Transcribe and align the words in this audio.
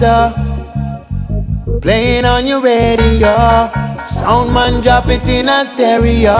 juggling. 0.00 1.80
Playing 1.82 2.24
on 2.24 2.46
your 2.46 2.62
radio, 2.62 3.70
sound 4.04 4.52
man 4.54 4.82
drop 4.82 5.06
it 5.08 5.26
in 5.28 5.48
a 5.48 5.64
stereo, 5.64 6.36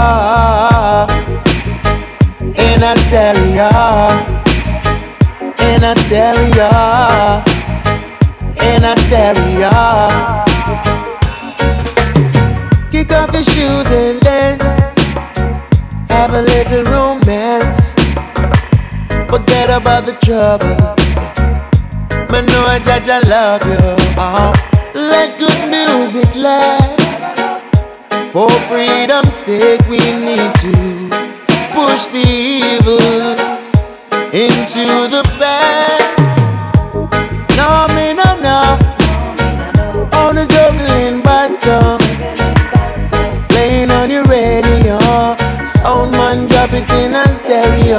in 2.56 2.82
a 2.82 2.95
stereo, 3.04 3.70
in 5.68 5.82
a 5.84 5.95
stereo, 5.95 6.70
in 8.68 8.84
a 8.84 8.95
stereo. 9.04 9.74
Kick 12.90 13.12
off 13.12 13.32
your 13.32 13.45
shoes 13.45 13.90
and 13.90 14.20
dance, 14.20 14.80
have 16.10 16.34
a 16.34 16.42
little 16.42 16.84
romance. 16.84 17.95
Forget 19.29 19.70
about 19.70 20.06
the 20.06 20.16
trouble. 20.20 21.09
Man, 22.30 22.47
know 22.47 22.65
I 22.65 22.79
judge 22.79 23.09
I 23.09 23.19
love 23.29 23.65
you. 23.66 23.77
Oh, 24.16 24.52
let 24.95 25.37
good 25.38 25.69
music 25.69 26.33
last. 26.37 27.27
For 28.32 28.49
freedom's 28.71 29.35
sake, 29.35 29.80
we 29.88 29.99
need 29.99 30.54
to 30.63 30.74
push 31.74 32.07
the 32.15 32.23
evil 32.23 33.01
into 34.32 34.87
the 35.10 35.23
past. 35.38 36.30
No, 37.59 37.87
me 37.96 38.13
no 38.15 38.30
no. 38.47 38.79
On 40.21 40.37
the 40.37 40.47
juggling 40.47 41.23
bad 41.23 41.57
song, 41.57 41.99
playing 43.49 43.91
on 43.91 44.09
your 44.09 44.24
radio. 44.24 44.99
Sound 45.65 46.13
man 46.13 46.47
drop 46.47 46.73
it 46.73 46.88
in 46.93 47.15
a 47.15 47.26
stereo, 47.26 47.99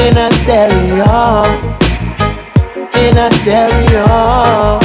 in 0.00 0.16
a 0.16 0.32
stereo, 0.32 1.42
in 2.96 3.16
a 3.18 3.30
stereo, 3.38 4.78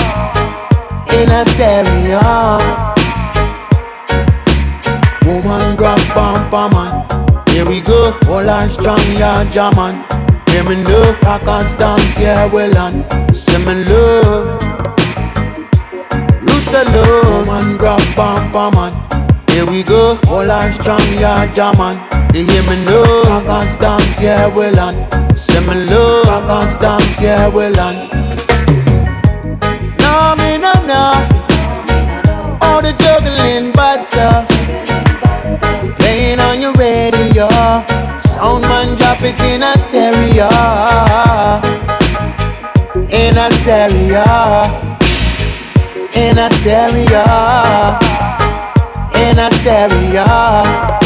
in 1.18 1.30
a 1.32 1.46
stereo. 1.52 2.20
Woman 5.26 5.76
grab 5.76 6.00
bumper 6.14 6.68
man, 6.76 7.48
here 7.50 7.66
we 7.66 7.82
go. 7.82 8.14
All 8.30 8.50
our 8.50 8.68
strong 8.70 9.00
yeah, 9.18 9.44
German. 9.50 10.04
Hear 10.50 10.64
me 10.64 10.84
know, 10.84 11.18
rockers 11.24 11.74
dance 11.74 12.20
yeah 12.20 12.46
well 12.46 12.78
on. 12.78 13.04
Say 13.34 13.58
me 13.60 13.84
love, 13.86 14.62
roots 16.44 16.74
low. 16.94 17.46
Woman 17.46 17.78
grab 17.78 18.04
bumper 18.16 18.70
man. 18.76 18.94
Here 19.50 19.66
we 19.66 19.84
go, 19.84 20.20
all 20.28 20.52
our 20.52 20.72
strong 20.72 21.08
yeah 21.14 21.46
German. 21.54 22.15
They 22.36 22.44
hear 22.44 22.64
me 22.64 22.76
know, 22.84 23.24
rockers 23.30 23.78
dance 23.78 24.20
yeah 24.20 24.48
well 24.48 24.78
on. 24.78 24.96
Say 25.38 25.62
me 25.62 25.86
love, 25.86 26.28
rockers 26.28 26.76
dance 26.82 27.22
yeah 27.22 27.48
well 27.48 27.80
on. 27.80 27.96
No 30.04 30.36
me 30.44 30.58
no 30.58 30.74
no, 30.84 32.60
all 32.62 32.82
the 32.82 32.92
juggling 33.00 33.72
butts 33.72 34.18
up. 34.18 34.50
Uh. 34.50 35.96
Playing 35.98 36.42
on 36.42 36.62
your 36.62 36.74
radio, 36.74 37.48
sound 38.20 38.64
man 38.64 38.98
drop 38.98 39.22
it 39.22 39.40
in 39.40 39.64
a 39.64 39.72
stereo, 39.78 40.50
in 43.16 43.38
a 43.38 43.50
stereo, 43.62 44.26
in 46.14 46.38
a 46.38 46.50
stereo, 46.50 47.24
in 49.24 49.40
a 49.40 49.50
stereo. 49.52 51.05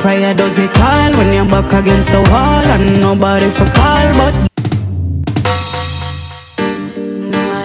Prayer 0.00 0.32
does 0.32 0.58
it 0.60 0.70
all 0.78 1.12
when 1.18 1.32
you're 1.34 1.44
back 1.44 1.72
against 1.72 2.10
the 2.10 2.20
wall 2.30 2.64
and 2.64 3.00
nobody 3.00 3.50
for 3.50 3.66
call 3.66 4.12
but. 4.12 4.32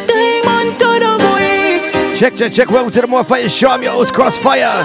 Diamond 0.07 0.79
to 0.79 0.99
the 0.99 1.17
voice. 1.21 2.19
Check, 2.19 2.35
check, 2.35 2.51
check. 2.51 2.69
Welcome 2.71 2.91
to 2.91 3.01
the 3.01 3.07
More 3.07 3.23
Fire 3.23 3.47
Show. 3.47 3.69
I'm 3.69 3.83
your 3.83 3.91
host, 3.91 4.15
Crossfire. 4.15 4.83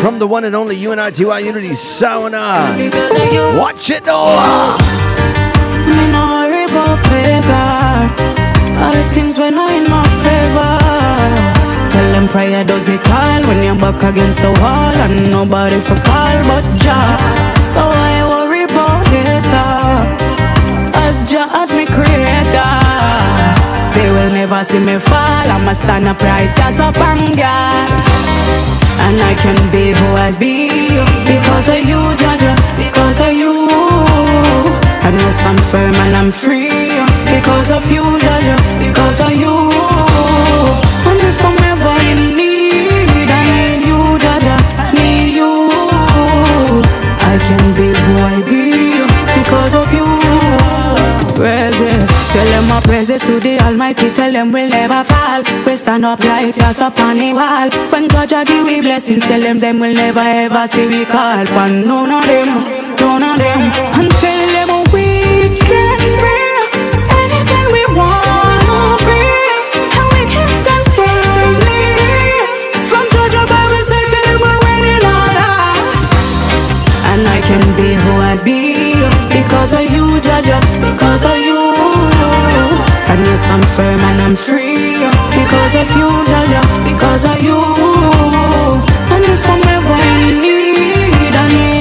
From 0.00 0.18
the 0.18 0.26
one 0.26 0.44
and 0.44 0.56
only 0.56 0.76
UNITY 0.76 1.44
Unity 1.44 1.74
Sound. 1.74 2.32
Because 2.78 3.20
of 3.20 3.32
you. 3.32 3.60
Watch 3.60 3.90
it 3.90 4.06
now. 4.06 4.78
Me 5.86 6.04
no 6.14 6.22
worry 6.34 6.64
about 6.64 6.98
paper. 7.10 7.68
All 8.82 8.92
the 8.92 9.04
things 9.14 9.38
when 9.38 9.54
not 9.54 9.70
in 9.70 9.88
my 9.90 10.02
favor. 10.24 10.74
Tell 11.92 12.08
them 12.12 12.28
prayer 12.28 12.64
does 12.64 12.88
it 12.88 13.00
all 13.10 13.42
when 13.48 13.62
you're 13.64 13.80
back 13.84 14.02
against 14.02 14.40
the 14.42 14.52
wall 14.60 14.94
and 15.04 15.30
nobody 15.30 15.80
for 15.80 15.96
call 16.06 16.36
but 16.50 16.64
Jah. 16.82 17.16
So 17.62 17.80
I 17.80 18.14
worry 18.32 18.64
about 18.64 19.06
hater. 19.08 19.72
As 21.04 21.24
Jah 21.30 21.48
as 21.60 21.72
me 21.72 21.86
creator. 21.86 22.74
They 23.96 24.10
will 24.10 24.30
never 24.30 24.62
see 24.62 24.78
me 24.78 24.98
fall. 24.98 25.46
I'ma 25.54 25.72
stand 25.72 26.06
up 26.06 26.20
right 26.20 26.52
as 26.66 26.78
a 26.80 26.92
God. 26.92 27.90
And 29.06 29.16
I 29.22 29.34
can 29.42 29.58
be 29.72 29.92
who 29.98 30.06
I 30.26 30.32
be 30.38 30.68
because 31.24 31.68
of 31.68 31.80
you, 31.90 32.00
Jaja, 32.22 32.52
because 32.76 33.20
of 33.20 33.32
you. 33.32 34.85
I 35.06 35.10
know 35.12 35.30
I'm 35.30 35.56
firm 35.70 35.94
and 35.94 36.16
I'm 36.16 36.32
free 36.32 36.90
because 37.30 37.70
of 37.70 37.88
you, 37.88 38.02
Jaja, 38.02 38.56
because 38.80 39.20
of 39.20 39.30
you. 39.30 39.54
And 41.06 41.20
if 41.30 41.38
I'm 41.46 41.56
ever 41.72 41.96
in 42.10 42.36
need, 42.36 43.30
I 43.30 43.42
need 43.54 43.86
you, 43.86 44.00
Jaja, 44.24 44.56
need 44.98 45.30
you. 45.38 45.70
I 47.22 47.38
can 47.38 47.64
be 47.78 47.94
who 48.02 48.12
I 48.18 48.42
be 48.50 48.64
because 49.38 49.74
of 49.74 49.86
you. 49.94 50.08
Praises, 51.36 52.10
tell 53.18 53.28
praises 53.28 53.28
to 53.28 53.40
the 53.40 53.58
Almighty. 53.64 54.10
Tell 54.12 54.32
them 54.32 54.52
we'll 54.52 54.68
never 54.68 55.04
fall. 55.04 55.42
We 55.64 55.76
stand 55.76 56.04
up 56.04 56.20
right, 56.20 56.56
yes, 56.56 56.80
up 56.80 56.98
on 57.00 57.16
the 57.16 57.32
wall. 57.32 57.70
When 57.90 58.08
God 58.08 58.28
give 58.46 58.64
we 58.66 58.80
blessings, 58.80 59.22
tell 59.24 59.40
them 59.40 59.58
them 59.58 59.80
will 59.80 59.94
never 59.94 60.20
ever 60.20 60.66
see 60.66 60.86
we 60.86 61.04
call. 61.04 61.46
For 61.46 61.68
none 61.68 62.12
of 62.12 62.24
them, 62.26 62.48
none 63.00 63.22
of 63.22 63.38
them. 63.38 63.70
Tell 64.20 64.46
them 64.54 64.70
we 64.92 65.56
can 65.58 66.00
be 66.22 66.36
anything 67.20 67.66
we 67.72 67.84
wanna 67.96 68.96
be, 69.06 69.22
and 69.96 70.06
we 70.14 70.22
can 70.32 70.48
stand 70.60 70.86
firmly. 70.96 71.84
From 72.90 73.04
Georgia 73.10 73.44
Bible 73.46 73.84
say 73.90 74.02
tell 74.12 74.24
them 74.28 74.38
we're 74.44 74.60
winning 74.66 75.04
all 75.04 75.36
odds. 75.50 76.02
And 77.12 77.22
I 77.26 77.40
can 77.48 77.64
be 77.76 77.94
who 77.94 78.12
I 78.20 78.36
be 78.44 78.60
because 79.30 79.72
of 79.72 79.84
you, 79.94 80.04
Jaja, 80.20 80.58
because 80.80 81.24
of 81.24 81.36
you. 81.38 82.95
And 83.08 83.20
yes, 83.26 83.42
I'm 83.48 83.62
firm 83.74 84.00
and 84.00 84.20
I'm 84.20 84.36
free 84.36 84.98
because 85.38 85.74
of 85.82 85.88
you, 85.98 86.08
Jaja, 86.30 86.62
because 86.84 87.24
of 87.24 87.38
you. 87.42 87.58
And 89.14 89.24
if 89.34 89.42
I'm 89.52 89.62
ever 89.76 89.98
in 90.10 90.42
need, 90.42 91.34
I 91.34 91.46
need 91.54 91.75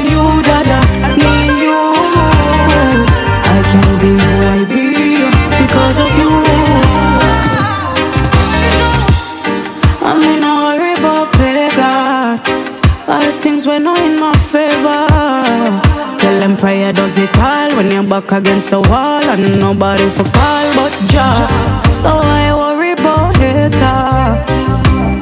back 18.27 18.39
against 18.39 18.69
the 18.69 18.81
wall 18.81 19.24
and 19.24 19.60
nobody 19.60 20.10
for 20.10 20.24
call 20.24 20.75
but 20.75 20.92
Jah. 21.07 21.92
So 21.92 22.10
I 22.10 22.54
worry 22.56 22.92
about 22.92 23.36
hater. 23.38 23.86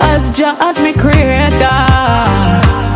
As 0.02 0.32
Jah 0.32 0.56
as 0.60 0.80
me 0.80 0.94
creator. 0.94 1.80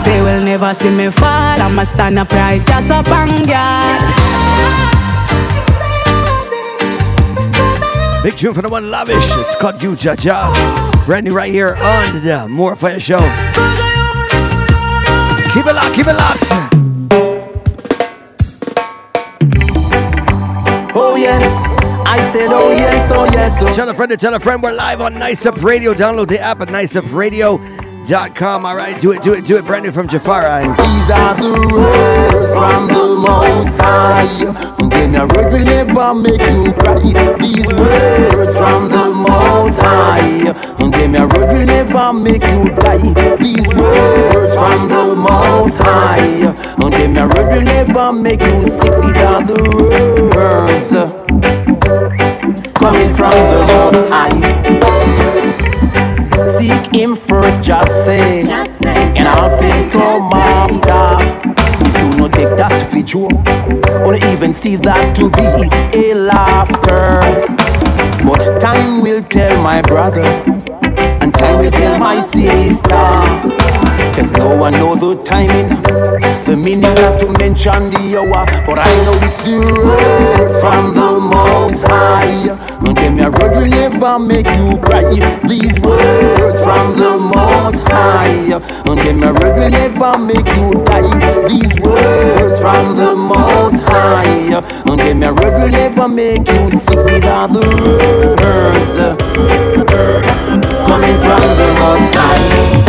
They 0.06 0.21
will 0.21 0.44
never 0.44 0.74
see 0.74 0.89
me 0.89 1.09
fall. 1.12 1.62
I'ma 1.62 1.83
stand 1.83 2.19
up 2.19 2.31
right 2.31 2.62
up 2.92 3.07
and 3.07 3.48
God. 3.48 4.01
Big 8.24 8.36
tune 8.36 8.54
for 8.54 8.62
the 8.62 8.69
one 8.69 8.89
lavish. 8.89 9.15
It's 9.38 9.56
called 9.56 9.81
You 9.81 9.92
Jaja. 9.92 10.54
Brand 11.06 11.25
new 11.25 11.33
right 11.33 11.51
here 11.51 11.75
on 11.75 12.21
the 12.21 12.48
More 12.50 12.75
Fire 12.75 13.00
Show. 13.00 13.19
Keep 15.54 15.65
it 15.65 15.74
locked, 15.74 15.95
keep 15.95 16.07
it 16.07 16.13
locked. 16.13 16.66
Yes, 21.27 21.44
I 22.07 22.31
said, 22.31 22.50
oh 22.51 22.71
yes, 22.71 23.12
oh 23.12 23.25
yes. 23.25 23.57
Oh. 23.59 23.74
Tell 23.74 23.89
a 23.89 23.94
friend 23.94 24.09
to 24.12 24.18
tell 24.18 24.33
a 24.33 24.39
friend. 24.39 24.63
We're 24.63 24.71
live 24.74 25.01
on 25.01 25.19
Nice 25.19 25.45
Up 25.45 25.62
Radio. 25.62 25.94
Download 25.94 26.27
the 26.27 26.39
app 26.39 26.62
at 26.62 26.69
niceupradio.com. 26.69 28.65
All 28.65 28.75
right, 28.75 29.00
do 29.00 29.12
it, 29.12 29.21
do 29.21 29.33
it, 29.33 29.44
do 29.44 29.57
it. 29.57 29.65
Brand 29.65 29.83
new 29.85 29.91
from 29.91 30.07
Jafara. 30.07 30.62
These 30.77 31.12
are 31.12 31.35
the 31.35 31.51
words 31.75 32.53
from 32.56 32.88
the 32.88 33.15
Most 33.19 33.81
High. 33.81 34.88
Then 34.89 35.15
a 35.15 35.27
word 35.27 35.51
will 35.51 35.65
never 35.65 36.13
make 36.15 36.41
you 36.41 36.71
cry. 36.74 37.00
These 37.39 37.68
words 37.68 38.57
from 38.57 38.89
the 38.89 39.06
Most 39.13 39.80
High. 39.80 40.53
Then 40.91 41.15
a 41.15 41.27
word 41.27 41.47
will 41.51 41.65
never 41.65 42.13
make 42.13 42.45
you 42.45 42.69
die. 42.80 43.35
These 43.44 43.68
words 43.68 44.56
from 44.56 44.88
the 44.88 45.15
Most 45.15 45.77
High. 45.77 46.53
Then 46.89 47.18
a 47.18 47.27
word 47.27 47.47
will 47.53 47.63
never 47.63 48.13
make 48.13 48.41
you 48.41 48.69
sick. 48.69 48.94
These 49.01 49.18
are 49.18 49.44
the 49.44 50.31
words 50.33 51.16
coming 52.79 53.09
from 53.09 53.31
the 53.31 53.65
Most 53.74 54.09
High. 54.09 54.39
Seek 56.57 56.95
Him 56.95 57.15
first, 57.15 57.63
just 57.63 58.06
say, 58.06 58.41
and 58.41 59.27
I'll 59.27 59.57
say 59.57 59.89
come 59.89 60.31
after. 60.33 61.83
We 61.83 61.89
soon 61.91 62.18
no 62.18 62.27
take 62.27 62.56
that 62.57 62.88
to 62.88 62.95
be 62.95 63.03
true, 63.03 63.29
or 64.06 64.15
even 64.31 64.53
see 64.53 64.75
that 64.75 65.15
to 65.15 65.29
be 65.29 65.69
a 65.97 66.13
laughter. 66.13 67.21
But 68.24 68.59
time 68.59 69.01
will 69.01 69.23
tell 69.23 69.62
my 69.62 69.81
brother, 69.81 70.27
and 71.21 71.33
time 71.33 71.59
will 71.63 71.71
tell 71.71 71.97
my 71.97 72.21
sister. 72.21 73.26
Cause 74.17 74.31
no 74.31 74.55
one 74.57 74.73
knows 74.73 74.99
the 74.99 75.13
timing, 75.21 75.69
the 76.49 76.57
minute 76.57 76.97
not 76.97 77.19
to 77.19 77.27
mention 77.37 77.91
the 77.93 78.17
hour. 78.17 78.47
But 78.65 78.79
I 78.79 78.89
know 79.05 79.13
it's 79.21 79.37
the 79.45 79.61
road 79.61 80.59
from 80.59 80.95
the 80.97 81.21
most 81.21 81.85
high. 81.85 82.49
And 82.81 82.97
them 82.97 83.17
your 83.19 83.29
road 83.29 83.51
will 83.55 83.69
never 83.69 84.17
make 84.17 84.49
you 84.57 84.73
cry. 84.81 85.05
These 85.45 85.79
words 85.81 86.63
from 86.65 86.97
the 86.97 87.13
most 87.21 87.85
high. 87.85 88.57
And 88.89 88.97
them 88.97 89.21
your 89.21 89.33
road 89.37 89.53
will 89.53 89.69
never 89.69 90.17
make 90.17 90.49
you 90.57 90.73
die. 90.81 91.47
These 91.47 91.77
words 91.85 92.59
from 92.59 92.97
the 92.97 93.13
most 93.15 93.83
high. 93.85 94.57
And 94.89 94.99
them 94.99 95.21
your 95.21 95.35
road 95.35 95.61
will 95.61 95.69
never 95.69 96.07
make 96.07 96.47
you 96.47 96.71
sick. 96.71 97.05
These 97.05 97.23
are 97.29 97.47
the 97.47 97.61
words 98.41 98.97
coming 100.89 101.17
from 101.21 101.45
the 101.53 101.69
most 101.77 102.15
high. 102.17 102.86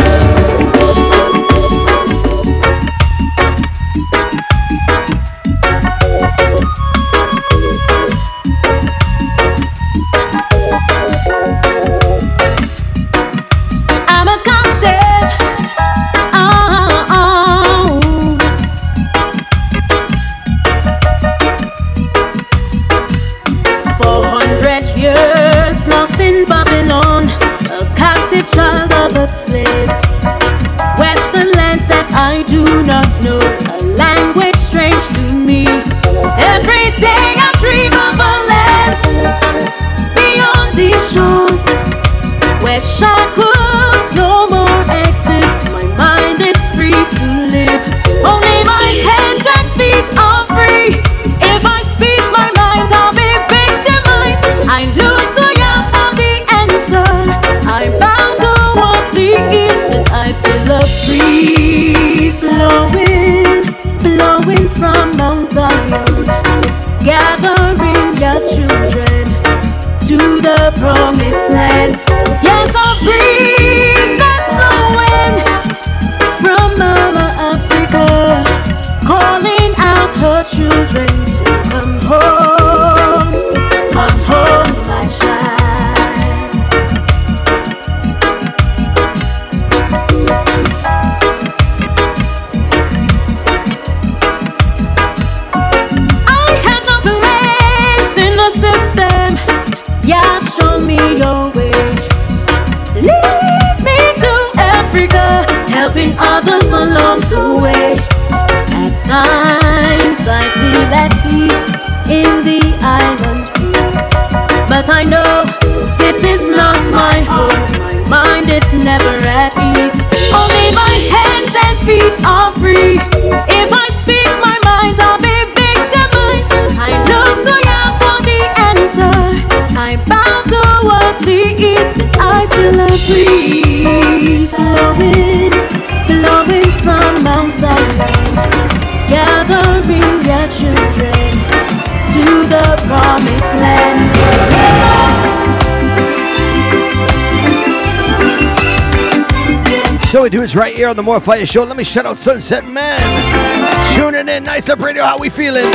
So 150.09 150.23
we 150.23 150.31
do 150.31 150.41
it 150.41 150.55
right 150.55 150.75
here 150.75 150.87
on 150.87 150.95
the 150.95 151.03
More 151.03 151.19
Fire 151.19 151.45
Show. 151.45 151.63
Let 151.65 151.77
me 151.77 151.83
shout 151.83 152.07
out 152.07 152.17
Sunset 152.17 152.67
Man. 152.67 153.93
Tuning 153.93 154.27
in, 154.27 154.43
nice 154.43 154.67
up 154.67 154.79
radio. 154.79 155.03
How 155.03 155.19
we 155.19 155.29
feeling? 155.29 155.69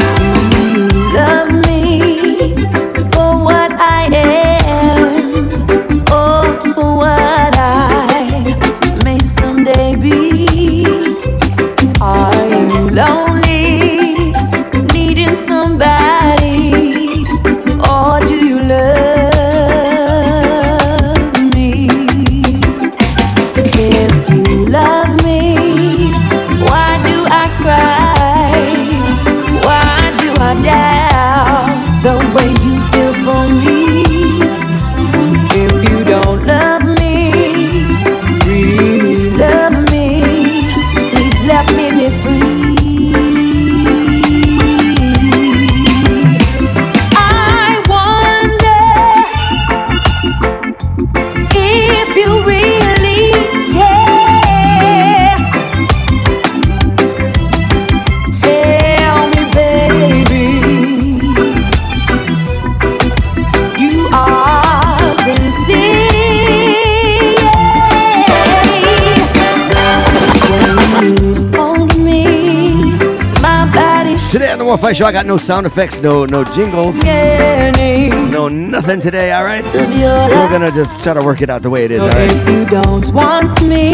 I 74.82 75.12
got 75.12 75.24
no 75.24 75.36
sound 75.36 75.66
effects, 75.66 76.00
no 76.00 76.24
no 76.24 76.42
jingles, 76.44 76.96
no 76.96 78.48
nothing 78.48 79.00
today. 79.00 79.32
All 79.32 79.44
right, 79.44 79.62
so 79.62 79.78
we're 79.78 80.50
gonna 80.50 80.70
just 80.72 81.02
try 81.02 81.14
to 81.14 81.22
work 81.22 81.40
it 81.42 81.48
out 81.48 81.62
the 81.62 81.70
way 81.70 81.84
it 81.84 81.90
is. 81.90 82.02
All 82.02 82.08
right. 82.08 82.30
If 82.30 82.50
you 82.50 82.64
don't 82.64 83.12
want 83.14 83.62
me, 83.62 83.92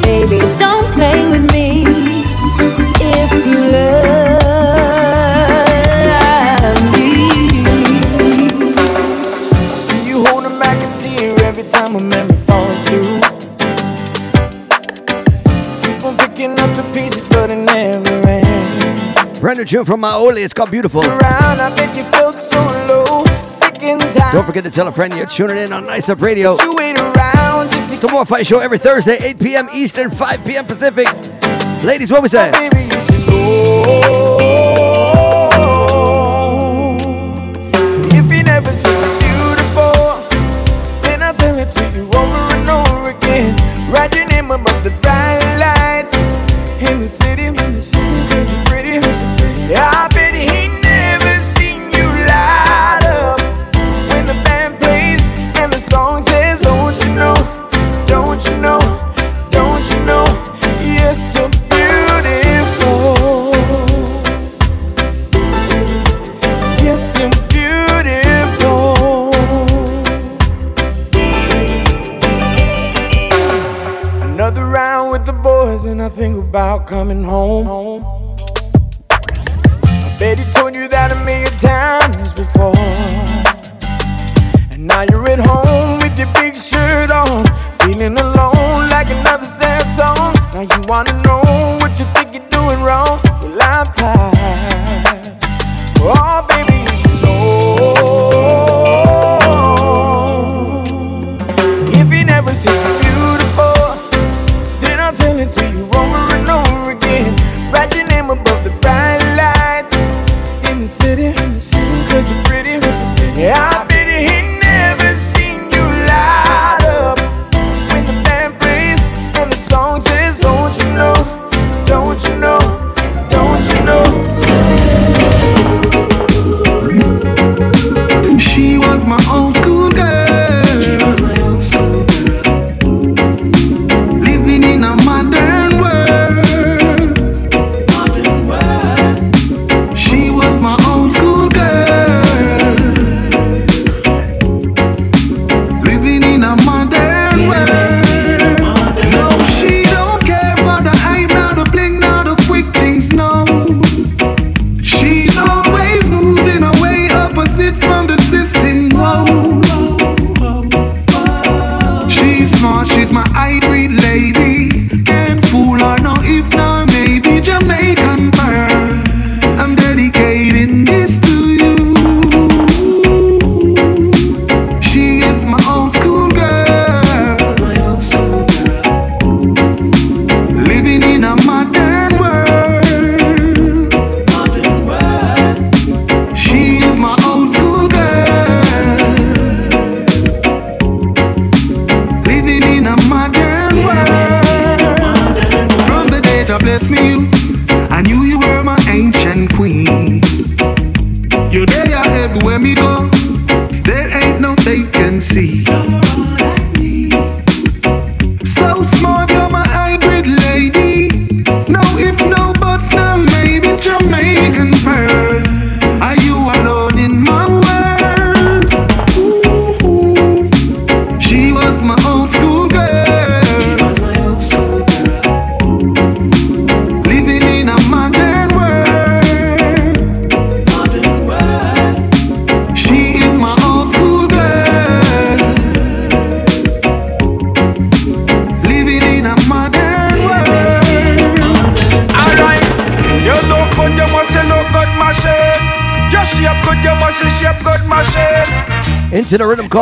baby, 0.00 0.38
don't 0.56 0.73
tune 19.64 19.84
from 19.84 20.00
Maoli. 20.00 20.44
It's 20.44 20.54
called 20.54 20.70
Beautiful. 20.70 21.02
Around, 21.02 21.58
so 22.34 22.58
low, 22.88 23.24
Don't 24.32 24.44
forget 24.44 24.64
to 24.64 24.70
tell 24.70 24.88
a 24.88 24.92
friend 24.92 25.14
you're 25.14 25.26
tuning 25.26 25.58
in 25.58 25.72
on 25.72 25.84
Nice 25.86 26.08
Up 26.08 26.20
Radio. 26.20 26.54
Around, 26.56 27.68
it's 27.72 27.98
the 27.98 28.08
More 28.10 28.24
Fire 28.24 28.44
Show 28.44 28.60
every 28.60 28.78
Thursday, 28.78 29.16
8 29.20 29.38
p.m. 29.38 29.68
Eastern, 29.72 30.10
5 30.10 30.44
p.m. 30.44 30.66
Pacific. 30.66 31.06
Ladies, 31.82 32.10
what 32.10 32.22
we 32.22 32.28
say? 32.28 32.50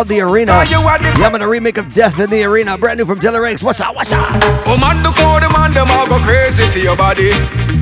called 0.03 0.09
The 0.09 0.21
Arena. 0.21 0.53
Yeah, 0.67 0.83
I'm 1.27 1.35
in 1.35 1.43
a 1.43 1.49
remake 1.49 1.79
of 1.79 1.93
Death 1.93 2.19
in 2.19 2.31
the 2.31 2.43
Arena. 2.43 2.77
Brand 2.77 2.99
new 2.99 3.07
from 3.07 3.19
Telerex. 3.19 3.63
What's 3.63 3.81
up? 3.81 3.95
What's 3.95 4.13
up? 4.13 4.27
Oh, 4.67 4.75
man, 4.75 4.99
the 5.03 5.15
code, 5.15 5.43
the 5.43 5.51
man, 5.55 5.71
them 5.75 5.87
all 5.95 6.09
go 6.11 6.19
crazy 6.19 6.67
for 6.67 6.83
your 6.83 6.97
body. 6.97 7.31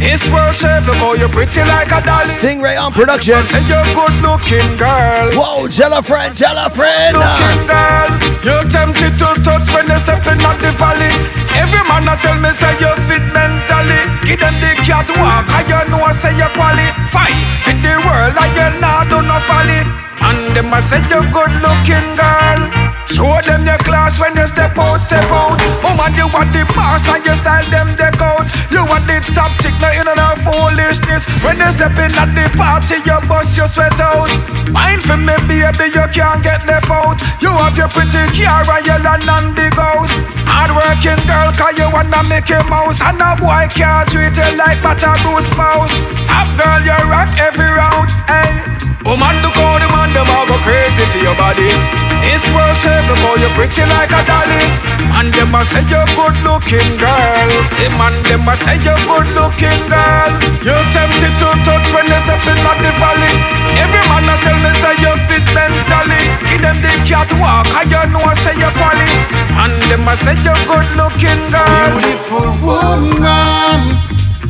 It's 0.00 0.28
world 0.28 0.52
shape, 0.52 0.84
look 0.84 1.00
how 1.00 1.14
you're 1.16 1.32
pretty 1.32 1.64
like 1.64 1.88
a 1.88 2.00
dolly. 2.04 2.28
Stingray 2.28 2.76
on 2.76 2.92
production. 2.92 3.40
Say 3.40 3.64
you're 3.64 3.88
good 3.96 4.16
looking 4.20 4.68
girl. 4.76 5.32
Whoa, 5.32 5.68
Jella 5.68 6.02
friend, 6.02 6.36
Jella 6.36 6.68
friend. 6.68 7.16
Looking 7.16 7.62
girl, 7.64 8.08
you're 8.44 8.66
tempted 8.68 9.16
to 9.16 9.28
touch 9.40 9.68
when 9.72 9.88
you're 9.88 10.02
stepping 10.04 10.40
up 10.44 10.60
the 10.60 10.72
valley. 10.76 11.12
Every 11.56 11.84
man 11.88 12.04
I 12.04 12.16
tell 12.20 12.36
me 12.36 12.52
say 12.52 12.72
you 12.80 12.92
fit 13.08 13.24
mentally. 13.32 14.00
Give 14.28 14.40
them 14.40 14.56
the 14.60 14.72
cat 14.84 15.08
walk, 15.20 15.48
I 15.52 15.64
you 15.68 15.80
know 15.88 16.00
I 16.00 16.12
say 16.12 16.32
you 16.36 16.48
qualify. 16.52 17.32
Fit 17.64 17.80
the 17.80 17.96
world, 18.04 18.36
I 18.36 18.48
you 18.52 18.68
not 18.80 19.08
do 19.08 19.20
no 19.20 19.36
folly. 19.48 20.09
And 20.20 20.56
them 20.56 20.72
a 20.72 20.80
say 20.80 21.00
you're 21.08 21.24
good 21.32 21.52
looking 21.64 22.08
girl. 22.16 22.60
Show 23.08 23.32
them 23.48 23.66
your 23.66 23.80
class 23.82 24.20
when 24.20 24.36
you 24.36 24.46
step 24.46 24.76
out, 24.78 25.00
step 25.02 25.26
out. 25.32 25.58
Woman, 25.82 26.14
you 26.14 26.28
are 26.30 26.48
the 26.54 26.62
boss 26.76 27.08
and 27.10 27.24
you 27.24 27.34
style 27.34 27.66
them 27.72 27.96
deck 27.96 28.20
out. 28.20 28.46
You 28.70 28.84
are 28.86 29.02
the 29.02 29.18
top 29.34 29.50
chick, 29.58 29.74
no 29.82 29.88
in 29.96 30.06
and 30.06 30.20
out 30.20 30.38
foolishness. 30.44 31.26
When 31.42 31.58
you 31.58 31.70
step 31.72 31.96
in 31.98 32.12
at 32.14 32.30
the 32.36 32.46
party, 32.54 33.02
you 33.02 33.18
bust 33.26 33.56
your 33.56 33.66
sweat 33.66 33.98
out. 33.98 34.30
Mind 34.70 35.02
for 35.02 35.18
me, 35.18 35.34
baby, 35.50 35.90
you 35.90 36.06
can't 36.14 36.38
get 36.44 36.62
left 36.68 36.92
out. 36.92 37.18
You 37.42 37.50
have 37.50 37.74
your 37.74 37.90
pretty 37.90 38.22
car 38.38 38.62
and 38.62 38.86
your 38.86 39.00
land 39.02 39.26
and 39.26 39.56
big 39.56 39.74
house. 39.74 40.12
Hard 40.46 40.70
working 40.76 41.20
girl, 41.26 41.50
cause 41.56 41.74
you 41.74 41.88
wanna 41.90 42.22
make 42.30 42.46
a 42.52 42.60
mouse. 42.70 43.00
And 43.02 43.18
a 43.18 43.34
boy 43.40 43.66
can't 43.74 44.06
treat 44.06 44.36
you 44.36 44.50
like 44.56 44.82
butter 44.84 45.16
spouse 45.40 45.94
Top 46.26 46.48
girl, 46.58 46.80
you 46.84 46.96
rock 47.08 47.32
every 47.40 47.64
round, 47.64 48.08
ayy 48.28 48.89
Look 49.00 49.56
how 49.56 49.80
the 49.80 49.88
man 49.96 50.12
them 50.12 50.28
all 50.36 50.44
go 50.44 50.60
crazy 50.60 51.08
for 51.08 51.24
your 51.24 51.34
body. 51.40 51.72
This 52.20 52.44
world 52.52 52.76
shape, 52.76 53.08
look 53.08 53.16
how 53.24 53.34
you 53.40 53.48
pretty 53.56 53.80
like 53.88 54.12
a 54.12 54.20
dolly. 54.28 54.64
Man, 55.08 55.32
them 55.32 55.56
a 55.56 55.64
say 55.64 55.80
you're 55.88 56.04
good 56.12 56.36
looking 56.44 57.00
girl. 57.00 57.48
Hey 57.80 57.88
man, 57.96 58.12
them 58.28 58.44
a 58.44 58.52
say 58.60 58.76
you're 58.84 59.00
good 59.08 59.28
looking 59.32 59.80
girl. 59.88 60.30
You're 60.60 60.84
tempted 60.92 61.32
to 61.32 61.48
touch 61.64 61.88
when 61.96 62.12
you 62.12 62.20
step 62.28 62.44
in 62.44 62.60
at 62.60 62.78
the 62.84 62.92
valley. 63.00 63.32
Every 63.80 64.04
man 64.04 64.28
a 64.28 64.36
tell 64.44 64.58
me 64.60 64.72
say 64.84 64.94
you 65.00 65.12
fit 65.32 65.48
mentally. 65.56 66.22
Give 66.52 66.60
them 66.60 66.76
the 66.84 66.92
cat 67.08 67.32
walk, 67.40 67.72
I 67.72 67.88
you 67.88 68.04
know 68.12 68.20
I 68.20 68.36
say 68.44 68.52
you're 68.60 68.74
quality. 68.76 69.16
Man, 69.56 69.72
them 69.88 70.04
a 70.04 70.12
say 70.12 70.36
you're 70.44 70.60
good 70.68 70.88
looking 71.00 71.40
girl. 71.48 71.88
Beautiful 71.96 72.52
woman, 72.60 73.80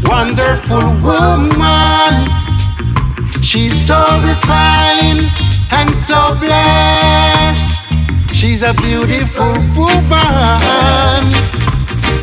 wonderful 0.03 0.91
woman. 1.07 2.40
She's 3.43 3.75
so 3.87 3.99
refined 4.23 5.27
and 5.73 5.91
so 5.97 6.21
blessed. 6.39 7.93
She's 8.33 8.63
a 8.63 8.75
beautiful 8.75 9.53
woman. 9.75 11.23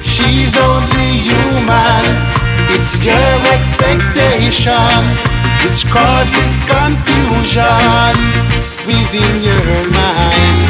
She's 0.01 0.55
only 0.57 1.25
human. 1.25 2.03
It's 2.69 3.03
your 3.03 3.33
expectation 3.51 5.03
which 5.65 5.85
causes 5.91 6.57
confusion 6.69 8.15
within 8.85 9.43
your 9.43 9.89
mind. 9.91 10.69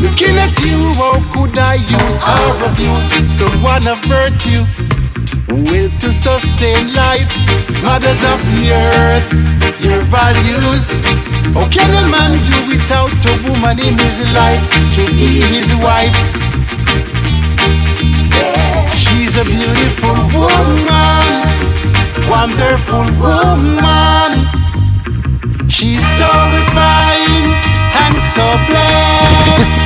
Looking 0.00 0.36
at 0.38 0.54
you, 0.60 0.92
how 1.00 1.18
could 1.32 1.58
I 1.58 1.76
use 1.76 2.16
or 2.22 2.70
abuse 2.70 3.08
someone 3.34 3.86
of 3.88 3.98
virtue? 4.04 4.93
Will 5.48 5.90
to 5.98 6.12
sustain 6.12 6.94
life. 6.94 7.28
Mothers 7.82 8.22
of 8.32 8.40
the 8.52 8.64
earth, 8.72 9.26
your 9.82 10.02
values. 10.08 10.90
How 11.54 11.68
can 11.68 11.90
a 11.92 12.08
man 12.08 12.32
do 12.48 12.56
without 12.72 13.14
a 13.26 13.34
woman 13.46 13.78
in 13.78 13.98
his 13.98 14.18
life 14.32 14.62
to 14.96 15.06
be 15.16 15.40
his 15.54 15.68
wife? 15.76 16.16
She's 18.96 19.36
a 19.36 19.44
beautiful 19.44 20.18
woman, 20.34 21.26
wonderful 22.28 23.06
woman. 23.22 24.30
She's 25.68 26.04
so 26.18 26.30
refined 26.56 27.52
and 28.04 28.16
so 28.34 28.46
blessed. 28.68 29.82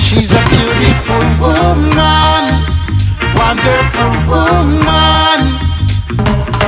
She's 0.00 0.32
a 0.32 0.42
beautiful 0.48 1.24
woman 1.40 2.37
wonderful 3.36 4.12
woman. 4.30 5.40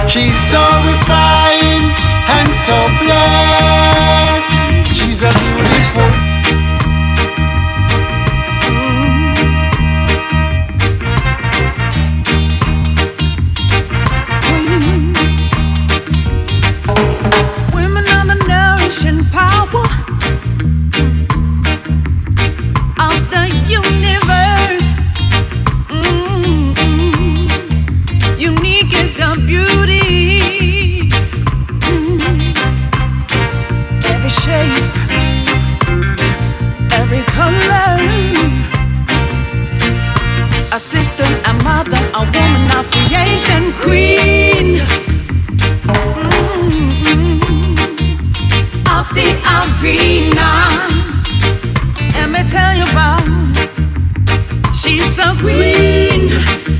She's 0.09 0.38
so 0.51 0.62
refined 0.90 1.88
and 2.37 2.49
so 2.66 2.77
blessed. 3.01 4.55
She's 4.94 5.23
a 5.23 5.31
beautiful. 5.38 6.20
Shape, 34.51 34.75
every 37.01 37.23
color. 37.39 37.93
A 40.73 40.79
sister, 40.79 41.29
a 41.51 41.53
mother, 41.69 42.03
a 42.21 42.23
woman 42.37 42.65
of 42.79 42.85
creation, 42.95 43.63
queen. 43.85 44.69
Mm-mm. 45.95 47.41
Of 48.97 49.07
the 49.19 49.29
arena. 49.59 50.49
Let 52.17 52.29
me 52.35 52.43
tell 52.55 52.73
you 52.81 52.87
about. 52.95 53.21
She's 54.81 55.19
a 55.19 55.35
queen 55.43 56.31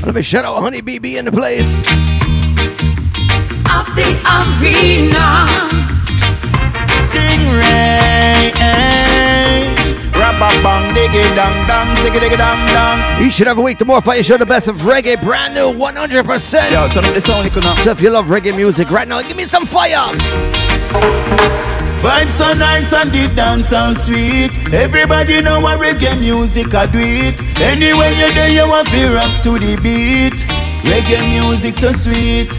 Let 0.05 0.15
me 0.15 0.21
shout 0.23 0.43
out 0.43 0.59
Honey 0.61 0.81
BB 0.81 1.17
in 1.19 1.25
the 1.25 1.31
place. 1.31 1.71
of 3.77 3.85
the 3.99 4.09
arena. 4.37 5.27
Stingray, 7.41 8.53
eh. 8.55 9.73
Rabba-bang, 10.13 10.93
diggy-dang, 10.93 11.67
dang, 11.67 11.95
ziggy-diggy-dang, 11.97 13.21
Each 13.25 13.39
and 13.39 13.49
every 13.49 13.63
week, 13.63 13.79
the 13.79 13.85
more 13.85 14.01
fire 14.01 14.21
show, 14.21 14.37
the 14.37 14.45
best 14.45 14.67
of 14.67 14.77
reggae, 14.81 15.21
brand 15.21 15.55
new, 15.55 15.73
100%. 15.73 16.71
Yo, 16.71 16.87
turn 16.89 17.05
up 17.05 17.13
the 17.13 17.21
sound, 17.21 17.45
you. 17.45 17.61
So 17.83 17.91
if 17.91 18.01
you 18.01 18.09
love 18.11 18.27
reggae 18.27 18.55
music 18.55 18.91
right 18.91 19.07
now, 19.07 19.21
give 19.21 19.37
me 19.37 19.45
some 19.45 19.65
fire. 19.65 20.15
Vibes 22.01 22.31
so 22.31 22.53
nice 22.53 22.93
and 22.93 23.11
the 23.11 23.31
dance 23.35 23.69
sound 23.69 23.97
sweet. 23.97 24.51
Everybody 24.73 25.41
know 25.41 25.59
what 25.59 25.79
reggae 25.79 26.19
music 26.19 26.73
I 26.73 26.85
do 26.87 26.99
it. 26.99 27.39
Anywhere 27.59 28.11
you 28.11 28.33
there, 28.33 28.49
you 28.49 28.67
want 28.67 28.87
to 28.89 29.13
rock 29.13 29.43
to 29.43 29.59
the 29.59 29.79
beat. 29.81 30.45
Reggae 30.83 31.27
music 31.29 31.77
so 31.77 31.91
sweet. 31.91 32.49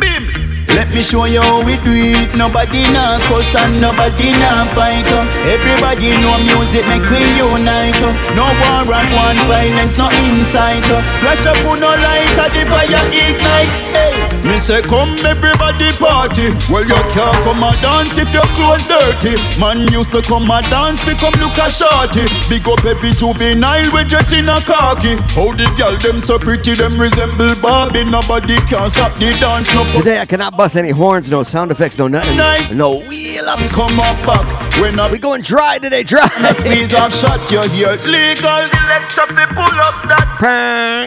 Bim. 0.00 0.55
Let 0.74 0.90
me 0.92 1.00
show 1.00 1.24
you 1.24 1.40
how 1.40 1.64
we 1.64 1.76
do 1.86 1.92
it. 1.94 2.36
Nobody 2.36 2.84
nah 2.92 3.16
cuss 3.28 3.48
and 3.56 3.80
nobody 3.80 4.32
nah 4.36 4.66
fight. 4.76 5.06
uh. 5.08 5.24
Everybody 5.48 6.12
know 6.20 6.36
music 6.42 6.84
make 6.88 7.06
we 7.08 7.20
unite. 7.40 7.96
uh. 8.02 8.12
No 8.36 8.44
war 8.60 8.84
and 8.92 9.10
one 9.16 9.40
violence, 9.48 9.96
no 9.96 10.10
insight. 10.28 10.84
uh. 10.90 11.00
Flash 11.22 11.46
up 11.46 11.56
on 11.64 11.80
no 11.80 11.88
light, 11.88 12.28
the 12.52 12.62
fire 12.68 13.04
ignite. 13.08 13.72
Hey. 13.94 14.12
Me 14.44 14.58
say 14.62 14.82
come 14.82 15.10
everybody 15.26 15.88
party. 15.98 16.52
Well 16.70 16.84
you 16.86 16.98
can't 17.16 17.38
come 17.42 17.62
and 17.64 17.78
dance 17.82 18.14
if 18.18 18.28
your 18.32 18.46
clothes 18.54 18.86
dirty. 18.86 19.34
Man 19.58 19.88
used 19.90 20.12
to 20.12 20.20
come 20.22 20.50
and 20.50 20.66
dance, 20.70 21.02
we 21.06 21.14
come 21.16 21.34
look 21.40 21.56
a 21.58 21.66
shorty. 21.72 22.28
Big 22.52 22.66
up 22.68 22.84
every 22.84 23.10
juvenile 23.16 23.86
we 23.96 24.04
just 24.04 24.30
in 24.32 24.48
a 24.48 24.56
khaki. 24.68 25.16
How 25.34 25.50
the 25.56 25.66
girl 25.78 25.96
them 26.04 26.20
so 26.22 26.38
pretty, 26.38 26.74
them 26.74 27.00
resemble 27.00 27.50
Barbie. 27.62 28.04
Nobody 28.04 28.54
can 28.68 28.90
stop 28.90 29.14
the 29.18 29.32
dance. 29.40 29.72
No 29.74 29.82
Today, 29.90 30.20
I 30.20 30.26
cannot 30.26 30.56
bust 30.66 30.76
any 30.76 30.90
horns, 30.90 31.30
no 31.30 31.44
sound 31.44 31.70
effects, 31.70 31.96
no 31.96 32.08
nothing. 32.08 32.36
Night. 32.36 32.74
No 32.74 32.98
wheel 33.06 33.46
ups. 33.48 33.70
come 33.70 33.94
up 34.00 34.18
back 34.26 34.42
when 34.80 34.98
I 34.98 35.06
We 35.12 35.18
going 35.18 35.42
dry 35.42 35.78
today, 35.78 36.02
dry. 36.02 36.26
a 36.26 36.52
squeeze 36.58 36.92
off 36.98 37.14
shot 37.14 37.38
you 37.52 37.62
hear 37.70 37.94
legal. 38.02 38.60
Select 38.74 39.14
up 39.22 39.30
me 39.30 39.46
pull 39.54 39.78
up 39.86 39.96
that. 40.10 40.26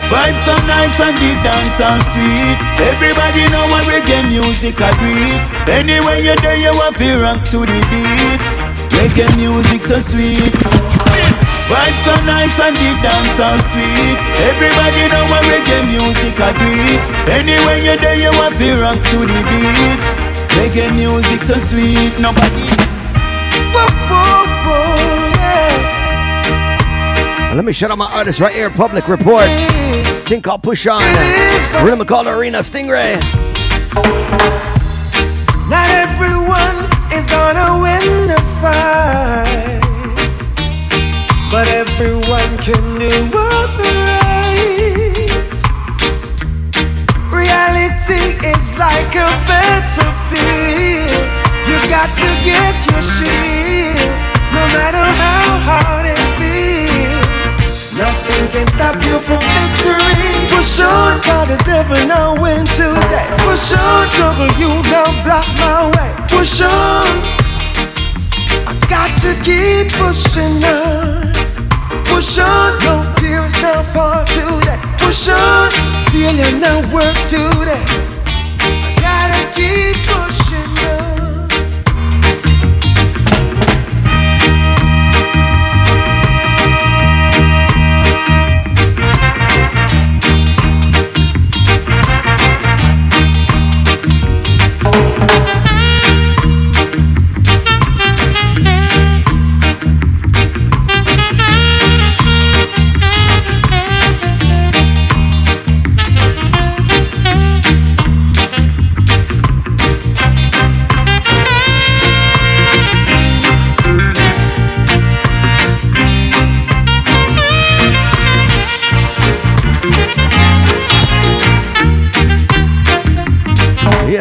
Vibes 0.07 0.41
so 0.47 0.55
nice 0.63 0.95
and 1.03 1.17
the 1.19 1.31
dance 1.43 1.67
sound 1.75 2.03
sweet. 2.07 2.59
Everybody 2.87 3.43
know 3.51 3.67
what 3.67 3.83
reggae 3.91 4.31
music 4.31 4.79
I 4.79 4.95
do 4.95 5.11
it. 5.27 5.43
Anywhere 5.67 6.23
you 6.23 6.35
there, 6.39 6.55
you 6.55 6.71
want 6.79 6.95
to 6.95 7.19
rock 7.19 7.43
to 7.51 7.59
the 7.67 7.79
beat. 7.91 8.43
Reggae 8.95 9.27
music 9.35 9.83
so 9.83 9.99
sweet. 9.99 11.48
Vibes 11.69 12.01
so 12.01 12.15
nice 12.25 12.57
and 12.59 12.75
the 12.75 12.91
dance 13.05 13.29
sound 13.37 13.61
sweet. 13.69 14.17
Everybody 14.49 15.05
know 15.05 15.25
what 15.29 15.45
reggae 15.45 15.85
music 15.85 16.33
I 16.41 16.49
do 16.57 16.65
it. 16.65 17.03
Anywhere 17.29 17.77
you 17.77 17.93
there, 18.01 18.17
you 18.17 18.31
want 18.33 18.57
to 18.57 18.81
rock 18.81 18.97
to 19.13 19.19
the 19.29 19.39
beat. 19.45 20.03
Reggae 20.57 20.89
music 20.95 21.43
so 21.43 21.57
sweet. 21.61 22.17
Nobody. 22.19 22.73
Whoa, 23.69 23.85
whoa, 24.09 24.49
whoa, 24.65 25.29
yes. 25.37 25.85
Let 27.55 27.63
me 27.63 27.71
shout 27.71 27.91
out 27.91 27.99
my 27.99 28.11
artist 28.11 28.39
right 28.39 28.53
here, 28.53 28.71
Public 28.71 29.07
Report. 29.07 29.45
Thing 30.25 30.41
called 30.41 30.63
Push 30.63 30.87
On. 30.87 31.03
Rhythm 31.85 32.03
called 32.07 32.25
Arena 32.25 32.59
Stingray. 32.59 33.19
Not 35.69 35.87
everyone 36.01 36.77
is 37.13 37.27
gonna 37.29 37.77
win 37.77 38.27
the 38.27 38.39
fight, 38.59 39.78
but 41.51 41.67
everyone 41.73 42.51
can 42.61 42.99
do 42.99 43.09
what's 43.33 43.77
right. 43.77 45.29
Reality 47.33 48.37
is 48.45 48.77
like 48.77 49.13
a 49.17 49.29
battlefield. 49.49 51.09
You 51.65 51.77
got 51.89 52.09
to 52.21 52.29
get 52.45 52.77
your 52.85 53.01
shield, 53.01 53.97
no 54.53 54.61
matter 54.77 55.01
how 55.01 55.49
hard 55.65 56.05
it 56.05 56.21
feels. 56.37 57.97
Nothing 57.97 58.45
can 58.53 58.67
stop 58.67 58.95
you 59.09 59.17
from 59.25 59.41
victory. 59.41 60.13
Push 60.53 60.79
on, 60.81 61.17
God 61.25 61.47
the 61.49 61.57
devil 61.65 61.97
now 62.07 62.39
went 62.39 62.67
to 62.77 62.93
that. 63.09 63.25
Push 63.41 63.73
on, 63.73 64.05
trouble 64.13 64.53
you 64.61 64.69
now 64.93 65.09
block 65.25 65.49
my 65.57 65.89
way. 65.97 66.11
Push 66.29 66.61
on. 66.61 67.09
I 68.69 68.73
got 68.87 69.09
to 69.25 69.33
keep 69.41 69.89
pushing 69.97 70.63
on. 70.63 71.28
Push 72.09 72.39
on, 72.39 72.77
no 72.83 73.13
tears 73.17 73.53
now 73.61 73.83
fall 73.93 74.25
to 74.25 74.43
that. 74.65 74.79
Push 74.99 75.29
on, 75.29 75.69
feeling 76.11 76.59
now 76.59 76.81
work 76.93 77.15
to 77.29 77.39
that. 77.69 77.87
I 78.59 78.91
gotta 78.99 79.41
keep 79.55 79.95
pushing 80.05 80.38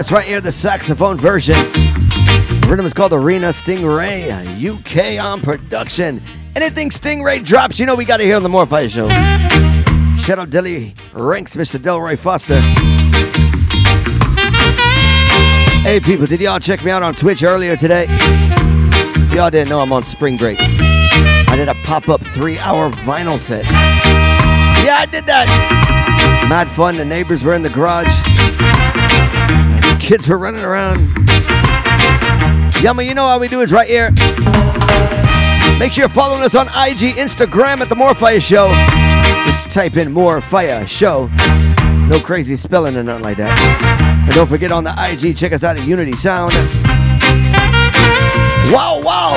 Yes, 0.09 0.15
right 0.15 0.27
here, 0.27 0.41
the 0.41 0.51
saxophone 0.51 1.19
version. 1.19 1.55
The 1.55 2.67
rhythm 2.67 2.87
is 2.87 2.95
called 2.95 3.13
Arena 3.13 3.49
Stingray, 3.49 4.33
UK 4.59 5.23
on 5.23 5.43
production. 5.43 6.23
Anything 6.57 6.89
Stingray 6.89 7.45
drops, 7.45 7.79
you 7.79 7.85
know 7.85 7.95
we 7.95 8.07
got 8.07 8.17
to 8.17 8.25
hear 8.25 8.37
on 8.37 8.43
the 8.43 8.49
More 8.49 8.65
Fire 8.65 8.89
Show. 8.89 9.11
Shout 10.17 10.39
out 10.39 10.49
Dilly 10.49 10.95
Ranks, 11.13 11.57
Mr. 11.57 11.79
Delroy 11.79 12.19
Foster. 12.19 12.59
Hey 15.83 16.01
people, 16.01 16.27
did 16.27 16.41
y'all 16.41 16.59
check 16.59 16.83
me 16.83 16.91
out 16.91 17.03
on 17.03 17.15
Twitch 17.15 17.43
earlier 17.43 17.77
today? 17.77 18.07
If 18.09 19.35
y'all 19.35 19.51
didn't 19.51 19.69
know, 19.69 19.81
I'm 19.81 19.93
on 19.93 20.05
spring 20.05 20.39
break. 20.39 20.57
I 20.59 21.55
did 21.55 21.69
a 21.69 21.75
pop-up 21.85 22.23
three-hour 22.23 22.93
vinyl 22.93 23.39
set. 23.39 23.67
Yeah, 23.67 25.01
I 25.01 25.07
did 25.11 25.27
that. 25.27 26.47
Mad 26.49 26.71
fun. 26.71 26.97
The 26.97 27.05
neighbors 27.05 27.45
were 27.45 27.53
in 27.53 27.61
the 27.61 27.69
garage. 27.69 28.09
Kids 30.01 30.29
were 30.29 30.39
running 30.39 30.63
around. 30.63 31.01
Yama, 32.83 33.03
you 33.03 33.15
know 33.15 33.27
how 33.27 33.39
we 33.39 33.49
do 33.49 33.61
is 33.61 33.73
right 33.73 33.89
here. 33.89 34.11
Make 35.79 35.93
sure 35.93 36.03
you're 36.03 36.09
following 36.09 36.43
us 36.43 36.55
on 36.55 36.67
IG, 36.69 37.17
Instagram 37.17 37.81
at 37.81 37.89
the 37.89 37.95
More 37.95 38.15
Fire 38.15 38.41
Show. 38.41 38.69
Just 39.45 39.71
type 39.73 39.97
in 39.97 40.13
More 40.13 40.41
Fire 40.41 40.87
Show. 40.87 41.29
No 42.09 42.21
crazy 42.21 42.57
spelling 42.57 42.97
or 42.97 43.03
nothing 43.03 43.25
like 43.25 43.37
that. 43.37 44.25
And 44.25 44.35
don't 44.35 44.49
forget 44.49 44.73
on 44.73 44.85
the 44.85 44.95
IG, 44.97 45.37
check 45.37 45.53
us 45.53 45.63
out 45.63 45.79
at 45.79 45.87
Unity 45.87 46.13
Sound. 46.13 46.53
Wow, 48.73 49.01
wow. 49.03 49.35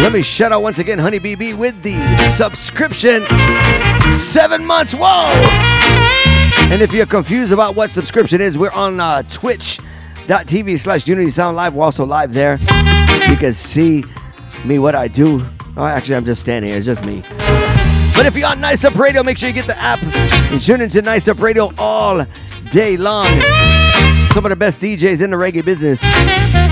Let 0.00 0.12
me 0.12 0.22
shout 0.22 0.52
out 0.52 0.62
once 0.62 0.78
again 0.78 0.98
Honey 0.98 1.20
BB 1.20 1.56
with 1.56 1.82
the 1.82 2.16
subscription. 2.36 3.22
Seven 4.14 4.64
months. 4.64 4.94
Whoa. 4.94 6.29
And 6.70 6.82
if 6.82 6.92
you're 6.92 7.04
confused 7.04 7.52
about 7.52 7.74
what 7.74 7.90
subscription 7.90 8.40
is, 8.40 8.56
we're 8.56 8.70
on 8.70 9.00
uh, 9.00 9.24
twitch.tv 9.24 10.78
slash 10.78 11.08
Unity 11.08 11.30
Sound 11.30 11.56
Live. 11.56 11.74
We're 11.74 11.84
also 11.84 12.06
live 12.06 12.32
there. 12.32 12.58
You 13.28 13.36
can 13.36 13.52
see 13.52 14.04
me, 14.64 14.78
what 14.78 14.94
I 14.94 15.08
do. 15.08 15.44
Oh, 15.76 15.84
actually, 15.84 16.14
I'm 16.14 16.24
just 16.24 16.40
standing 16.40 16.68
here. 16.68 16.78
It's 16.78 16.86
just 16.86 17.04
me. 17.04 17.22
But 18.14 18.26
if 18.26 18.36
you're 18.36 18.46
on 18.46 18.60
Nice 18.60 18.84
Up 18.84 18.94
Radio, 18.94 19.24
make 19.24 19.36
sure 19.36 19.48
you 19.48 19.54
get 19.54 19.66
the 19.66 19.76
app 19.78 20.00
and 20.00 20.60
tune 20.60 20.80
into 20.80 21.02
Nice 21.02 21.26
Up 21.26 21.40
Radio 21.40 21.72
all 21.76 22.24
day 22.70 22.96
long. 22.96 23.26
Some 24.28 24.44
of 24.44 24.50
the 24.50 24.56
best 24.56 24.80
DJs 24.80 25.22
in 25.22 25.30
the 25.30 25.36
reggae 25.36 25.64
business 25.64 26.00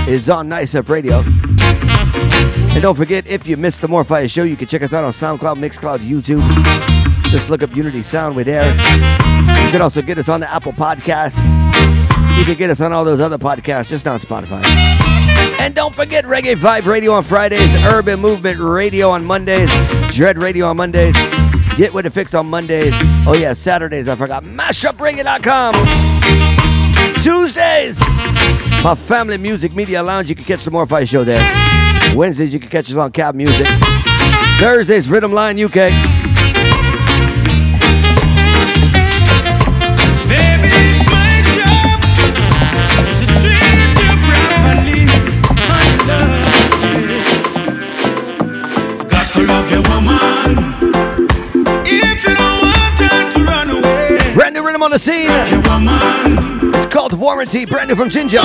is 0.07 0.29
on 0.29 0.47
Nice 0.47 0.75
Up 0.75 0.87
Radio. 0.87 1.23
And 2.71 2.81
don't 2.81 2.95
forget, 2.95 3.27
if 3.27 3.47
you 3.47 3.57
missed 3.57 3.81
the 3.81 3.89
More 3.89 4.05
Fire 4.05 4.29
show, 4.29 4.43
you 4.43 4.55
can 4.55 4.67
check 4.67 4.81
us 4.81 4.93
out 4.93 5.03
on 5.03 5.11
SoundCloud, 5.11 5.59
Mixcloud, 5.59 5.99
YouTube. 5.99 6.45
Just 7.23 7.49
look 7.49 7.63
up 7.63 7.75
Unity 7.75 8.01
Sound, 8.01 8.37
we're 8.37 8.45
there. 8.45 9.28
You 9.69 9.73
can 9.73 9.83
also 9.83 10.01
get 10.01 10.17
us 10.17 10.27
on 10.29 10.39
the 10.39 10.51
Apple 10.51 10.73
Podcast. 10.73 11.37
You 12.39 12.43
can 12.43 12.55
get 12.55 12.71
us 12.71 12.81
on 12.81 12.91
all 12.91 13.05
those 13.05 13.21
other 13.21 13.37
podcasts, 13.37 13.91
just 13.91 14.03
not 14.03 14.19
Spotify. 14.19 14.65
And 15.59 15.75
don't 15.75 15.93
forget 15.93 16.25
Reggae 16.25 16.55
Vibe 16.55 16.87
Radio 16.87 17.11
on 17.11 17.23
Fridays, 17.23 17.75
Urban 17.75 18.19
Movement 18.19 18.59
Radio 18.59 19.11
on 19.11 19.23
Mondays, 19.23 19.69
Dread 20.09 20.39
Radio 20.39 20.65
on 20.65 20.77
Mondays, 20.77 21.13
Get 21.77 21.93
With 21.93 22.07
It 22.07 22.13
Fix 22.13 22.33
on 22.33 22.47
Mondays. 22.47 22.95
Oh 23.27 23.37
yeah, 23.39 23.53
Saturdays, 23.53 24.07
I 24.07 24.15
forgot, 24.15 24.43
MashUpReggae.com. 24.43 25.75
Tuesdays, 27.21 27.99
my 28.83 28.95
family 28.95 29.37
music 29.37 29.75
media 29.75 30.01
lounge. 30.01 30.31
You 30.31 30.35
can 30.35 30.45
catch 30.45 30.63
the 30.63 30.71
More 30.71 30.87
Fire 30.87 31.05
show 31.05 31.23
there. 31.23 31.43
Wednesdays, 32.15 32.55
you 32.55 32.59
can 32.59 32.71
catch 32.71 32.89
us 32.89 32.97
on 32.97 33.11
Cab 33.11 33.35
Muzik. 33.35 33.67
Thursdays, 34.59 35.05
Riddim 35.05 35.31
Lion 35.31 35.59
UK. 35.59 36.18
Brand 54.79 54.83
on 54.83 54.91
the 54.91 54.99
scene. 54.99 55.27
It's 56.73 56.85
called 56.85 57.11
Warranty, 57.11 57.65
brand 57.65 57.89
new 57.89 57.95
from 57.95 58.09
Ginger. 58.09 58.39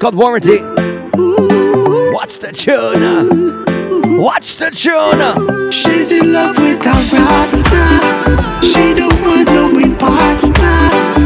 Called 0.00 0.14
Warranty. 0.14 0.62
Watch 2.12 2.38
the 2.38 2.50
tune. 2.54 4.16
Watch 4.16 4.56
the 4.56 4.70
tune. 4.70 5.70
She's 5.70 6.10
in 6.10 6.32
love 6.32 6.56
with 6.56 6.86
a 6.86 6.96
rasta. 7.12 8.66
She 8.66 8.94
don't 8.94 9.20
want 9.20 9.48
no 9.48 9.78
imposter. 9.78 11.19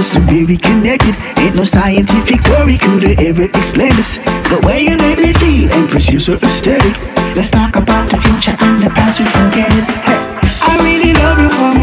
Mathematics, 0.00 0.06
just 0.06 0.14
to 0.14 0.20
be 0.32 0.44
reconnected. 0.44 1.14
Ain't 1.38 1.56
no 1.56 1.64
scientific 1.64 2.40
theory 2.40 2.78
could 2.78 3.04
ever 3.20 3.44
explain 3.44 3.94
this. 3.96 4.18
The 4.48 4.60
way 4.66 4.82
you 4.82 4.96
made 4.96 5.18
me 5.18 5.32
feel, 5.34 5.70
and 5.72 5.90
you're 5.92 6.20
so 6.20 6.34
aesthetic. 6.34 6.96
Let's 7.36 7.50
talk 7.50 7.76
about 7.76 8.10
the 8.10 8.16
future 8.18 8.56
and 8.60 8.82
the 8.82 8.90
past, 8.90 9.20
we 9.20 9.26
forget 9.26 9.70
it. 9.72 9.88
Hey, 10.04 10.18
I 10.62 10.76
really 10.82 11.12
love 11.14 11.38
you 11.38 11.48
for 11.48 11.79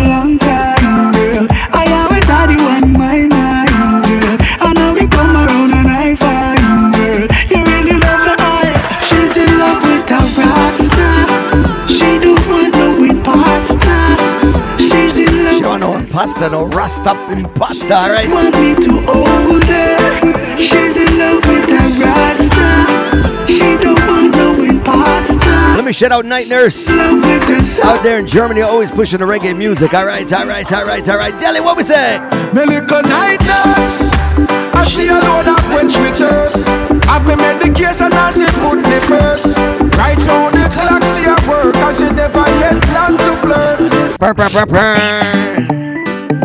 no 16.39 16.49
pasta, 16.49 16.49
no 16.49 16.65
rasta 16.67 17.09
impasta, 17.33 18.03
alright? 18.03 18.29
want 18.29 18.53
me 18.59 18.75
to 18.75 18.91
hold 19.07 19.63
her. 19.63 20.57
She's 20.57 20.97
in 20.97 21.17
love 21.17 21.43
with 21.45 21.69
a 21.69 21.83
rasta. 21.99 23.51
She 23.51 23.77
don't 23.83 23.99
want 24.07 24.35
no 24.35 24.63
imposter. 24.63 25.49
Let 25.75 25.85
me 25.85 25.93
shout 25.93 26.11
out 26.11 26.25
Night 26.25 26.47
Nurse. 26.47 26.87
Love 26.89 27.21
with 27.21 27.81
a 27.83 27.87
Out 27.87 28.03
there 28.03 28.19
in 28.19 28.27
Germany, 28.27 28.61
always 28.61 28.91
pushing 28.91 29.19
the 29.19 29.25
reggae 29.25 29.57
music. 29.57 29.93
Alright, 29.93 30.31
alright, 30.31 30.71
alright, 30.71 31.07
alright. 31.09 31.39
Deli, 31.39 31.59
what 31.61 31.77
we 31.77 31.83
say? 31.83 32.19
Me 32.53 32.65
little 32.65 33.01
night 33.03 33.41
nurse 33.41 34.11
And 34.37 34.87
she 34.87 35.09
alone 35.09 35.43
that 35.45 35.61
quench 35.67 35.97
me 35.99 36.11
thirst 36.15 36.67
Have 37.09 37.25
me 37.27 37.35
medication 37.35 38.07
and 38.13 38.33
she 38.33 38.47
put 38.63 38.77
me 38.77 38.99
first 39.09 39.57
Right 39.97 40.17
on 40.31 40.53
the 40.53 40.69
clock 40.71 41.03
she 41.11 41.27
at 41.27 41.41
work 41.47 41.75
And 41.75 41.97
she 41.97 42.07
never 42.15 42.45
yet 42.61 42.81
plan 42.83 43.17
to 43.17 43.35
flirt 43.41 44.19
Purr, 44.19 44.33
purr, 44.33 44.49
purr, 44.49 44.65
purr. 44.65 45.46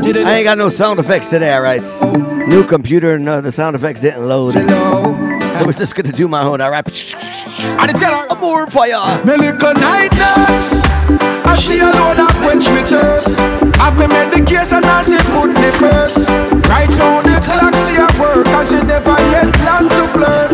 I 0.05 0.35
ain't 0.35 0.45
got 0.45 0.59
no 0.59 0.69
sound 0.69 0.99
effects 0.99 1.29
today, 1.29 1.55
alright? 1.55 1.87
New 2.49 2.65
computer, 2.65 3.19
no, 3.19 3.41
the 3.41 3.53
sound 3.53 3.77
effects 3.77 4.01
didn't 4.01 4.27
load. 4.27 4.51
So 4.53 5.67
we're 5.67 5.73
just 5.75 5.95
gonna 5.95 6.11
do 6.13 6.27
my 6.27 6.43
own, 6.43 6.61
alright? 6.61 6.85
I 6.85 7.77
And 7.81 7.91
the 7.91 7.99
general 7.99 8.37
More 8.43 8.67
fire! 8.67 9.23
Me 9.25 9.37
little 9.37 9.75
night 9.79 10.11
nurse 10.19 10.83
And 11.47 11.55
she 11.55 11.79
alone 11.79 12.19
that 12.19 12.35
quench 12.43 12.67
me 12.75 12.83
thirst 12.83 13.39
Have 13.79 13.95
me 13.95 14.11
medication 14.11 14.83
and 14.83 15.05
she 15.07 15.15
put 15.31 15.55
me 15.55 15.71
first. 15.79 16.27
Right 16.67 16.91
on 16.99 17.23
the 17.23 17.39
clock 17.47 17.71
she 17.87 17.95
at 18.03 18.11
work 18.19 18.43
And 18.51 18.67
she 18.67 18.83
never 18.83 19.15
yet 19.31 19.55
plan 19.55 19.87
to 19.87 20.05
flirt. 20.11 20.51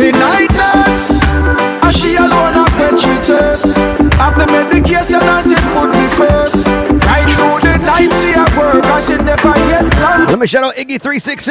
Me 0.00 0.08
night 0.16 0.48
nurse 0.56 1.20
And 1.84 1.92
she 1.92 2.16
alone 2.16 2.56
that 2.56 2.72
quench 2.80 3.04
me 3.04 3.20
thirst 3.20 3.76
Have 4.16 4.40
me 4.40 4.48
medication 4.48 5.20
and 5.20 5.44
she 5.44 5.60
put 5.76 5.92
me 5.92 6.06
first. 6.16 6.40
Right 6.40 6.59
night 7.90 8.12
she 8.22 8.30
at 8.34 8.50
work 8.54 8.84
And 8.84 9.02
she 9.02 9.16
never 9.22 9.54
yet 9.66 9.86
plan 9.98 10.26
to 10.26 10.32
Let 10.32 10.38
me 10.38 10.46
shout 10.46 10.64
out 10.64 10.74
Iggy366. 10.78 11.50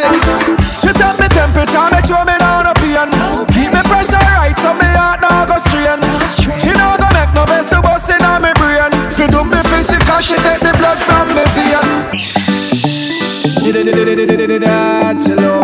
she 0.80 0.90
tell 0.96 1.16
me 1.20 1.28
temperature, 1.28 1.88
make 1.92 2.06
sure 2.08 2.24
me 2.24 2.36
down 2.40 2.64
no 2.64 2.74
pain. 2.80 3.10
Keep 3.52 3.76
me 3.76 3.82
pressure 3.84 4.24
right, 4.40 4.56
so 4.56 4.72
me 4.74 4.88
heart 4.96 5.20
now 5.22 5.46
go 5.46 5.58
strain. 5.60 6.00
She 6.32 6.72
no 6.72 6.88
go 6.96 7.08
make 7.12 7.32
no 7.36 7.44
vessel 7.46 7.82
bust 7.84 8.10
in 8.10 8.24
me 8.44 8.52
brain. 8.56 8.92
Fi 9.16 9.26
do 9.28 9.44
me 9.44 9.60
physical, 9.68 10.20
she 10.24 10.36
take 10.46 10.62
the 10.64 10.74
blood 10.80 11.00
from 11.00 11.28
me 11.36 11.44
vein. 11.56 11.84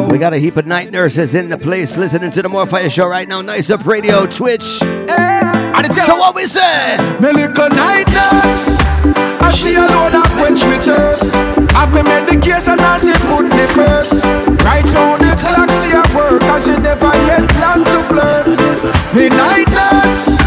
We 0.10 0.18
got 0.20 0.34
a 0.34 0.38
heap 0.38 0.58
of 0.58 0.66
night 0.68 0.92
nurses 0.92 1.34
in 1.34 1.50
the 1.50 1.58
place 1.58 1.98
listening 1.98 2.32
to 2.32 2.42
the 2.42 2.50
More 2.50 2.68
Fire 2.68 2.90
Show 2.90 3.08
right 3.08 3.28
now. 3.28 3.42
Nice 3.42 3.70
Up 3.70 3.86
Radio, 3.86 4.26
Twitch. 4.26 4.82
So 5.84 6.16
what 6.16 6.34
we 6.36 6.48
say? 6.48 6.96
Me 7.20 7.36
little 7.36 7.68
night 7.68 8.08
nurse 8.08 8.80
And 9.44 9.52
she 9.52 9.76
alone 9.76 10.16
that 10.16 10.24
quench 10.40 10.64
me 10.72 10.80
thirst 10.80 11.36
Have 11.76 11.92
me 11.92 12.00
medication 12.00 12.80
and 12.80 13.00
she 13.04 13.12
put 13.28 13.44
me 13.52 13.66
first. 13.76 14.24
Right 14.64 14.88
on 14.96 15.20
the 15.20 15.36
clock 15.36 15.68
she 15.84 15.92
at 15.92 16.08
work 16.16 16.40
And 16.48 16.62
she 16.64 16.74
never 16.80 17.12
yet 17.28 17.44
plan 17.60 17.84
to 17.84 18.00
flirt. 18.08 18.56
Me 19.12 19.28
night 19.28 19.68
nurse 19.68 20.40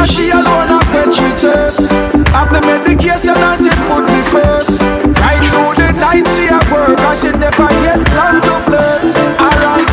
And 0.00 0.08
she 0.08 0.32
alone 0.32 0.72
that 0.72 0.88
quench 0.88 1.20
me 1.20 1.36
thirst 1.36 1.92
Have 2.32 2.48
me 2.48 2.64
medication 2.64 3.36
and 3.36 3.58
she 3.60 3.72
put 3.92 4.08
me 4.08 4.20
first. 4.32 4.80
Right 5.20 5.44
through 5.52 5.76
the 5.84 5.92
night 6.00 6.24
she 6.32 6.48
at 6.48 6.64
work 6.72 6.96
And 6.96 7.16
she 7.20 7.28
never 7.36 7.68
yet 7.84 8.00
plan 8.08 8.40
to 8.40 8.54
flirt. 8.64 9.04
Alright. 9.36 9.88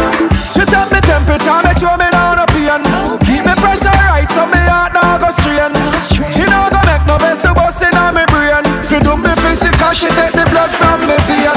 She 0.56 0.64
tell 0.72 0.88
me 0.88 1.04
temperature 1.04 1.60
make 1.68 1.78
sure 1.78 2.00
me 2.00 2.08
no 2.16 2.48
pain. 2.56 2.82
Keep 3.28 3.44
me 3.44 3.54
pressure 3.60 3.92
right 4.08 4.30
so 4.32 4.48
me 4.48 4.59
vessel 7.20 7.54
bust 7.54 7.84
in 7.84 7.94
me 8.16 8.24
brain 8.32 8.64
Fi 8.88 8.98
do 9.04 9.14
me 9.18 9.34
physical 9.44 9.92
she 9.94 10.08
take 10.18 10.34
the 10.34 10.46
blood 10.50 10.72
from 10.72 11.02
me 11.06 11.18
vein 11.28 11.56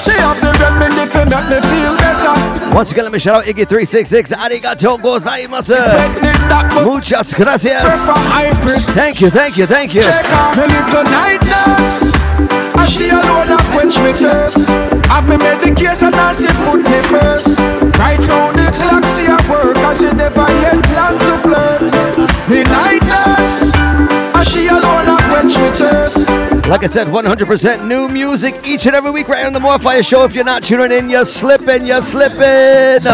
She 0.00 0.14
have 0.24 0.38
the 0.40 0.50
remedy 0.62 1.04
fi 1.10 1.24
make 1.28 1.48
me 1.52 1.58
feel 1.68 1.94
better 1.98 2.34
Once 2.74 2.92
again, 2.92 3.04
let 3.04 3.12
me 3.12 3.18
shout 3.18 3.42
out 3.42 3.44
Iggy366. 3.44 4.32
Arigato 4.32 4.96
gozaimasu. 4.98 5.74
Technique 5.74 6.44
that 6.48 6.70
but 6.72 6.86
Muchas 6.86 7.34
gracias. 7.34 7.82
from 8.06 8.22
high 8.30 8.54
priest 8.62 8.90
Thank 8.90 9.20
you, 9.20 9.28
thank 9.30 9.56
you, 9.58 9.66
thank 9.66 9.92
you. 9.94 10.02
Check 10.02 10.26
out 10.32 10.56
me 10.56 10.64
little 10.70 11.04
night 11.10 11.42
nurse 11.44 12.14
And 12.78 12.88
she 12.88 13.10
alone 13.10 13.58
quench 13.74 13.98
me 14.00 14.12
thirst 14.14 14.70
Have 15.10 15.26
me 15.28 15.36
medication 15.36 16.14
and 16.14 16.36
she 16.38 16.48
put 16.64 16.80
me 16.86 17.00
first 17.10 17.58
Right 17.98 18.22
round 18.30 18.56
the 18.56 18.70
clock 18.78 19.04
she 19.12 19.26
at 19.26 19.42
work 19.50 19.76
And 19.76 19.96
she 19.98 20.08
never 20.16 20.46
yet 20.62 20.80
plan 20.88 21.14
to 21.26 21.34
flirt 21.44 21.84
Me 22.48 22.62
night 22.64 23.02
nurse 23.04 23.69
And 24.40 24.48
she 24.48 24.68
alone 24.68 25.04
that 25.04 25.20
quench 25.28 25.52
me 25.60 25.68
thirst 25.68 26.66
Like 26.66 26.82
I 26.82 26.86
said, 26.86 27.08
100% 27.08 27.86
new 27.86 28.08
music 28.08 28.54
each 28.64 28.86
and 28.86 28.96
every 28.96 29.10
week 29.10 29.28
right 29.28 29.44
on 29.44 29.52
the 29.52 29.60
More 29.60 29.78
Fire 29.78 30.02
Show. 30.02 30.24
If 30.24 30.34
you're 30.34 30.44
not 30.44 30.62
tuning 30.62 30.96
in, 30.96 31.10
you're 31.10 31.26
slipping, 31.26 31.84
you're 31.84 32.00
slipping. 32.00 33.04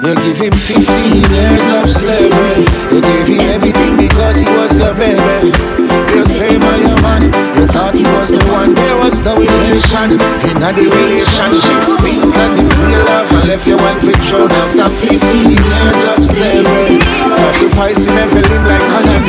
You 0.00 0.14
give 0.24 0.38
him 0.40 0.54
15 0.56 1.30
years 1.30 1.68
of 1.76 1.84
slavery. 1.92 2.64
You 2.88 3.02
gave 3.02 3.26
him 3.28 3.40
everything 3.52 3.98
because 3.98 4.36
he 4.36 4.48
was 4.56 4.78
your 4.78 4.94
baby. 4.94 5.52
You 6.16 6.24
say 6.24 6.56
my 6.56 6.89
you 7.60 7.66
thought 7.68 7.94
he 7.94 8.08
was 8.16 8.32
the 8.32 8.40
one. 8.48 8.72
There 8.72 8.96
was 9.04 9.20
no 9.20 9.36
relation 9.36 10.16
in 10.48 10.56
the 10.56 10.72
relationship. 10.72 11.84
Sink 12.00 12.32
and 12.32 12.52
the 12.56 12.64
real 12.64 13.04
love 13.04 13.28
and 13.36 13.48
left 13.48 13.66
your 13.68 13.76
one 13.76 14.00
for 14.00 14.16
thrown 14.24 14.48
after 14.48 14.88
15 14.88 15.20
years 15.52 16.00
of 16.08 16.18
slavery. 16.24 17.04
Sacrificing 17.36 18.16
every 18.16 18.42
limb 18.48 18.64
like 18.64 18.88
on 18.96 19.04
a 19.04 19.20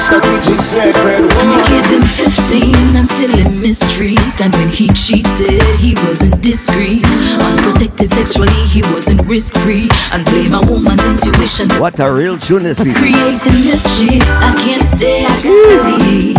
daily. 0.00 0.16
Now 0.16 0.20
him 0.20 0.34
reach 0.34 0.46
you 0.46 0.46
to 0.46 0.46
reach 0.46 0.46
that 0.46 0.46
which 0.46 0.48
is 0.48 0.60
sacred. 0.60 1.24
You 1.36 1.60
give 1.68 1.86
him 1.86 2.02
15 2.02 2.96
and 2.96 3.08
still 3.08 3.30
him 3.30 3.60
mistreat 3.60 4.40
And 4.40 4.52
when 4.54 4.68
he 4.68 4.88
cheated, 4.92 5.62
he 5.76 5.94
wasn't 6.06 6.40
discreet 6.42 7.04
Unprotected 7.42 8.12
sexually, 8.12 8.66
he 8.66 8.82
wasn't 8.92 9.22
risk-free 9.26 9.88
And 10.12 10.24
blame 10.24 10.54
a 10.54 10.60
woman's 10.66 11.04
intuition 11.06 11.68
What 11.80 11.98
a 12.00 12.12
real 12.12 12.38
tune 12.38 12.62
this 12.64 12.78
people. 12.78 13.00
Creating 13.00 13.64
mischief, 13.64 14.22
I 14.28 14.54
can't 14.56 14.84
stay, 14.84 15.24
I 15.24 15.42
gotta 15.42 16.04
leave 16.04 16.36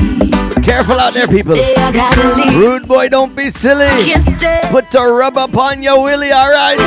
Careful 0.63 0.99
out 0.99 1.13
there, 1.13 1.27
people. 1.27 1.55
Stay, 1.55 1.75
I 1.75 1.91
gotta 1.91 2.35
leave 2.35 2.57
Rude 2.57 2.87
boy, 2.87 3.07
don't 3.09 3.35
be 3.35 3.49
silly. 3.49 3.87
Put 4.69 4.91
the 4.91 5.01
rub 5.01 5.37
upon 5.37 5.81
your 5.81 6.03
willy, 6.03 6.31
alright? 6.33 6.77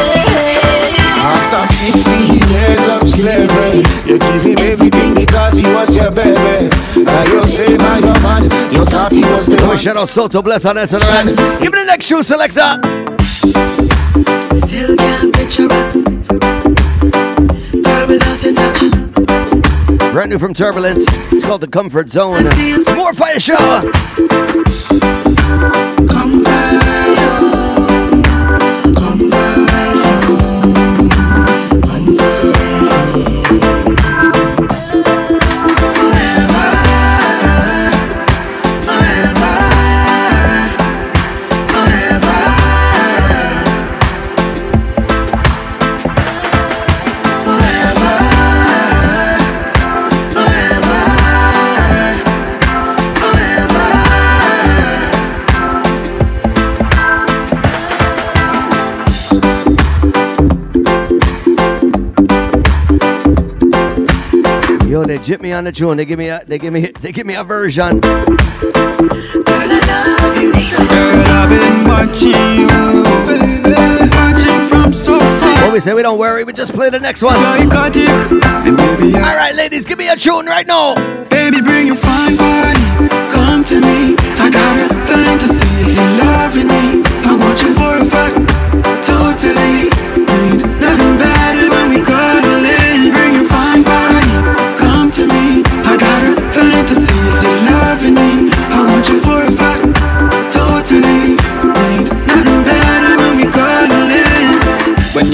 After 1.22 1.74
15 2.00 2.39
years 2.50 2.88
of 2.88 3.02
slavery, 3.08 3.82
you 4.04 4.18
give 4.18 4.42
him 4.42 4.58
everything 4.58 5.14
because 5.14 5.54
he 5.58 5.66
was 5.72 5.94
your 5.94 6.10
baby. 6.12 6.68
Now 7.02 7.22
you 7.24 7.42
say 7.46 7.76
now 7.76 7.98
your 7.98 8.20
man, 8.20 8.42
you 8.72 8.84
thought 8.84 9.12
he 9.12 9.20
was 9.30 9.46
the 9.46 9.56
Let 9.56 9.68
one. 9.68 9.78
shout 9.78 9.96
out 9.96 10.08
Soto 10.08 10.42
Bless 10.42 10.64
on 10.64 10.76
this. 10.76 10.90
Give 10.90 11.72
me 11.72 11.78
the 11.78 11.84
next 11.86 12.06
shoe 12.06 12.22
selector. 12.22 12.78
Still 14.66 14.96
can't 14.96 15.34
picture 15.34 15.68
us. 15.70 15.94
Girl 17.84 18.06
without 18.06 18.44
a 18.44 18.52
touch. 18.52 20.12
Brand 20.12 20.30
new 20.30 20.38
from 20.38 20.54
Turbulence. 20.54 21.04
It's 21.32 21.44
called 21.44 21.60
The 21.60 21.68
Comfort 21.68 22.10
Zone. 22.10 22.44
More 22.96 23.14
Fire 23.14 23.38
Show. 23.38 23.56
Come 26.08 26.42
back 26.42 27.59
jip 65.30 65.40
me 65.40 65.52
on 65.52 65.62
the 65.62 65.70
tune. 65.70 65.96
They 65.96 66.04
give 66.04 66.18
me 66.18 66.28
a, 66.28 66.44
they 66.44 66.58
give 66.58 66.72
me, 66.72 66.86
they 66.86 67.12
give 67.12 67.24
me 67.24 67.34
a 67.34 67.44
version. 67.44 68.00
Girl, 68.00 68.18
I've 71.30 71.48
been 71.48 71.86
watching 71.86 72.34
you, 72.58 72.68
so. 74.92 75.16
What 75.62 75.72
we 75.72 75.78
say? 75.78 75.94
We 75.94 76.02
don't 76.02 76.18
worry. 76.18 76.42
We 76.42 76.52
just 76.52 76.74
play 76.74 76.90
the 76.90 76.98
next 76.98 77.22
one. 77.22 77.34
Psychotic, 77.34 78.08
and 78.66 78.76
baby, 78.76 79.14
I 79.14 79.30
All 79.30 79.36
right, 79.36 79.54
ladies, 79.54 79.86
give 79.86 79.98
me 79.98 80.08
a 80.08 80.16
tune 80.16 80.46
right 80.46 80.66
now. 80.66 80.96
Baby, 81.26 81.60
bring 81.60 81.86
your 81.86 81.94
fine 81.94 82.34
body, 82.34 82.80
come 83.30 83.62
to 83.62 83.78
me. 83.80 84.16
I 84.18 84.50
got 84.50 84.78
a 84.82 84.88
thing 85.06 85.38
to 85.38 85.46
see 85.46 85.82
if 85.86 85.94
you're 85.94 86.10
loving 86.26 86.66
me. 86.66 87.04
I 87.22 87.36
want 87.38 87.62
you 87.62 87.72
for 87.78 88.02
a 88.02 88.04
fact, 88.04 88.49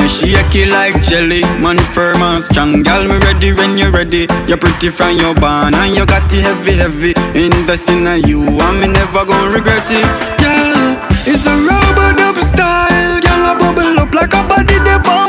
You 0.07 0.13
shake 0.13 0.55
it 0.55 0.71
like 0.71 1.03
jelly, 1.03 1.43
man 1.59 1.79
firm 1.91 2.23
and 2.23 2.41
strong 2.41 2.85
Girl, 2.85 3.03
me 3.09 3.19
ready 3.27 3.53
when 3.53 3.77
you're 3.77 3.91
ready 3.91 4.29
You're 4.47 4.57
pretty 4.57 4.89
from 4.89 5.17
your 5.17 5.35
barn 5.35 5.75
and 5.75 5.97
you 5.97 6.07
got 6.07 6.33
it 6.33 6.47
heavy, 6.47 6.75
heavy 6.75 7.13
Invest 7.35 7.91
in 7.91 8.07
you 8.23 8.39
and 8.47 8.81
me 8.81 8.87
never 8.87 9.27
gonna 9.27 9.51
regret 9.51 9.83
it 9.91 10.07
Yeah, 10.39 10.95
it's 11.27 11.45
a 11.47 11.55
rubber 11.59 12.17
dub 12.17 12.37
style. 12.37 13.21
Girl, 13.21 13.51
I 13.51 13.59
bubble 13.59 13.99
up 13.99 14.15
like 14.15 14.33
a 14.33 14.47
body 14.47 14.79
dip 14.85 15.09
on. 15.09 15.27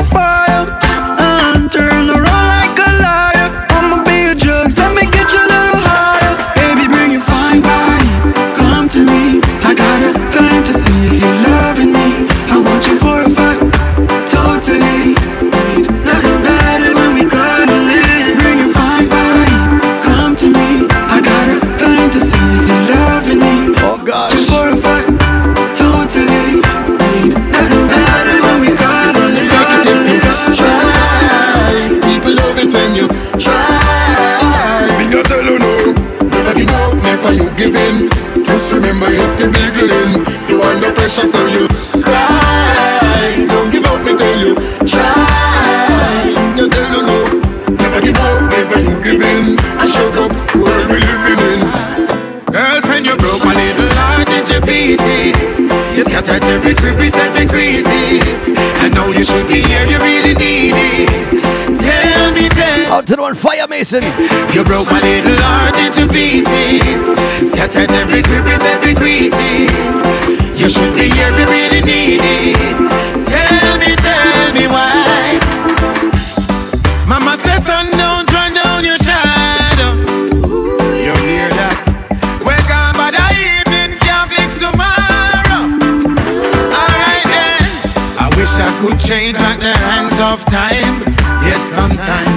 Every 56.58 57.46
creases. 57.46 58.50
I 58.82 58.90
know 58.90 59.08
you 59.12 59.24
should 59.24 59.48
be 59.48 59.62
here, 59.62 59.86
you 59.86 59.98
really 60.00 60.34
need 60.34 60.74
it. 60.74 61.10
Tell 61.78 62.32
me, 62.32 62.50
tell 62.50 62.94
Out 62.94 63.08
to 63.08 63.16
the 63.16 63.22
one, 63.22 63.36
Fire 63.36 63.68
Mason. 63.68 64.04
You 64.54 64.64
broke 64.64 64.90
my 64.90 65.00
little 65.02 65.38
heart 65.38 65.78
into 65.78 66.12
pieces. 66.12 67.14
Scattered 67.52 67.92
every 67.92 68.24
crevice, 68.24 68.66
every 68.74 68.96
creases. 68.96 69.96
You 70.60 70.70
should 70.70 70.94
be 70.96 71.10
here, 71.10 71.32
you 71.38 71.46
really 71.46 71.82
need 71.82 72.22
it. 72.24 72.76
Tell 73.22 73.78
me, 73.78 73.96
tell 73.96 74.54
me 74.54 74.68
why. 74.68 74.97
Change 89.08 89.38
back 89.38 89.58
the 89.58 89.72
hands 89.72 90.20
of 90.20 90.44
time. 90.52 91.00
Yes, 91.48 91.62
sometimes. 91.62 92.37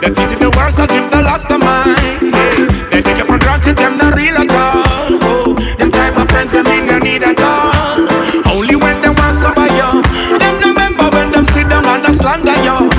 They 0.00 0.10
treated 0.14 0.38
the 0.38 0.50
worst 0.56 0.78
as 0.78 0.92
if 0.92 1.10
they 1.10 1.22
lost 1.22 1.48
their 1.48 1.58
mind. 1.58 1.96
Yeah. 2.22 2.88
They 2.90 3.02
take 3.02 3.18
you 3.18 3.24
for 3.24 3.38
granted, 3.38 3.76
them 3.76 3.96
not 3.98 4.14
real 4.14 4.36
at 4.36 4.50
all. 4.50 5.18
Oh, 5.22 5.54
them 5.78 5.90
type 5.90 6.16
of 6.16 6.28
friends, 6.28 6.52
them 6.52 6.66
in 6.66 6.86
no 6.86 6.98
need 6.98 7.22
at 7.22 7.40
all. 7.40 8.04
Only 8.52 8.76
when 8.76 9.00
they 9.02 9.10
want 9.10 9.34
some 9.34 9.56
of 9.56 9.70
you. 9.72 10.02
Them 10.38 10.54
remember 10.60 11.08
when 11.10 11.30
them 11.30 11.44
sit 11.44 11.68
down 11.68 11.84
and 11.84 12.14
slander 12.14 12.56
you. 12.62 12.90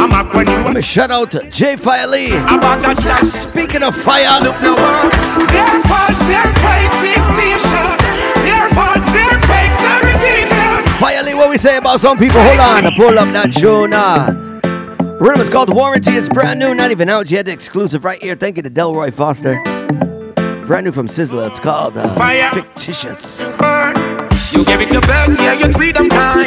I'm 0.00 0.12
up 0.12 0.34
when 0.34 0.46
you 0.48 0.64
me 0.74 0.82
shout 0.82 1.10
out 1.10 1.30
to 1.30 1.48
J 1.50 1.76
Fire 1.76 2.06
Lee. 2.06 2.32
about 2.34 2.82
that 2.82 2.98
shot. 3.00 3.22
Speaking 3.24 3.82
of 3.82 3.94
fire, 3.94 4.26
Look 4.42 4.58
no 4.60 4.74
work. 4.74 5.12
Their 5.54 5.76
faults, 5.86 6.22
their 6.26 6.50
fake 6.60 6.94
fictitious. 6.98 8.00
Their 8.42 8.66
faults, 8.74 9.06
their 9.14 9.34
fakes 9.46 9.80
are 9.86 10.02
ridiculous. 10.02 10.84
Fire 10.98 11.22
Lee, 11.22 11.34
what 11.34 11.48
we 11.48 11.58
say 11.58 11.76
about 11.76 12.00
some 12.00 12.18
people? 12.18 12.40
Hold 12.40 12.60
on, 12.60 12.86
I 12.86 12.92
pull 12.96 13.18
up 13.18 13.32
that 13.32 13.52
tune. 13.52 13.94
Ah. 13.94 14.43
Rhythm 15.24 15.40
is 15.40 15.48
called 15.48 15.74
Warranty. 15.74 16.10
It's 16.10 16.28
brand 16.28 16.60
new, 16.60 16.74
not 16.74 16.90
even 16.90 17.08
out 17.08 17.30
yet. 17.30 17.48
Exclusive 17.48 18.04
right 18.04 18.22
here. 18.22 18.36
Thank 18.36 18.58
you 18.58 18.62
to 18.62 18.68
Delroy 18.68 19.10
Foster. 19.10 19.54
Brand 20.66 20.84
new 20.84 20.92
from 20.92 21.08
Sizzla. 21.08 21.48
It's 21.48 21.58
called 21.58 21.96
uh, 21.96 22.14
Fire. 22.14 22.50
Fictitious. 22.50 23.56
burn. 23.56 23.96
You 24.52 24.66
gave 24.66 24.82
it 24.82 24.92
your 24.92 25.00
best, 25.00 25.40
yeah, 25.40 25.54
your 25.54 25.72
freedom 25.72 26.10
time. 26.10 26.44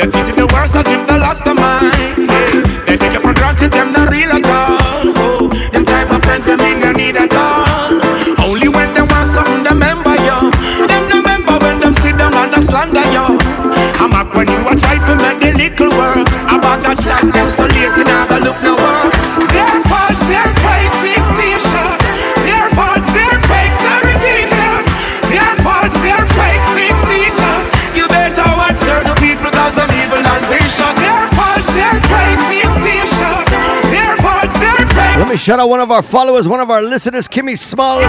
They 0.00 0.08
treated 0.08 0.32
the 0.32 0.48
worst 0.50 0.74
as 0.74 0.88
if 0.88 1.06
they 1.06 1.18
lost 1.18 1.44
their 1.44 1.54
mind. 1.54 1.92
Yeah. 2.16 2.84
They 2.86 2.96
take 2.96 3.12
you 3.12 3.20
for 3.20 3.34
granted, 3.34 3.70
them 3.70 3.92
not 3.92 4.08
real 4.08 4.32
at 4.32 4.46
all. 4.48 5.12
Oh, 5.20 5.48
them 5.70 5.84
type 5.84 6.10
of 6.10 6.24
friends, 6.24 6.46
them 6.46 6.60
in 6.60 6.80
no 6.80 6.90
need 6.92 7.16
at 7.16 7.34
all. 7.36 8.00
Only 8.48 8.68
when 8.72 8.94
they 8.94 9.02
want 9.04 9.28
something, 9.28 9.62
they 9.62 9.76
remember 9.76 10.16
you. 10.24 10.48
Them 10.88 11.04
no 11.12 11.16
remember 11.20 11.58
when 11.60 11.80
them 11.80 11.92
sit 11.92 12.16
down 12.16 12.32
and 12.32 12.64
slander 12.64 13.04
you. 13.12 13.36
I'm 14.00 14.14
up 14.16 14.34
when 14.34 14.48
you 14.48 14.60
a 14.68 14.74
try 14.74 14.96
to 14.96 15.14
make 15.20 15.38
the 15.44 15.52
little 15.52 15.92
work. 16.00 16.24
About 16.48 16.80
that 16.82 16.96
shot, 17.04 17.33
fake 35.34 35.44
shout 35.44 35.58
out 35.58 35.68
one 35.68 35.80
of 35.80 35.90
our 35.90 36.02
followers, 36.02 36.46
one 36.48 36.60
of 36.60 36.70
our 36.70 36.82
listeners, 36.82 37.26
Kimmy 37.28 37.58
Smalls. 37.58 38.04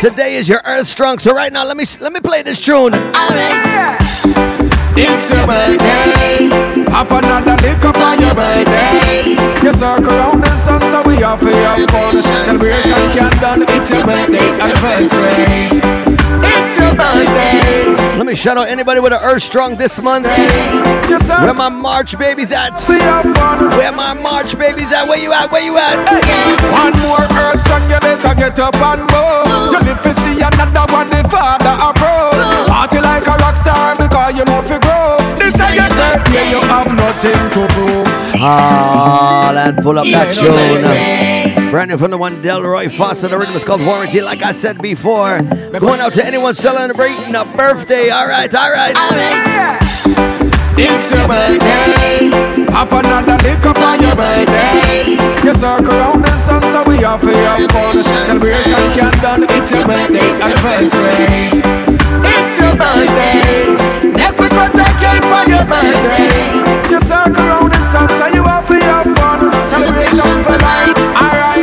Today 0.00 0.34
is 0.34 0.48
your 0.48 0.60
Earth 0.64 0.88
Strong. 0.88 1.18
So 1.18 1.32
right 1.32 1.52
now, 1.52 1.64
let 1.64 1.76
me 1.76 1.84
let 2.00 2.12
me 2.12 2.20
play 2.20 2.42
this 2.42 2.64
tune. 2.64 2.92
It's 5.00 5.32
your 5.32 5.46
birthday. 5.46 6.48
Pop 6.86 7.10
another 7.10 7.56
lick 7.62 7.84
up 7.84 7.96
on 7.98 8.20
your 8.20 8.34
birthday. 8.34 9.36
You 9.62 9.72
circle 9.72 10.12
around 10.12 10.42
the 10.42 10.56
sun, 10.56 10.80
so 10.80 11.02
we 11.06 11.16
have 11.16 11.40
to 11.40 11.46
have 11.46 11.90
fun. 11.90 12.16
Celebration 12.16 13.10
can 13.12 13.30
done. 13.40 13.62
It's 13.62 13.94
your 13.94 14.04
birthday 14.04 14.50
anniversary. 14.60 16.07
It's 16.88 16.96
your 16.96 16.96
birthday. 16.96 18.16
Let 18.16 18.26
me 18.26 18.34
shout 18.34 18.56
out 18.56 18.68
anybody 18.68 19.00
with 19.00 19.12
an 19.12 19.20
Earth 19.22 19.42
Strong 19.42 19.76
this 19.76 20.00
month. 20.00 20.26
Yes. 20.26 21.28
Where 21.28 21.54
my 21.54 21.68
March 21.68 22.18
babies 22.18 22.52
at? 22.52 22.72
We 22.88 22.98
have 23.00 23.24
fun. 23.36 23.68
Where 23.76 23.92
my 23.92 24.14
March 24.14 24.58
babies 24.58 24.92
at? 24.92 25.06
Where 25.06 25.18
you 25.18 25.32
at? 25.32 25.50
Where 25.52 25.62
you 25.62 25.76
at? 25.76 25.96
One 26.72 26.96
more 27.04 27.20
earth 27.20 27.60
song, 27.60 27.84
you 27.90 28.00
better 28.00 28.34
get 28.34 28.58
up 28.58 28.74
and 28.74 29.00
move. 29.04 29.72
You 29.72 29.80
live 29.84 30.00
to 30.02 30.12
see 30.12 30.40
another 30.40 30.86
one, 30.92 31.08
the 31.08 31.22
father 31.28 31.76
approve. 31.76 32.68
Party 32.68 33.00
like 33.00 33.26
a 33.26 33.36
rock 33.36 33.56
star 33.56 33.94
because 33.96 34.38
you 34.38 34.44
know 34.44 34.62
fi 34.62 34.78
grow. 34.80 35.16
This 35.38 35.54
is 35.54 35.72
your 35.76 35.88
birthday, 35.92 36.50
you 36.50 36.60
have 36.72 36.88
nothing 36.88 37.50
to 37.52 37.68
prove. 37.74 38.06
Ah, 38.40 39.52
and 39.56 39.76
pull 39.78 39.98
up 39.98 40.06
that 40.06 40.32
tune. 40.32 41.67
Brand 41.70 41.90
new 41.90 41.98
from 41.98 42.10
the 42.10 42.16
one 42.16 42.40
Delroy 42.40 42.90
Foster. 42.90 43.28
The 43.28 43.38
rhythm 43.38 43.54
is 43.54 43.62
called 43.62 43.84
Warranty, 43.84 44.22
like 44.22 44.40
I 44.42 44.52
said 44.52 44.80
before. 44.80 45.42
Going 45.78 46.00
out 46.00 46.14
to 46.14 46.24
anyone 46.24 46.54
celebrating 46.54 47.36
a 47.36 47.44
birthday. 47.44 48.08
All 48.08 48.26
right, 48.26 48.48
all 48.54 48.70
right. 48.70 48.96
It's 50.80 51.12
your 51.12 51.28
birthday. 51.28 52.32
Pop 52.72 52.88
another 52.88 53.36
lick 53.44 53.60
up 53.68 53.76
on 53.84 54.00
your 54.00 54.16
birthday. 54.16 55.20
You 55.44 55.52
circle 55.52 55.92
around 55.92 56.24
the 56.24 56.32
sun, 56.40 56.62
so 56.72 56.88
we 56.88 57.04
have 57.04 57.20
to 57.20 57.36
have 57.36 57.70
fun. 57.70 57.98
Celebration 57.98 58.80
can't 58.96 59.20
done. 59.20 59.44
It's 59.44 59.68
your 59.74 59.84
birthday 59.84 60.32
anniversary. 60.40 61.52
It's 62.24 62.56
your 62.64 62.74
birthday. 62.80 63.76
Neck 64.16 64.40
we 64.40 64.48
cut 64.48 64.72
a 64.72 64.88
cake 65.04 65.26
for 65.28 65.44
your 65.44 65.68
birthday. 65.68 66.64
You 66.88 66.98
circle 67.04 67.44
around 67.44 67.70
the 67.70 67.80
sun, 67.92 68.08
so 68.16 68.26
you 68.32 68.42
have 68.42 68.66
to 68.66 68.78
have 68.88 69.04
fun. 69.20 69.52
Celebration 69.68 70.32
for 70.48 70.56
life. 70.56 70.96
Alright. 71.12 71.57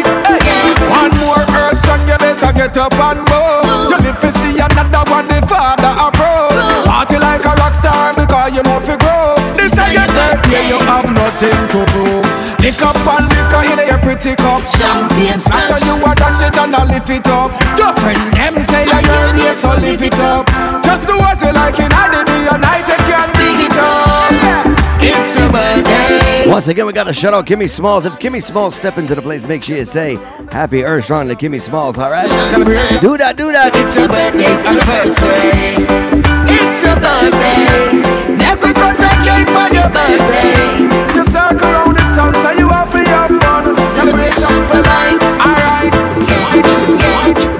Get 2.75 2.91
up 2.91 2.99
and 2.99 3.19
move. 3.31 3.89
You 3.89 3.97
live 4.03 4.19
to 4.19 4.29
see 4.43 4.59
another 4.59 5.03
one, 5.07 5.27
the 5.27 5.39
father 5.47 5.95
approve. 5.95 6.83
Party 6.83 7.17
like 7.17 7.43
a 7.47 7.53
rock 7.55 7.73
star 7.73 8.11
because 8.13 8.51
you 8.55 8.63
know 8.63 8.79
fi 8.83 8.99
grow. 8.99 9.35
This 9.55 9.71
is 9.71 9.91
your 9.95 10.07
birthday, 10.11 10.67
you 10.67 10.79
have 10.83 11.07
nothing 11.07 11.55
to 11.71 11.79
prove. 11.95 12.27
Lick 12.59 12.81
up 12.83 12.99
and 12.99 13.27
lick 13.31 13.53
in 13.71 13.79
your 13.87 13.99
pretty 14.03 14.35
cup. 14.35 14.61
Champagne 14.67 15.39
Smash 15.39 15.71
on 15.71 15.81
you 15.87 15.95
a 16.03 16.11
dash 16.15 16.41
it 16.43 16.57
and 16.57 16.75
I 16.75 16.83
lift 16.91 17.09
it 17.09 17.27
up. 17.27 17.51
Your 17.79 17.93
friend 17.95 18.19
them 18.33 18.59
say 18.63 18.83
you're 18.83 19.03
your 19.07 19.31
day, 19.31 19.53
so 19.55 19.71
lift 19.79 20.03
it 20.03 20.19
up. 20.19 20.47
Just 20.83 21.07
do 21.07 21.15
as 21.31 21.41
you 21.43 21.51
like 21.55 21.79
in 21.79 21.89
the 21.89 22.21
day 22.27 22.43
or 22.51 22.59
night, 22.59 22.87
you 22.87 22.99
can 23.07 23.34
Once 26.55 26.69
again, 26.69 26.85
we 26.85 26.93
got 26.93 27.09
a 27.09 27.11
shout 27.11 27.33
out 27.33 27.45
Kimmy 27.45 27.69
Smalls. 27.69 28.05
If 28.05 28.13
Kimmy 28.13 28.41
Smalls 28.41 28.75
step 28.75 28.97
into 28.97 29.13
the 29.13 29.21
place, 29.21 29.45
make 29.45 29.61
sure 29.61 29.75
you 29.75 29.83
say 29.83 30.15
Happy 30.49 30.85
Earth 30.85 31.03
Strong 31.03 31.27
to 31.27 31.35
Kimmy 31.35 31.59
Smalls, 31.59 31.97
all 31.97 32.09
right? 32.09 32.23
Do 33.03 33.17
that, 33.19 33.35
do 33.35 33.51
that. 33.51 33.75
It's 33.75 33.99
your 33.99 34.07
birthday 34.07 34.55
anniversary. 34.63 35.51
It's 36.47 36.79
your 36.79 36.95
birthday. 36.95 38.39
Neck 38.39 38.63
we 38.63 38.71
cut 38.71 38.95
a 38.95 39.11
cake 39.27 39.51
for 39.51 39.67
your 39.67 39.91
birthday. 39.91 40.79
You 41.11 41.27
circle 41.27 41.75
around 41.75 41.91
the 41.91 42.07
sun, 42.15 42.31
so 42.31 42.47
you 42.55 42.71
have 42.71 42.87
for 42.87 43.03
your 43.03 43.27
fun. 43.35 43.75
Celebration 43.91 44.55
for 44.71 44.79
life. 44.79 45.19
Alright. 45.43 45.91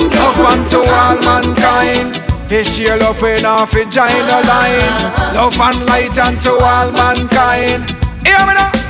Love 0.08 0.40
unto 0.40 0.80
all 0.80 1.20
mankind. 1.20 2.16
This 2.48 2.80
year 2.80 2.96
love 2.96 3.20
we 3.22 3.44
not 3.44 3.68
fi 3.68 3.84
join 3.92 4.08
the 4.08 4.40
line. 4.48 5.36
Love 5.36 5.60
and 5.60 5.84
light 5.84 6.16
unto 6.16 6.56
all 6.64 6.96
mankind. 6.96 7.92
Hear 8.24 8.40
me 8.48 8.56
now. 8.56 8.85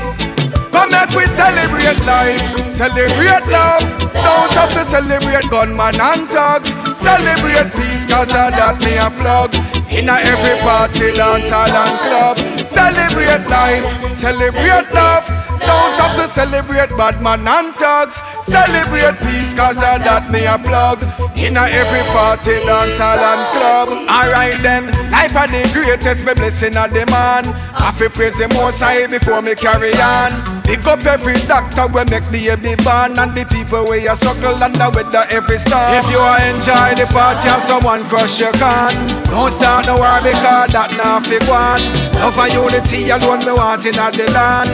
Come 0.76 0.91
make 0.91 1.15
we 1.15 1.23
celebrate 1.23 2.03
life, 2.03 2.43
celebrate 2.67 3.47
love. 3.47 3.88
Don't 4.11 4.51
have 4.59 4.73
to 4.76 4.84
celebrate 4.91 5.47
gunman 5.49 5.95
and 5.95 6.28
thugs. 6.28 6.76
Celebrate 6.99 7.71
peace, 7.80 8.03
cause 8.11 8.28
of 8.28 8.51
that 8.59 8.76
me 8.84 8.91
a 8.99 9.07
plug. 9.15 9.55
In 9.88 10.11
a 10.11 10.19
every 10.19 10.59
party, 10.67 11.15
dance 11.15 11.47
hall 11.47 11.71
and 11.71 11.95
club. 12.03 12.36
Celebrate 12.59 13.47
life, 13.47 13.88
celebrate 14.11 14.91
love. 14.91 15.23
Don't 15.63 15.95
have 15.95 16.15
to 16.19 16.28
celebrate 16.36 16.91
bad 16.99 17.23
man 17.23 17.47
and 17.47 17.71
thugs. 17.80 18.19
Celebrate 18.43 19.15
peace, 19.23 19.55
cause 19.55 19.80
of 19.80 20.03
that 20.03 20.28
me 20.28 20.43
a 20.43 20.59
plug. 20.59 20.99
In 21.39 21.55
a 21.55 21.71
every 21.71 22.03
party, 22.11 22.59
dance 22.67 22.99
hall 22.99 23.15
and 23.15 23.43
club. 23.55 23.88
Alright 24.11 24.59
then, 24.59 24.84
life 25.16 25.36
are 25.39 25.47
the 25.47 25.63
greatest, 25.72 26.28
me 26.28 26.34
blessing 26.36 26.76
of 26.76 26.91
the 26.91 27.07
man. 27.07 27.47
I 27.80 27.91
fi 27.95 28.07
praise 28.11 28.36
the 28.36 28.51
most 28.59 28.84
high 28.84 29.07
before 29.07 29.39
me 29.41 29.55
carry 29.55 29.95
on. 29.95 30.32
Pick 30.68 30.84
up 30.89 31.05
every 31.05 31.38
doctor 31.45 31.88
we 31.93 32.03
make 32.11 32.28
the 32.34 32.51
baby 32.57 32.76
born. 32.84 33.16
And 33.16 33.32
the 33.32 33.47
people 33.47 33.88
where 33.88 34.01
you 34.01 34.11
struggle 34.20 34.57
under 34.59 34.91
weather 34.91 35.24
every 35.32 35.61
storm. 35.61 35.93
If 35.95 36.09
you 36.11 36.20
are 36.20 36.41
enjoy 36.51 36.99
the 36.99 37.07
party 37.13 37.47
and 37.47 37.61
someone 37.61 38.01
crush 38.11 38.41
your 38.41 38.51
can 38.57 38.91
Don't 39.30 39.53
start 39.53 39.86
no 39.86 40.01
war 40.01 40.20
because 40.26 40.74
that 40.74 40.91
not 40.97 41.24
fi 41.24 41.39
one. 41.47 41.84
Love 42.18 42.39
and 42.41 42.51
unity 42.51 43.13
alone 43.13 43.45
me 43.45 43.53
want 43.53 43.86
in 43.86 43.95
a 43.95 44.07
the 44.11 44.26
land. 44.34 44.70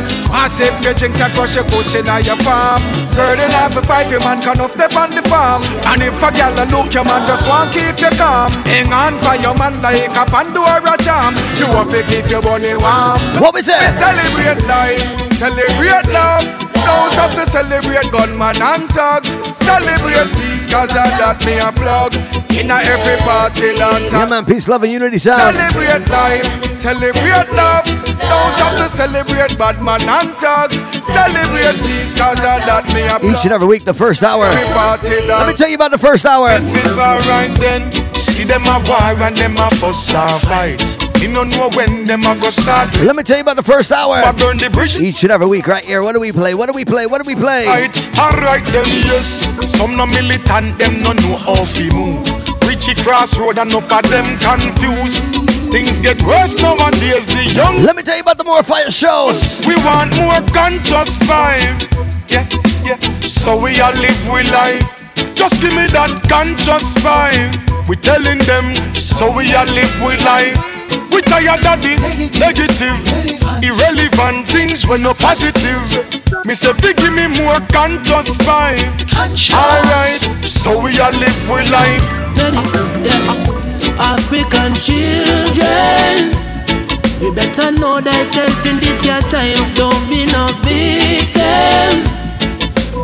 Sip 0.47 0.75
your 0.83 0.95
drinks 0.95 1.19
and 1.19 1.31
crush 1.31 1.55
your 1.55 1.63
cushion 1.67 2.03
on 2.11 2.23
your 2.27 2.35
palm 2.43 2.79
Girl 3.15 3.35
you 3.35 3.47
not 3.51 3.71
fi 3.71 3.81
fight 3.83 4.07
your 4.11 4.19
man 4.23 4.39
can 4.39 4.59
off 4.59 4.71
step 4.71 4.95
on 4.95 5.11
the 5.11 5.23
farm. 5.27 5.59
And 5.91 6.03
if 6.03 6.19
a 6.23 6.31
gal 6.31 6.55
a 6.55 6.63
look 6.71 6.91
your 6.95 7.03
man 7.03 7.27
just 7.27 7.43
want 7.47 7.71
keep 7.75 7.99
you 7.99 8.11
calm. 8.15 8.51
Hang 8.63 8.91
on 8.91 9.19
for 9.19 9.35
your 9.43 9.55
man 9.59 9.75
like 9.83 10.15
a 10.15 10.23
Pandora 10.31 10.95
jam 11.03 11.35
You 11.59 11.67
have 11.75 11.89
to 11.91 12.01
keep 12.07 12.29
your 12.31 12.41
body 12.41 12.73
warm 12.79 13.19
What 13.43 13.53
we 13.53 13.61
say? 13.61 13.75
We 13.77 13.91
celebrate 13.99 14.63
life, 14.65 15.03
celebrate 15.35 16.07
love. 16.15 16.47
Don't 16.81 17.13
have 17.13 17.33
to 17.37 17.45
celebrate 17.51 18.09
gunman 18.11 18.57
and 18.57 18.89
thugs. 18.89 19.29
Celebrate 19.61 20.33
peace, 20.33 20.60
cause 20.71 20.89
of 20.95 21.11
that 21.19 21.37
me 21.43 21.59
a 21.59 21.69
plug. 21.75 22.15
In 22.55 22.71
a 22.71 22.79
every 22.79 23.19
party 23.27 23.75
dance. 23.75 24.11
Yeah, 24.11 24.25
man. 24.25 24.45
Peace, 24.45 24.67
love, 24.67 24.83
and 24.83 24.91
unity 24.91 25.17
sound. 25.17 25.41
Celebrate 25.41 26.07
life, 26.07 26.47
celebrate 26.75 27.49
love. 27.51 27.85
Don't 28.31 28.55
have 28.63 28.77
to 28.79 28.87
celebrate 28.95 29.57
bad 29.57 29.81
man 29.83 30.01
and 30.07 30.31
thugs. 30.39 30.79
Celebrate 31.11 31.75
peace, 31.83 32.15
cause 32.15 32.39
I 32.39 32.63
that 32.63 32.87
me 32.93 33.03
a 33.11 33.19
plug. 33.19 33.35
Each 33.35 33.43
and 33.43 33.53
every 33.53 33.67
week, 33.67 33.83
the 33.83 33.93
first 33.93 34.23
hour. 34.23 34.45
Every 34.45 34.71
party 34.71 35.27
Let 35.27 35.47
me 35.47 35.53
tell 35.53 35.69
you 35.69 35.75
about 35.75 35.91
the 35.91 35.97
first 35.97 36.25
hour. 36.25 36.47
It's 36.51 36.97
alright 36.97 37.51
then. 37.59 37.91
See 38.15 38.45
them 38.45 38.63
a 38.63 38.79
war 38.87 39.21
and 39.27 39.35
them 39.35 39.57
a 39.57 39.69
fuss 39.71 40.13
or 40.15 40.39
fight. 40.47 41.10
You 41.21 41.31
don't 41.31 41.51
know 41.51 41.69
when 41.69 42.05
them 42.05 42.21
a 42.25 42.33
go 42.39 42.49
start. 42.49 42.89
Let 43.05 43.15
me 43.15 43.21
tell 43.21 43.37
you 43.37 43.43
about 43.43 43.55
the 43.55 43.63
first 43.63 43.91
hour. 43.91 44.15
I 44.15 44.31
burn 44.31 44.57
the 44.57 44.69
bridge. 44.71 44.97
Each 44.97 45.21
and 45.21 45.31
every 45.31 45.45
week, 45.45 45.67
right 45.67 45.83
here. 45.83 46.01
What 46.01 46.13
do 46.13 46.19
we 46.19 46.31
play? 46.31 46.55
What 46.55 46.65
do 46.65 46.73
we 46.73 46.83
play? 46.83 47.05
What 47.05 47.21
do 47.21 47.27
we 47.27 47.35
play? 47.35 47.67
Right, 47.67 47.93
alright 48.17 48.65
then 48.73 48.87
yes. 49.05 49.45
Some 49.71 49.95
no 49.95 50.07
militant, 50.07 50.79
them 50.79 51.03
no 51.03 51.13
know 51.13 51.37
how 51.37 51.63
to 51.63 51.83
move. 51.93 52.25
Richie 52.67 52.95
crossroad, 53.03 53.57
enough 53.59 53.91
of 53.91 54.09
them 54.09 54.25
confused. 54.39 55.21
Things 55.69 55.99
get 55.99 56.21
worse 56.23 56.57
nowadays. 56.57 57.27
The 57.27 57.53
young 57.53 57.83
Let 57.83 57.95
me 57.95 58.01
tell 58.03 58.15
you 58.15 58.23
about 58.23 58.37
the 58.39 58.43
More 58.43 58.63
Fire 58.63 58.89
shows. 58.89 59.61
we 59.67 59.75
want 59.85 60.17
more 60.17 60.41
conscious 60.49 61.19
vibe. 61.29 61.85
Yeah, 62.31 62.49
yeah. 62.83 62.97
So 63.21 63.61
we 63.61 63.79
all 63.79 63.93
live 63.93 64.29
we 64.33 64.41
life. 64.49 64.81
Just 65.35 65.61
give 65.61 65.71
me 65.77 65.85
that 65.93 66.09
conscious 66.27 66.95
vibe. 67.05 67.61
We 67.87 67.95
telling 67.97 68.39
them, 68.49 68.73
so 68.95 69.29
we 69.35 69.53
all 69.53 69.65
live 69.69 69.93
we 70.01 70.17
life. 70.25 70.80
We 71.11 71.21
tired 71.21 71.65
of 71.65 71.79
the 71.81 71.95
negative, 72.39 72.97
irrelevant 73.63 74.49
things 74.49 74.87
when 74.87 75.03
no 75.03 75.13
positive. 75.13 75.81
Me 76.45 76.53
say, 76.53 76.73
fi 76.73 76.93
give 76.93 77.13
me 77.15 77.27
more 77.39 77.59
conscious 77.71 78.37
vibe. 78.43 78.81
Alright, 79.53 80.21
so 80.47 80.81
we 80.81 80.99
all 80.99 81.11
live 81.13 81.41
we 81.47 81.61
life. 81.69 82.05
African 83.99 84.73
children, 84.81 86.33
you 87.21 87.31
better 87.33 87.71
know 87.71 88.01
thyself 88.01 88.65
in 88.65 88.79
this 88.79 89.05
your 89.05 89.21
time. 89.29 89.73
Don't 89.75 90.09
be 90.09 90.25
no 90.25 90.51
victim 90.65 92.03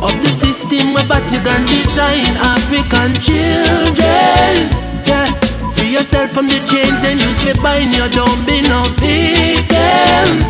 of 0.02 0.14
the 0.24 0.30
system 0.30 0.94
where 0.94 1.04
Vatican 1.06 1.62
design. 1.68 2.36
African 2.38 3.14
children, 3.20 4.70
yeah. 5.06 5.47
Free 5.78 5.94
yourself 5.94 6.32
from 6.32 6.48
the 6.48 6.58
chains 6.66 7.00
them 7.02 7.22
use 7.22 7.38
to 7.46 7.54
bind 7.62 7.94
you. 7.94 8.10
Don't 8.10 8.42
be 8.46 8.66
no 8.66 8.90
victim. 8.98 10.42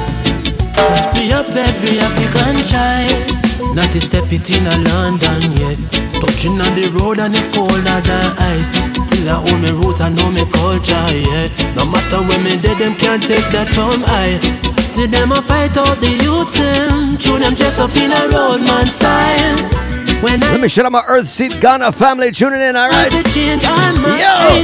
Just 0.71 1.11
free 1.11 1.31
up 1.35 1.45
every 1.51 1.99
African 1.99 2.63
child. 2.63 3.75
Not 3.75 3.91
to 3.91 3.99
step 3.99 4.31
it 4.31 4.47
in 4.55 4.65
a 4.65 4.77
London 4.89 5.51
yet. 5.59 5.77
Touching 6.23 6.55
on 6.63 6.71
the 6.79 6.87
road 6.95 7.19
and 7.19 7.35
it 7.35 7.53
colder 7.53 7.99
than 7.99 8.29
ice. 8.55 8.73
Still 9.05 9.29
I 9.29 9.43
own 9.51 9.61
my 9.61 9.71
roots, 9.71 10.01
I 10.01 10.09
know 10.09 10.31
my 10.31 10.45
culture, 10.49 10.95
yeah. 11.11 11.51
No 11.75 11.85
matter 11.85 12.23
when 12.23 12.43
me 12.43 12.55
dead, 12.57 12.79
them 12.79 12.95
can't 12.95 13.21
take 13.21 13.45
that 13.51 13.67
from 13.75 14.07
I. 14.07 14.39
See 14.79 15.07
them 15.07 15.31
a 15.31 15.41
fight 15.41 15.77
out 15.77 15.99
the 15.99 16.09
youths 16.09 16.57
them. 16.57 17.17
Tune 17.17 17.41
them 17.41 17.53
dress 17.53 17.79
up 17.79 17.95
in 17.95 18.11
a 18.11 18.29
roadman 18.31 18.87
style. 18.87 19.86
When 20.21 20.41
I 20.41 20.51
Let 20.51 20.61
me 20.61 20.67
shout 20.67 20.85
out 20.85 20.91
my 20.91 21.03
Earth 21.07 21.29
Seat 21.29 21.61
Ghana 21.61 21.91
family 21.91 22.31
tuning 22.31 22.59
in, 22.59 22.75
all 22.75 22.89
right? 22.89 23.11
the 23.11 23.21
change 23.29 23.63
on 23.63 24.01
my 24.01 24.17
Yo! 24.17 24.57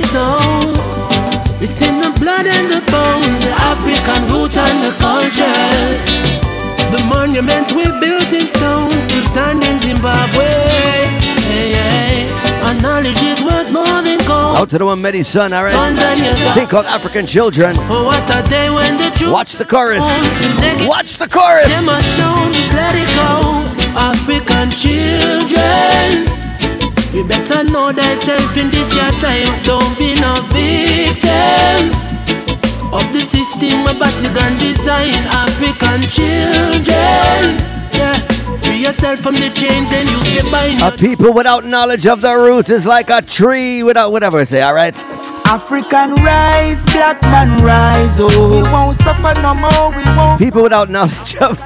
It's 1.61 1.81
in 1.85 2.01
the 2.01 2.09
blood 2.17 2.49
and 2.49 2.67
the 2.73 2.81
bones, 2.89 3.37
the 3.45 3.53
African 3.61 4.33
root 4.33 4.57
and 4.57 4.81
the 4.81 4.91
culture. 4.97 6.23
The 6.89 7.05
monuments 7.05 7.71
we 7.71 7.85
built 8.01 8.33
in 8.33 8.47
stone 8.47 8.89
still 9.01 9.23
stand 9.25 9.63
in 9.63 9.77
Zimbabwe. 9.77 10.49
Hey, 11.45 11.77
hey. 11.77 12.27
Our 12.65 12.73
knowledge 12.81 13.21
is 13.21 13.43
worth 13.43 13.71
more 13.71 14.01
than 14.01 14.17
gold. 14.25 14.57
Out 14.57 14.71
to 14.71 14.79
the 14.79 14.85
one 14.87 15.01
Medi's 15.03 15.27
son, 15.27 15.53
alright? 15.53 15.75
Thing 16.55 16.67
called 16.67 16.87
African 16.87 17.27
Children. 17.27 17.75
Oh, 17.77 18.05
what 18.05 18.23
a 18.29 18.41
day 18.49 18.71
when 18.71 18.97
the 18.97 19.11
truth. 19.15 19.31
Watch 19.31 19.53
the 19.53 19.65
chorus. 19.65 20.01
Watch 20.87 21.17
the 21.17 21.29
chorus. 21.29 21.69
Them 23.93 24.11
a 24.11 24.15
shown, 24.15 24.41
let 24.41 24.49
it 24.49 24.53
go. 24.53 24.53
African 24.53 24.71
children. 24.71 26.25
We 27.13 27.21
better 27.27 27.63
know 27.71 27.91
thyself 27.93 28.57
in 28.57 28.71
this 28.71 28.89
your 28.95 29.11
time. 29.21 29.63
Don't 29.63 29.97
be 29.97 30.15
no 30.19 30.41
victim 30.49 31.91
of 32.93 33.05
the 33.13 33.21
system 33.21 33.83
where 33.83 33.93
Vatican 33.93 34.57
design. 34.59 35.13
African 35.29 36.01
children. 36.09 37.57
Yeah. 37.93 38.17
Free 38.61 38.81
yourself 38.81 39.19
from 39.19 39.33
the 39.35 39.49
chains, 39.53 39.89
then 39.89 40.07
you 40.07 40.19
stay 40.21 40.49
bind. 40.51 40.81
A 40.81 40.91
people 40.97 41.33
without 41.33 41.65
knowledge 41.65 42.07
of 42.07 42.21
their 42.21 42.39
roots 42.39 42.69
is 42.69 42.85
like 42.85 43.09
a 43.09 43.21
tree 43.21 43.83
without 43.83 44.11
whatever 44.11 44.39
I 44.39 44.43
say, 44.45 44.63
alright? 44.63 44.97
African 45.45 46.15
rise, 46.23 46.85
black 46.87 47.21
man 47.23 47.61
rise, 47.63 48.17
oh. 48.19 48.27
We 48.49 48.63
won't 48.71 48.95
suffer 48.95 49.33
no 49.41 49.53
more, 49.53 49.91
we 49.91 50.03
won't 50.15 50.39
People 50.39 50.63
without 50.63 50.89
knowledge 50.89 51.35
of, 51.37 51.59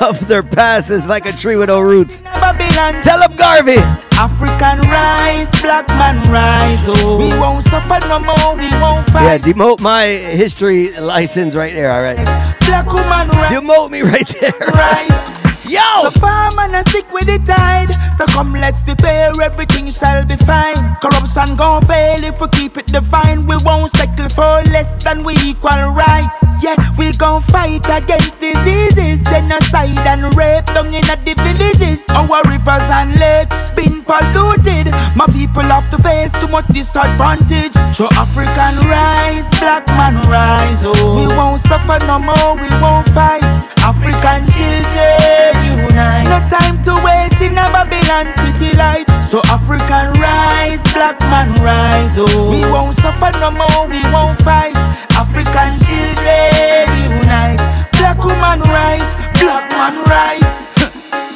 of 0.00 0.26
their 0.28 0.42
past 0.42 0.90
is 0.90 1.06
like 1.06 1.26
a 1.26 1.32
tree 1.32 1.56
with 1.56 1.68
no 1.68 1.80
roots. 1.80 2.22
Babylon. 2.22 3.02
Tell 3.02 3.20
them 3.20 3.36
Garvey. 3.36 3.76
African 4.18 4.80
rise, 4.88 5.50
black 5.60 5.86
man 5.90 6.16
rise, 6.32 6.84
oh. 6.88 7.18
We 7.18 7.38
won't 7.38 7.66
suffer 7.66 8.00
no 8.08 8.18
more, 8.18 8.56
we 8.56 8.70
won't 8.80 9.06
fight. 9.10 9.24
Yeah, 9.24 9.38
demote 9.38 9.80
my 9.80 10.06
history 10.06 10.90
license 10.98 11.54
right 11.54 11.74
there, 11.74 11.92
alright? 11.92 12.16
Black 12.60 12.86
woman 12.86 13.28
rise. 13.36 13.52
Demote 13.52 13.90
me 13.90 14.00
right 14.00 14.26
there. 14.40 14.52
Rise. 14.58 15.35
Yo! 15.68 15.82
So 16.06 16.20
far 16.20 16.54
man 16.54 16.74
are 16.76 16.84
sick 16.84 17.10
with 17.12 17.26
the 17.26 17.42
tide. 17.42 17.90
So 18.14 18.24
come 18.26 18.52
let's 18.52 18.82
prepare, 18.84 19.32
everything 19.42 19.90
shall 19.90 20.24
be 20.24 20.36
fine. 20.36 20.78
Corruption 21.02 21.56
gon' 21.56 21.82
fail 21.84 22.22
if 22.22 22.40
we 22.40 22.48
keep 22.48 22.76
it 22.78 22.86
defined. 22.86 23.48
We 23.48 23.56
won't 23.66 23.90
settle 23.90 24.30
for 24.30 24.62
less 24.70 25.02
than 25.02 25.24
we 25.24 25.34
equal 25.42 25.90
rights. 25.90 26.38
Yeah, 26.62 26.78
we 26.96 27.10
gon' 27.18 27.42
fight 27.42 27.82
against 27.90 28.38
diseases, 28.40 29.26
genocide 29.26 29.98
and 30.06 30.30
rape 30.38 30.66
down 30.70 30.94
in 30.94 31.02
the 31.02 31.34
villages. 31.34 32.06
Our 32.14 32.46
rivers 32.46 32.86
and 32.86 33.18
lakes 33.18 33.58
been 33.74 34.06
polluted. 34.06 34.94
My 35.18 35.26
people 35.34 35.66
have 35.66 35.90
to 35.90 35.98
face 35.98 36.30
too 36.30 36.48
much 36.48 36.66
disadvantage. 36.70 37.74
So 37.90 38.06
African 38.14 38.86
rise, 38.86 39.50
black 39.58 39.86
man 39.98 40.14
rise. 40.30 40.86
Oh, 40.86 40.94
we 41.18 41.26
won't 41.34 41.58
suffer 41.58 41.98
no 42.06 42.22
more, 42.22 42.54
we 42.54 42.70
won't 42.78 43.08
fight. 43.10 43.42
African 43.82 44.42
children 44.50 45.55
unite. 45.64 46.28
No 46.28 46.38
time 46.50 46.80
to 46.82 46.92
waste 47.04 47.40
in 47.40 47.52
a 47.56 47.66
Babylon 47.72 48.32
city 48.32 48.76
light. 48.76 49.06
So 49.24 49.40
African 49.48 50.12
rise, 50.20 50.82
black 50.92 51.20
man 51.32 51.52
rise. 51.62 52.16
Oh, 52.18 52.26
we 52.50 52.60
won't 52.70 52.96
suffer 52.98 53.30
no 53.40 53.50
more, 53.50 53.88
we 53.88 54.00
won't 54.12 54.38
fight. 54.42 54.76
African 55.16 55.76
children 55.76 56.86
unite. 57.20 57.62
Black 57.98 58.18
woman 58.22 58.60
rise, 58.70 59.08
black 59.40 59.70
man 59.72 59.96
rise. 60.06 60.52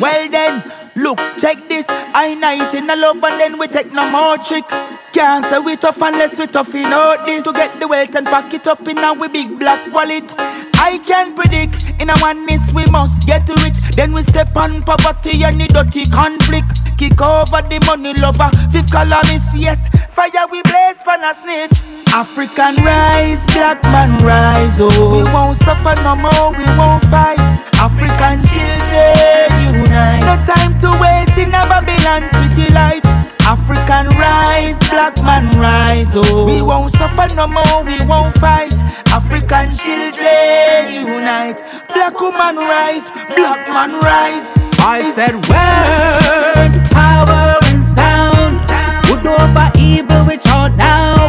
well 0.01 0.29
then, 0.31 0.63
look, 1.01 1.19
check 1.37 1.57
this. 1.69 1.87
I 1.89 2.35
night 2.35 2.75
in 2.75 2.87
the 2.87 2.97
love 2.97 3.23
and 3.25 3.41
then 3.41 3.59
we 3.59 3.67
take 3.67 3.93
no 3.93 4.09
more 4.11 4.37
trick. 4.39 4.69
Can't 5.13 5.45
say 5.45 5.59
we 5.59 5.77
tough 5.77 6.01
unless 6.03 6.39
we 6.39 6.47
tough 6.47 6.75
in 6.75 6.93
out 6.93 7.27
this. 7.27 7.43
To 7.45 7.53
get 7.53 7.81
the 7.81 7.89
wealth 7.89 8.15
and 8.15 8.27
pack 8.27 8.53
it 8.55 8.67
up 8.67 8.87
in 8.87 8.99
our 8.99 9.29
big 9.29 9.59
black 9.59 9.93
wallet. 9.93 10.35
I 10.39 11.01
can 11.05 11.35
predict 11.35 11.93
in 12.01 12.11
a 12.11 12.17
one 12.21 12.47
miss 12.47 12.73
we 12.73 12.85
must 12.87 13.27
get 13.27 13.49
rich. 13.65 13.81
Then 13.97 14.13
we 14.13 14.23
step 14.23 14.57
on 14.57 14.83
poverty 14.83 15.43
and 15.45 15.61
the 15.61 15.67
dirty 15.69 16.05
conflict. 16.07 16.87
Kick 16.99 17.21
over 17.21 17.63
the 17.65 17.81
money 17.87 18.13
lover, 18.21 18.51
fifth 18.71 18.93
columnist, 18.93 19.57
yes. 19.57 19.89
Fire 20.15 20.47
we 20.53 20.61
blaze 20.63 21.01
pan 21.05 21.25
a 21.25 21.33
snitch. 21.41 21.73
African 22.13 22.77
rise, 22.85 23.47
black 23.47 23.83
man 23.85 24.13
rise, 24.23 24.79
oh. 24.81 24.93
We 25.17 25.25
won't 25.33 25.57
suffer 25.57 25.95
no 26.03 26.15
more, 26.17 26.53
we 26.53 26.65
won't 26.77 27.03
fight. 27.05 27.41
African 27.81 28.41
children 28.45 29.50
unite. 29.91 30.23
No 30.23 30.35
time 30.47 30.79
to 30.79 30.89
waste 31.03 31.37
in 31.37 31.51
a 31.51 31.63
Babylon 31.67 32.23
city 32.31 32.73
light. 32.73 33.05
African 33.43 34.07
rise, 34.15 34.79
black 34.91 35.17
man 35.23 35.51
rise, 35.59 36.15
oh. 36.15 36.47
We 36.47 36.63
won't 36.63 36.95
suffer 36.95 37.27
no 37.35 37.47
more, 37.49 37.83
we 37.85 37.99
won't 38.07 38.35
fight. 38.39 38.75
African 39.11 39.71
children 39.75 40.95
unite. 40.95 41.63
Black 41.93 42.15
woman 42.21 42.57
rise, 42.57 43.11
black 43.35 43.67
man 43.69 43.99
rise. 44.01 44.55
I 44.79 45.03
said 45.03 45.35
words, 45.51 46.83
power 46.95 47.59
and 47.69 47.83
sound. 47.83 48.63
Good 49.07 49.27
over 49.27 49.69
evil, 49.77 50.25
which 50.27 50.47
are 50.47 50.71
now. 50.71 51.29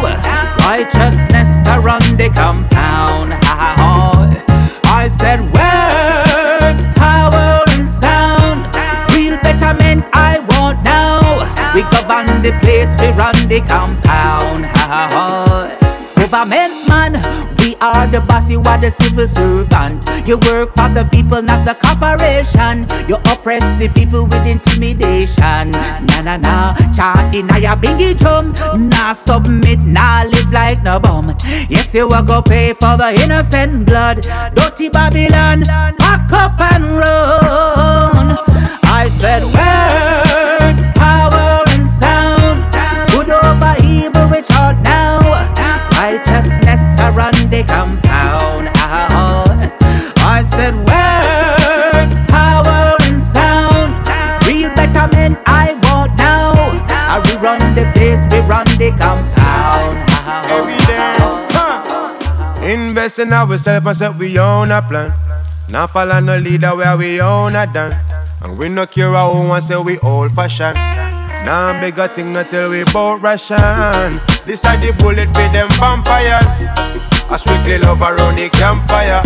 Righteousness 0.62 1.66
around 1.66 2.06
the 2.16 2.30
compound. 2.34 3.34
I 4.94 5.08
said 5.08 5.40
words, 5.40 5.91
I 10.12 10.40
want 10.50 10.82
now. 10.84 11.20
We 11.74 11.82
govern 11.82 12.42
the 12.42 12.52
place, 12.60 13.00
we 13.00 13.08
run 13.08 13.34
the 13.48 13.60
compound. 13.68 14.66
Government 16.16 16.88
man, 16.88 17.12
we 17.62 17.76
are 17.80 18.06
the 18.06 18.20
boss, 18.20 18.50
you 18.50 18.60
are 18.62 18.78
the 18.78 18.90
civil 18.90 19.26
servant. 19.26 20.04
You 20.26 20.38
work 20.50 20.74
for 20.74 20.88
the 20.90 21.08
people, 21.10 21.42
not 21.42 21.64
the 21.64 21.74
corporation. 21.74 22.86
You 23.08 23.16
oppress 23.30 23.62
the 23.78 23.88
people 23.94 24.26
with 24.26 24.46
intimidation. 24.46 25.70
Na 25.70 26.22
na 26.22 26.36
na, 26.36 26.74
chant 26.90 27.34
in 27.34 27.48
a 27.50 27.76
bingy 27.78 28.18
drum. 28.18 28.52
Nah 28.88 29.12
submit, 29.12 29.80
nah 29.80 30.24
live 30.24 30.52
like 30.52 30.82
no 30.82 30.98
bum. 30.98 31.34
Yes, 31.68 31.94
you 31.94 32.08
will 32.08 32.22
go 32.22 32.42
pay 32.42 32.72
for 32.72 32.96
the 32.96 33.14
innocent 33.22 33.86
blood. 33.86 34.26
Dirty 34.54 34.88
Babylon, 34.88 35.62
pack 35.98 36.32
up 36.32 36.58
and 36.74 36.84
run. 36.98 38.38
I 38.82 39.08
said 39.08 39.42
words, 39.54 40.86
power 40.98 41.62
and 41.70 41.86
sound. 41.86 42.62
Good 43.12 43.30
over 43.30 43.74
evil, 43.84 44.28
which 44.28 44.50
art 44.50 44.76
Righteousness 47.02 47.42
around 47.42 47.50
the 47.50 47.62
compound. 47.64 48.68
Ah, 48.76 49.56
I 50.24 50.42
said 50.42 50.74
words, 50.74 52.20
power 52.30 52.96
and 53.08 53.20
sound. 53.20 53.92
Real 54.46 54.70
betterment 54.74 55.38
I 55.46 55.74
want 55.82 56.16
now. 56.18 56.52
I 57.08 57.18
we 57.18 57.36
run 57.42 57.74
the 57.74 57.90
place, 57.94 58.24
we 58.32 58.38
run 58.40 58.66
the 58.78 58.90
compound. 58.98 59.98
Evidence, 60.50 61.34
huh? 61.52 62.64
Invest 62.64 63.18
in 63.18 63.32
ourselves 63.32 63.86
and 63.86 63.96
set 63.96 64.16
we 64.16 64.38
own 64.38 64.70
a 64.70 64.82
plan. 64.82 65.12
Now 65.68 65.86
follow 65.86 66.20
no 66.20 66.36
leader 66.36 66.74
where 66.76 66.96
we 66.96 67.20
own 67.20 67.56
a 67.56 67.66
done. 67.66 67.96
And 68.40 68.58
we 68.58 68.68
no 68.68 68.86
care 68.86 69.12
how 69.12 69.32
one 69.32 69.62
say 69.62 69.76
we 69.76 69.98
old 70.00 70.32
fashioned. 70.32 70.76
Now 71.44 71.78
bigger 71.80 72.08
thing 72.08 72.32
not 72.32 72.50
till 72.50 72.70
we 72.70 72.84
bout 72.92 73.20
ration. 73.20 74.20
This 74.46 74.64
are 74.64 74.76
the 74.76 74.94
bullet 74.98 75.28
for 75.28 75.48
them 75.52 75.68
vampires. 75.78 76.60
A 77.30 77.38
strictly 77.38 77.78
love 77.78 78.00
around 78.00 78.36
the 78.36 78.48
campfire. 78.50 79.22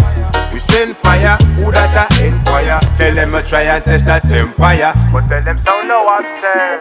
We 0.53 0.59
send 0.59 0.97
fire, 0.97 1.37
who 1.61 1.71
that 1.73 1.93
a 1.93 2.27
inquire? 2.27 2.81
Tell 2.97 3.15
them 3.15 3.33
to 3.33 3.43
try 3.43 3.63
and 3.63 3.85
test 3.85 4.07
that 4.07 4.33
empire. 4.33 4.93
But 5.13 5.29
tell 5.29 5.43
them 5.45 5.61
sound 5.65 5.89
no 5.89 6.09
answer. 6.09 6.81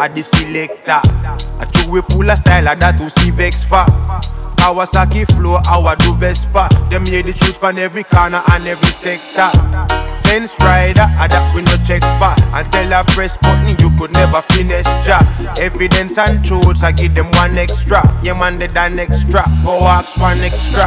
A 0.00 0.08
the 0.08 0.22
selector. 0.22 1.00
A 1.60 1.66
true 1.70 1.92
we 1.92 2.00
full 2.00 2.30
of 2.30 2.38
style, 2.38 2.68
a 2.68 2.76
that 2.76 2.98
who 2.98 3.08
see 3.10 3.30
vex 3.30 3.62
for. 3.64 3.84
Kawasaki 4.62 5.26
flow, 5.34 5.58
our 5.66 5.96
do 5.96 6.14
Vespa. 6.14 6.68
Them 6.88 7.04
hear 7.04 7.24
the 7.24 7.32
truth 7.32 7.58
from 7.58 7.78
every 7.78 8.04
corner 8.04 8.40
and 8.52 8.64
every 8.64 8.94
sector. 8.94 9.50
Fence 10.22 10.54
rider, 10.60 11.02
a 11.18 11.26
that 11.26 11.50
we 11.52 11.62
no 11.62 11.74
check 11.82 11.98
for. 12.22 12.30
And 12.54 12.70
tell 12.70 12.92
a 12.94 13.02
press 13.10 13.36
button 13.36 13.74
you 13.82 13.90
could 13.98 14.12
never 14.12 14.40
finish 14.54 14.86
job. 15.02 15.26
Evidence 15.58 16.16
and 16.16 16.44
truths, 16.44 16.84
I 16.84 16.92
give 16.92 17.12
them 17.16 17.26
one 17.32 17.58
extra. 17.58 18.06
Yeah 18.22 18.38
man, 18.38 18.60
they 18.60 18.68
done 18.68 19.00
extra. 19.00 19.42
Go 19.66 19.82
ask 19.82 20.16
one 20.20 20.38
extra. 20.38 20.86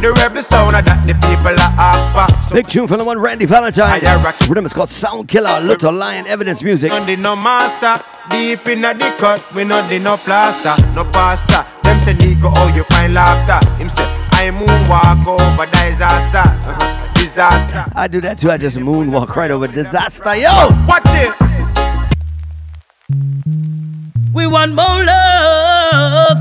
The 0.00 0.16
rebel 0.16 0.42
sound 0.42 0.76
that 0.76 1.04
the 1.04 1.12
people 1.12 1.52
are 1.52 1.74
ask 1.76 2.08
for. 2.16 2.40
So 2.40 2.54
Big 2.54 2.68
tune 2.68 2.88
from 2.88 2.96
the 2.96 3.04
one 3.04 3.18
Randy 3.18 3.44
Valentine. 3.44 4.00
I 4.02 4.24
rock 4.24 4.40
Rhythm 4.48 4.64
is 4.64 4.72
called 4.72 4.88
Sound 4.88 5.28
Killer, 5.28 5.60
Little 5.60 5.92
Lion 5.92 6.26
Evidence 6.26 6.62
Music. 6.62 6.88
None 6.88 7.04
the 7.04 7.16
no 7.16 7.36
master. 7.36 8.02
Deep 8.28 8.66
in 8.66 8.82
the 8.82 9.14
cut, 9.18 9.42
we 9.54 9.64
not 9.64 9.88
the 9.88 9.98
no 9.98 10.16
plaster, 10.16 10.74
no 10.94 11.04
pasta. 11.04 11.66
Them 11.82 11.98
say 11.98 12.12
Nico, 12.12 12.48
oh 12.52 12.72
you 12.74 12.84
find 12.84 13.14
laughter. 13.14 13.58
Him 13.76 13.88
say 13.88 14.04
I 14.32 14.50
moonwalk 14.50 15.26
over 15.26 15.66
disaster, 15.66 16.38
uh-huh. 16.38 17.12
disaster. 17.14 17.90
I 17.96 18.08
do 18.08 18.20
that 18.20 18.38
too. 18.38 18.50
I 18.50 18.58
just 18.58 18.76
moonwalk 18.76 19.34
right 19.34 19.50
over 19.50 19.66
disaster. 19.66 20.36
Yo! 20.36 20.68
Watch 20.86 21.02
it. 21.06 21.32
We 24.32 24.46
want 24.46 24.74
more 24.74 25.04
love. 25.04 26.38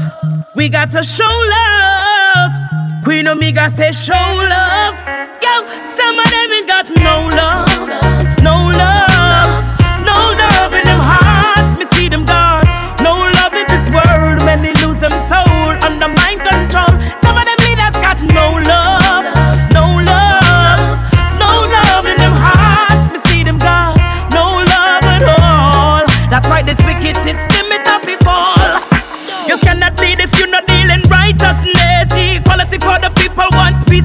We 0.56 0.70
got 0.70 0.92
to 0.92 1.02
show 1.02 1.24
love. 1.26 2.52
Queen 3.04 3.28
Omega 3.28 3.70
say 3.70 3.92
show 3.92 4.14
love. 4.14 4.96
Yo, 5.42 5.84
some 5.84 6.20
of 6.20 6.26
them 6.30 6.52
ain't 6.52 6.68
got 6.68 6.90
no 6.90 7.30
love. 7.36 8.44
No 8.44 8.78
love. 8.78 9.09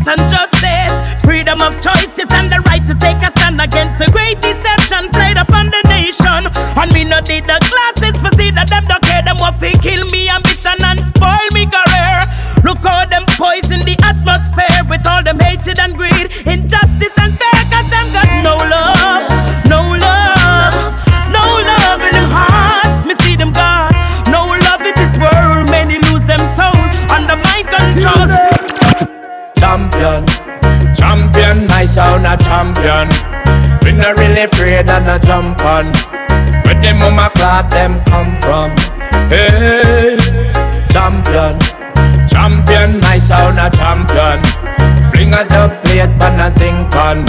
and 0.07 0.21
justice, 0.29 0.93
freedom 1.25 1.61
of 1.63 1.81
choices, 1.81 2.29
and 2.33 2.53
the 2.53 2.61
right 2.69 2.85
to 2.87 2.95
take 2.97 3.21
a 3.23 3.31
stand 3.33 3.61
against 3.61 3.99
the 3.99 4.09
great 4.13 4.41
deception 4.41 5.09
played 5.11 5.37
upon 5.37 5.71
the 5.71 5.83
nation. 5.89 6.49
And 6.77 6.93
me 6.93 7.05
no 7.05 7.21
need 7.25 7.45
the 7.45 7.59
classes 7.63 8.21
for 8.21 8.33
see 8.37 8.51
that 8.53 8.69
them 8.69 8.85
don't 8.85 9.03
care 9.03 9.23
them 9.23 9.37
what 9.39 9.59
they 9.61 9.73
kill 9.81 10.05
me 10.13 10.29
ambition 10.29 10.77
and 10.85 11.01
spoil 11.01 11.49
me 11.57 11.65
career. 11.65 12.21
Look 12.65 12.85
how 12.85 13.07
them 13.07 13.25
poison 13.37 13.81
the 13.85 13.97
atmosphere 14.05 14.85
with 14.89 15.07
all 15.09 15.23
them 15.23 15.39
hatred 15.41 15.79
and 15.79 15.97
greed. 15.97 16.14
Champion, 32.15 32.27
a 32.27 32.37
champion. 32.45 33.09
We 33.83 33.93
not 33.93 34.19
really 34.19 34.43
afraid 34.43 34.89
and 34.91 35.09
a 35.09 35.19
jump 35.25 35.61
on. 35.65 35.87
Where 36.65 36.81
them 36.81 36.99
mama 36.99 37.31
clock 37.35 37.71
them 37.71 38.03
come 38.05 38.37
from? 38.41 38.71
Hey, 39.29 40.17
champion, 40.91 41.59
champion, 42.29 43.01
my 43.01 43.19
sound 43.19 43.59
a 43.59 43.71
champion. 43.71 44.41
Fling 45.11 45.35
a 45.35 45.45
dub 45.49 45.83
plate 45.83 46.19
pan 46.19 46.41
a 46.41 46.51
zinc 46.51 46.95
on. 46.97 47.25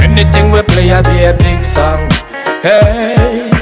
Anything 0.00 0.50
we 0.52 0.62
play 0.62 0.90
a 0.90 1.02
be 1.02 1.24
a 1.24 1.34
big 1.36 1.62
song. 1.64 2.08
Hey. 2.62 3.53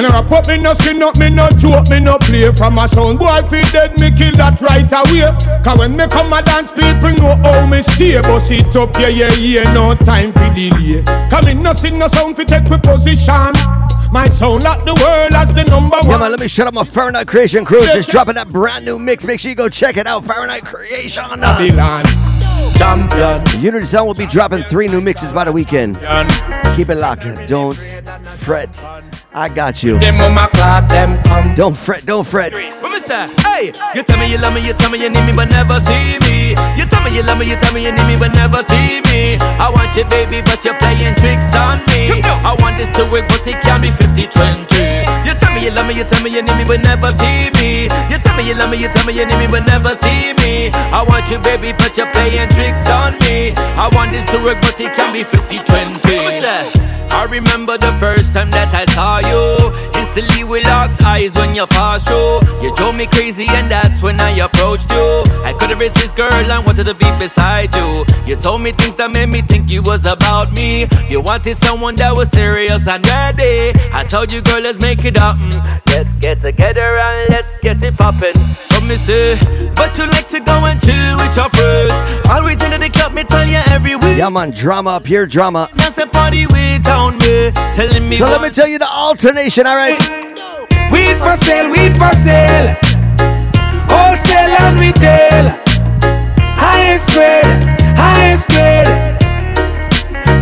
Me 0.00 0.08
no 0.08 0.12
rap 0.12 0.32
up, 0.32 0.48
me 0.48 0.56
no 0.56 0.72
skin 0.72 1.02
up, 1.02 1.18
me 1.18 1.28
no 1.28 1.46
joke, 1.50 1.90
me 1.90 2.00
no 2.00 2.16
play 2.16 2.50
from 2.52 2.78
a 2.78 2.88
sound. 2.88 3.18
Boy, 3.18 3.40
if 3.44 3.50
he 3.50 3.60
dead, 3.70 4.00
me 4.00 4.10
kill 4.10 4.32
that 4.36 4.56
right 4.62 4.88
away. 4.88 5.28
Cause 5.62 5.76
when 5.76 5.94
me 5.94 6.08
come 6.08 6.32
a 6.32 6.40
dance, 6.40 6.72
people 6.72 7.12
know 7.20 7.36
how 7.44 7.66
me 7.66 7.82
stay. 7.82 8.18
Bust 8.22 8.50
it 8.50 8.74
up, 8.76 8.96
yeah, 8.96 9.08
yeah, 9.08 9.30
yeah, 9.34 9.70
no 9.74 9.94
time 9.94 10.32
for 10.32 10.48
delay. 10.54 11.04
Cause 11.28 11.44
me 11.44 11.52
no 11.52 11.74
sing 11.74 11.98
no 11.98 12.06
sound 12.06 12.34
fi 12.34 12.44
take 12.44 12.64
we 12.70 12.78
position. 12.78 13.52
My 14.10 14.26
sound 14.28 14.64
lock 14.64 14.86
the 14.86 14.94
world 15.04 15.34
as 15.34 15.52
the 15.52 15.64
number 15.64 15.98
Yeah, 16.02 16.08
one. 16.08 16.20
man, 16.20 16.30
let 16.30 16.40
me 16.40 16.48
shut 16.48 16.66
up 16.66 16.72
my 16.72 16.82
Fahrenheit 16.82 17.28
Creation 17.28 17.66
crew. 17.66 17.82
Just 17.82 18.10
dropping 18.10 18.36
that 18.36 18.48
brand 18.48 18.86
new 18.86 18.98
mix. 18.98 19.26
Make 19.26 19.38
sure 19.38 19.50
you 19.50 19.54
go 19.54 19.68
check 19.68 19.98
it 19.98 20.06
out. 20.06 20.24
Fahrenheit 20.24 20.64
Creation. 20.64 21.24
Babylon. 21.40 22.04
Champion. 22.78 23.44
Unity 23.62 23.84
Sound 23.84 24.06
will 24.06 24.14
be 24.14 24.26
dropping 24.26 24.62
three 24.62 24.88
new 24.88 25.02
mixes 25.02 25.30
by 25.30 25.44
the 25.44 25.52
weekend. 25.52 25.96
Keep 26.74 26.88
it 26.88 26.96
locked. 26.96 27.26
Don't 27.46 27.76
fret. 28.24 28.74
I 29.32 29.48
got 29.48 29.82
you. 29.82 29.98
Them 30.00 30.16
mama 30.16 30.50
clock 30.54 30.88
them 30.88 31.22
come. 31.22 31.54
Don't 31.54 31.76
fret. 31.76 32.04
Don't 32.04 32.26
fret. 32.26 32.52
What 32.52 32.90
me 32.90 32.98
say? 32.98 33.30
Hey, 33.46 33.70
you 33.94 34.02
tell 34.02 34.18
me 34.18 34.26
you 34.26 34.38
love 34.38 34.52
me, 34.52 34.66
you 34.66 34.74
tell 34.74 34.90
me 34.90 34.98
you 34.98 35.08
need 35.08 35.22
me, 35.22 35.32
but 35.32 35.50
never 35.50 35.78
see 35.78 36.18
me. 36.26 36.50
You 36.74 36.84
tell 36.90 37.02
me 37.06 37.14
you 37.14 37.22
love 37.22 37.38
me, 37.38 37.46
you 37.46 37.54
tell 37.54 37.72
me 37.72 37.84
you 37.84 37.92
need 37.92 38.06
me, 38.10 38.16
but 38.18 38.34
never 38.34 38.62
see 38.66 39.00
me. 39.06 39.38
I 39.38 39.70
want 39.70 39.94
you, 39.94 40.02
baby, 40.10 40.42
but 40.42 40.64
you're 40.64 40.74
playing 40.82 41.14
tricks 41.14 41.54
on 41.54 41.78
me. 41.94 42.10
I 42.26 42.56
want 42.58 42.76
this 42.76 42.90
to 42.98 43.06
work, 43.06 43.28
but 43.30 43.46
it 43.46 43.62
can 43.62 43.80
be 43.80 43.94
50 43.94 44.26
20. 44.26 44.66
You 45.22 45.34
tell 45.38 45.54
me 45.54 45.62
you 45.62 45.70
love 45.70 45.86
me, 45.86 45.94
you 45.94 46.04
tell 46.04 46.22
me 46.26 46.34
you 46.34 46.42
need 46.42 46.58
me, 46.58 46.64
but 46.66 46.82
never 46.82 47.12
see 47.14 47.54
me. 47.54 47.86
You 48.10 48.18
tell 48.18 48.34
me 48.34 48.42
you 48.42 48.58
love 48.58 48.70
me, 48.70 48.82
you 48.82 48.90
tell 48.90 49.06
me 49.06 49.14
you 49.14 49.26
need 49.30 49.38
me, 49.38 49.46
but 49.46 49.62
never 49.70 49.94
see 49.94 50.34
me. 50.42 50.74
I 50.90 51.06
want 51.06 51.30
you, 51.30 51.38
baby, 51.38 51.70
but 51.70 51.94
you're 51.94 52.10
playing 52.10 52.50
tricks 52.50 52.90
on 52.90 53.14
me. 53.22 53.54
I 53.78 53.86
want 53.94 54.10
this 54.10 54.26
to 54.34 54.42
work, 54.42 54.58
but 54.58 54.74
it 54.82 54.90
can 54.98 55.14
be 55.14 55.22
50 55.22 55.62
20. 55.62 56.90
I 57.12 57.24
remember 57.24 57.76
the 57.76 57.92
first 57.98 58.32
time 58.32 58.50
that 58.52 58.72
I 58.72 58.84
saw 58.86 59.19
you. 59.22 59.72
Instantly 60.00 60.44
we 60.44 60.64
locked 60.64 61.02
eyes 61.04 61.34
when 61.36 61.54
you 61.54 61.66
passed 61.66 62.06
through. 62.06 62.40
You 62.62 62.74
drove 62.74 62.94
me 62.94 63.06
crazy 63.06 63.46
and 63.50 63.70
that's 63.70 64.02
when 64.02 64.20
I 64.20 64.30
approached 64.38 64.90
you. 64.90 65.22
I 65.44 65.54
couldn't 65.58 65.78
resist, 65.78 66.16
girl, 66.16 66.32
I 66.32 66.58
wanted 66.58 66.86
to 66.86 66.94
be 66.94 67.10
beside 67.18 67.74
you. 67.74 68.04
You 68.26 68.36
told 68.36 68.62
me 68.62 68.72
things 68.72 68.96
that 68.96 69.10
made 69.10 69.28
me 69.28 69.42
think 69.42 69.70
you 69.70 69.82
was 69.82 70.06
about 70.06 70.52
me. 70.52 70.86
You 71.08 71.20
wanted 71.20 71.56
someone 71.56 71.96
that 71.96 72.14
was 72.14 72.30
serious 72.30 72.86
and 72.86 73.06
ready. 73.06 73.72
I 73.92 74.04
told 74.04 74.32
you, 74.32 74.40
girl, 74.42 74.60
let's 74.60 74.80
make 74.80 75.04
it 75.04 75.16
up. 75.16 75.36
Mm. 75.36 75.80
Let's 75.86 76.10
get 76.20 76.40
together 76.40 76.98
and 76.98 77.30
let's 77.30 77.48
get 77.62 77.82
it 77.82 77.96
poppin'. 77.96 78.34
So 78.62 78.80
me 78.82 78.96
say, 78.96 79.34
but 79.74 79.96
you 79.98 80.06
like 80.06 80.28
to 80.28 80.40
go 80.40 80.64
and 80.64 80.80
chill 80.80 81.16
with 81.18 81.36
your 81.36 81.48
friends. 81.50 81.92
Always 82.28 82.62
into 82.62 82.78
the 82.78 82.88
club, 82.88 83.12
me 83.12 83.24
tell 83.24 83.46
you 83.46 83.60
every 83.66 83.96
week. 83.96 84.18
Yeah, 84.18 84.28
man, 84.28 84.50
drama 84.50 84.90
up 84.90 85.06
here, 85.06 85.26
drama. 85.26 85.68
Dance 85.76 85.98
a 85.98 86.06
party 86.06 86.46
without 86.46 87.10
me, 87.18 87.50
telling 87.74 88.08
me 88.08 88.18
So 88.18 88.24
let 88.26 88.40
me 88.42 88.50
tell 88.50 88.68
you 88.68 88.78
the 88.78 88.88
alternation, 89.10 89.66
all 89.66 89.74
right? 89.74 89.98
Weed 90.92 91.18
for 91.18 91.34
sale, 91.42 91.68
weed 91.70 91.92
for 91.98 92.14
sale. 92.14 92.76
Wholesale 93.90 94.54
and 94.62 94.78
retail. 94.78 95.44
Highest 96.54 97.10
grade, 97.10 97.50
highest 97.98 98.46
grade. 98.54 98.86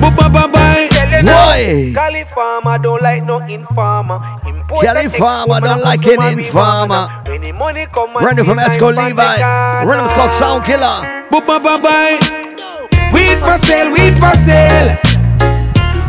Ba-ba-ba-bye. 0.03 0.89
Boy. 1.25 1.93
Cali 1.95 2.25
farmer 2.35 2.79
don't 2.79 3.01
like 3.03 3.25
no 3.25 3.39
informer. 3.47 4.21
Cali 4.83 5.09
farmer 5.09 5.61
don't 5.61 5.83
like 5.83 6.05
an 6.07 6.39
informer. 6.39 7.09
banana. 7.09 7.23
When 7.27 7.41
the 7.41 7.53
money 7.53 7.87
come 7.87 8.11
and 8.11 8.21
Brand 8.21 8.37
new 8.37 8.45
from 8.45 8.59
Esco 8.59 8.95
Levi. 8.95 9.15
Banana. 9.17 9.87
Rhythm 9.89 10.05
is 10.05 10.13
called 10.13 10.31
Sound 10.33 10.65
Killer. 10.65 11.25
Ba-ba-ba-bye. 11.31 12.21
Weed 13.15 13.39
for 13.41 13.57
sale, 13.65 13.91
weed 13.91 14.15
for 14.21 14.35
sale. 14.37 14.99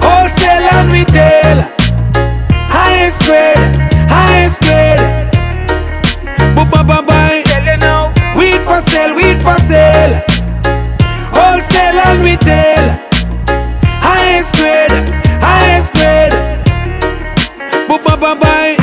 Wholesale 0.03 0.67
and 0.75 0.91
retail. 0.91 1.78
Highest 3.09 3.25
grade, 3.25 3.89
highest 4.07 4.61
grade. 4.61 5.01
Ba-ba-ba-bye. 6.55 7.41
Weed 8.37 8.61
for 8.61 8.79
sale, 8.81 9.15
weed 9.15 9.41
for 9.41 9.57
sale. 9.57 10.21
Wholesale 11.33 11.97
and 12.05 12.23
retail. 12.23 12.85
Highest 14.05 14.53
grade, 14.57 14.91
highest 15.41 15.95
grade. 15.95 16.33
Ba-ba-ba-bye. 17.89 18.77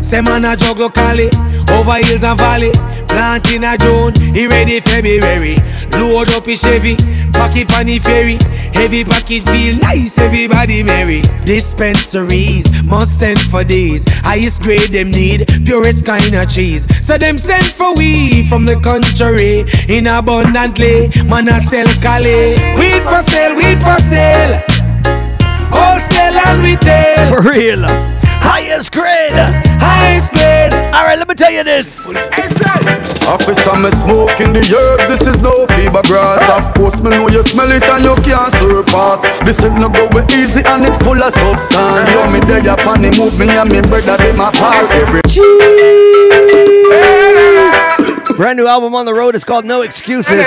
Say 0.00 0.20
man 0.20 0.44
a 0.44 0.54
juggle 0.56 0.88
Cali 0.90 1.28
over 1.72 1.94
hills 2.06 2.22
and 2.22 2.38
valley. 2.38 2.70
Plant 3.10 3.52
in 3.52 3.64
a 3.64 3.76
June, 3.76 4.14
he 4.34 4.46
ready 4.46 4.80
February. 4.80 5.56
Load 5.98 6.30
up 6.30 6.46
his 6.46 6.62
Chevy, 6.62 6.96
pack 7.32 7.56
it 7.56 7.72
on 7.76 7.86
the 7.86 7.98
ferry. 7.98 8.38
Heavy 8.72 9.04
packet 9.04 9.42
feel 9.42 9.76
nice, 9.76 10.16
everybody 10.18 10.82
merry. 10.82 11.20
Dispensaries 11.44 12.82
must 12.84 13.18
send 13.18 13.38
for 13.38 13.64
these. 13.64 14.04
Highest 14.20 14.62
grade 14.62 14.90
them 14.90 15.10
need, 15.10 15.48
purest 15.66 16.06
kind 16.06 16.34
of 16.34 16.48
cheese. 16.48 16.86
So 17.04 17.18
them 17.18 17.36
send 17.36 17.64
for 17.64 17.94
we 17.96 18.46
from 18.48 18.64
the 18.64 18.78
country 18.80 19.66
in 19.94 20.06
abundantly. 20.06 21.10
Man 21.26 21.48
a 21.48 21.60
sell 21.60 21.86
Cali. 22.00 22.54
Weed 22.78 23.02
for 23.02 23.22
sale, 23.26 23.56
weed 23.56 23.78
for 23.82 23.98
sale. 24.00 24.62
Wholesale 25.74 26.38
and 26.46 26.62
retail. 26.62 27.26
For 27.28 27.42
real. 27.50 27.84
Highest 28.50 28.90
grade. 28.90 29.30
Highest 29.78 30.34
grade. 30.34 30.74
All 30.90 31.06
right, 31.06 31.16
let 31.16 31.28
me 31.28 31.36
tell 31.36 31.52
you 31.52 31.62
this. 31.62 32.02
Officer, 33.30 33.78
me 33.78 33.94
smoke 33.94 34.34
in 34.42 34.50
the 34.50 34.66
herb, 34.66 34.98
this 35.06 35.22
is 35.22 35.40
no 35.40 35.54
fever 35.78 36.02
grass. 36.10 36.42
Of 36.50 36.74
course, 36.74 36.98
me 37.00 37.10
know 37.10 37.28
you 37.28 37.44
smell 37.44 37.70
it 37.70 37.86
and 37.86 38.02
you 38.02 38.18
can't 38.26 38.50
surpass. 38.58 39.22
This 39.46 39.62
ain't 39.62 39.78
no 39.78 39.88
go 39.88 40.10
be 40.10 40.26
easy 40.34 40.66
and 40.66 40.82
it 40.82 40.98
full 41.06 41.22
of 41.22 41.30
substance. 41.30 42.10
Yo, 42.10 42.26
me 42.34 42.42
there 42.50 42.74
upon 42.74 42.98
the 42.98 43.14
move, 43.14 43.38
me 43.38 43.46
and 43.54 43.70
me 43.70 43.78
brother, 43.86 44.18
they 44.18 44.34
my 44.34 44.50
pass 44.50 44.90
every 44.98 45.22
Brand 48.40 48.56
new 48.56 48.66
album 48.66 48.94
on 48.94 49.04
the 49.04 49.12
road. 49.12 49.34
It's 49.34 49.44
called 49.44 49.66
No 49.66 49.82
Excuses. 49.82 50.42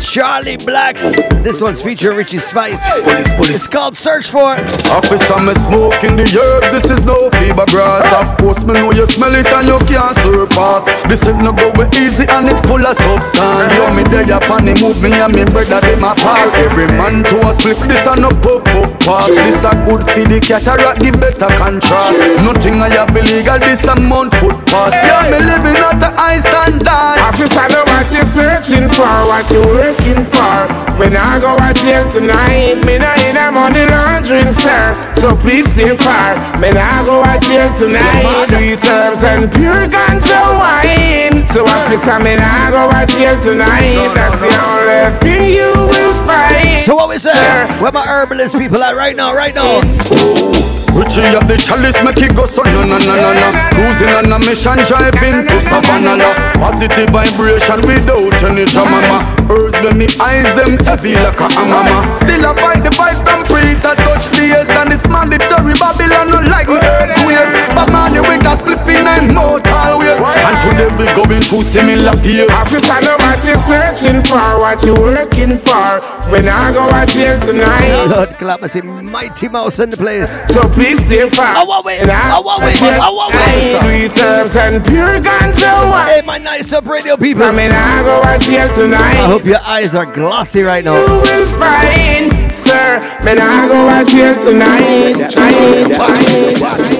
Charlie 0.00 0.56
Blacks. 0.56 1.02
This 1.46 1.60
one's 1.60 1.80
featuring 1.80 2.16
Richie 2.16 2.38
Spice. 2.38 2.98
police 3.36 3.60
It's 3.60 3.68
called 3.68 3.94
Search 3.94 4.28
for. 4.28 4.58
Officer, 4.90 5.38
me 5.46 5.54
smoke 5.54 6.02
in 6.02 6.16
the 6.18 6.26
herb, 6.34 6.62
this 6.74 6.90
is 6.90 7.06
no 7.06 7.30
fever 7.38 7.66
grass. 7.70 8.06
Of 8.12 8.36
course, 8.38 8.66
me 8.66 8.74
know 8.74 8.92
you 8.92 9.06
smell 9.06 9.32
it 9.34 9.46
and 9.46 9.66
you 9.66 9.78
can't 9.86 10.14
surpass. 10.18 10.84
This 11.06 11.24
ain't 11.26 11.42
no 11.42 11.54
go 11.54 11.70
easy 11.94 12.26
and 12.28 12.50
it 12.50 12.60
full 12.66 12.82
of 12.82 12.96
substance. 12.98 13.74
Yo, 13.74 13.86
me 13.94 14.02
there 14.10 14.26
upon 14.34 14.66
the 14.66 14.74
move, 14.82 14.98
me 15.02 15.14
and 15.14 15.32
me 15.32 15.46
brother, 15.48 15.80
they 15.80 15.96
my 15.96 16.14
pass. 16.18 16.54
Every 16.58 16.90
man 16.98 17.22
to 17.30 17.36
a 17.46 17.50
split, 17.54 17.78
this 17.86 18.06
a 18.06 18.18
no 18.18 18.30
puff 18.42 18.62
puff 18.74 18.92
pass. 19.02 19.30
This 19.30 19.62
a 19.64 19.72
good 19.86 20.02
for 20.02 20.24
the 20.26 20.38
cataract, 20.42 21.00
the 21.00 21.10
better 21.14 21.50
contrast. 21.56 22.14
Nothing 22.42 22.82
I 22.82 22.90
have 22.98 23.14
illegal, 23.14 23.58
this 23.62 23.86
amount 23.86 24.34
put 24.38 24.58
past. 24.66 24.98
Yeah, 24.98 25.30
me 25.30 25.38
living 25.46 25.78
at 25.78 25.98
the 26.02 26.10
high 26.14 26.42
standards. 26.42 27.22
Officer, 27.22 27.66
know 27.70 27.84
what 27.86 28.08
you 28.10 28.24
searching 28.26 28.88
for, 28.90 29.06
what 29.30 29.46
you 29.50 29.62
working 29.62 30.22
for. 30.22 30.66
When 30.98 31.14
I 31.14 31.38
go 31.38 31.54
out 31.54 31.76
jail 31.78 32.06
tonight, 32.10 32.82
me 32.82 32.98
not 32.98 33.18
in 33.22 33.38
a 33.38 33.50
money 33.54 33.86
laundering, 33.86 34.50
sir. 34.50 34.90
So 35.14 35.34
please 35.38 35.70
stay 35.70 35.94
far. 35.94 36.34
Me 36.58 36.70
not 36.74 37.06
go 37.06 37.22
out 37.28 37.42
jail 37.44 37.68
tonight. 37.76 38.24
Sweet 38.48 38.80
herbs 38.88 39.22
and 39.24 39.44
pure 39.52 39.84
ganja 39.92 40.40
wine. 40.56 41.46
So 41.46 41.64
officer, 41.64 42.18
me 42.24 42.36
not 42.36 42.72
go 42.72 42.88
out 42.88 43.08
jail 43.08 43.36
tonight. 43.40 44.08
That's 44.16 44.40
the 44.40 44.52
only 44.72 45.02
thing 45.20 45.42
you 45.52 45.72
will 45.76 46.14
find. 46.26 46.80
So 46.80 46.94
what 46.94 47.08
we 47.08 47.18
say? 47.18 47.36
Where 47.80 47.92
my 47.92 48.06
herbalist 48.06 48.56
people 48.56 48.82
at 48.82 48.96
right 48.96 49.16
now, 49.16 49.34
right 49.34 49.54
now? 49.54 50.67
Richie 50.96 51.24
up 51.36 51.46
the 51.46 51.56
chalice, 51.60 52.00
make 52.02 52.18
it 52.22 52.34
go 52.34 52.46
so 52.46 52.62
no 52.64 52.82
no 52.84 52.98
no 52.98 53.14
no 53.14 53.30
no. 53.32 53.48
Cruising 53.76 54.12
on 54.16 54.32
a 54.32 54.38
mission, 54.42 54.78
driving 54.88 55.46
to 55.46 55.56
Savannah. 55.60 56.16
la. 56.16 56.30
Positive 56.58 57.08
vibration 57.10 57.80
without 57.86 58.34
any 58.44 58.64
drama. 58.66 59.22
Herbs 59.48 59.78
them, 59.80 59.96
me 59.98 60.08
eyes 60.18 60.48
them 60.58 60.74
heavy 60.84 61.14
like 61.22 61.38
a 61.38 61.46
hammer. 61.54 61.84
Still 62.08 62.44
I 62.44 62.52
fight 62.58 62.82
the 62.82 62.92
fight 62.96 63.18
from 63.22 63.44
pre 63.46 63.78
to 63.84 63.92
touch 64.04 64.28
the 64.34 64.50
ears 64.52 64.70
and 64.74 64.90
it's 64.92 65.06
mandatory. 65.08 65.74
Babylon 65.78 66.34
no 66.34 66.40
like 66.50 66.66
me 66.66 66.80
earth 66.82 67.20
ways, 67.24 67.50
but 67.76 67.88
Mali 67.94 68.20
with 68.20 68.42
a 68.44 68.54
spliff 68.58 68.82
in 68.90 69.04
nine 69.06 69.30
mortal 69.32 70.02
ways. 70.02 70.18
And 70.18 70.56
to 70.66 70.70
them 70.74 70.92
be 70.98 71.06
going 71.14 71.42
through 71.44 71.62
similar 71.62 72.16
fears. 72.20 72.50
Officer, 72.58 72.98
know 73.06 73.16
what 73.22 73.38
you 73.46 73.54
searching 73.54 74.20
for, 74.26 74.42
what 74.60 74.82
you 74.82 74.94
working 74.98 75.54
for. 75.54 76.02
When 76.34 76.48
I 76.48 76.72
go 76.74 76.84
out 76.90 77.10
here 77.10 77.38
tonight. 77.38 78.10
Lord 78.10 78.34
clap, 78.36 78.62
I 78.62 78.68
say 78.68 78.82
Mighty 78.82 79.48
Mouse 79.48 79.78
in 79.78 79.90
the 79.90 79.96
place. 79.96 80.34
So 80.50 80.60
please 80.78 81.04
stay 81.04 81.28
far. 81.28 81.52
Oh, 81.56 81.64
what 81.64 81.84
way? 81.84 81.98
And 81.98 82.10
I- 82.10 82.36
Oh, 82.38 82.42
what 82.42 82.60
way? 82.60 82.72
Oh, 83.02 83.14
what 83.14 83.34
way? 83.34 83.74
Sweet 83.82 84.14
herbs 84.22 84.54
and 84.56 84.84
pure 84.86 85.18
ganja. 85.18 85.74
Hey, 86.06 86.22
my 86.24 86.38
nice 86.38 86.72
up 86.72 86.86
radio 86.86 87.16
people. 87.16 87.42
I 87.42 87.50
mean, 87.52 87.70
I 87.72 88.02
go 88.04 88.22
out 88.22 88.42
here 88.42 88.68
tonight. 88.74 89.18
I 89.18 89.26
hope 89.26 89.44
your 89.44 89.60
eyes 89.66 89.94
are 89.94 90.06
glossy 90.06 90.62
right 90.62 90.84
now. 90.84 90.94
You 90.94 91.20
will 91.20 91.46
find, 91.46 92.30
sir. 92.52 93.00
Man, 93.24 93.38
I 93.40 93.66
go 93.68 93.88
out 93.88 94.08
here 94.08 94.34
tonight. 94.34 95.14
Tonight, 95.14 96.58
tonight. 96.60 96.97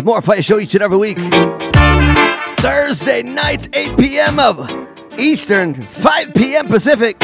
The 0.00 0.06
More 0.06 0.22
Fire 0.22 0.40
Show 0.40 0.58
each 0.58 0.74
and 0.74 0.82
every 0.82 0.96
week. 0.96 1.18
Thursday 2.60 3.22
nights, 3.22 3.68
8 3.74 3.98
p.m. 3.98 4.38
of 4.38 4.70
Eastern, 5.18 5.74
5 5.74 6.32
p.m. 6.32 6.68
Pacific. 6.68 7.18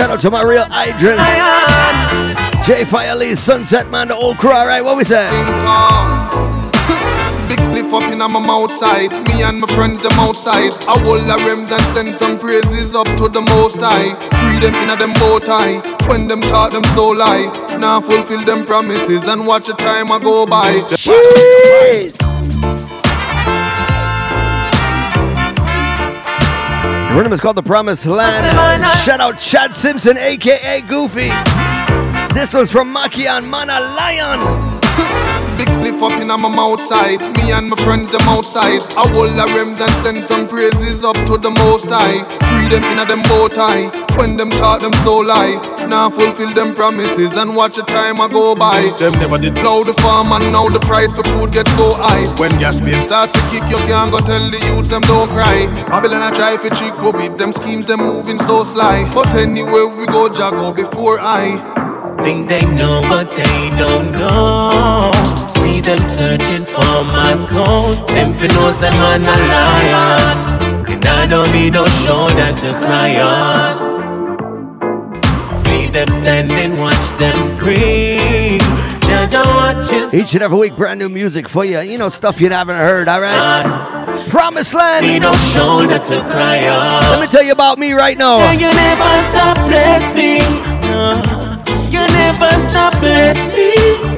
Shout 0.00 0.10
out 0.12 0.20
to 0.20 0.30
my 0.30 0.42
real 0.42 0.64
Idris. 0.72 1.20
J 2.66 2.86
Fire 2.86 3.14
Lee, 3.14 3.34
Sunset 3.34 3.90
Man, 3.90 4.08
the 4.08 4.14
old 4.14 4.38
crew. 4.38 4.50
All 4.50 4.66
right, 4.66 4.82
what 4.82 4.96
we 4.96 5.04
say? 5.04 5.28
Big 7.50 7.58
spliff 7.58 7.92
up 7.92 8.10
in 8.10 8.16
my 8.16 8.28
mouth 8.28 8.72
side. 8.72 9.12
Me 9.12 9.42
and 9.42 9.60
my 9.60 9.66
friends 9.74 10.00
them 10.00 10.12
outside. 10.12 10.72
I 10.88 10.98
hold 11.04 11.28
the 11.28 11.36
rims 11.44 11.70
and 11.70 11.82
send 11.94 12.16
some 12.16 12.38
praises 12.38 12.96
up 12.96 13.08
to 13.18 13.28
the 13.28 13.42
most 13.42 13.76
high. 13.78 14.14
Free 14.40 14.58
them 14.58 14.74
in 14.76 14.88
a 14.88 14.96
them 14.96 15.12
bow 15.20 15.38
tie. 15.38 15.80
When 16.08 16.28
them 16.28 16.40
taught 16.40 16.72
them 16.72 16.84
so 16.96 17.10
lie. 17.10 17.76
Now 17.78 18.00
fulfill 18.00 18.42
them 18.46 18.64
promises 18.64 19.28
and 19.28 19.46
watch 19.46 19.66
the 19.66 19.74
time 19.74 20.10
I 20.10 20.18
go 20.18 20.46
by. 20.46 20.80
The 27.10 27.16
rhythm 27.16 27.32
is 27.32 27.40
called 27.40 27.56
The 27.56 27.62
Promised 27.62 28.06
Land. 28.06 28.86
Shout 29.02 29.18
out 29.18 29.36
Chad 29.40 29.74
Simpson, 29.74 30.16
aka 30.16 30.80
Goofy. 30.82 31.28
This 32.32 32.54
one's 32.54 32.70
from 32.70 32.94
Makian 32.94 33.50
Mana 33.50 33.80
Lion. 33.98 34.38
Big 35.58 35.66
spliff 35.66 36.00
up 36.06 36.22
in 36.22 36.28
my 36.28 36.36
mouth 36.36 36.80
side. 36.80 37.18
Me 37.18 37.50
and 37.50 37.68
my 37.68 37.76
friends 37.82 38.10
them 38.10 38.22
outside. 38.28 38.80
I 38.96 39.08
hold 39.10 39.30
the 39.30 39.44
rims 39.52 39.80
and 39.80 39.90
send 40.06 40.24
some 40.24 40.46
praises 40.46 41.02
up 41.04 41.16
to 41.26 41.36
the 41.36 41.50
most 41.50 41.90
high. 41.90 42.22
Free 42.46 42.68
them 42.68 42.84
in 42.84 43.00
a 43.00 43.04
them 43.04 43.22
bow 43.22 43.48
tie. 43.48 43.90
When 44.16 44.36
them 44.36 44.50
taught 44.50 44.80
them 44.80 44.92
so 45.02 45.18
lie. 45.18 45.79
Now 45.90 46.08
fulfill 46.08 46.54
them 46.54 46.72
promises 46.76 47.36
and 47.36 47.56
watch 47.56 47.74
the 47.74 47.82
time 47.82 48.20
I 48.20 48.28
go 48.28 48.54
by. 48.54 48.94
Them 49.00 49.10
never 49.18 49.38
did 49.38 49.56
plow 49.56 49.82
the 49.82 49.92
farm 49.94 50.30
and 50.30 50.52
now 50.52 50.68
the 50.68 50.78
price 50.78 51.10
for 51.10 51.26
food 51.34 51.50
get 51.50 51.66
so 51.66 51.98
high. 51.98 52.30
When 52.38 52.54
gas 52.62 52.80
bills 52.80 53.10
start 53.10 53.34
to 53.34 53.40
kick, 53.50 53.66
you 53.66 53.76
can't 53.90 54.12
go 54.14 54.20
tell 54.22 54.38
the 54.38 54.60
youths 54.70 54.88
them 54.88 55.02
don't 55.02 55.28
cry. 55.34 55.66
Babylon 55.90 56.22
I 56.22 56.30
try 56.30 56.56
for 56.62 56.70
cheap 56.78 56.94
with 57.02 57.36
them 57.38 57.50
schemes 57.50 57.86
them 57.86 58.06
moving 58.06 58.38
so 58.38 58.62
sly. 58.62 59.02
But 59.12 59.34
anyway 59.34 59.90
we 59.98 60.06
go 60.06 60.30
jago 60.30 60.72
before 60.72 61.18
I. 61.18 61.58
Think 62.22 62.48
they 62.48 62.62
know, 62.70 63.02
but 63.10 63.26
they 63.34 63.74
don't 63.74 64.14
know. 64.14 65.10
See 65.58 65.82
them 65.82 65.98
searching 65.98 66.70
for 66.70 67.02
my 67.10 67.34
soul. 67.34 67.98
Them 68.14 68.30
fi 68.38 68.46
knows 68.46 68.78
them 68.78 68.94
man 69.02 69.26
a 69.26 69.36
lion. 69.50 70.38
And 70.86 71.04
I 71.04 71.26
don't 71.26 71.50
need 71.50 71.74
no 71.74 71.82
shoulder 72.06 72.54
to 72.62 72.68
cry 72.78 73.18
on. 73.18 73.89
See 75.70 75.86
them 75.86 76.08
standing, 76.08 76.78
watch 76.78 77.10
them 77.18 77.56
breathe. 77.56 78.60
Judge 79.06 79.34
watches. 79.34 80.12
Each 80.12 80.34
and 80.34 80.42
every 80.42 80.58
week, 80.58 80.76
brand 80.76 80.98
new 80.98 81.08
music 81.08 81.48
for 81.48 81.64
you. 81.64 81.78
You 81.80 81.96
know, 81.96 82.08
stuff 82.08 82.40
you 82.40 82.50
haven't 82.50 82.76
heard, 82.76 83.06
all 83.08 83.20
right? 83.20 84.26
Promised 84.28 84.74
Land. 84.74 85.06
Need 85.06 85.22
no 85.22 85.32
shoulder 85.54 85.98
to 85.98 86.20
cry 86.30 86.66
on. 86.68 87.12
Let 87.12 87.20
me 87.20 87.26
tell 87.28 87.42
you 87.42 87.52
about 87.52 87.78
me 87.78 87.92
right 87.92 88.18
now. 88.18 88.40
And 88.40 88.60
you 88.60 88.66
never 88.66 89.12
stop 89.30 89.56
bless 89.66 90.14
me. 90.14 90.38
No. 90.90 91.14
You 91.90 92.02
never 92.06 92.50
stop 92.70 92.92
bless 92.98 93.38
me. 93.54 93.70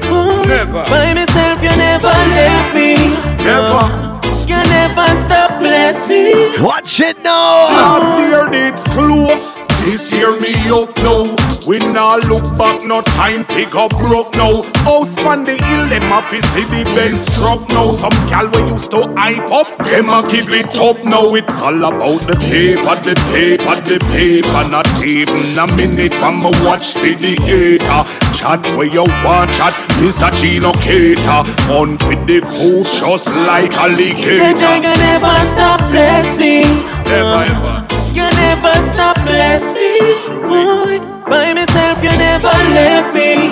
Oh. 0.09 0.45
Never. 0.47 0.83
By 0.89 1.13
myself, 1.13 1.61
you 1.61 1.75
never 1.77 2.13
left 2.37 2.75
me. 2.75 2.97
Never. 3.45 3.85
Uh, 3.85 4.21
you 4.49 4.57
never 4.73 5.07
stop 5.21 5.59
bless 5.59 6.07
me. 6.07 6.63
Watch 6.63 6.99
it 7.01 7.17
now. 7.23 7.69
Last 7.69 8.29
year 8.29 8.47
did 8.49 8.77
slow. 8.79 9.62
This 9.83 10.13
year 10.13 10.39
me 10.39 10.55
up 10.71 10.95
now. 11.03 11.35
We 11.67 11.79
now 11.79 12.17
look 12.17 12.43
back, 12.57 12.83
no 12.83 13.01
time 13.01 13.43
figure 13.43 13.87
broke 13.99 14.33
now. 14.35 14.63
House 14.87 15.17
on 15.19 15.43
the 15.43 15.59
hill, 15.59 15.89
them 15.91 16.11
a 16.11 16.21
fi 16.23 16.39
see 16.39 16.63
the 16.71 16.83
Benz 16.95 17.19
struck 17.19 17.67
now. 17.69 17.91
Some 17.91 18.15
gal 18.27 18.47
we 18.47 18.71
used 18.71 18.91
to 18.91 19.03
hype 19.19 19.51
up, 19.51 19.67
them 19.83 20.09
a 20.09 20.23
give 20.31 20.51
it 20.51 20.77
up 20.79 21.03
now. 21.03 21.35
It's 21.35 21.59
all 21.59 21.83
about 21.83 22.27
the 22.27 22.35
paper, 22.47 22.95
the 23.03 23.15
paper, 23.27 23.75
the 23.83 23.99
paper. 24.11 24.63
Not 24.71 24.87
even 25.03 25.59
a 25.59 25.67
minute 25.75 26.15
me 26.15 26.51
watch 26.63 26.93
for 26.93 27.11
the 27.19 27.35
hater. 27.43 28.01
Chat 28.31 28.63
where 28.75 28.87
you 28.87 29.03
want 29.23 29.51
chat, 29.51 29.73
Mr. 29.99 30.31
Gino 30.39 30.71
Cater. 30.79 31.43
On 31.75 31.91
with 32.07 32.23
the 32.25 32.39
food 32.55 32.87
just 32.87 33.27
like 33.27 33.73
alligator. 33.75 34.47
You 34.47 34.95
never 34.95 35.35
stop 35.51 35.79
bless 35.91 36.39
me. 36.39 36.63
Never 37.03 37.43
ever. 37.51 37.82
You 38.13 38.29
never 38.29 38.73
stop 38.93 39.17
bless 39.25 39.63
me. 39.73 39.97
Boy, 40.45 40.99
by 41.25 41.53
myself, 41.53 42.03
you 42.03 42.13
never 42.17 42.53
left 42.77 43.13
me. 43.13 43.49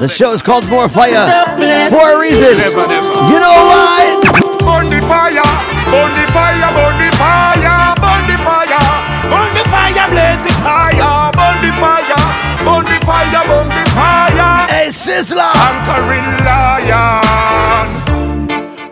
The 0.00 0.08
show 0.08 0.32
is 0.32 0.42
called 0.42 0.68
More 0.68 0.88
Fire 0.88 1.26
for 1.90 2.16
a 2.16 2.20
reason. 2.20 2.58
Never, 2.58 2.86
never. 2.90 3.14
You 3.30 3.38
know 3.38 3.58
why? 3.70 4.18
Burn 4.66 4.90
the 4.90 5.00
fire, 5.06 5.46
burn 5.86 6.12
the 6.18 6.26
fire, 6.34 6.70
burn 6.74 6.98
the 6.98 7.10
fire, 7.14 7.94
burn 8.02 8.26
the 8.26 8.36
fire, 8.42 8.82
burn 9.30 9.50
the 9.54 9.64
fire, 9.70 10.06
blaze 10.10 10.46
it 10.46 10.58
higher, 10.62 11.30
burn 11.38 11.58
the 11.62 11.70
fire, 11.78 12.22
burn 12.66 12.84
the 12.90 12.98
fire, 13.06 13.42
burn 13.46 13.68
the 13.70 13.84
fire. 13.94 14.66
Hey, 14.68 14.88
Sizzla. 14.90 15.50
Conquering 15.54 16.26
lion. 16.42 17.86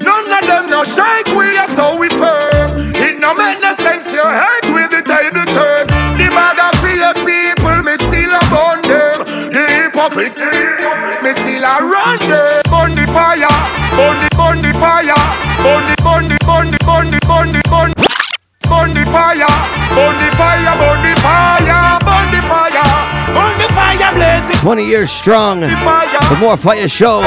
None 0.01 0.31
of 0.39 0.47
them 0.47 0.71
no 0.71 0.85
shake, 0.85 1.18
Me 10.17 11.33
still 11.33 11.65
a 11.65 11.85
run. 11.85 12.19
Burn 12.71 12.95
the 12.95 13.05
fire, 13.13 13.49
burn 13.93 14.17
the, 14.23 14.29
burn 14.37 14.63
the 14.63 14.73
fire, 14.79 15.15
burn 15.61 15.85
the, 15.85 15.97
burn 16.03 16.29
the, 16.29 16.39
burn 16.47 16.71
the, 16.71 16.79
burn 16.87 17.11
the, 17.11 17.21
burn 17.27 17.53
the, 17.53 17.61
burn 17.69 17.91
the. 17.93 18.09
Burn 18.69 18.93
the 18.95 19.05
fire, 19.07 19.49
burn 19.97 20.17
the 20.21 20.31
fire, 20.37 20.75
burn 20.77 21.03
the 21.03 21.15
fire, 21.21 21.99
burn 22.05 22.31
the 22.31 22.41
fire, 22.47 22.85
burn 23.35 23.59
the 23.59 23.69
fire, 23.73 24.13
blaze 24.15 24.61
20 24.61 24.87
years 24.87 25.11
strong. 25.11 25.61
The 25.61 26.37
More 26.41 26.57
Fire 26.57 26.89
Show. 26.89 27.21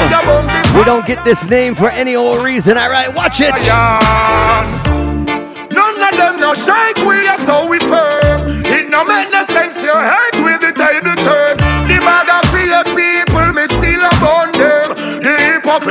We 0.76 0.84
don't 0.84 1.06
get 1.06 1.24
this 1.24 1.48
name 1.48 1.74
for 1.74 1.90
any 1.90 2.16
old 2.16 2.44
reason. 2.44 2.76
All 2.78 2.90
right, 2.90 3.14
watch 3.14 3.40
it. 3.40 3.54
None 5.70 6.02
of 6.02 6.16
them 6.16 6.40
no 6.40 6.54
shake, 6.54 6.96
we 7.06 7.28
are 7.28 7.38
so 7.38 7.68
we 7.68 7.78
firm. 7.80 8.64
It 8.64 8.88
no 8.88 9.04
make 9.04 9.30
no 9.30 9.44
sense, 9.46 9.82
your 9.82 10.00
head 10.00 10.31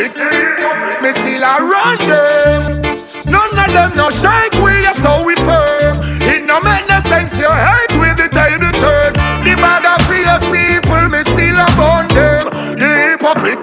hypocrite, 0.02 1.02
me 1.02 1.12
still 1.12 1.44
a 1.44 1.54
run 1.62 2.00
them. 2.10 2.82
None 3.26 3.58
of 3.58 3.70
them 3.74 3.92
no 3.96 4.10
shake, 4.10 4.54
we 4.62 4.86
are 4.86 4.98
so 5.02 5.24
we 5.26 5.36
firm. 5.46 6.02
It 6.22 6.46
no 6.46 6.60
make 6.62 6.88
no 6.90 7.00
sense, 7.06 7.38
your 7.40 7.54
head 7.54 7.92
with 8.02 8.18
the 8.18 8.30
table 8.34 8.74
turn. 8.82 9.14
The 9.46 9.54
bag 9.62 9.86
of 9.86 10.02
fear 10.10 10.38
people, 10.50 11.04
me 11.10 11.22
still 11.24 11.58
a 11.58 11.68
burn 11.78 12.08
them. 12.18 12.46
The 12.78 12.90
hypocrite, 12.90 13.62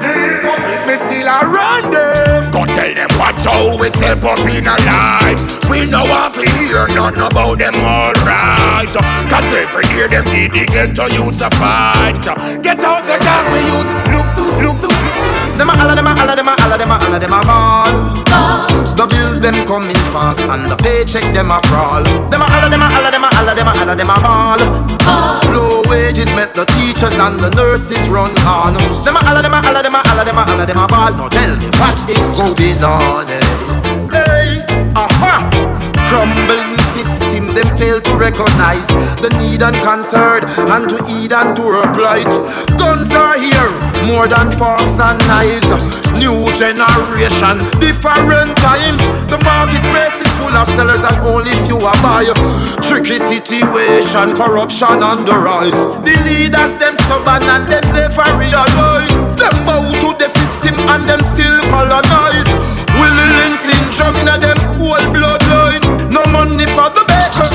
me 0.86 0.95
still 0.97 1.26
a 1.26 1.39
run 1.43 1.91
them. 1.91 2.51
Go 2.53 2.64
tell 2.66 2.93
them 2.95 3.11
watch 3.18 3.45
how 3.45 3.78
we 3.78 3.91
step 3.91 4.22
up 4.22 4.39
in 4.47 4.66
our 4.66 4.78
life. 4.86 5.41
We 5.68 5.86
know 5.91 6.07
off 6.07 6.36
hear 6.36 6.86
nothing 6.95 7.22
about 7.22 7.59
them 7.59 7.74
alright. 7.82 8.95
Cause 9.30 9.49
every 9.53 9.86
year 9.95 10.09
them 10.09 10.24
did 10.24 10.53
the 10.53 10.64
ghetto 10.66 11.07
youths 11.07 11.41
a 11.41 11.51
fight. 11.51 12.16
Get 12.62 12.80
out 12.80 13.03
the 13.07 13.18
dark, 13.18 13.47
me 13.53 13.61
youths. 13.66 13.93
Look. 14.12 14.38
Them 15.59 15.71
a 15.71 15.77
holla, 15.77 15.95
them 15.95 16.07
a 16.07 16.15
holla, 16.15 16.37
them 16.37 16.49
a 16.49 16.55
holla, 16.61 16.79
them 16.79 16.91
a 16.91 16.95
holla, 16.99 17.19
them 17.19 17.33
a 17.33 17.41
ball. 17.43 17.93
The 18.99 19.07
bills 19.11 19.41
them 19.41 19.67
coming 19.67 19.97
fast 20.15 20.41
and 20.41 20.71
the 20.71 20.77
paycheck 20.77 21.35
them 21.35 21.51
a 21.51 21.61
crawl. 21.67 22.03
Them 22.31 22.43
a 22.43 22.47
holla, 22.47 22.71
them 22.71 22.83
a 22.83 22.87
holla, 22.89 23.11
them 23.11 23.25
a 23.25 23.29
holla, 23.29 23.55
them 23.55 23.67
a 23.67 23.71
holla, 23.75 23.95
them 23.97 24.11
a 24.11 24.17
ball. 24.23 24.61
Low 25.53 25.83
wages 25.91 26.31
make 26.35 26.53
the 26.55 26.65
teachers 26.65 27.15
and 27.19 27.43
the 27.43 27.51
nurses 27.51 28.09
run 28.09 28.31
on. 28.47 28.75
Them 29.05 29.17
a 29.17 29.21
holla, 29.25 29.43
them 29.43 29.53
a 29.55 29.61
holla, 29.63 29.83
them 29.83 29.95
a 29.95 29.99
holla, 30.07 30.25
them 30.25 30.39
a 30.39 30.43
holla, 30.47 30.65
them 30.67 30.79
a 30.79 30.87
ball. 30.87 31.11
Now 31.19 31.29
tell 31.29 31.55
me 31.59 31.67
what 31.79 31.99
is 32.07 32.29
going 32.39 32.83
on? 32.87 33.27
eh? 33.27 33.43
Hey, 34.15 34.63
aha, 34.95 35.43
crumbling 36.09 36.78
fail 37.79 38.01
to 38.03 38.12
recognize 38.18 38.87
the 39.22 39.31
need 39.39 39.62
and 39.62 39.76
concern 39.87 40.43
and 40.74 40.91
to 40.91 40.99
heed 41.07 41.33
and 41.33 41.55
to 41.55 41.62
reply. 41.62 42.26
Guns 42.74 43.14
are 43.14 43.39
here 43.39 43.70
more 44.11 44.26
than 44.26 44.51
forks 44.59 44.99
and 44.99 45.18
knives. 45.31 45.70
New 46.18 46.43
generation, 46.59 47.62
different 47.79 48.59
times. 48.59 49.01
The 49.31 49.39
marketplace 49.47 50.18
is 50.18 50.33
full 50.35 50.51
of 50.59 50.66
sellers 50.74 51.07
and 51.07 51.18
only 51.22 51.55
few 51.70 51.79
are 51.79 51.97
buy. 52.03 52.26
Tricky 52.83 53.22
situation, 53.22 54.35
corruption 54.35 54.99
on 54.99 55.22
the 55.24 55.39
rise. 55.39 55.79
The 56.03 56.14
leaders 56.26 56.74
them 56.83 56.99
stubborn 56.99 57.47
and 57.47 57.70
them 57.70 57.87
never 57.95 58.26
realize. 58.35 59.14
Them 59.39 59.55
bow 59.62 59.87
to 59.87 60.11
the 60.18 60.29
system 60.35 60.74
and 60.91 61.07
them 61.07 61.22
still 61.31 61.59
colonize. 61.70 62.51
Willing 62.99 63.55
syndrome 63.62 64.16
in 64.26 64.41
them 64.43 64.59
whole 64.79 65.07
bloodline. 65.14 65.85
No 66.11 66.24
money 66.33 66.66
for 66.74 66.89
the 66.91 67.05
baker, 67.07 67.47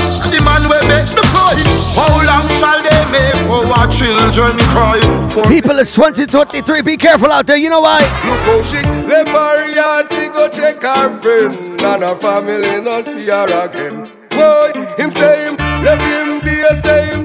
How 1.94 2.10
long 2.26 2.48
shall 2.58 2.82
they 2.82 3.02
make 3.10 3.34
our 3.70 3.86
children 3.88 4.58
cry? 4.70 4.98
For 5.32 5.44
People, 5.48 5.78
it's 5.78 5.94
2023. 5.94 6.82
Be 6.82 6.96
careful 6.96 7.30
out 7.30 7.46
there. 7.46 7.56
You 7.56 7.70
know 7.70 7.80
why? 7.80 8.02
How 8.02 8.62
she 8.62 8.82
left 9.06 9.30
yard, 9.74 10.06
we 10.10 10.28
go 10.28 10.48
check 10.48 10.80
friend, 11.22 11.54
and 11.80 12.02
her 12.02 12.16
family 12.16 12.82
no 12.82 13.02
see 13.02 13.26
her 13.26 13.46
again. 13.64 14.10
Boy, 14.30 14.72
him 14.98 15.10
say 15.12 15.46
him, 15.46 15.56
left 15.82 16.02
him 16.02 16.40
be 16.44 16.60
a 16.70 16.74
same 16.82 17.24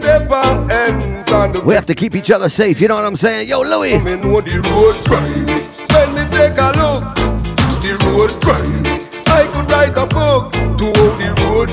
ends 0.72 1.30
on 1.32 1.54
the 1.54 1.62
We 1.62 1.74
have 1.74 1.86
to 1.88 1.96
keep 1.96 2.16
each 2.16 2.32
other 2.32 2.50
safe. 2.50 2.80
You 2.80 2.88
know 2.88 2.96
what 2.96 3.06
I'm 3.06 3.16
saying? 3.16 3.50
Yo, 3.50 3.62
Louis. 3.62 3.98
me 4.00 4.16
know 4.16 4.42
the 4.42 4.62
road. 4.70 4.98
When 5.10 6.14
me 6.14 6.24
take 6.30 6.58
a 6.58 6.70
look, 6.78 7.16
the 7.82 7.98
road. 8.06 8.32
I 9.28 9.48
could 9.48 9.72
write 9.72 9.98
a 9.98 10.06
book 10.06 10.52
to 10.54 10.92
the 11.18 11.30
road. 11.46 11.70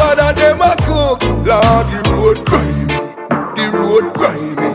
But 0.00 0.18
of 0.18 0.36
them 0.36 0.60
a 0.60 0.74
cook, 0.76 0.79
Lord, 1.50 1.86
the 1.90 2.00
road 2.14 2.46
grimy. 2.46 2.86
The 3.58 3.66
road 3.74 4.14
grimy. 4.14 4.70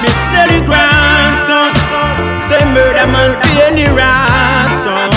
Miss 0.00 0.18
Nelly 0.30 0.62
grandson, 0.64 1.74
say 2.40 2.62
murder 2.72 3.08
man 3.10 3.34
for 3.42 3.50
any 3.66 3.86
ransom. 3.90 5.15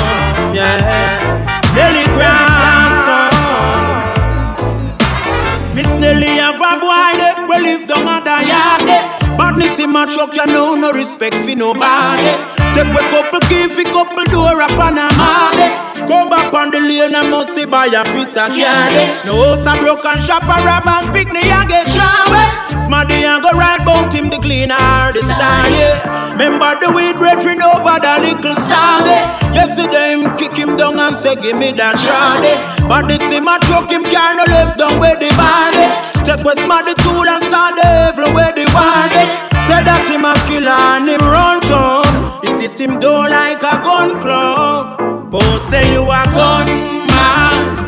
In 9.80 9.94
my 9.94 10.04
truck, 10.06 10.36
you 10.36 10.46
know 10.46 10.76
no 10.76 10.92
respect 10.92 11.40
for 11.40 11.56
nobody. 11.56 12.36
Take 12.76 12.92
a 12.92 13.02
couple 13.16 13.40
key 13.48 13.72
fi 13.72 13.88
couple 13.88 14.28
door 14.28 14.60
up 14.60 14.76
on 14.76 15.00
a 15.00 15.08
money. 15.16 15.72
Come 16.04 16.28
back 16.28 16.52
on 16.52 16.68
the 16.68 16.84
lane 16.84 17.16
and 17.16 17.32
must 17.32 17.56
see 17.56 17.64
buy 17.64 17.88
a 17.88 18.04
piece 18.12 18.36
of 18.36 18.52
candy. 18.52 19.08
No 19.24 19.40
house 19.40 19.64
a 19.64 19.80
broken 19.80 20.20
shop 20.20 20.44
a 20.44 20.60
rob 20.68 20.84
and 20.84 21.16
picnic 21.16 21.48
and 21.48 21.70
get 21.72 21.88
showered. 21.88 22.76
Smarty 22.76 23.24
and 23.24 23.42
go 23.42 23.56
right 23.56 23.80
bout 23.88 24.12
him 24.12 24.28
the 24.28 24.36
cleaner 24.44 24.76
the 25.16 25.24
star 25.24 25.64
yeah. 25.72 26.36
Remember 26.36 26.76
the 26.84 26.92
weed 26.92 27.16
brethren 27.16 27.64
over 27.64 27.96
the 28.04 28.14
little 28.20 28.56
star 28.60 29.00
yeah. 29.08 29.32
Yesterday 29.56 30.20
him 30.20 30.36
kick 30.36 30.60
him 30.60 30.76
down 30.76 31.00
and 31.00 31.16
say 31.16 31.40
give 31.40 31.56
me 31.56 31.72
that 31.80 31.96
shawty. 31.96 32.52
But 32.84 33.08
this 33.08 33.24
him 33.32 33.48
a 33.48 33.56
truck 33.64 33.88
him 33.88 34.04
car 34.04 34.36
no 34.36 34.44
left 34.44 34.76
down 34.76 35.00
where 35.00 35.16
the 35.16 35.32
body. 35.40 35.88
Take 36.28 36.44
with 36.44 36.60
Smarty 36.68 37.00
tool 37.00 37.24
and 37.24 37.40
start 37.48 37.80
the 37.80 38.12
evil 38.12 38.36
where 38.36 38.52
the 38.52 38.68
wardy. 38.76 39.49
Say 39.70 39.86
that 39.86 40.02
him 40.10 40.26
a 40.26 40.34
killer 40.50 40.74
and 40.74 41.06
him 41.08 41.22
run 41.22 41.62
town. 41.62 42.10
The 42.42 42.50
system 42.58 42.98
do 42.98 43.14
like 43.30 43.62
a 43.62 43.78
gun 43.86 44.18
club. 44.20 44.98
Both 45.30 45.62
say 45.64 45.86
you 45.94 46.02
a 46.10 46.26
gun 46.34 46.66
man. 47.06 47.86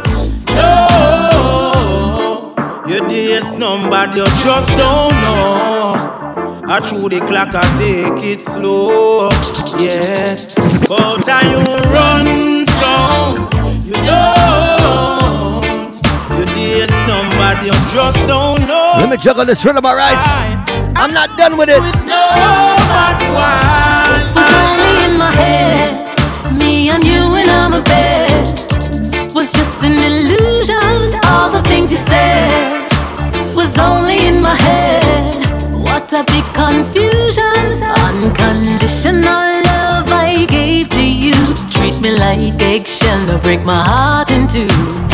No, 0.54 2.54
your 2.88 3.02
days 3.10 3.58
numbered, 3.58 4.14
you 4.14 4.30
just 4.46 4.70
don't 4.78 5.18
know. 5.26 5.98
I 6.70 6.78
through 6.86 7.10
the 7.10 7.18
clock, 7.26 7.50
I 7.52 7.66
take 7.76 8.22
it 8.30 8.40
slow. 8.40 9.32
Yes, 9.82 10.54
but 10.88 11.26
I 11.28 11.42
you 11.50 11.66
run 11.90 12.70
down. 12.78 13.50
You 13.84 13.98
don't. 14.06 15.98
Your 16.38 16.46
days 16.54 16.94
numbered, 17.10 17.66
you 17.66 17.74
just 17.90 18.22
don't 18.30 18.62
know. 18.70 19.02
Let 19.02 19.10
me 19.10 19.18
juggle 19.18 19.46
this 19.46 19.66
rhythm, 19.66 19.84
alright? 19.84 20.22
I'm 20.96 21.14
not 21.14 21.38
done 21.38 21.58
with 21.58 21.70
it. 21.70 21.82
No, 22.06 22.24
but 22.96 23.20
why? 23.36 24.32
was 24.36 24.52
only 24.66 24.96
in 25.06 25.18
my 25.18 25.32
head. 25.32 26.58
Me 26.58 26.90
and 26.90 27.04
you 27.04 27.36
and 27.36 27.50
I'm 27.50 27.74
a 27.74 27.82
bed 27.82 28.72
was 29.34 29.52
just 29.52 29.76
an 29.84 29.94
illusion. 29.94 31.20
All 31.26 31.50
the 31.50 31.64
things 31.68 31.92
you 31.92 31.98
said 31.98 32.88
was 33.56 33.78
only 33.80 34.28
in 34.28 34.42
my 34.42 34.56
head. 34.56 35.42
What 35.74 36.12
a 36.14 36.24
big 36.24 36.46
confusion. 36.54 37.84
Unconditional 38.08 39.48
love 39.70 40.10
I 40.12 40.46
gave 40.48 40.90
to 40.90 41.04
you. 41.04 41.34
Treat 41.70 42.02
me 42.02 42.12
like 42.18 42.62
eggshell, 42.62 43.26
no 43.26 43.38
break 43.40 43.64
my 43.64 43.82
heart 43.84 44.32
in 44.32 44.48
two. 44.48 44.68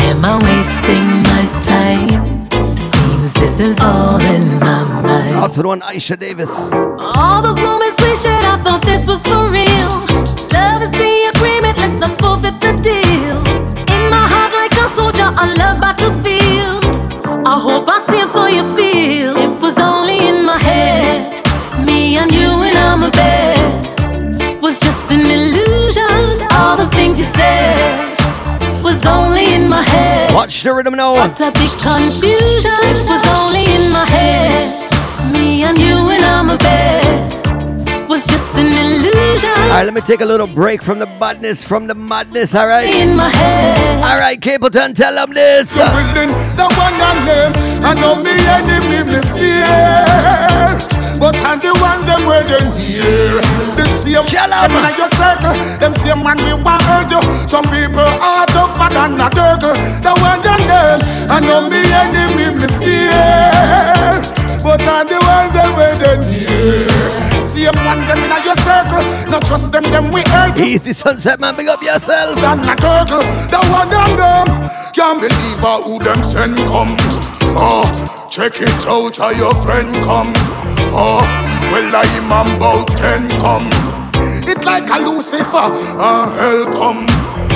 Am 0.08 0.24
I 0.24 0.36
wasting 0.42 1.22
my 1.22 1.60
time? 1.60 2.47
Seems 3.28 3.40
this 3.40 3.60
is 3.60 3.80
all 3.80 4.20
in 4.20 4.58
my 4.58 4.84
mind. 5.02 5.36
Out 5.36 5.52
to 5.54 5.62
the 5.62 5.68
one 5.68 5.80
Aisha 5.80 6.18
Davis. 6.18 6.50
All 6.72 7.42
those 7.42 7.60
moments 7.60 8.00
we 8.00 8.16
shared, 8.16 8.44
I 8.44 8.56
thought 8.64 8.80
this 8.82 9.06
was 9.06 9.22
for 9.22 9.50
real. 9.50 9.90
Love 10.56 10.80
is 10.82 10.90
the 10.90 11.12
agreement, 11.34 11.76
let's 11.76 11.92
not 12.00 12.18
forfeit 12.20 12.58
the 12.60 12.72
deal. 12.80 13.36
In 13.96 14.02
my 14.08 14.24
heart, 14.32 14.52
like 14.54 14.72
a 14.72 14.88
soldier 14.96 15.28
on 15.42 15.48
love 15.58 15.78
battlefield. 15.80 16.84
I 17.46 17.58
hope 17.60 17.88
I 17.88 17.98
see 18.00 18.18
him 18.18 18.28
so 18.28 18.46
you 18.46 18.64
feel. 18.76 19.36
It 19.36 19.60
was 19.60 19.76
only 19.78 20.18
in 20.26 20.46
my 20.46 20.58
head. 20.58 21.44
Me 21.84 22.16
and 22.16 22.32
you 22.32 22.48
and 22.66 22.78
I'm 22.78 23.02
a 23.02 23.10
bed. 23.10 24.62
Was 24.62 24.80
just 24.80 25.02
an 25.10 25.20
illusion. 25.20 26.46
All 26.52 26.76
the 26.78 26.88
things 26.96 27.18
you 27.18 27.26
said 27.26 28.17
Watch 30.38 30.62
the 30.62 30.72
rhythm 30.72 30.94
now. 30.94 31.14
What 31.14 31.40
a 31.40 31.50
big 31.50 31.68
confusion. 31.82 32.78
It 32.86 33.02
was 33.10 33.26
only 33.42 33.66
in 33.74 33.90
my 33.90 34.06
head. 34.06 34.70
Me 35.32 35.64
and 35.64 35.76
you 35.76 36.10
and 36.14 36.24
I'm 36.24 36.48
a 36.50 36.56
bed. 36.56 38.08
Was 38.08 38.24
just 38.24 38.46
an 38.54 38.70
illusion. 38.70 39.50
Alright, 39.50 39.86
let 39.86 39.94
me 39.94 40.00
take 40.00 40.20
a 40.20 40.24
little 40.24 40.46
break 40.46 40.80
from 40.80 41.00
the 41.00 41.06
badness, 41.18 41.64
from 41.64 41.88
the 41.88 41.96
madness, 41.96 42.54
alright? 42.54 42.88
In 42.88 43.16
my 43.16 43.28
head. 43.28 43.98
Alright, 43.98 44.38
Capleton, 44.38 44.94
tell 44.94 45.12
them 45.12 45.34
this. 45.34 45.74
The 45.74 45.82
building, 45.90 46.30
the 46.54 46.70
one 46.70 46.94
and 46.94 47.20
name. 47.26 47.52
I 47.82 47.94
know 47.98 48.14
me 48.22 48.30
enemy 48.46 49.10
me 49.10 49.20
fear. 49.34 49.66
But 51.18 51.34
and 51.34 51.60
the 51.60 51.74
one 51.82 52.06
them 52.06 52.22
where 52.30 52.46
them 52.46 52.78
here. 52.78 53.42
The 53.74 53.84
same 54.06 54.22
Shut 54.22 54.48
them 54.48 54.70
in 54.70 54.94
your 54.94 55.10
circle. 55.18 55.54
Them 55.82 55.92
same 55.98 56.22
man 56.22 56.38
we 56.46 56.54
want 56.62 56.82
hurt 56.86 57.10
you. 57.10 57.20
Some 57.50 57.66
people 57.74 58.06
are 58.06 58.46
tougher 58.68 58.94
than 58.94 59.20
a 59.20 59.28
turtle. 59.30 59.74
The 60.02 60.12
one 60.20 60.44
and 60.44 60.64
name. 60.68 61.00
I 61.30 61.40
know 61.40 61.68
me 61.68 61.80
enemy 61.88 62.60
me 62.60 62.68
fear. 62.78 63.10
But 64.62 64.82
and 64.82 65.08
the 65.08 65.18
one 65.20 65.52
them 65.52 65.76
where 65.76 65.96
them 65.98 66.22
here. 66.28 67.44
Same 67.44 67.76
ones 67.84 68.06
them 68.06 68.18
in 68.18 68.44
your 68.44 68.56
circle. 68.56 69.04
Not 69.30 69.42
trust 69.46 69.72
them, 69.72 69.84
them 69.84 70.12
we 70.12 70.22
hurt. 70.28 70.58
Easy 70.58 70.92
sunset, 70.92 71.40
man, 71.40 71.56
big 71.56 71.68
up 71.68 71.82
yourself. 71.82 72.36
than 72.40 72.60
a 72.68 72.76
turtle. 72.76 73.24
The 73.50 73.60
one 73.70 73.92
and 73.92 74.18
them 74.18 74.70
can't 74.92 75.20
believe 75.20 75.58
how 75.60 75.82
who 75.82 75.98
them 76.02 76.22
send 76.22 76.56
come. 76.68 76.96
Oh, 77.56 77.86
check 78.30 78.60
it 78.60 78.86
out 78.86 79.16
how 79.16 79.30
your 79.30 79.54
friend 79.62 79.94
come. 80.04 80.32
Oh, 80.92 81.22
well 81.72 81.96
I 81.96 82.04
am 82.18 82.56
about 82.56 82.88
ten 82.88 83.28
come. 83.40 83.68
It's 84.48 84.64
like 84.64 84.88
a 84.90 84.98
Lucifer, 84.98 85.70
uh, 86.00 86.26
hell 86.36 86.64
come. 86.72 87.06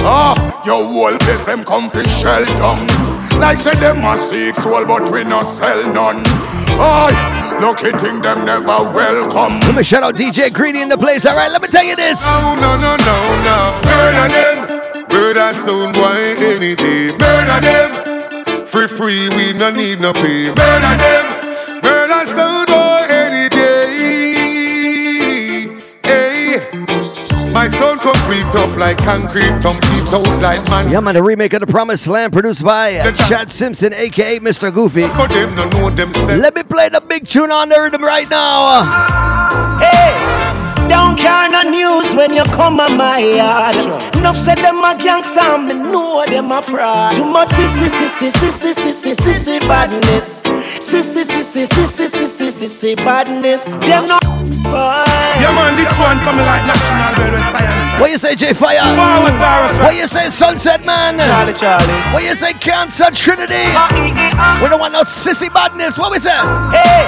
Ah, 0.05 0.52
your 0.65 0.85
whole 0.85 1.17
place 1.19 1.45
them 1.45 1.65
come 1.65 1.91
fi 1.91 2.03
shell 2.05 2.45
down. 2.57 2.87
Like 3.41 3.59
say 3.59 3.75
them 3.75 4.05
a 4.05 4.17
seek 4.17 4.55
soul, 4.55 4.85
but 4.87 5.11
we 5.11 5.25
no 5.25 5.43
sell 5.43 5.83
none. 5.93 6.23
Aye, 6.79 7.59
lucky 7.61 7.91
thing 7.99 8.23
them 8.23 8.45
never 8.45 8.65
welcome. 8.65 9.61
Let 9.61 9.75
me 9.77 9.83
shout 9.83 10.03
out 10.03 10.15
DJ 10.15 10.53
Greedy 10.53 10.81
in 10.81 10.89
the 10.89 10.97
place. 10.99 11.27
All 11.27 11.37
right, 11.37 11.51
let 11.51 11.61
me 11.61 11.69
tell 11.69 11.85
you 11.85 11.97
this. 11.97 12.21
No, 12.25 12.55
no, 12.55 12.77
no, 12.77 12.97
no, 12.97 13.17
no. 13.45 13.81
Murder 13.85 14.29
them. 14.33 15.09
Murder 15.09 15.53
sound 15.55 15.95
boy 15.95 16.35
any 16.39 16.75
day. 16.75 17.13
Murder 17.19 17.61
them. 17.61 18.67
Free, 18.67 18.87
free, 18.89 19.29
we 19.31 19.53
no 19.53 19.71
need 19.71 20.01
no 20.01 20.13
pay. 20.13 20.49
Murder 20.49 20.97
them. 20.97 21.83
Murder 21.83 22.25
sound 22.25 22.62
sound 28.33 28.53
tough 28.53 28.77
like 28.77 28.99
concrete, 28.99 29.61
tongue 29.61 29.81
teeth 29.81 30.13
out 30.13 30.27
like 30.43 30.63
man. 30.71 30.91
Yeah, 30.91 31.01
man, 31.01 31.15
the 31.15 31.23
remake 31.23 31.53
of 31.53 31.61
The 31.61 31.67
Promised 31.67 32.07
Land 32.07 32.33
produced 32.33 32.65
by 32.65 33.13
Chad 33.13 33.51
Simpson, 33.51 33.93
aka 33.93 34.41
Mr. 34.41 34.73
Goofy. 34.73 35.03
But 35.03 35.31
them 35.31 35.55
no 35.55 35.69
know 35.71 35.91
themselves. 35.91 36.41
Let 36.41 36.55
me 36.55 36.63
play 36.63 36.89
the 36.89 37.01
big 37.01 37.27
tune 37.27 37.51
on 37.51 37.69
the 37.69 37.81
rhythm 37.81 38.05
right 38.05 38.29
now. 38.31 38.85
Hey, 39.79 40.89
don't 40.89 41.17
care 41.19 41.51
no 41.51 41.63
news 41.63 42.15
when 42.15 42.33
you 42.33 42.45
come 42.45 42.81
on 42.81 42.97
my 42.97 43.19
yard. 43.19 43.77
Enough 44.17 44.37
said 44.37 44.59
them 44.59 44.79
a 44.79 44.97
gangster, 44.97 45.59
me 45.59 45.75
know 45.75 46.25
them 46.27 46.53
a 46.53 46.63
fraud. 46.63 47.17
Too 47.17 47.25
much 47.25 47.49
sissy, 47.49 47.89
sissy, 47.89 48.31
sissy, 48.31 48.73
sissy, 48.73 49.15
sissy 49.15 49.61
badness. 49.61 50.41
Sissy, 50.83 51.23
sissy, 51.23 51.65
sissy, 51.65 52.07
sissy, 52.11 52.49
sissy 52.51 52.97
badness. 52.97 53.65
Them 53.77 54.09
no 54.09 54.19
boy. 54.67 55.05
Yeah, 55.39 55.55
man, 55.55 55.77
this 55.77 55.93
one 55.97 56.19
coming 56.27 56.45
like 56.45 56.67
National 56.67 57.15
Bird 57.15 57.35
of 57.35 57.45
Science. 57.47 58.01
What 58.01 58.11
you 58.11 58.19
say, 58.19 58.35
J 58.35 58.53
Fire? 58.53 58.83
Forward, 58.83 59.39
Taurus, 59.39 59.79
right? 59.79 59.85
What 59.85 59.95
you 59.97 60.07
say, 60.07 60.29
Sunset 60.29 60.85
Man? 60.85 61.19
Charlie, 61.19 61.53
Charlie. 61.55 62.13
What 62.13 62.25
you 62.25 62.35
say, 62.35 62.53
Cancer 62.55 63.11
Trinity? 63.15 63.65
We 64.61 64.69
don't 64.69 64.81
want 64.81 64.93
no 64.93 65.03
sissy 65.03 65.53
badness. 65.53 65.97
What 65.97 66.11
we 66.11 66.19
say? 66.19 66.35
Hey, 66.75 67.07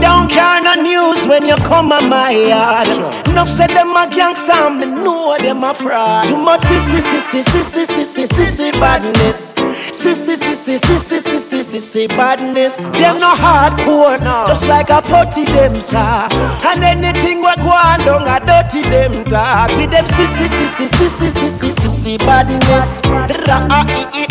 don't 0.00 0.30
care 0.30 0.62
no 0.62 0.74
news 0.74 1.26
when 1.26 1.44
you 1.44 1.56
come 1.56 1.92
on 1.92 2.08
my 2.08 2.30
yard. 2.30 2.88
Enough 3.28 3.48
said 3.48 3.70
them 3.70 3.96
a 3.96 4.06
gangster, 4.08 4.70
me 4.70 4.86
know 4.86 5.36
them 5.38 5.64
a 5.64 5.74
fraud. 5.74 6.28
Too 6.28 6.36
much 6.36 6.60
sissy, 6.62 7.00
sissy, 7.00 7.42
sissy, 7.42 7.84
sissy, 7.84 8.26
sissy 8.26 8.72
badness. 8.72 9.52
Sissy, 9.92 10.34
sissy, 10.36 10.78
sissy, 10.78 11.18
sissy, 11.20 11.51
sissy 11.72 12.06
badness. 12.06 12.76
Them 12.88 13.18
no 13.18 13.32
hardcore, 13.32 14.20
no. 14.20 14.44
Just 14.46 14.68
like 14.68 14.90
a 14.90 15.00
putty 15.00 15.44
them 15.46 15.80
sir. 15.80 16.28
And 16.68 16.84
anything 16.84 17.38
we 17.38 17.54
go 17.64 17.72
on 17.72 18.00
down 18.04 18.28
a 18.28 18.36
dirty 18.44 18.82
them 18.82 19.24
talk. 19.24 19.70
With 19.76 19.90
them 19.90 20.04
sissy, 20.04 20.46
sissy, 20.48 20.86
sissy, 20.86 21.30
sissy, 21.30 21.70
sissy 21.72 22.18
badness. 22.18 23.00
Ra 23.48 23.66
ah 23.70 23.86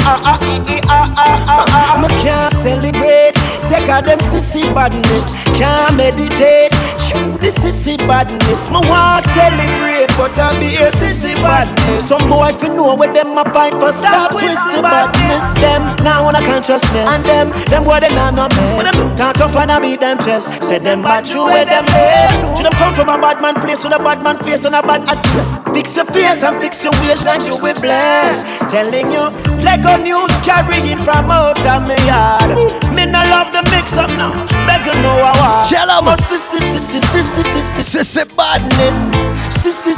ah 0.05 0.21
ah. 0.27 1.99
Me 2.01 2.07
can't 2.21 2.53
celebrate. 2.53 3.35
Sick 3.59 3.89
of 3.89 4.05
them 4.05 4.19
sissy 4.19 4.61
badness. 4.75 5.33
Can't 5.57 5.97
meditate. 5.97 6.73
Shoot 7.01 7.41
the 7.41 7.49
sissy 7.49 7.97
badness. 8.07 8.69
Me 8.69 8.79
want 8.87 9.25
celebrate, 9.33 10.10
but 10.17 10.37
I 10.37 10.57
be 10.59 10.75
a 10.77 10.91
sissy 10.97 11.33
badness. 11.41 12.07
Some 12.07 12.27
boy 12.29 12.51
fi 12.53 12.67
know 12.67 12.95
where 12.95 13.11
them 13.11 13.37
a 13.37 13.43
fight 13.53 13.73
for 13.73 13.91
stop 13.91 14.31
twist 14.31 14.61
the 14.73 14.81
badness. 14.81 15.43
Them 15.61 15.95
now 16.03 16.27
on 16.27 16.35
a 16.35 16.41
consciousness, 16.41 17.07
and 17.07 17.23
them 17.23 17.47
them 17.67 17.83
boy 17.83 17.99
they 17.99 18.09
not 18.15 18.35
no 18.35 18.47
man. 18.55 18.77
When 18.77 18.85
them 18.85 19.15
talk 19.17 19.35
tough 19.35 19.55
and 19.55 19.71
I 19.71 19.79
beat 19.79 19.99
them 19.99 20.17
chest, 20.19 20.61
say 20.63 20.79
them 20.79 21.01
bad 21.01 21.25
true 21.25 21.45
where 21.45 21.65
them 21.65 21.85
head. 21.87 22.57
Should 22.57 22.65
them 22.65 22.73
come 22.77 22.93
from 22.93 23.09
a 23.09 23.17
bad 23.17 23.41
man 23.41 23.55
place 23.61 23.83
with 23.83 23.93
a 23.93 23.99
bad 23.99 24.23
man 24.23 24.37
face 24.43 24.65
and 24.65 24.75
a 24.75 24.81
bad 24.81 25.07
address. 25.09 25.67
Fix 25.73 25.95
your 25.95 26.05
face 26.05 26.43
and 26.43 26.61
fix 26.61 26.83
your 26.83 26.93
waist 27.03 27.27
and 27.27 27.43
you 27.43 27.55
will 27.61 27.77
bless. 27.81 28.43
Telling 28.71 29.11
you, 29.11 29.29
Lego 29.63 29.97
news 29.97 30.31
carrying 30.45 30.97
from 30.99 31.31
out 31.31 31.59
of 31.59 31.87
me 31.87 31.95
yard. 32.05 32.55
Me 32.95 33.05
no 33.05 33.21
love 33.31 33.51
the 33.53 33.63
mix 33.71 33.95
up 33.97 34.09
now. 34.19 34.33
Beg 34.67 34.85
you 34.85 34.95
know 35.01 35.15
I 35.21 35.31
want. 35.39 35.69
Shell 35.69 35.89
up. 35.89 36.05
But 36.05 36.19
sissy, 36.19 36.59
sissy, 36.59 36.99
sissy, 36.99 37.43
sissy, 37.43 37.83
sissy 37.85 38.35
badness. 38.35 39.11
Sissy, 39.51 39.93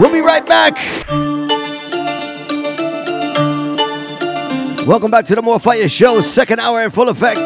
We'll 0.00 0.12
be 0.12 0.20
right 0.20 0.46
back. 0.46 0.76
Welcome 4.86 5.10
back 5.10 5.26
to 5.26 5.34
the 5.34 5.42
More 5.42 5.60
Fire 5.60 5.88
Show, 5.88 6.20
second 6.22 6.60
hour 6.60 6.82
in 6.82 6.90
full 6.90 7.08
effect. 7.08 7.38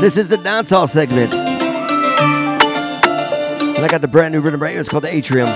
This 0.00 0.16
is 0.16 0.28
the 0.28 0.36
dancehall 0.36 0.88
segment. 0.88 1.34
And 3.78 3.84
I 3.84 3.88
got 3.88 4.00
the 4.00 4.08
brand 4.08 4.34
new 4.34 4.40
rhythm 4.40 4.60
right 4.62 4.70
here. 4.72 4.80
It's 4.80 4.88
called 4.88 5.04
the 5.04 5.14
Atrium. 5.14 5.48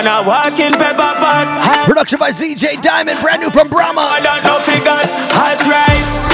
Man, 0.00 0.08
I 0.08 0.24
walk 0.24 0.56
in 0.56 0.72
pepper 0.80 1.12
pot. 1.20 1.84
Production 1.84 2.16
by 2.16 2.32
ZJ 2.32 2.80
Diamond, 2.80 3.20
brand 3.20 3.44
new 3.44 3.52
from 3.52 3.68
Brahma. 3.68 4.00
I 4.00 4.24
don't 4.24 4.40
know 4.48 4.56
figure. 4.64 4.96
Hot 5.36 5.60
rice. 5.68 6.24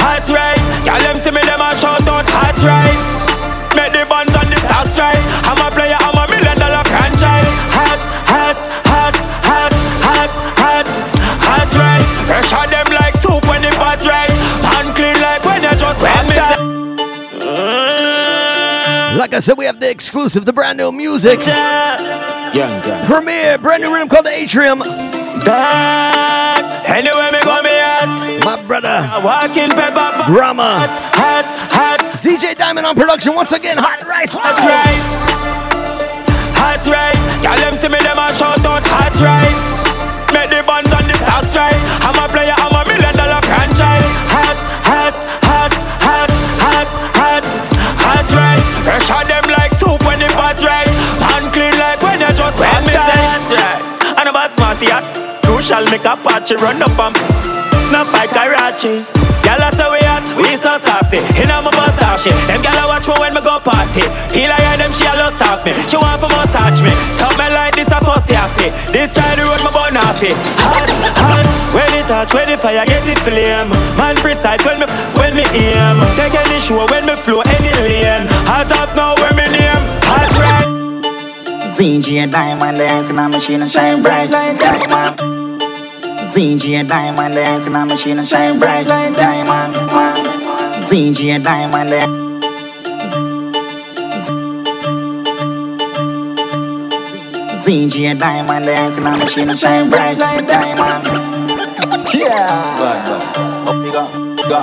Hot 0.00 0.24
rice. 0.24 0.64
Y'all 0.88 0.96
them 1.04 1.20
see 1.20 1.36
me, 1.36 1.44
them 1.44 1.60
a 1.60 1.68
shout 1.76 2.00
out 2.08 2.24
hot 2.32 2.56
rice. 2.64 3.04
Make 3.76 3.92
the 3.92 4.08
buns 4.08 4.32
and 4.32 4.48
the 4.48 4.56
stocks 4.56 4.96
rise. 4.96 5.20
I'm 5.44 5.60
a 5.60 5.68
player, 5.68 6.00
I'm 6.00 6.16
a 6.16 6.24
million 6.32 6.56
dollar 6.56 6.80
franchise. 6.88 7.52
Hot, 7.76 8.00
hot, 8.24 8.56
hot, 8.88 9.14
hot, 9.44 9.72
hot, 10.00 10.32
hot, 10.56 10.88
hot 11.44 11.68
rice. 11.76 12.08
Pressure 12.24 12.64
them 12.72 12.88
like 12.88 13.20
soup 13.20 13.44
when 13.52 13.60
the 13.60 13.68
pot 13.76 14.00
rise. 14.00 14.32
Pan 14.64 14.88
clean 14.96 15.20
like 15.20 15.44
when 15.44 15.60
you 15.60 15.76
just 15.76 16.00
want 16.00 16.24
me. 16.24 16.40
Like 19.20 19.36
I 19.36 19.40
said, 19.40 19.58
we 19.58 19.66
have 19.66 19.78
the 19.78 19.90
exclusive, 19.90 20.46
the 20.46 20.54
brand 20.54 20.78
new 20.78 20.90
music. 20.90 21.40
Young 22.54 22.82
guy. 22.82 23.06
Premiere, 23.06 23.58
brand 23.58 23.82
new 23.82 23.92
rhythm 23.94 24.08
called 24.08 24.26
the 24.26 24.34
Atrium. 24.34 24.80
Back. 25.46 26.90
Anywhere 26.90 27.30
me 27.30 27.38
go 27.46 27.62
me 27.62 27.70
at. 27.70 28.42
My 28.44 28.58
brother. 28.66 28.90
I 28.90 29.22
walk 29.22 29.56
in 29.56 29.70
pepper. 29.70 30.26
Brahma. 30.26 30.82
Hot, 31.14 31.46
hot. 31.70 32.00
ZJ 32.18 32.58
Diamond 32.58 32.86
on 32.86 32.96
production 32.96 33.34
once 33.34 33.52
again. 33.52 33.78
Hot 33.78 34.02
rice. 34.02 34.34
Hot 34.34 34.58
rice. 34.66 35.10
Hot 36.58 36.82
rice. 36.90 37.22
Y'all 37.44 37.54
them 37.54 37.78
see 37.78 37.86
me, 37.86 38.02
them 38.02 38.18
a 38.18 38.34
shout 38.34 38.58
out 38.66 38.82
hot 38.82 39.14
rice. 39.22 39.62
Make 40.34 40.50
the 40.50 40.66
buns 40.66 40.90
and 40.90 41.06
the 41.06 41.14
stocks 41.22 41.54
rise. 41.54 41.78
I'm 42.02 42.18
a 42.18 42.26
player, 42.26 42.54
I'm 42.58 42.74
a 42.74 42.82
million 42.82 43.14
dollar 43.14 43.42
franchise. 43.46 44.10
Hot, 44.34 44.58
hot, 44.82 45.14
hot, 45.46 45.72
hot, 46.02 46.30
hot, 46.58 46.88
hot, 47.14 47.44
hot 47.94 48.26
rice. 48.34 48.66
Pressure 48.82 49.22
them 49.30 49.49
smarty. 54.80 55.20
Crucial 55.46 55.84
make 55.90 56.04
a 56.04 56.16
patchy 56.16 56.56
run 56.56 56.82
up 56.82 56.98
and 56.98 57.16
no 57.92 58.04
fight 58.04 58.30
Karachi. 58.30 59.04
Gyal 59.42 59.72
say 59.72 59.88
we 59.88 59.98
hot, 60.04 60.22
we 60.36 60.52
so 60.56 60.76
saucy. 60.78 61.18
Inna 61.40 61.64
my 61.64 61.72
Versace, 61.72 62.30
them 62.46 62.60
gyal 62.62 62.86
watch 62.86 63.08
me 63.08 63.14
when 63.18 63.34
me 63.34 63.40
go 63.40 63.58
party. 63.58 64.04
Feel 64.30 64.48
like 64.52 64.78
them 64.78 64.92
she 64.92 65.04
a 65.08 65.12
love 65.16 65.40
off 65.42 65.64
me. 65.64 65.72
She 65.88 65.96
want 65.96 66.20
for 66.20 66.28
massage 66.28 66.84
me. 66.84 66.92
Something 67.16 67.50
like 67.50 67.74
this 67.74 67.88
a 67.88 67.98
fussy 68.04 68.36
see. 68.54 68.70
This 68.92 69.16
side 69.16 69.40
the 69.40 69.48
road 69.48 69.64
bun 69.72 69.96
off 69.96 70.22
it. 70.22 70.36
Hot, 70.60 70.86
hot. 71.18 71.46
When 71.74 71.88
it 71.98 72.06
touch, 72.06 72.34
when 72.36 72.46
the 72.52 72.58
fire 72.60 72.84
get 72.84 73.02
it 73.08 73.18
flame. 73.24 73.72
Man 73.96 74.14
precise 74.22 74.62
when 74.62 74.78
me 74.78 74.86
when 75.18 75.34
me 75.34 75.44
aim. 75.56 75.98
Take 76.14 76.36
any 76.36 76.60
show 76.60 76.86
when 76.92 77.08
me 77.08 77.16
flow 77.16 77.40
any 77.40 77.72
lane. 77.82 78.28
As 78.46 78.70
of 78.76 78.94
now 78.94 79.16
when 79.18 79.34
me 79.34 79.48
hot. 79.48 79.49
ZG 81.70 82.28
Diamond, 82.32 82.78
the 82.78 82.84
ice 82.84 83.10
a 83.10 83.14
machine 83.14 83.62
and 83.62 83.70
shine 83.70 84.02
bright 84.02 84.28
like 84.28 84.58
diamond. 84.58 85.20
ZG 86.26 86.88
Diamond, 86.88 87.36
the 87.36 87.46
ice 87.46 87.68
in 87.68 87.76
a 87.76 87.86
machine 87.86 88.18
and 88.18 88.26
shine 88.26 88.58
bright 88.58 88.88
like 88.88 89.14
diamond. 89.14 89.74
ZG 90.82 91.40
Diamond, 91.44 91.90
the 91.90 92.00
ZG 97.54 98.18
Diamond, 98.18 98.64
the 98.64 98.76
ice 98.76 98.98
in 98.98 99.06
a 99.06 99.16
machine 99.16 99.48
and 99.50 99.58
shine 99.58 99.88
bright 99.88 100.18
like 100.18 100.44
diamond. 100.48 101.06
Yeah. 102.12 102.50
Up 103.62 103.78
go, 103.92 104.08
go, 104.48 104.58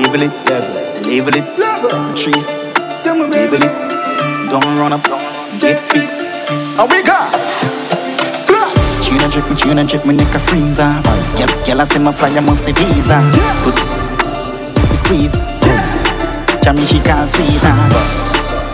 level 0.00 0.22
it, 0.22 0.32
level 0.48 1.34
it, 1.36 2.16
trees, 2.16 2.46
level 3.04 3.62
it. 3.62 3.88
Don't 4.50 4.78
run 4.78 4.94
up, 4.94 5.27
get 5.58 5.78
fixed. 5.78 6.22
We 6.78 7.02
got. 7.02 7.34
Tune 9.02 9.20
and 9.22 9.32
drip, 9.32 9.48
me 9.50 9.56
tune 9.56 9.78
and 9.78 9.88
drip, 9.88 10.04
me 10.06 10.14
neck 10.14 10.34
a 10.34 10.38
freeze 10.38 10.78
off. 10.78 11.04
Yell, 11.38 11.50
yell, 11.66 11.80
I 11.80 11.84
say 11.84 11.98
my 11.98 12.12
fire 12.12 12.40
must 12.42 12.64
see 12.64 12.72
visa. 12.72 13.18
Put, 13.64 13.78
squeeze. 14.94 15.32
Jammy, 16.62 16.84
she 16.86 17.00
can't 17.00 17.28
sweet 17.28 17.64
on. 17.64 17.90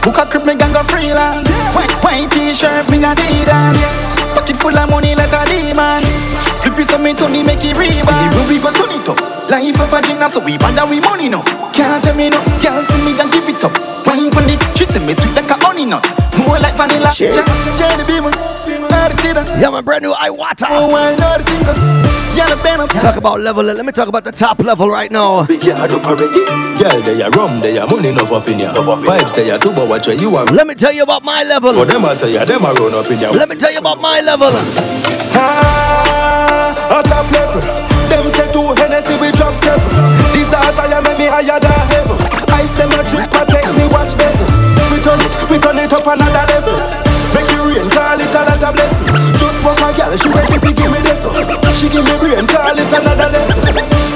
Book 0.03 0.19
a 0.19 0.27
crib, 0.27 0.45
me 0.45 0.55
gang 0.55 0.73
go 0.73 0.83
freelance. 0.83 1.49
White, 1.73 1.93
white 2.03 2.31
t-shirt, 2.31 2.91
me 2.91 3.01
Adidas. 3.01 3.79
Pocket 4.35 4.57
full 4.57 4.77
of 4.77 4.91
money 4.91 5.15
like 5.15 5.33
a 5.33 5.45
demon. 5.47 6.03
Flip 6.61 6.79
it 6.79 6.87
so 6.89 6.99
me 6.99 7.15
Tony 7.15 7.43
make 7.43 7.65
it 7.65 7.77
rebound. 7.77 8.35
The 8.35 8.45
we 8.49 8.59
go 8.59 8.73
turn 8.73 8.91
it 8.91 9.09
up. 9.09 9.21
Life 9.49 9.81
of 9.81 9.93
a 9.93 10.03
gymnast, 10.03 10.35
so 10.35 10.45
we 10.45 10.59
band 10.59 10.79
and 10.79 10.91
we 10.91 11.01
money 11.01 11.27
enough. 11.27 11.47
Can't 11.73 12.03
tell 12.03 12.17
me 12.17 12.31
no, 12.31 12.41
can't 12.61 12.85
see 12.85 13.01
me 13.05 13.13
and 13.21 13.31
give 13.31 13.49
it 13.49 13.63
up. 13.63 13.77
Wine 14.07 14.31
pon 14.31 14.49
it, 14.51 14.61
she 14.77 14.85
say 14.85 15.05
me 15.05 15.15
sweet 15.15 15.35
like 15.37 15.51
a 15.51 15.57
honey 15.65 15.85
nut. 15.85 16.03
More 16.55 16.63
like 16.63 16.79
vanilla. 16.79 17.11
Shit. 17.11 17.35
Ch- 17.35 17.43
ch- 17.43 18.07
Beamer, 18.07 18.31
Yeah, 19.59 19.71
my 19.71 19.81
brand 19.81 20.05
new 20.05 20.15
Iwata. 20.15 20.71
Oh, 20.71 20.95
I 20.95 21.11
know 21.19 21.35
the 21.35 21.43
thing. 21.43 22.39
Yellow 22.39 22.55
Venom. 22.63 22.87
Talk 22.87 23.17
about 23.17 23.41
level. 23.41 23.65
Let 23.65 23.85
me 23.85 23.91
talk 23.91 24.07
about 24.07 24.23
the 24.23 24.31
top 24.31 24.61
level 24.61 24.89
right 24.89 25.11
now. 25.11 25.47
Girl, 25.47 27.03
they 27.03 27.23
are 27.23 27.31
rum, 27.31 27.59
they 27.59 27.77
are 27.77 27.89
money 27.89 28.11
enough 28.11 28.31
up 28.31 28.47
in 28.47 28.61
ya. 28.61 28.73
Vibes, 28.73 29.35
they 29.35 29.51
are 29.51 29.59
too, 29.59 29.73
but 29.75 29.89
watch 29.89 30.07
where 30.07 30.15
you 30.15 30.37
are. 30.37 30.45
Let 30.47 30.69
me 30.69 30.77
tell 30.77 30.93
you 30.93 31.03
about 31.03 31.25
my 31.25 31.43
level. 31.43 31.71
Oh, 31.75 31.85
them 31.85 32.05
I 32.05 32.15
say, 32.15 32.33
yeah, 32.35 32.45
them 32.45 32.65
are 32.65 32.75
run 32.75 32.95
up 32.95 33.11
in 33.11 33.19
ya. 33.19 33.31
Let 33.33 33.49
me 33.49 33.57
tell 33.57 33.73
you 33.73 33.79
about 33.81 34.01
my 34.01 34.21
level. 34.21 34.51
Ah, 35.35 37.01
a 37.01 37.03
top 37.03 37.27
level. 37.33 37.63
Them 38.09 38.31
say 38.31 38.47
two 38.53 38.63
Hennessy 38.79 39.19
we 39.19 39.33
drop 39.33 39.55
seven. 39.57 39.83
These 40.33 40.55
eyes 40.55 40.79
I 40.79 40.87
am 40.87 41.03
me 41.19 41.27
higher 41.27 41.59
than 41.59 41.83
heaven. 41.91 42.15
Ice 42.55 42.75
them 42.75 42.93
a 42.95 43.03
drip, 43.11 43.29
protect 43.33 43.75
me, 43.75 43.89
watch 43.91 44.15
bezel. 44.17 44.54
Turn 45.05 45.21
it, 45.21 45.37
we 45.53 45.61
turn 45.61 45.77
it 45.77 45.93
up 45.93 46.09
another 46.09 46.45
level. 46.49 46.81
Make 47.37 47.53
it 47.53 47.61
rain, 47.61 47.93
call 47.93 48.17
it 48.17 48.33
another 48.33 48.73
blessing. 48.73 49.13
Just 49.37 49.61
walk 49.61 49.77
a 49.85 49.93
girl, 49.93 50.09
she 50.17 50.33
ready 50.33 50.57
to 50.57 50.71
give 50.73 50.89
me 50.89 50.97
this. 51.05 51.29
She 51.77 51.93
give 51.93 52.09
me 52.09 52.17
brain, 52.17 52.49
call 52.49 52.73
it 52.73 52.89
another 52.89 53.29
lesson. 53.29 53.69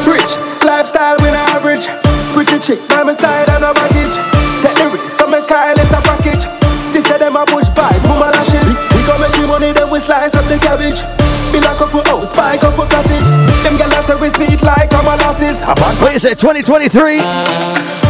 Rich 0.09 0.41
lifestyle, 0.65 1.21
we 1.21 1.29
not 1.29 1.45
average. 1.53 1.93
Pretty 2.33 2.57
chick 2.57 2.81
by 2.89 3.05
my 3.05 3.13
side 3.13 3.53
and 3.53 3.69
a 3.69 3.77
baggage. 3.77 4.17
Take 4.65 4.81
the 4.81 4.89
risk, 4.97 5.13
so 5.13 5.29
me 5.29 5.45
Kyle 5.45 5.77
is 5.77 5.93
a 5.93 6.01
package. 6.01 6.49
She 6.89 7.05
said 7.05 7.21
them 7.21 7.37
a 7.37 7.45
push 7.45 7.69
pies, 7.77 8.01
boom 8.09 8.25
a 8.25 8.33
lashes. 8.33 8.65
We 8.97 9.05
go 9.05 9.21
make 9.21 9.37
the 9.37 9.45
money, 9.45 9.77
then 9.77 9.93
we 9.93 10.01
slice 10.01 10.33
up 10.41 10.49
the 10.49 10.57
cabbage. 10.57 11.05
Build 11.53 11.69
a 11.69 11.77
couple 11.77 12.01
buy 12.33 12.57
a 12.57 12.59
couple 12.59 12.89
cottage. 12.89 13.37
Them 13.61 13.77
gyal 13.77 13.93
say 14.09 14.17
we 14.17 14.33
sweet 14.33 14.65
like 14.65 14.89
molasses. 15.05 15.61
What 16.01 16.17
you 16.17 16.19
say, 16.19 16.33
2023? 16.33 18.08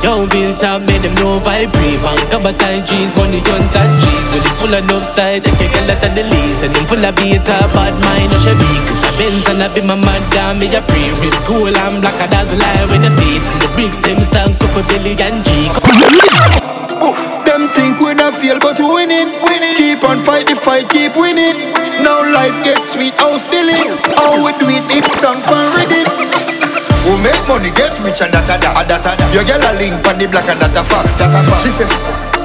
Yo, 0.00 0.24
built 0.32 0.64
up, 0.64 0.80
made 0.88 1.04
them 1.04 1.12
know 1.20 1.36
vibrate. 1.44 2.00
Bank 2.00 2.32
of 2.32 2.44
time 2.56 2.80
cheese, 2.88 3.12
money 3.20 3.36
on 3.52 3.64
that 3.76 3.90
cheese. 4.00 4.26
Really 4.32 4.52
full 4.56 4.72
of 4.72 4.82
love 4.88 5.04
style, 5.04 5.36
take 5.36 5.60
a 5.60 5.66
girl 5.68 5.92
out 5.92 6.00
of 6.00 6.12
the 6.16 6.24
leads. 6.24 6.64
And 6.64 6.72
them 6.72 6.84
full 6.88 7.04
of 7.04 7.12
beta, 7.20 7.56
bad 7.76 7.92
mind, 8.00 8.32
no 8.32 8.38
shabby. 8.40 8.72
Cause 8.88 9.04
I 9.04 9.12
Benz 9.20 9.44
and 9.52 9.60
I 9.60 9.68
be 9.68 9.84
my 9.84 10.00
madam, 10.00 10.56
me 10.56 10.72
a 10.72 10.80
pre 10.80 11.12
rib 11.20 11.36
school. 11.36 11.68
I'm 11.68 12.00
black, 12.00 12.16
I 12.16 12.32
dazzle 12.32 12.56
eye 12.56 12.88
when 12.88 13.04
I 13.04 13.12
see 13.12 13.36
it. 13.36 13.44
And 13.44 13.60
the 13.60 13.68
bricks, 13.76 14.00
them 14.00 14.24
stand 14.24 14.56
couple 14.56 14.88
billion 14.88 15.44
G. 15.44 15.68
Them 17.44 17.68
think 17.76 18.00
we 18.00 18.16
not 18.16 18.40
feel 18.40 18.56
but 18.56 18.80
we 18.80 19.04
winning. 19.04 19.36
Keep 19.76 20.00
on 20.08 20.24
fight 20.24 20.48
the 20.48 20.56
fight, 20.56 20.88
keep 20.88 21.12
winning. 21.12 21.56
Now 22.00 22.24
life 22.24 22.56
gets 22.64 22.96
sweet, 22.96 23.12
house 23.20 23.44
billing. 23.52 23.92
How 24.16 24.32
we 24.40 24.52
do 24.56 24.64
it, 24.72 24.88
it's 24.88 25.20
song 25.20 25.44
for 25.44 25.69
rich 28.04 28.20
and 28.22 28.32
that 28.32 28.48
a 28.48 28.56
that 28.58 28.76
a 28.76 28.82
that 28.88 29.06
a 29.06 29.10
that. 29.16 29.28
Your 29.34 29.44
girl 29.44 29.62
a 29.62 29.70
link 29.76 30.00
on 30.06 30.16
the 30.16 30.26
black 30.26 30.48
and 30.48 30.60
that 30.60 30.74
a 30.76 30.82
fox. 30.84 31.20
She 31.62 31.70
say 31.70 31.86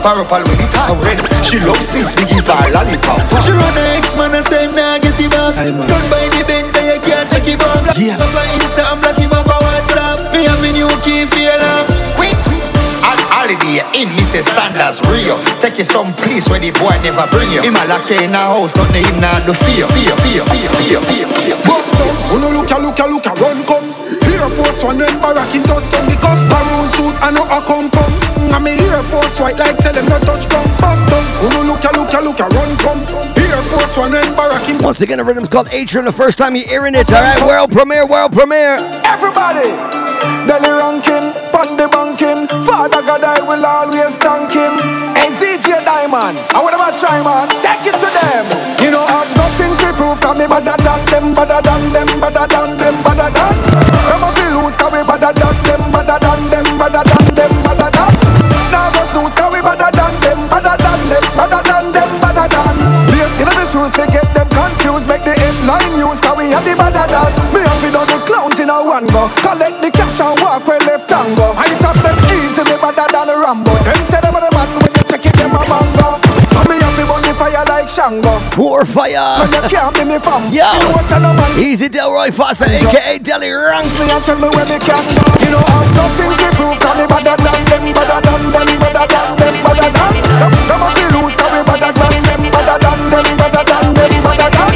Parapal 0.03 0.43
with 0.45 0.61
it 0.61 0.73
hot 0.75 0.93
red. 1.01 1.17
She 1.41 1.57
love 1.63 1.81
sweets, 1.81 2.13
we 2.13 2.29
give 2.29 2.45
her 2.45 2.65
lollipop. 2.71 3.21
She 3.41 3.51
run 3.51 3.73
her 3.73 3.89
ex 3.97 4.13
man 4.13 4.35
and 4.35 4.45
say 4.45 4.67
nah 4.69 4.99
get 4.99 5.15
the 5.17 5.27
boss. 5.31 5.57
Don't 5.57 6.07
buy 6.11 6.27
the 6.29 6.43
Benz 6.45 6.75
and 6.77 6.85
you 6.93 6.99
can't 7.01 7.27
take 7.31 7.55
it 7.55 7.59
back. 7.59 7.95
Yeah. 7.97 8.19
On 8.21 8.47
Insta, 8.59 8.83
I'm 8.85 8.99
black 9.01 9.17
him 9.17 9.31
up 9.31 9.47
a 9.47 9.57
WhatsApp. 9.63 10.33
Me 10.35 10.43
have 10.45 10.61
a 10.61 10.69
new 10.71 10.91
key 11.01 11.25
for 11.25 11.39
your 11.39 11.57
love. 11.57 11.94
Quick. 13.45 13.61
Al 13.61 13.61
holiday 13.61 14.01
in 14.01 14.09
Mrs. 14.17 14.49
Sanders 14.49 15.01
Rio. 15.05 15.37
Take 15.61 15.77
you 15.77 15.85
some 15.85 16.13
place 16.17 16.49
where 16.49 16.59
the 16.59 16.71
boy 16.73 16.97
never 17.05 17.29
bring 17.29 17.51
you. 17.53 17.61
Him 17.61 17.77
a 17.77 17.85
lock 17.85 18.09
you 18.09 18.17
in 18.17 18.33
a 18.33 18.41
house, 18.41 18.73
nothing 18.75 19.05
him 19.05 19.21
nah 19.21 19.37
do 19.45 19.53
fear, 19.53 19.85
fear, 19.93 20.15
fear, 20.25 20.43
fear, 20.49 20.69
fear, 20.73 20.99
fear, 21.05 21.27
fear. 21.29 21.57
Bust 21.61 21.93
down, 21.93 22.15
uno 22.33 22.49
look 22.49 22.71
a 22.71 22.77
look 22.81 22.97
a 22.97 23.05
look 23.05 23.25
a 23.25 23.33
run 23.37 23.61
come. 23.69 23.85
Air 24.33 24.49
Force 24.49 24.83
One 24.83 24.97
when 24.97 25.13
barrack 25.21 25.53
in 25.53 25.63
touch 25.63 25.85
down 25.93 26.09
the 26.09 26.17
cuff. 26.17 26.41
Maroon 26.49 26.89
suit 26.97 27.15
and 27.21 27.35
no 27.37 27.45
a 27.45 27.61
come 27.61 27.89
come. 27.93 28.13
And 28.49 28.63
me 28.65 28.73
Air 28.89 29.03
Force 29.13 29.37
white 29.39 29.57
like 29.61 29.77
say 29.77 29.93
them 29.93 30.05
no 30.09 30.17
touch 30.19 30.49
down. 30.49 30.65
Bust 30.81 31.05
down, 31.05 31.25
uno 31.45 31.69
look 31.69 31.85
a 31.85 31.91
look 31.93 32.13
a 32.13 32.19
look 32.25 32.41
a 32.41 32.47
run 32.49 32.73
come. 32.81 33.01
Air 33.37 33.61
Force 33.69 33.93
One 33.97 34.11
when 34.11 34.25
barrack 34.33 34.65
in 34.69 34.81
Once 34.81 35.01
again, 35.01 35.21
the 35.21 35.23
rhythm's 35.23 35.49
called 35.49 35.69
Atrium. 35.69 36.05
The 36.05 36.13
first 36.13 36.37
time 36.37 36.55
you're 36.55 36.67
hearing 36.67 36.95
it, 36.95 37.13
all 37.13 37.21
right? 37.21 37.41
World 37.45 37.71
premiere, 37.71 38.05
world 38.05 38.33
premiere. 38.33 38.77
Everybody, 39.05 39.69
Delly 40.49 40.71
ranking, 40.81 41.29
Pandy 41.53 41.85
banking. 41.87 42.04
Father 42.65 43.01
God, 43.05 43.23
I 43.23 43.41
will 43.41 43.65
always 43.65 44.17
thank 44.17 44.51
him. 44.51 45.05
ZJ 45.35 45.83
Diamond, 45.83 46.39
I 46.55 46.63
want 46.63 46.79
about 46.79 46.95
try 46.95 47.19
man, 47.19 47.51
take 47.59 47.91
it 47.91 47.97
to 47.99 48.07
them. 48.07 48.47
You 48.79 48.87
know, 48.87 49.03
I've 49.03 49.27
nothing 49.35 49.75
to 49.83 49.91
prove, 49.99 50.15
cause 50.23 50.31
me 50.39 50.47
better 50.47 50.79
than 50.79 51.01
them, 51.11 51.35
better 51.35 51.59
than 51.59 51.91
them, 51.91 52.07
better 52.23 52.47
than 52.47 52.79
them, 52.79 52.95
better 53.03 53.27
than. 53.35 53.55
Them 54.07 54.23
a 54.23 54.29
feel 54.31 54.63
lose, 54.63 54.79
cause 54.79 54.95
we 54.95 55.03
better 55.03 55.35
than 55.35 55.55
them, 55.67 55.81
better 55.91 56.15
than 56.23 56.39
them, 56.47 56.67
better 56.79 57.03
than 57.03 57.25
them, 57.35 57.51
better 57.67 57.89
than. 57.91 58.11
Now 58.71 58.87
go 58.95 59.03
snooze, 59.11 59.35
cause 59.35 59.51
we 59.51 59.59
better 59.59 59.91
than 59.91 60.13
them, 60.23 60.39
better 60.47 60.75
than 60.79 60.99
them, 61.03 61.25
better 61.35 61.61
than 61.67 61.85
them, 61.91 62.09
better 62.23 62.47
than. 62.47 62.75
Lace 63.11 63.39
in 63.43 63.51
the 63.51 63.65
shoes, 63.67 63.91
they 63.91 64.07
get 64.07 64.27
them 64.31 64.47
confused, 64.55 65.11
make 65.11 65.27
the 65.27 65.35
headline 65.35 65.99
news, 65.99 66.23
cause 66.23 66.39
we 66.39 66.55
are 66.55 66.63
the 66.63 66.79
better 66.79 67.03
than. 67.11 67.31
Me 67.51 67.59
have 67.59 67.75
to 67.83 67.91
know 67.91 68.07
the 68.07 68.23
clowns 68.23 68.55
in 68.63 68.71
a 68.71 68.79
one 68.79 69.03
go, 69.11 69.27
collect 69.43 69.74
Shango. 78.55 78.85
Fire. 78.85 79.43
But 79.43 79.51
you 79.51 79.61
can't 79.67 79.93
be 79.95 80.03
me 80.05 80.19
fam. 80.19 80.53
Yo. 80.53 80.63
You 80.63 80.79
know 80.79 80.91
what's 80.95 81.11
a 81.11 81.19
man. 81.19 81.59
Easy 81.59 81.89
Delroy 81.89 82.31
Foster, 82.33 82.65
aka 82.65 83.19
Delly 83.19 83.51
Ranx. 83.51 83.91
Me 83.99 84.07
and 84.07 84.23
tell 84.23 84.39
me 84.39 84.47
where 84.55 84.65
me 84.65 84.79
can 84.79 84.95
go. 84.95 85.25
You 85.43 85.51
know 85.51 85.59
I've 85.59 85.91
nothing 85.91 86.31
to 86.31 86.47
prove. 86.55 86.79
Cause 86.79 86.95
me 86.95 87.05
better 87.07 87.35
than 87.35 87.59
them, 87.67 87.83
better 87.91 88.19
than 88.23 88.41
them, 88.55 88.69
better 88.79 89.05
than 89.11 89.35
them, 89.35 89.55
better 89.59 89.91
than. 89.91 90.13
Them, 90.39 90.53
them 90.69 90.83
a 90.83 90.87
feel 90.95 91.09
loose. 91.19 91.35
Cause 91.35 91.51
we 91.51 91.61
better 91.67 91.91
than 91.91 92.23
them, 92.23 92.41
better 92.47 92.77
than 92.79 92.99
them, 93.11 93.27
better 93.35 93.63
than 93.67 93.85
them, 93.91 94.13
better 94.23 94.49
than. 94.55 94.71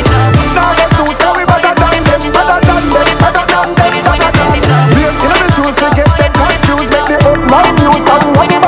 Now 0.52 0.76
let's 0.76 0.94
lose. 1.00 1.16
Cause 1.16 1.36
we 1.38 1.44
better 1.48 1.74
than 1.80 2.04
them, 2.04 2.24
better 2.36 2.60
than 2.60 2.84
them, 2.92 3.08
better 3.24 3.46
than 3.48 3.68
them, 3.80 3.96
better 4.04 4.32
than. 4.36 4.60
Lace 5.00 5.24
in 5.24 5.32
the 5.32 5.48
shoes, 5.56 5.78
we 5.80 5.88
get 5.96 6.12
them 6.20 6.32
confused. 6.36 6.92
Make 6.92 7.08
the 7.08 7.18
headline 7.24 7.76
news. 7.80 8.04
Cause 8.04 8.24
we 8.28 8.32
what 8.36 8.50
the 8.52 8.60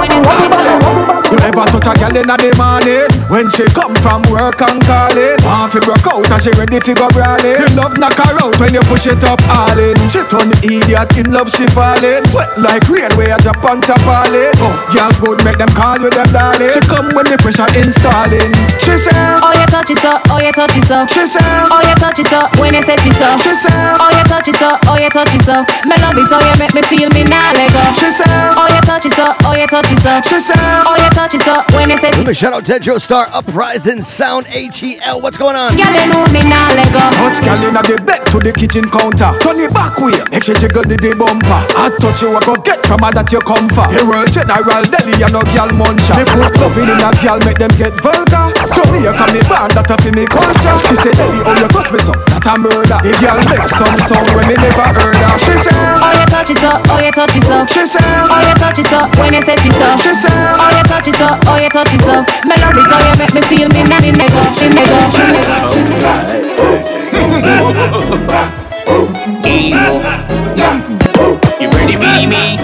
You 1.28 1.38
ever 1.44 1.66
touch 1.68 1.90
a 1.90 1.94
girl 2.00 2.16
in 2.16 2.32
the 2.32 2.50
morning 2.56 3.21
When 3.32 3.48
she 3.48 3.64
come 3.72 3.96
from 4.04 4.20
work 4.28 4.60
and 4.60 4.84
calling 4.84 5.40
Want 5.48 5.72
to 5.72 5.80
broke 5.88 6.04
out 6.04 6.28
and 6.28 6.42
she 6.44 6.52
ready 6.60 6.84
to 6.84 6.92
go 6.94 7.08
brawling. 7.16 7.56
The 7.64 7.72
love 7.80 7.96
knock 7.96 8.20
her 8.20 8.36
out 8.44 8.60
when 8.60 8.76
you 8.76 8.84
push 8.92 9.08
it 9.08 9.24
up 9.24 9.40
all 9.48 9.72
in. 9.80 9.96
She 10.12 10.20
turn 10.28 10.52
idiot, 10.60 11.08
in 11.16 11.32
love 11.32 11.48
she 11.48 11.64
falling. 11.72 12.28
Sweat 12.28 12.52
like 12.60 12.84
rain 12.92 13.08
where 13.16 13.32
you 13.32 13.40
drop 13.40 13.64
on 13.64 13.80
top 13.80 14.04
all 14.04 14.28
in 14.36 14.52
Oh, 14.60 14.76
girl 14.92 15.12
good 15.24 15.40
make 15.48 15.56
them 15.56 15.72
call 15.72 15.96
you 16.04 16.12
them 16.12 16.28
darling. 16.36 16.76
She 16.76 16.84
come 16.92 17.08
when 17.16 17.24
the 17.32 17.40
pressure 17.40 17.72
installing. 17.80 18.52
She 18.76 19.00
say 19.00 19.16
Oh, 19.40 19.56
you 19.56 19.68
touch 19.72 19.88
it 19.96 20.04
up, 20.04 20.20
oh, 20.28 20.44
you 20.44 20.52
touch 20.52 20.76
it 20.76 20.92
up. 20.92 21.08
She 21.08 21.24
say 21.24 21.40
Oh, 21.72 21.80
you 21.88 21.96
touch 21.96 22.20
it 22.20 22.34
up 22.36 22.52
when 22.60 22.76
you 22.76 22.84
set 22.84 23.00
it 23.00 23.16
up. 23.24 23.40
She 23.40 23.56
say 23.56 23.72
Oh, 23.72 24.12
you 24.12 24.24
touch 24.28 24.52
it 24.52 24.60
up, 24.60 24.84
oh, 24.92 25.00
you 25.00 25.08
touch 25.08 25.32
it 25.32 25.48
up. 25.48 25.64
Me 25.88 25.96
love 26.04 26.20
it, 26.20 26.28
oh, 26.28 26.44
you 26.44 26.56
make 26.60 26.76
me 26.76 26.84
feel. 26.84 27.08
Me 27.16 27.24
now 27.24 27.56
let 27.56 27.72
go. 27.72 27.80
She 27.96 28.12
say 28.12 28.28
Oh, 28.60 28.68
you 28.68 28.84
touch 28.84 29.08
it 29.08 29.16
up, 29.24 29.40
oh, 29.48 29.56
you 29.56 29.68
touch 29.72 29.88
it 29.88 30.04
up. 30.04 30.20
She 30.28 30.36
say 30.36 30.60
Oh, 30.84 31.00
you 31.00 31.08
touch 31.16 31.32
it 31.32 31.48
up 31.48 31.72
when 31.72 31.88
you 31.88 31.96
set 31.96 32.12
Let 32.20 32.22
it 32.22 32.28
me 32.28 32.34
shout 32.36 32.52
out 32.52 32.68
Dejo 32.68 33.00
Star, 33.00 33.21
Uprising 33.30 34.02
Sound, 34.02 34.46
ATL. 34.48 35.22
What's 35.22 35.38
going 35.38 35.56
on? 35.56 35.76
Girl, 35.78 35.94
you 35.94 36.06
know 36.10 36.26
me 36.34 36.42
now 36.50 36.72
let 36.74 36.90
go. 36.90 37.04
Touch 37.22 37.38
girl 37.46 37.62
inna 37.62 37.82
the 37.86 38.02
bed 38.02 38.26
to 38.34 38.40
the 38.42 38.50
kitchen 38.50 38.88
counter. 38.90 39.30
Turn 39.44 39.60
it 39.62 39.70
back 39.76 39.94
way, 40.02 40.16
make 40.34 40.42
she 40.42 40.58
jiggle 40.58 40.82
the 40.88 40.98
the 40.98 41.14
bumper. 41.14 41.62
I 41.78 41.92
touch 42.02 42.26
you, 42.26 42.34
I 42.34 42.42
go 42.42 42.56
get 42.66 42.82
from 42.88 43.06
her 43.06 43.12
that 43.14 43.30
you 43.30 43.42
come 43.46 43.70
for. 43.70 43.86
The 43.92 44.02
world 44.08 44.32
general 44.34 44.84
Delly, 44.90 45.14
you 45.22 45.30
no 45.30 45.44
girl 45.54 45.70
muncher. 45.78 46.16
Me 46.18 46.26
put 46.34 46.56
loving 46.58 46.90
in 46.90 46.98
a 46.98 47.10
girl, 47.22 47.38
make 47.46 47.60
them 47.62 47.74
get 47.78 47.94
vulgar. 48.02 48.50
So 48.74 48.82
me 48.90 49.04
you 49.06 49.14
come 49.14 49.32
me 49.36 49.42
band 49.46 49.76
that 49.78 49.92
a 49.92 49.96
fi 50.00 50.10
me 50.16 50.26
culture. 50.26 50.76
She 50.88 50.96
say, 50.98 51.14
Delly, 51.14 51.42
oh 51.46 51.54
you 51.58 51.70
touch 51.70 51.90
me 51.94 52.00
so, 52.02 52.14
that 52.16 52.46
a 52.48 52.54
murder. 52.58 53.00
The 53.04 53.14
girl 53.22 53.40
make 53.52 53.68
some 53.70 53.98
sound 54.08 54.28
when 54.34 54.46
me 54.50 54.56
never 54.58 54.88
heard 54.96 55.20
her. 55.20 55.36
She 55.38 55.54
say, 55.60 55.76
Oh, 56.02 56.12
you 56.16 56.26
touch 56.32 56.50
it 56.50 56.64
up, 56.64 56.80
oh, 56.90 57.00
you 57.02 57.12
touch 57.12 57.36
it 57.36 57.48
up. 57.52 57.66
She 57.68 57.84
say, 57.86 58.02
Oh, 58.02 58.40
you 58.42 58.56
touch 58.58 58.80
it 58.80 58.92
up 58.94 59.10
when 59.20 59.34
you 59.36 59.42
set 59.44 59.60
it 59.62 59.78
up. 59.82 60.00
She 60.00 60.12
say, 60.16 60.32
Oh, 60.32 60.70
you 60.72 60.84
touch 60.88 61.08
it 61.10 61.20
up, 61.22 61.38
oh, 61.48 61.58
you 61.60 61.70
touch 61.70 61.94
it 61.94 62.06
up. 62.08 62.24
Me 62.48 62.56
love 62.58 62.74
oh, 62.76 63.02
you 63.04 63.11
make 63.18 63.34
me 63.34 63.42
feel 63.42 63.70
me 63.70 63.84
now, 63.84 64.00
me 64.02 64.12
nego, 64.12 64.42
she 64.54 64.68
nego, 64.70 65.10
she 65.10 65.24
nego. 65.24 66.62
Evil. 69.46 70.02
You 71.60 71.70
ready, 71.70 71.96
mini 71.98 72.26
me? 72.28 72.58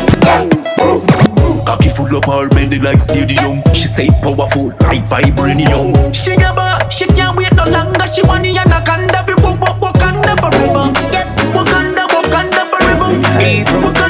Cocky 1.66 1.90
full 1.90 2.16
up 2.16 2.28
all 2.28 2.48
bending 2.50 2.82
like 2.84 3.00
stadium. 3.00 3.62
She 3.74 3.88
say 3.88 4.08
powerful 4.22 4.68
like 4.82 5.04
vibranium. 5.04 5.94
She 6.14 6.34
a 6.34 6.54
bar, 6.54 6.80
she 6.90 7.06
can't 7.08 7.36
wait 7.38 7.54
no 7.56 7.66
longer. 7.66 8.08
She 8.08 8.24
money 8.24 8.58
and 8.58 8.72
a 8.72 8.82
kanda 8.84 9.24
fi 9.24 9.34
walk, 9.42 9.60
walk, 9.62 9.80
Wakanda 9.82 10.36
forever. 10.40 10.92
Yeah, 11.12 11.26
Wakanda, 11.54 12.08
Wakanda 12.08 12.66
forever. 12.70 13.10
Wakanda, 13.14 13.82
Wakanda 13.84 14.07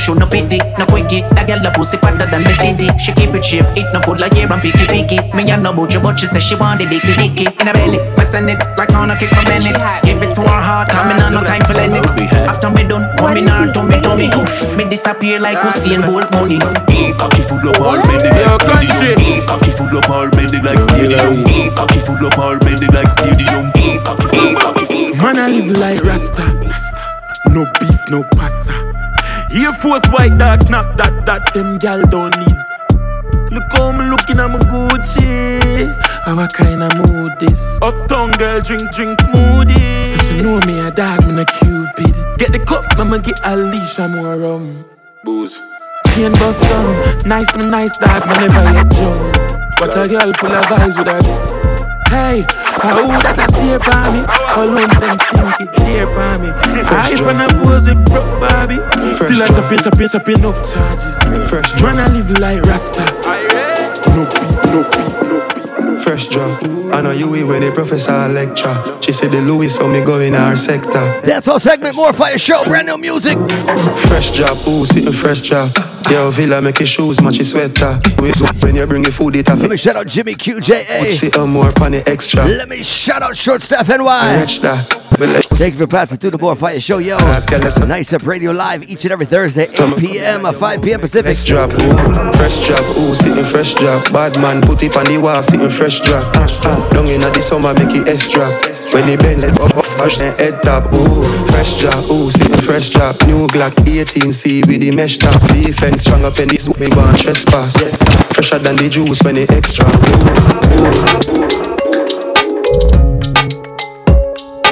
show 0.00 0.14
no 0.14 0.26
pity, 0.26 0.58
no 0.80 0.86
quickie. 0.88 1.20
That 1.36 1.44
girl 1.44 1.60
a 1.60 1.70
pussy 1.70 2.00
fatter 2.00 2.24
than 2.24 2.42
Miss 2.42 2.56
Kitty. 2.56 2.88
She 2.96 3.12
keep 3.12 3.36
it 3.36 3.44
shift, 3.44 3.76
eat 3.76 3.86
no 3.92 4.00
food 4.00 4.18
like 4.18 4.32
here 4.32 4.48
and 4.48 4.62
picky 4.62 4.88
picky. 4.88 5.20
Me 5.36 5.44
and 5.52 5.62
no 5.62 5.76
butcher, 5.76 6.00
but 6.00 6.18
she 6.18 6.26
say 6.26 6.40
she 6.40 6.56
want 6.56 6.80
the 6.80 6.86
dicky 6.88 7.12
dicky. 7.14 7.44
In 7.60 7.68
a 7.68 7.72
belly, 7.76 8.00
I 8.16 8.24
send 8.24 8.48
it 8.48 8.58
like 8.80 8.90
on 8.96 9.12
a 9.12 9.16
kick 9.16 9.32
my 9.36 9.44
belly. 9.44 9.76
Give 10.02 10.22
it 10.24 10.32
to 10.34 10.42
her 10.42 10.62
heart, 10.64 10.88
coming 10.88 11.20
on 11.20 11.36
no 11.36 11.44
time 11.44 11.60
for 11.68 11.76
let 11.76 11.92
it. 11.92 12.32
After 12.48 12.70
me 12.72 12.88
done, 12.88 13.04
coming 13.20 13.48
on 13.48 13.72
to 13.76 13.84
me 13.84 14.00
tummy. 14.00 14.32
Me 14.76 14.88
disappear 14.88 15.38
like 15.38 15.58
Usain 15.60 16.00
Bolt 16.00 16.32
money. 16.32 16.58
Cocky 17.20 17.42
full 17.44 17.60
up 17.68 17.80
all 17.80 18.00
bending 18.00 18.32
like 18.32 18.56
stadium. 18.56 19.44
Cocky 19.46 19.70
full 19.70 19.92
up 19.92 20.08
all 20.08 20.30
bending 20.30 20.64
like 20.64 20.80
stadium. 20.80 21.44
Cocky 21.76 22.00
full 22.00 22.24
up 22.24 22.38
all 22.38 22.58
bending 22.58 22.90
like 22.96 23.10
stadium. 23.10 23.70
Cocky 24.04 24.26
full, 24.32 24.54
cocky 24.56 24.84
full. 24.86 25.14
Man, 25.20 25.38
I 25.38 25.48
live 25.50 25.76
like 25.76 26.02
Rasta. 26.04 26.46
No 27.50 27.64
beef, 27.78 28.00
no 28.10 28.22
pasta. 28.36 29.09
Air 29.52 29.72
Force 29.72 30.06
white 30.08 30.38
dog 30.38 30.60
snap 30.60 30.96
that 30.96 31.26
that 31.26 31.52
them 31.52 31.78
gal 31.78 32.00
don't 32.06 32.36
need. 32.38 32.58
Look 33.50 33.66
how 33.72 33.90
me 33.90 34.06
looking 34.06 34.38
at 34.38 34.46
my 34.46 34.58
Gucci. 34.70 35.90
How 36.24 36.46
kind 36.46 36.82
of 36.84 36.94
mood 36.94 37.32
this? 37.40 37.78
Uptown 37.82 38.30
girl 38.38 38.60
drink 38.60 38.94
drink 38.94 39.18
smoothie. 39.18 40.06
So 40.06 40.16
she 40.22 40.42
know 40.42 40.60
me 40.66 40.78
a 40.78 40.90
dog, 40.92 41.26
me 41.26 41.42
a 41.42 41.44
cupid. 41.44 42.14
Get 42.38 42.52
the 42.52 42.62
cup, 42.64 42.84
I'ma 42.96 43.18
get 43.18 43.40
a 43.44 43.56
leash, 43.56 43.98
I'm 43.98 44.14
more 44.14 44.36
rum. 44.38 44.84
Booze. 45.24 45.60
Chain 46.14 46.32
bust 46.32 46.62
down, 46.62 47.18
nice 47.26 47.56
me 47.56 47.66
nice 47.66 47.98
dog, 47.98 48.22
me 48.26 48.34
never 48.38 48.62
yet 48.70 48.88
drunk. 48.90 49.34
But 49.80 49.98
a 49.98 50.06
girl 50.06 50.32
full 50.38 50.52
of 50.52 50.70
eyes 50.70 50.96
with 50.96 51.08
her. 51.08 51.69
Hey, 52.10 52.42
how 52.82 53.06
that 53.22 53.38
a 53.38 53.46
stay 53.54 53.78
by 53.78 54.10
me? 54.10 54.26
How 54.26 54.66
long 54.66 54.90
since 54.98 55.22
stinky 55.30 55.70
stay 55.78 56.02
by 56.10 56.34
me? 56.42 56.50
I 56.50 57.06
hype 57.06 57.22
and 57.22 57.38
I 57.38 57.46
pose 57.62 57.86
with 57.86 58.02
broke 58.10 58.26
Barbie. 58.42 58.82
Still 59.14 59.38
I 59.38 59.46
chop 59.46 59.70
it, 59.70 59.78
chop 59.86 59.94
it, 59.94 60.10
chop 60.10 60.28
enough 60.28 60.58
charges. 60.66 61.14
Fresh 61.46 61.70
man, 61.78 62.02
I 62.02 62.10
live 62.10 62.30
like 62.42 62.66
Rasta. 62.66 63.06
No 64.10 64.26
beef, 64.26 64.50
no 64.74 64.82
beef, 64.90 65.06
no 65.22 65.38
beef. 65.54 66.02
Fresh 66.02 66.26
job. 66.34 66.58
I 66.92 67.00
know 67.00 67.12
you 67.12 67.30
will 67.30 67.46
when 67.46 67.62
the 67.62 67.70
professor 67.70 68.26
lecture. 68.26 68.74
She 69.00 69.12
said 69.12 69.30
the 69.30 69.40
Louis 69.40 69.68
so 69.68 69.86
me 69.86 70.04
go 70.04 70.18
in 70.18 70.34
our 70.34 70.56
sector. 70.56 71.20
That's 71.22 71.46
our 71.46 71.60
segment, 71.60 71.94
more 71.94 72.12
fire 72.12 72.38
show, 72.38 72.64
brand 72.64 72.88
new 72.88 72.98
music. 72.98 73.38
Fresh 74.10 74.32
job, 74.32 74.58
ooh, 74.66 74.84
sitting 74.84 75.12
fresh 75.12 75.42
job. 75.42 75.70
Yo, 76.08 76.30
Villa 76.30 76.62
make 76.62 76.78
your 76.80 76.86
shoes 76.86 77.20
match 77.22 77.36
your 77.36 77.44
sweater. 77.44 78.00
When 78.60 78.76
you 78.76 78.86
bring 78.86 79.02
the 79.02 79.10
food, 79.12 79.36
it 79.36 79.48
Let 79.48 79.70
me 79.70 79.76
shout 79.76 79.96
out 79.96 80.06
Jimmy 80.06 80.34
QJA. 80.34 81.08
Sit 81.08 81.36
on 81.36 81.50
more 81.50 81.70
the 81.70 82.02
extra. 82.06 82.44
Let 82.44 82.68
me 82.68 82.82
shout 82.82 83.22
out 83.22 83.36
Short 83.36 83.60
Staff 83.62 83.88
NY. 83.88 84.46
Thank 85.20 85.74
you 85.74 85.80
for 85.80 85.86
passing 85.86 86.16
through 86.18 86.30
the 86.30 86.38
More 86.38 86.56
Fire 86.56 86.80
Show, 86.80 86.98
yo. 86.98 87.18
Nice 87.18 88.12
Up 88.12 88.26
Radio 88.26 88.52
Live 88.52 88.88
each 88.88 89.04
and 89.04 89.12
every 89.12 89.26
Thursday, 89.26 89.64
8 89.64 89.98
p.m. 89.98 90.46
or 90.46 90.48
uh, 90.48 90.52
5 90.52 90.82
p.m. 90.82 91.00
Pacific. 91.00 91.36
Fresh 91.36 91.44
drop, 91.44 91.70
ooh, 91.72 92.32
fresh 92.38 92.66
drop, 92.66 92.96
ooh, 92.96 93.14
sitting 93.14 93.44
fresh 93.44 93.74
drop. 93.74 94.12
Bad 94.12 94.40
man, 94.40 94.62
put 94.62 94.82
it 94.82 94.96
on 94.96 95.04
the 95.04 95.18
wall, 95.18 95.42
sitting 95.42 95.68
fresh 95.68 96.00
drop. 96.00 96.24
Long 96.94 97.08
in 97.08 97.20
the 97.20 97.42
summer, 97.42 97.74
make 97.74 97.92
it 97.92 98.08
extra. 98.08 98.46
When 98.94 99.04
the 99.06 99.18
bend 99.20 99.44
it 99.44 99.60
up, 99.60 99.76
up, 99.76 99.84
hush 100.00 100.22
and 100.22 100.38
head 100.40 100.62
top, 100.62 100.90
ooh, 100.94 101.26
fresh 101.50 101.80
drop, 101.80 102.08
ooh, 102.08 102.30
sitting 102.30 102.62
fresh 102.62 102.88
drop. 102.88 103.20
New 103.26 103.46
Glock 103.48 103.74
18C 103.84 104.66
with 104.68 104.80
the 104.80 104.90
mesh 104.90 105.18
top. 105.18 105.36
Defense 105.48 105.89
strong 105.98 106.24
up 106.24 106.38
in 106.38 106.48
this, 106.48 106.68
we 106.68 106.88
want 106.96 107.18
trespass. 107.18 107.80
Yes, 107.80 108.02
fresher 108.34 108.58
than 108.58 108.76
the 108.76 108.88
juice 108.88 109.22
when 109.22 109.36
it 109.36 109.50
extra. 109.50 109.86
Ooh, 109.86 111.46
ooh. 111.46 111.70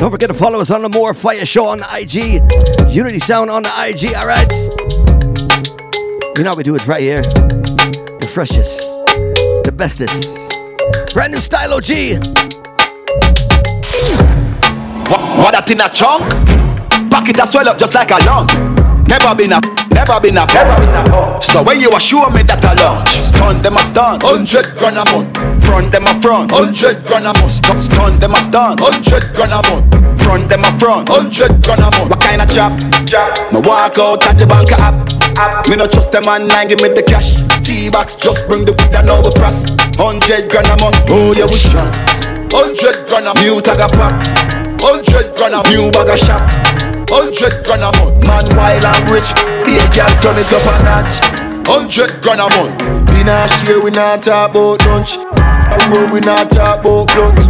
Don't 0.01 0.13
forget 0.13 0.29
to 0.29 0.35
follow 0.35 0.61
us 0.61 0.71
on 0.71 0.83
the 0.83 0.89
More 0.89 1.13
Fire 1.13 1.45
Show 1.45 1.67
on 1.67 1.79
the 1.79 1.87
IG. 1.93 2.41
Unity 2.95 3.19
Sound 3.19 3.51
on 3.51 3.65
the 3.65 3.69
IG, 3.69 4.15
alright? 4.15 4.49
You 6.37 6.45
know 6.45 6.51
how 6.51 6.57
we 6.57 6.63
do 6.63 6.77
it 6.77 6.87
right 6.87 7.01
here. 7.01 7.23
The 7.23 8.31
freshest, 8.33 8.79
the 9.65 9.73
bestest. 9.75 10.39
Brand 11.13 11.33
new 11.35 11.41
style 11.41 11.75
OG. 11.75 12.23
What, 15.11 15.21
what 15.39 15.53
that 15.53 15.69
in 15.69 15.81
a 15.81 15.89
chunk? 15.89 16.23
Pack 17.11 17.29
it 17.31 17.41
a 17.41 17.47
swell 17.47 17.69
up 17.69 17.77
just 17.77 17.93
like 17.93 18.13
a 18.13 18.25
lung. 18.25 18.68
Never 19.09 19.35
been 19.35 19.57
a, 19.57 19.61
never 19.89 20.21
been 20.21 20.37
a 20.37 20.45
bum. 20.45 21.41
So 21.41 21.65
when 21.65 21.81
you 21.81 21.89
assure 21.97 22.29
me 22.31 22.45
that 22.45 22.61
I 22.61 22.77
launch, 22.77 23.09
stun 23.17 23.63
them 23.65 23.81
a 23.81 23.83
stun, 23.83 24.21
hundred 24.21 24.69
grand 24.77 25.01
a 25.01 25.05
month. 25.09 25.33
Front 25.65 25.93
them 25.93 26.05
a 26.05 26.13
front, 26.21 26.53
hundred 26.53 27.01
grand 27.09 27.25
a 27.25 27.33
month. 27.33 27.51
Stun, 27.51 27.81
stun 27.81 28.21
them 28.21 28.37
a 28.37 28.41
stun, 28.45 28.77
hundred 28.77 29.25
grand 29.33 29.57
a 29.57 29.65
month. 29.65 29.89
Front 30.21 30.53
them 30.53 30.61
a 30.61 30.71
front, 30.77 31.09
hundred 31.09 31.57
grand 31.65 31.81
a 31.81 31.89
month. 31.89 32.13
What 32.13 32.21
kind 32.21 32.45
of 32.45 32.53
chop? 32.53 32.77
Chop. 33.09 33.33
Me 33.49 33.65
walk 33.65 33.97
out 33.97 34.29
at 34.29 34.37
the 34.37 34.45
bank 34.45 34.77
app. 34.77 35.09
Me 35.73 35.77
no 35.77 35.89
trust 35.89 36.13
them 36.13 36.29
man, 36.29 36.47
nine 36.47 36.69
give 36.69 36.85
me 36.85 36.93
the 36.93 37.03
cash. 37.03 37.41
T-box 37.65 38.17
just 38.21 38.45
bring 38.45 38.69
the 38.69 38.77
weed 38.77 38.93
and 38.93 39.09
over 39.09 39.33
press. 39.33 39.73
Hundred 39.97 40.53
grand 40.53 40.69
a 40.69 40.77
month, 40.85 41.01
oh 41.09 41.33
yeah 41.33 41.49
we 41.49 41.57
strong. 41.57 41.89
Hundred 42.53 43.09
grand 43.09 43.25
a 43.25 43.33
mute 43.41 43.69
I 43.73 43.77
got 43.81 43.89
pop. 43.97 44.13
Hundred 44.85 45.33
grand 45.33 45.57
a 45.57 45.65
new 45.73 45.89
bag 45.89 46.13
of 46.13 46.21
shop. 46.21 46.98
Hundred 47.11 47.65
grand 47.65 47.83
a 47.83 47.91
month, 47.99 48.21
man 48.27 48.45
wild 48.57 48.85
and 48.85 49.11
rich. 49.11 49.33
Be 49.65 49.81
a 49.81 49.87
girl 49.97 50.13
turn 50.21 50.37
it 50.37 50.53
up 50.53 50.67
a 50.69 50.75
notch. 50.85 51.21
Hundred 51.67 52.21
grand 52.23 52.41
a 52.41 52.49
month. 52.57 52.77
We 53.13 53.25
not 53.25 53.49
share, 53.49 53.81
we 53.81 53.91
not 53.91 54.23
talk 54.23 54.51
about 54.51 54.85
lunch. 54.87 55.17
A 55.17 55.79
road 55.91 56.13
we 56.13 56.21
not 56.21 56.51
talk 56.51 56.81
about 56.81 57.09
blunt. 57.15 57.41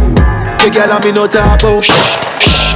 The 0.63 0.71
girl 0.73 0.91
and 0.91 1.03
me 1.05 1.11
no 1.11 1.27
talk 1.27 1.59
about 1.61 1.83
shh, 1.83 1.91
shh. 2.39 2.68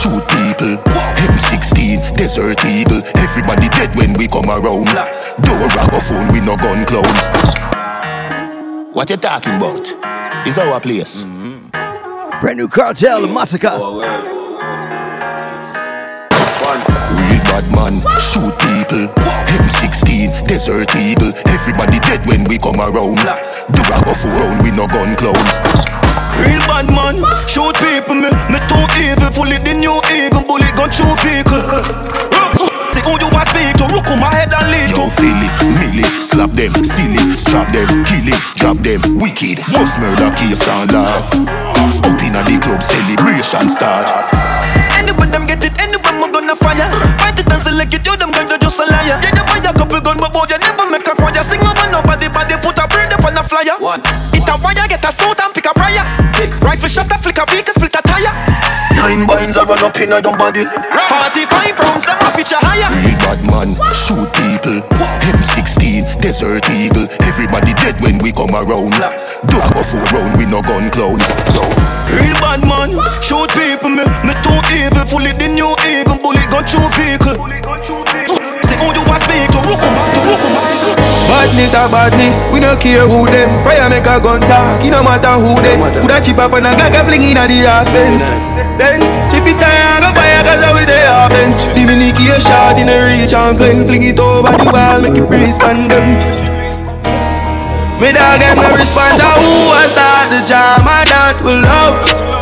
Shoot 0.00 0.24
people. 0.32 0.80
M16, 1.28 2.00
desert 2.16 2.64
eagle. 2.64 3.00
Everybody 3.16 3.68
dead 3.68 3.94
when 3.96 4.12
we 4.14 4.26
come 4.26 4.48
around. 4.48 4.88
Don't 5.44 5.60
rock 5.76 5.92
a 5.92 6.00
phone, 6.00 6.28
we 6.32 6.40
no 6.40 6.56
gun 6.56 6.84
clown. 6.86 7.04
What 8.92 9.10
you 9.10 9.16
talking 9.16 9.54
about? 9.56 9.86
It's 10.46 10.58
our 10.58 10.80
place. 10.80 11.24
Brand 12.40 12.56
new 12.58 12.68
cartel, 12.68 13.26
Massacre. 13.28 13.68
Oh, 13.72 14.00
Real 17.10 17.42
bad 17.44 17.66
man, 17.74 18.00
shoot 18.16 18.54
people. 18.56 19.08
M16, 19.60 20.44
desert 20.44 20.94
eagle. 20.96 21.30
Everybody 21.48 21.98
dead 22.00 22.24
when 22.26 22.44
we 22.44 22.56
come 22.58 22.80
around. 22.80 23.16
Do 23.72 23.80
rock 23.90 24.06
a 24.06 24.14
phone, 24.14 24.58
we 24.64 24.70
no 24.70 24.86
gun 24.86 25.14
clown. 25.16 26.09
Real 26.40 26.62
bad 26.66 26.88
man, 26.90 27.16
shoot 27.44 27.76
people, 27.78 28.16
me, 28.16 28.30
me 28.48 28.58
too 28.64 28.84
evil 29.04 29.28
Fully 29.36 29.60
the 29.60 29.76
new 29.76 29.96
eagle, 30.08 30.42
bullet 30.48 30.72
gun 30.72 30.88
through 30.88 31.14
vehicle 31.20 31.60
See 32.90 33.02
who 33.04 33.14
you 33.20 33.30
a 33.30 33.42
speak 33.52 33.76
to, 33.78 33.86
rook 33.92 34.08
on 34.10 34.18
my 34.18 34.32
head 34.32 34.50
and 34.50 34.66
lead 34.72 34.90
Yo, 34.90 35.04
to 35.04 35.12
feel 35.14 35.38
it, 35.38 35.54
mill 35.78 36.00
it, 36.00 36.10
slap 36.24 36.52
them, 36.56 36.74
silly, 36.82 37.20
strap 37.36 37.70
them, 37.72 38.04
kill 38.04 38.26
it, 38.26 38.40
drop 38.56 38.78
them, 38.82 39.00
wicked. 39.20 39.62
Most 39.70 39.94
murder 40.00 40.32
case 40.34 40.66
and 40.66 40.90
laugh. 40.92 41.30
Up 42.02 42.20
inna 42.24 42.42
the 42.42 42.58
club, 42.58 42.82
celebration 42.82 43.68
start. 43.70 44.10
Anyway 44.98 45.30
them 45.30 45.46
get 45.46 45.62
it, 45.64 45.78
anyway 45.80 46.12
me 46.18 46.28
gonna 46.28 46.54
fire 46.56 46.90
Fight 47.16 47.38
it 47.38 47.48
and 47.48 47.62
select 47.62 47.94
it, 47.94 48.04
you 48.04 48.16
them 48.16 48.30
gonna 48.32 48.58
just 48.58 48.78
a 48.78 48.84
liar 48.84 49.16
Yeah, 49.16 49.32
you 49.32 49.44
buy 49.48 49.62
a 49.64 49.72
couple 49.72 50.00
gun, 50.00 50.18
but 50.18 50.32
boy, 50.32 50.44
you 50.50 50.58
never 50.58 50.90
make 50.90 51.06
a 51.08 51.14
choir 51.16 51.40
Sing 51.40 51.62
over 51.64 51.88
nobody, 51.88 52.28
body 52.28 52.56
put 52.60 52.76
a 52.76 52.84
bird 52.84 53.12
up 53.12 53.24
on 53.24 53.38
a 53.38 53.42
flyer 53.42 53.80
What? 53.80 54.04
It 54.50 54.58
a 54.58 54.66
wire, 54.66 54.88
get 54.90 55.06
a 55.06 55.14
suit 55.14 55.38
and 55.38 55.54
pick 55.54 55.70
a 55.70 55.72
prior 55.78 56.02
Rifle 56.66 56.90
shot, 56.90 57.06
a 57.06 57.16
flick 57.22 57.38
a 57.38 57.46
vehicle, 57.46 57.70
split 57.70 57.94
a 57.94 58.02
tire. 58.02 58.34
Nine 58.98 59.22
binds 59.22 59.54
a 59.54 59.62
run 59.62 59.78
up 59.78 59.94
in 60.02 60.10
a 60.10 60.18
dumb 60.18 60.34
body. 60.34 60.66
45 60.66 61.78
rounds, 61.78 62.02
them 62.02 62.18
a 62.18 62.28
pitch 62.34 62.50
a 62.50 62.58
higher. 62.58 62.90
Real 62.98 63.14
bad 63.22 63.38
man, 63.46 63.78
shoot 63.94 64.26
people. 64.34 64.82
M16, 65.22 66.18
desert 66.18 66.66
eagle. 66.66 67.06
Everybody 67.22 67.78
dead 67.78 67.94
when 68.02 68.18
we 68.26 68.34
come 68.34 68.50
around. 68.50 68.98
Do 69.46 69.54
a 69.62 69.70
go 69.70 69.86
four 69.86 70.02
round, 70.18 70.34
we 70.34 70.50
no 70.50 70.58
gun 70.66 70.90
clown. 70.90 71.22
Real 72.10 72.34
bad 72.42 72.66
man, 72.66 72.90
shoot 73.22 73.54
people, 73.54 73.94
me, 73.94 74.02
me 74.26 74.34
too 74.42 74.58
evil. 74.74 75.06
Fully 75.06 75.30
the 75.38 75.46
new 75.54 75.70
eagle, 75.86 76.18
bullet 76.18 76.50
gun 76.50 76.66
through 76.66 76.90
vehicle. 76.98 77.38
See 78.66 78.76
who 78.82 78.90
you 78.98 79.02
a 79.06 79.16
speak 79.22 79.46
to, 79.54 79.62
rook 79.62 79.78
'em 79.78 79.94
back 79.94 80.10
to 80.10 80.20
rook 80.26 80.42
'em 80.42 80.52
back 80.58 80.99
Badness 81.30 81.74
or 81.78 81.86
badness, 81.86 82.42
we 82.50 82.58
don't 82.58 82.80
care 82.82 83.06
who 83.06 83.22
them. 83.30 83.62
Fire 83.62 83.86
make 83.86 84.02
a 84.02 84.18
gun 84.18 84.42
talk, 84.50 84.82
it 84.82 84.90
no 84.90 84.98
matter 85.06 85.38
who 85.38 85.54
them. 85.62 85.78
Put 86.02 86.10
a 86.10 86.18
chip 86.18 86.42
up 86.42 86.52
on 86.52 86.66
a 86.66 86.74
Glock 86.74 86.98
a 86.98 87.06
fling 87.06 87.22
inna 87.22 87.46
the 87.46 87.70
ass 87.70 87.86
bench. 87.94 88.26
Then 88.74 88.98
chip 89.30 89.46
it 89.46 89.62
and 89.62 90.02
go 90.02 90.10
fire 90.10 90.42
'cause 90.42 90.58
I 90.58 90.70
we 90.74 90.82
say 90.82 91.06
offense. 91.06 91.58
The 91.74 91.86
mini 91.86 92.10
a 92.10 92.36
shot 92.42 92.78
in 92.82 92.90
the 92.90 92.98
reach 93.06 93.32
and 93.32 93.56
fling, 93.56 93.86
fling 93.86 94.02
it 94.02 94.18
over 94.18 94.50
the 94.58 94.66
wall, 94.74 94.98
make 95.00 95.14
it 95.14 95.58
pan 95.62 95.86
them. 95.86 96.06
Me 98.00 98.10
dog 98.10 98.40
them 98.40 98.56
no 98.58 98.68
response 98.74 99.22
to 99.22 99.30
who 99.38 99.70
a 99.70 99.86
start 99.86 100.26
the 100.34 100.40
drama 100.50 100.96
that 101.12 101.36
will 101.44 101.62
love. 101.62 101.94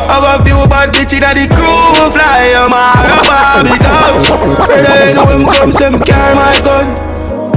A 0.08 0.18
Have 0.18 0.40
a 0.40 0.44
few 0.44 0.66
bad 0.66 0.90
bitches 0.90 1.20
that 1.20 1.36
the 1.38 1.46
crew 1.46 2.10
fly. 2.10 2.50
I'm 2.58 2.74
a 2.74 2.90
Barbie 3.28 3.78
dogs. 3.78 4.34
Better 4.66 5.14
know 5.14 5.26
him 5.30 5.46
come, 5.46 5.70
some 5.70 6.00
carry 6.02 6.34
my 6.34 6.58
gun. 6.58 7.07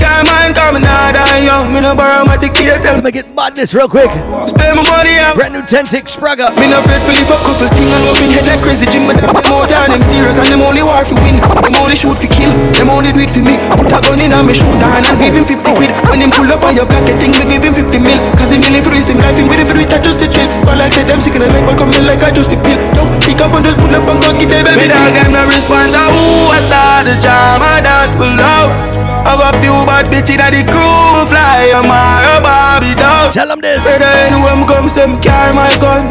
Can't 0.01 0.25
mind 0.25 0.57
coming 0.57 0.81
out 0.81 1.13
and 1.13 1.45
young. 1.45 1.69
Me 1.69 1.79
no 1.85 1.93
borrow 1.93 2.25
my 2.25 2.35
ticket. 2.41 2.81
Tell 2.81 2.97
me 2.97 3.13
get 3.13 3.29
badness 3.37 3.77
real 3.77 3.85
quick. 3.85 4.09
Spend 4.49 4.73
my 4.73 4.83
money 4.89 5.21
out. 5.21 5.37
Brand 5.37 5.53
new 5.53 5.61
10 5.61 5.93
tick 5.93 6.09
spragger. 6.09 6.49
Me 6.57 6.65
no 6.65 6.81
afraid 6.81 7.05
to 7.05 7.11
leave 7.13 7.29
a 7.29 7.37
couple 7.45 7.69
things 7.69 7.93
and 7.93 8.03
open 8.09 8.25
head 8.33 8.45
like 8.49 8.61
crazy 8.65 8.89
Jim. 8.89 9.05
But 9.05 9.21
them 9.21 9.29
more 9.45 9.69
than 9.69 9.93
them 9.93 10.01
serious 10.09 10.41
and 10.41 10.49
them 10.49 10.65
only 10.65 10.81
war 10.81 11.05
for 11.05 11.17
win. 11.21 11.37
Them 11.61 11.77
only 11.77 11.93
shoot 11.93 12.17
for 12.17 12.25
kill. 12.25 12.49
Them 12.73 12.89
only 12.89 13.13
do 13.13 13.21
it 13.21 13.29
for 13.29 13.45
me. 13.45 13.61
Put 13.77 13.93
a 13.93 13.99
gun 14.01 14.17
in 14.17 14.33
and 14.33 14.45
me 14.49 14.57
shoot 14.57 14.81
and 14.81 15.05
and 15.05 15.17
give 15.21 15.37
him 15.37 15.45
50 15.45 15.77
quid. 15.77 15.91
When 16.09 16.17
him 16.17 16.33
pull 16.33 16.49
up 16.49 16.65
on 16.65 16.73
your 16.73 16.89
black 16.89 17.05
thing, 17.05 17.31
me 17.37 17.45
give 17.45 17.61
him 17.61 17.77
50 17.77 18.01
mil. 18.01 18.17
Cause 18.33 18.49
him 18.49 18.65
willing 18.65 18.81
for 18.81 18.89
this, 18.89 19.05
him 19.05 19.21
life 19.21 19.37
him 19.37 19.45
with 19.45 19.61
it 19.61 19.67
for 19.69 19.77
it, 19.77 19.93
I 19.93 20.01
just 20.01 20.17
the 20.17 20.27
chill. 20.31 20.49
Call 20.65 20.77
like 20.81 20.97
say 20.97 21.05
them 21.05 21.21
sick 21.21 21.37
and 21.37 21.45
I 21.45 21.53
like, 21.53 21.65
but 21.67 21.77
come 21.77 21.93
in 21.93 22.07
like 22.09 22.23
I 22.25 22.31
just 22.33 22.49
the 22.49 22.57
pill. 22.63 22.79
Yo, 22.97 23.05
pick 23.21 23.37
up 23.43 23.53
and 23.53 23.65
just 23.67 23.77
pull 23.77 23.93
up 23.93 24.07
and 24.07 24.17
go 24.17 24.29
get 24.33 24.49
them 24.49 24.65
baby. 24.65 24.85
Me 24.85 24.87
dog 24.89 25.13
them 25.13 25.29
no 25.35 25.43
response. 25.45 25.93
Who 25.93 26.49
I 26.49 26.59
start 26.65 27.05
the 27.05 27.15
drama 27.19 27.83
that 27.85 28.09
will 28.17 28.33
love. 28.39 29.10
I 29.23 29.37
have 29.37 29.53
a 29.53 29.59
few 29.61 29.75
bad 29.85 30.09
bitches 30.09 30.37
that 30.41 30.51
the 30.51 30.65
crew 30.65 31.25
fly. 31.29 31.69
I'm 31.73 31.85
a 31.85 32.41
Barbie 32.41 32.97
dog. 32.97 33.31
Tell 33.31 33.47
them 33.47 33.61
this. 33.61 33.83
Better 33.85 34.09
anyone 34.27 34.65
come, 34.67 34.89
some 34.89 35.21
carry 35.21 35.53
my 35.53 35.69
gun. 35.77 36.09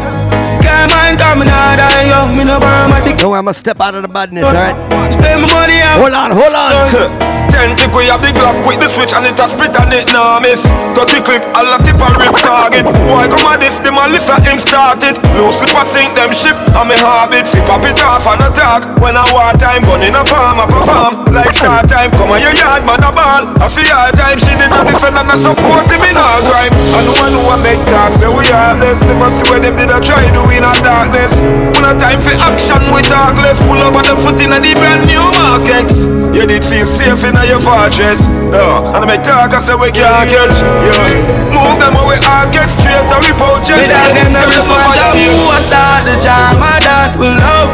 Carry 0.63 0.87
mine 0.87 1.17
coming 1.19 1.49
out 1.49 1.79
of 1.79 1.91
young. 2.07 2.37
Me 2.37 2.43
no 2.43 2.59
borrow 2.59 2.87
my 2.87 3.01
ticket. 3.01 3.21
No, 3.21 3.33
I'm 3.33 3.45
gonna 3.45 3.53
step 3.53 3.79
out 3.79 3.95
of 3.95 4.01
the 4.01 4.11
badness, 4.11 4.45
alright? 4.45 4.75
Spend 5.11 5.43
my 5.43 5.49
money 5.51 5.79
out. 5.83 5.99
Hold 5.99 6.13
on, 6.13 6.29
hold 6.31 6.55
on. 6.55 7.27
Ten 7.51 7.75
tick 7.75 7.91
we 7.91 8.07
have 8.07 8.23
the 8.23 8.31
Glock 8.31 8.63
with 8.63 8.79
the 8.79 8.87
switch 8.87 9.11
and 9.11 9.27
it 9.27 9.35
a 9.35 9.45
split 9.51 9.75
and 9.75 9.91
it 9.91 10.07
nah 10.15 10.39
miss. 10.39 10.63
Thirty 10.95 11.19
clip, 11.19 11.43
all 11.51 11.67
a 11.67 11.75
tip 11.83 11.99
and 11.99 12.15
rip 12.15 12.31
target. 12.39 12.87
Why 13.11 13.27
come 13.27 13.43
a 13.43 13.59
this? 13.59 13.75
The 13.83 13.91
listen 13.91 14.39
him 14.47 14.55
started. 14.55 15.19
Loose 15.35 15.59
slip 15.59 15.75
a 15.75 15.83
sink 15.83 16.15
them 16.15 16.31
ship 16.31 16.55
and 16.55 16.87
me 16.87 16.95
habit. 16.95 17.51
Flip 17.51 17.67
up 17.67 17.83
it 17.83 17.99
off 17.99 18.23
and 18.31 18.47
attack. 18.47 18.87
When 19.03 19.19
I 19.19 19.27
war 19.35 19.51
time, 19.59 19.83
gun 19.83 19.99
in 19.99 20.15
a 20.15 20.23
palm, 20.23 20.63
I 20.63 20.65
perform. 20.65 21.27
Like 21.35 21.51
start 21.51 21.91
time, 21.91 22.15
come 22.15 22.31
on 22.31 22.39
your 22.39 22.55
yard, 22.55 22.87
man 22.87 23.03
a 23.03 23.11
ball. 23.11 23.43
I 23.59 23.67
see 23.67 23.83
hard 23.91 24.15
time, 24.15 24.39
she 24.39 24.55
did 24.55 24.71
not 24.71 24.87
defend 24.87 25.19
and 25.19 25.27
I 25.27 25.35
support 25.35 25.91
him 25.91 26.03
in 26.07 26.15
our 26.15 26.39
grind. 26.47 26.71
I 26.71 27.03
know 27.03 27.15
I 27.19 27.27
know 27.35 27.43
I 27.51 27.57
make 27.59 27.83
talk, 27.91 28.15
say 28.15 28.31
we 28.31 28.47
heartless. 28.47 29.03
Never 29.03 29.27
see 29.27 29.45
where 29.51 29.59
them 29.59 29.75
did 29.75 29.91
a 29.91 29.99
try 29.99 30.23
do 30.31 30.47
in 30.55 30.63
a 30.63 30.71
darkness. 30.79 31.35
When 31.75 31.83
a 31.83 31.91
time 31.99 32.19
for 32.23 32.31
action, 32.47 32.79
we 32.95 33.03
talk 33.03 33.35
less. 33.43 33.59
Pull 33.59 33.83
up 33.83 33.99
on 33.99 34.07
the 34.07 34.15
foot 34.15 34.39
in 34.39 34.55
a 34.55 34.59
the 34.63 34.71
brand 34.79 35.03
new 35.03 35.23
markets. 35.35 36.07
You 36.31 36.47
did 36.47 36.63
feel 36.63 36.87
safe 36.87 37.27
in 37.27 37.40
a 37.41 37.47
your 37.49 37.61
fortress. 37.61 38.29
No, 38.53 38.85
and 38.93 39.01
I 39.01 39.05
make 39.05 39.23
talk, 39.25 39.53
I 39.53 39.59
say 39.59 39.75
we 39.75 39.89
can't 39.89 40.29
catch. 40.29 40.61
Yeah, 40.61 41.49
move 41.49 41.77
them 41.81 41.97
away, 41.97 42.21
I 42.21 42.45
get 42.53 42.69
straight 42.69 43.05
to 43.09 43.17
report 43.25 43.65
just. 43.65 43.81
Me 43.81 43.89
dog 43.89 44.13
them 44.13 44.33
the 44.33 44.43
response 44.45 45.01
of 45.01 45.17
who 45.17 45.49
I 45.49 45.59
start 45.65 46.01
the 46.05 46.15
drama 46.21 46.71
that 46.85 47.17
will 47.17 47.33
love. 47.33 47.69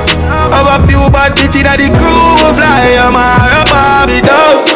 Have 0.53 0.68
a 0.72 0.77
few 0.88 1.03
bad 1.11 1.35
bitches 1.35 1.68
that 1.68 1.77
the 1.81 1.91
crew 1.91 2.56
fly. 2.56 2.95
I'm 2.95 3.15
a 3.15 3.61
Barbie 3.68 4.23
dogs. 4.23 4.72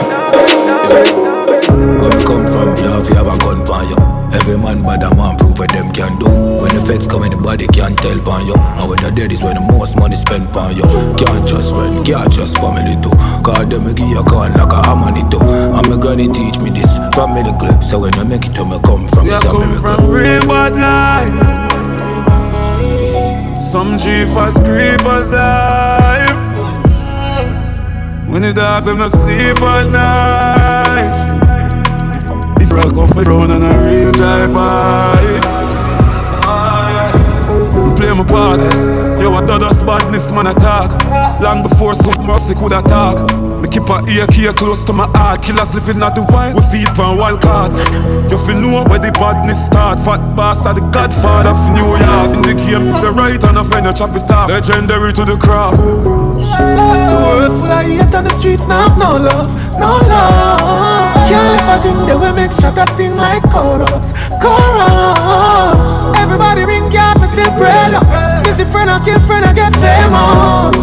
Where 1.99 2.11
we 2.11 2.23
come 2.25 2.45
from, 2.47 2.75
you 2.75 2.89
have, 2.91 3.07
you 3.07 3.15
have 3.15 3.29
a 3.31 3.37
gun 3.39 3.63
for 3.65 3.83
you. 3.87 3.97
Every 4.35 4.57
man 4.57 4.83
bad 4.83 5.03
a 5.03 5.15
man 5.15 5.37
prove 5.37 5.57
what 5.59 5.71
them 5.71 5.91
can 5.93 6.17
do. 6.19 6.30
Feds 6.91 7.07
come, 7.07 7.23
anybody 7.23 7.65
can't 7.67 7.97
tell 7.99 8.19
on 8.29 8.45
you. 8.45 8.53
And 8.53 8.89
when 8.89 8.99
you're 8.99 9.11
dead 9.11 9.31
is 9.31 9.41
when 9.41 9.55
the 9.55 9.61
most 9.61 9.95
money 9.95 10.17
spent 10.17 10.53
on 10.57 10.75
you. 10.75 10.83
Can't 11.15 11.47
trust 11.47 11.71
friend, 11.71 12.05
can't 12.05 12.27
trust 12.27 12.57
family 12.57 12.99
too. 12.99 13.15
Cause 13.47 13.63
them 13.71 13.87
give 13.95 14.11
you 14.11 14.19
gun 14.27 14.51
like 14.59 14.75
a 14.75 14.83
harmony 14.83 15.23
too. 15.31 15.39
And 15.39 15.87
me 15.87 15.95
granny 15.95 16.27
teach 16.27 16.59
me 16.59 16.69
this 16.75 16.99
from 17.15 17.31
me 17.33 17.47
little. 17.47 17.81
So 17.81 18.03
when 18.03 18.11
you 18.19 18.25
make 18.25 18.43
it 18.43 18.51
to 18.59 18.65
me 18.67 18.75
come 18.83 19.07
from, 19.07 19.31
it's 19.31 19.39
a 19.39 19.55
miracle. 19.55 19.79
from 19.79 20.11
real 20.11 20.43
bad 20.51 20.75
life. 20.75 21.31
Some 23.63 23.95
jeepers 23.95 24.59
creepers 24.59 25.31
life. 25.31 26.35
When 28.27 28.41
the 28.43 28.51
dogs 28.51 28.85
them 28.87 28.97
not 28.97 29.11
sleep 29.11 29.63
at 29.63 29.87
night 29.95 31.31
rock 32.73 32.97
off 32.97 33.13
the 33.13 33.23
throne 33.23 33.51
and 33.51 33.63
a 33.63 33.73
real 33.83 34.11
type 34.13 34.49
vibe. 34.51 35.30
Oh, 38.13 38.25
Play 38.25 39.10
I 39.33 39.45
done 39.45 39.63
us 39.63 39.81
badness, 39.83 40.31
man, 40.31 40.47
attack. 40.47 40.91
Long 41.41 41.63
before 41.63 41.93
some 41.95 42.25
mercy 42.25 42.53
could 42.55 42.73
attack. 42.73 43.17
Me 43.61 43.67
keep 43.69 43.87
a 43.89 44.03
ear 44.09 44.27
key 44.27 44.51
close 44.53 44.83
to 44.85 44.93
my 44.93 45.07
heart. 45.17 45.41
Killers 45.41 45.73
living 45.73 46.01
at 46.01 46.15
the 46.15 46.23
wild, 46.29 46.55
we 46.57 46.61
feed 46.71 46.89
from 46.95 47.17
wild 47.17 47.41
cards. 47.41 47.77
You 48.31 48.37
feel 48.45 48.59
know 48.59 48.83
where 48.83 48.99
the 48.99 49.11
badness 49.13 49.65
start. 49.65 49.99
Fat 49.99 50.35
bastard, 50.35 50.77
the 50.77 50.81
godfather 50.91 51.51
of 51.53 51.61
New 51.71 51.85
York. 51.85 52.35
In 52.35 52.41
the 52.41 52.53
game, 52.57 52.89
if 52.89 53.01
you 53.01 53.11
right 53.11 53.41
and 53.43 53.57
a 53.57 53.63
friend, 53.63 53.85
you 53.85 53.93
chop 53.93 54.15
it 54.15 54.29
off. 54.29 54.49
Legendary 54.49 55.13
to 55.13 55.23
the 55.25 55.37
craft. 55.37 55.77
The 55.77 57.17
world 57.21 57.53
full 57.61 57.71
of 57.71 57.85
hate 57.85 58.13
on 58.17 58.25
the 58.25 58.33
streets, 58.33 58.67
now 58.67 58.89
have 58.89 58.97
no 58.97 59.13
love, 59.13 59.47
no 59.77 60.01
love. 60.09 61.13
Can't 61.29 61.53
live 61.53 61.69
a 61.69 61.77
thing 61.79 61.99
that 62.09 62.17
will 62.17 62.33
make 62.33 62.51
shot 62.51 62.75
sing 62.89 63.15
like 63.15 63.45
chorus, 63.53 64.27
chorus. 64.41 66.01
Everybody 66.17 66.65
ring 66.65 66.89
gas, 66.89 67.21
me 67.21 67.27
still 67.29 67.51
bread 67.61 67.93
up. 67.93 68.03
Busy 68.43 68.65
friend, 68.67 68.89
I 68.89 68.97
kill 69.05 69.20
friend, 69.27 69.45
I 69.45 69.53
get 69.53 69.73
famous. 69.77 70.81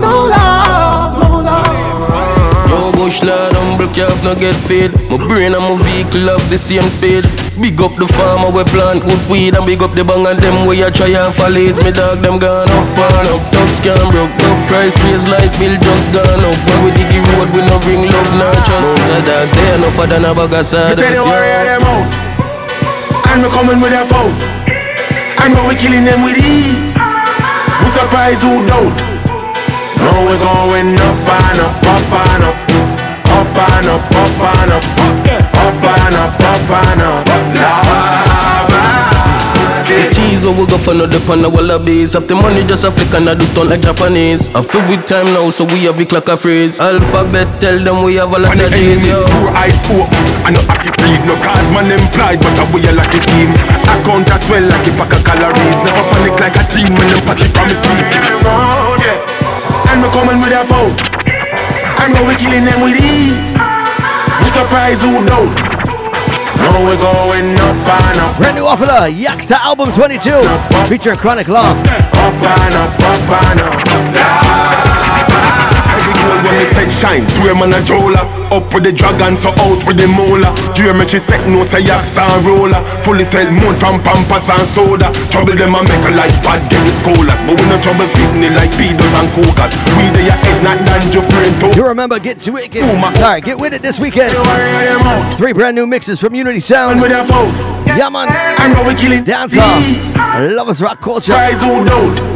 No 0.00 0.28
love, 0.28 1.16
no 1.18 1.40
love. 1.40 2.68
Yo, 2.68 2.92
bush 2.98 3.22
lad, 3.22 3.52
humble 3.54 3.88
calf, 3.94 4.18
no 4.24 4.34
get 4.34 4.56
fed. 4.66 4.90
My 5.10 5.16
brain 5.16 5.54
and 5.54 5.62
my 5.62 5.76
vehicle 5.78 6.26
have 6.28 6.44
the 6.50 6.58
same 6.58 6.88
speed. 6.88 7.24
Big 7.54 7.78
up 7.78 7.94
the 7.94 8.06
farmer 8.18 8.50
we 8.50 8.66
plant 8.74 9.06
good 9.06 9.22
weed 9.30 9.54
and 9.54 9.62
big 9.62 9.78
up 9.78 9.94
the 9.94 10.02
bang 10.02 10.26
and 10.26 10.42
them 10.42 10.66
we 10.66 10.82
a 10.82 10.90
try 10.90 11.14
and 11.14 11.30
fall 11.30 11.54
it. 11.54 11.78
Me 11.86 11.94
dog 11.94 12.18
them 12.18 12.42
gone 12.42 12.66
up 12.66 12.98
and 12.98 13.30
up, 13.30 13.42
top 13.54 13.70
scam 13.78 14.10
broke, 14.10 14.34
top 14.42 14.58
price 14.66 14.98
raise 15.06 15.30
like 15.30 15.54
bill 15.62 15.78
just 15.78 16.10
gone 16.10 16.42
up. 16.42 16.58
When 16.66 16.78
we 16.82 16.90
dig 16.98 17.06
the 17.06 17.22
road 17.38 17.54
we 17.54 17.62
no 17.62 17.78
bring 17.86 18.02
love, 18.02 18.30
no 18.34 18.50
trust. 18.66 19.06
Mount 19.06 19.22
dogs 19.22 19.52
they 19.54 19.70
enough 19.78 19.94
for 19.94 20.06
than 20.10 20.26
a 20.26 20.34
bag 20.34 20.50
of 20.50 20.66
sawdust. 20.66 20.98
Me 20.98 21.06
say 21.06 21.14
the 21.14 21.22
warrior 21.22 21.62
them 21.62 21.86
out, 21.86 22.10
and 23.30 23.38
we 23.46 23.48
coming 23.54 23.78
with 23.78 23.94
a 23.94 24.02
force, 24.02 24.42
and 25.38 25.54
we 25.70 25.78
killing 25.78 26.02
them 26.02 26.26
with 26.26 26.34
ease. 26.42 26.93
We 27.80 27.86
surprise 27.90 28.40
who 28.42 28.64
doubt. 28.66 28.94
Now 29.98 30.18
we're 30.26 30.38
going 30.38 30.94
up 30.94 31.28
and 31.38 31.60
up, 31.60 31.74
up 31.94 32.12
and 32.22 32.44
up, 32.44 32.58
up 33.34 33.56
and 33.56 33.88
up, 33.88 34.04
up 34.10 34.42
and 34.52 34.72
up, 34.72 34.84
up 35.64 35.84
and 35.84 36.16
up, 36.22 36.40
up 36.40 36.70
and 36.70 37.02
up. 37.02 37.24
The 37.54 38.23
cheese 40.44 40.52
what 40.52 40.60
we 40.60 40.66
go 40.70 40.78
for 40.78 40.94
no 40.94 41.06
dip 41.06 41.28
on 41.28 41.42
the 41.42 41.48
wallabies. 41.48 42.12
Have 42.12 42.28
the 42.28 42.34
money 42.34 42.64
just 42.64 42.84
a 42.84 42.90
flick 42.90 43.12
and 43.14 43.28
I 43.28 43.34
do 43.34 43.44
stunt 43.46 43.70
like 43.70 43.80
Japanese. 43.80 44.48
I 44.54 44.62
feel 44.62 44.84
with 44.84 45.06
time 45.06 45.32
now 45.32 45.48
so 45.50 45.64
we 45.64 45.84
have 45.88 46.00
it 46.00 46.12
like 46.12 46.28
a 46.28 46.36
phrase 46.36 46.78
Alphabet 46.80 47.48
tell 47.60 47.78
them 47.80 48.04
we 48.04 48.16
have 48.16 48.32
a 48.32 48.38
lot 48.38 48.52
of 48.52 48.70
G's 48.72 49.04
yo. 49.04 49.24
Two 49.24 49.48
eyes 49.56 49.76
open. 49.88 50.24
And 50.44 50.54
no 50.56 50.60
happy 50.68 50.92
feed 51.00 51.20
No 51.24 51.34
cards 51.40 51.70
man 51.72 51.88
implied 51.88 52.40
but 52.40 52.52
I 52.60 52.64
we 52.72 52.84
a 52.84 52.92
lucky 52.92 53.20
scheme. 53.24 53.52
Account 53.88 54.28
as 54.30 54.44
well 54.50 54.64
like 54.64 54.84
a 54.84 54.92
pack 55.00 55.12
of 55.16 55.22
calories. 55.24 55.76
Never 55.84 56.04
panic 56.12 56.36
like 56.40 56.56
a 56.60 56.64
team 56.68 56.92
when 56.92 57.08
them 57.08 57.20
pass 57.24 57.40
it 57.40 57.50
from 57.52 57.66
his 57.72 57.80
feet 57.80 58.08
And 59.88 59.98
we 60.02 60.08
coming 60.12 60.40
with 60.40 60.52
our 60.52 60.66
foes 60.68 60.96
And 62.04 62.12
we 62.12 62.34
killing 62.36 62.64
them 62.68 62.84
with 62.84 62.98
ease. 63.00 63.38
We 64.44 64.48
surprise 64.52 65.00
who 65.00 65.24
doubt 65.24 65.73
now 66.64 66.84
we're 66.84 66.96
going 66.96 67.54
up 67.60 67.76
and 67.84 68.20
up. 68.20 68.36
Brand 68.36 68.56
new 68.56 68.66
off 68.66 68.80
of 68.80 68.88
the 68.88 69.10
Yaksta 69.12 69.56
album 69.60 69.92
22, 69.92 70.40
featuring 70.88 71.18
Chronic 71.18 71.48
Law. 71.48 71.70
Up 71.70 72.34
and 72.34 72.74
up, 72.74 72.92
up 73.00 73.30
and 73.50 73.60
up. 73.60 73.74
Every 73.84 75.13
goal 76.64 76.74
when 76.74 76.84
me 76.84 76.88
set 76.88 76.90
shine, 76.90 77.26
swear 77.26 77.54
man 77.54 77.72
a 77.72 77.80
jola. 77.84 78.22
Up 78.52 78.72
with 78.72 78.84
the 78.84 78.92
dragon, 78.92 79.36
so 79.36 79.50
out 79.64 79.82
with 79.86 79.96
the 79.96 80.06
mola. 80.06 80.54
Geometry 80.74 81.18
set 81.18 81.42
no 81.48 81.64
say 81.64 81.82
Yaksta 81.82 82.44
roller. 82.44 82.80
Fully 83.02 83.24
style 83.24 83.50
moon 83.50 83.74
from 83.74 84.02
Pampas 84.02 84.48
and 84.48 84.66
soda. 84.68 85.10
Trouble 85.30 85.56
them 85.56 85.74
a 85.74 85.82
make 85.82 86.06
a 86.06 86.12
like 86.14 86.34
bad 86.44 86.62
them 86.70 86.86
scholars. 87.02 87.40
But 87.42 87.60
we 87.60 87.64
no 87.68 87.76
trouble 87.80 88.06
Britney 88.06 88.50
like 88.54 88.70
pedos 88.78 89.12
and 89.18 89.28
cougars. 89.34 89.72
We 89.98 90.08
the 90.14 90.22
your 90.24 90.38
head 90.38 90.62
not 90.62 90.78
than 90.86 91.10
just 91.10 91.28
brain 91.30 91.52
too. 91.60 91.72
You 91.76 91.86
remember 91.86 92.18
Get 92.18 92.40
to 92.42 92.56
It, 92.56 92.70
get, 92.70 92.84
sorry, 93.16 93.40
get 93.40 93.58
with 93.58 93.74
it 93.74 93.82
this 93.82 93.98
weekend. 93.98 94.32
Three 95.36 95.52
brand 95.52 95.76
new 95.76 95.86
mixes 95.86 96.20
from 96.20 96.34
Unity 96.34 96.60
Sound. 96.60 97.00
With 97.00 97.10
their 97.10 97.24
foes. 97.24 97.58
Yeah, 97.86 98.08
man. 98.08 98.28
And 98.60 98.72
now 98.72 98.86
we 98.86 98.94
killing 98.94 99.24
Dancehall. 99.24 100.56
Lovers 100.56 100.80
rock 100.80 101.00
culture. 101.00 101.32
Guys 101.32 101.60
who 101.60 101.84
doubt. 101.84 102.34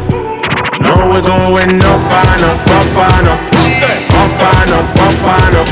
Now 0.81 1.09
we're 1.11 1.21
going 1.21 1.81
up 1.81 2.11
and 2.11 2.43
up, 2.43 2.67
up 2.67 3.19
and 3.19 3.27
up. 3.27 3.39
Up 3.83 3.98
and 4.41 4.71
up, 4.71 4.99
up 5.05 5.27
and 5.35 5.55
up. 5.61 5.69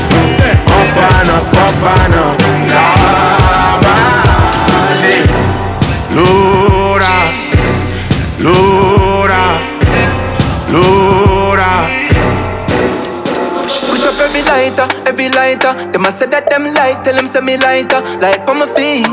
Up 0.78 0.98
and 1.08 1.30
up, 1.36 1.56
up 1.64 1.84
and 1.94 2.14
up. 2.14 2.38
Labazi. 3.82 5.16
Lura. 6.16 7.14
Lura. 8.44 9.44
Lura. 10.72 11.70
Push 13.88 14.04
up 14.04 14.20
every 14.20 14.42
lighter, 14.42 14.86
every 15.06 15.28
lighter. 15.28 15.72
Them 15.92 16.06
I 16.06 16.10
said 16.10 16.30
that 16.32 16.50
them 16.50 16.64
light, 16.74 17.04
tell 17.04 17.14
them 17.16 17.26
send 17.26 17.46
me 17.46 17.56
lighter. 17.56 18.00
Light 18.20 18.48
on 18.48 18.58
my 18.58 18.66
feet. 18.74 19.06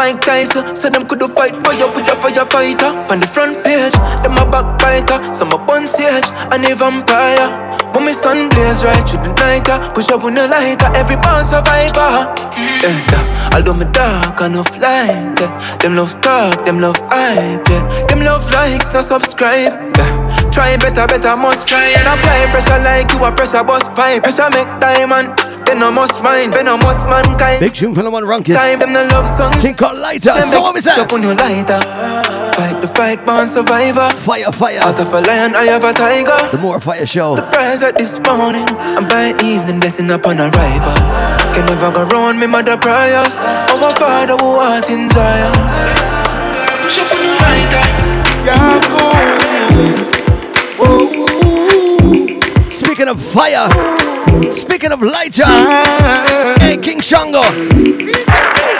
Mike 0.00 0.22
Tyson, 0.22 0.64
uh, 0.64 0.74
said 0.74 0.94
them 0.94 1.06
could 1.06 1.18
do 1.20 1.28
fight 1.28 1.52
fire 1.62 1.88
with 1.92 2.08
a 2.08 2.16
firefighter. 2.16 2.90
On 3.12 3.20
the 3.20 3.26
front 3.26 3.62
page, 3.62 3.92
them 4.24 4.32
a 4.40 4.50
backbiter. 4.50 5.34
Some 5.34 5.52
up 5.52 5.68
on 5.68 5.86
stage 5.86 6.24
and 6.52 6.64
a 6.64 6.74
vampire. 6.74 7.76
When 7.92 8.06
my 8.06 8.12
sun 8.12 8.48
blaze 8.48 8.82
right 8.82 9.06
through 9.06 9.24
the 9.24 9.32
night, 9.34 9.68
uh, 9.68 9.92
push 9.92 10.08
up 10.08 10.24
on 10.24 10.36
the 10.36 10.48
lighter, 10.48 10.86
uh, 10.86 10.96
every 10.96 11.16
born 11.16 11.44
survivor. 11.44 12.32
Yeah, 12.56 12.96
yeah. 13.12 13.52
Although 13.52 13.74
me 13.74 13.84
dark 13.92 14.40
enough 14.40 14.72
light, 14.78 15.36
yeah. 15.38 15.76
them 15.80 15.96
love 15.96 16.18
talk, 16.22 16.64
them 16.64 16.80
love 16.80 16.96
hype, 17.12 17.68
yeah. 17.68 18.06
them 18.06 18.20
love 18.20 18.50
likes, 18.52 18.94
not 18.94 19.04
subscribe. 19.04 19.74
Yeah. 19.98 20.50
Try 20.50 20.76
better, 20.78 21.06
better, 21.06 21.36
must 21.36 21.68
try 21.68 21.92
and 21.92 22.08
apply 22.08 22.50
pressure 22.50 22.82
like 22.82 23.12
you 23.12 23.24
a 23.24 23.30
pressure 23.32 23.62
bus 23.62 23.86
pipe. 23.90 24.22
Pressure 24.22 24.48
make 24.50 24.68
diamond, 24.80 25.36
then 25.66 25.82
I 25.82 25.90
must 25.90 26.22
mind, 26.22 26.54
then 26.54 26.68
I 26.68 26.76
must 26.76 27.06
mankind. 27.06 27.60
Big 27.60 27.74
tune 27.74 27.94
from 27.94 28.04
the 28.04 28.10
one 28.10 28.24
Runkus. 28.24 28.54
Time 28.54 28.78
them 28.78 28.92
the 28.92 29.04
love 29.04 29.28
song. 29.28 29.52
Think 29.52 29.80
called 29.90 30.02
lighter. 30.02 30.34
Them 30.34 30.48
So 30.48 30.60
what 30.60 30.74
we 30.74 30.80
say? 30.80 31.00
Up 31.00 31.12
on 31.12 31.22
your 31.22 31.34
lighter. 31.34 31.80
Fight 32.54 32.80
the 32.80 32.88
fight, 32.88 33.26
born 33.26 33.46
survivor. 33.46 34.10
Fire, 34.16 34.52
fire. 34.52 34.80
Out 34.80 35.00
of 35.00 35.12
a 35.12 35.20
lion, 35.20 35.54
I 35.54 35.64
have 35.64 35.84
a 35.84 35.92
tiger. 35.92 36.50
The 36.50 36.58
more 36.58 36.80
fire 36.80 37.06
show. 37.06 37.36
Rise 37.36 37.82
at 37.82 37.96
this 37.96 38.18
morning, 38.20 38.66
and 38.68 39.08
by 39.08 39.34
evening, 39.42 39.80
blessing 39.80 40.10
upon 40.10 40.38
arrival. 40.38 40.94
Can 41.54 41.66
never 41.66 41.90
go 41.92 42.04
round 42.04 42.38
me, 42.38 42.46
mother 42.46 42.76
prayers. 42.76 43.36
Our 43.38 43.94
father 43.96 44.36
who 44.36 44.56
art 44.56 44.90
in 44.90 45.08
Zion. 45.08 45.52
Push 46.82 46.98
up 46.98 47.12
on 47.12 47.22
your 47.24 47.36
lighter. 47.36 47.82
Yeah, 48.46 48.80
the 48.80 49.00
Speaking 52.70 53.08
of 53.08 53.22
fire, 53.22 53.68
speaking 54.50 54.92
of 54.92 55.00
lighter, 55.00 55.46
hey 56.60 56.76
King 56.76 57.00
Shango. 57.00 57.42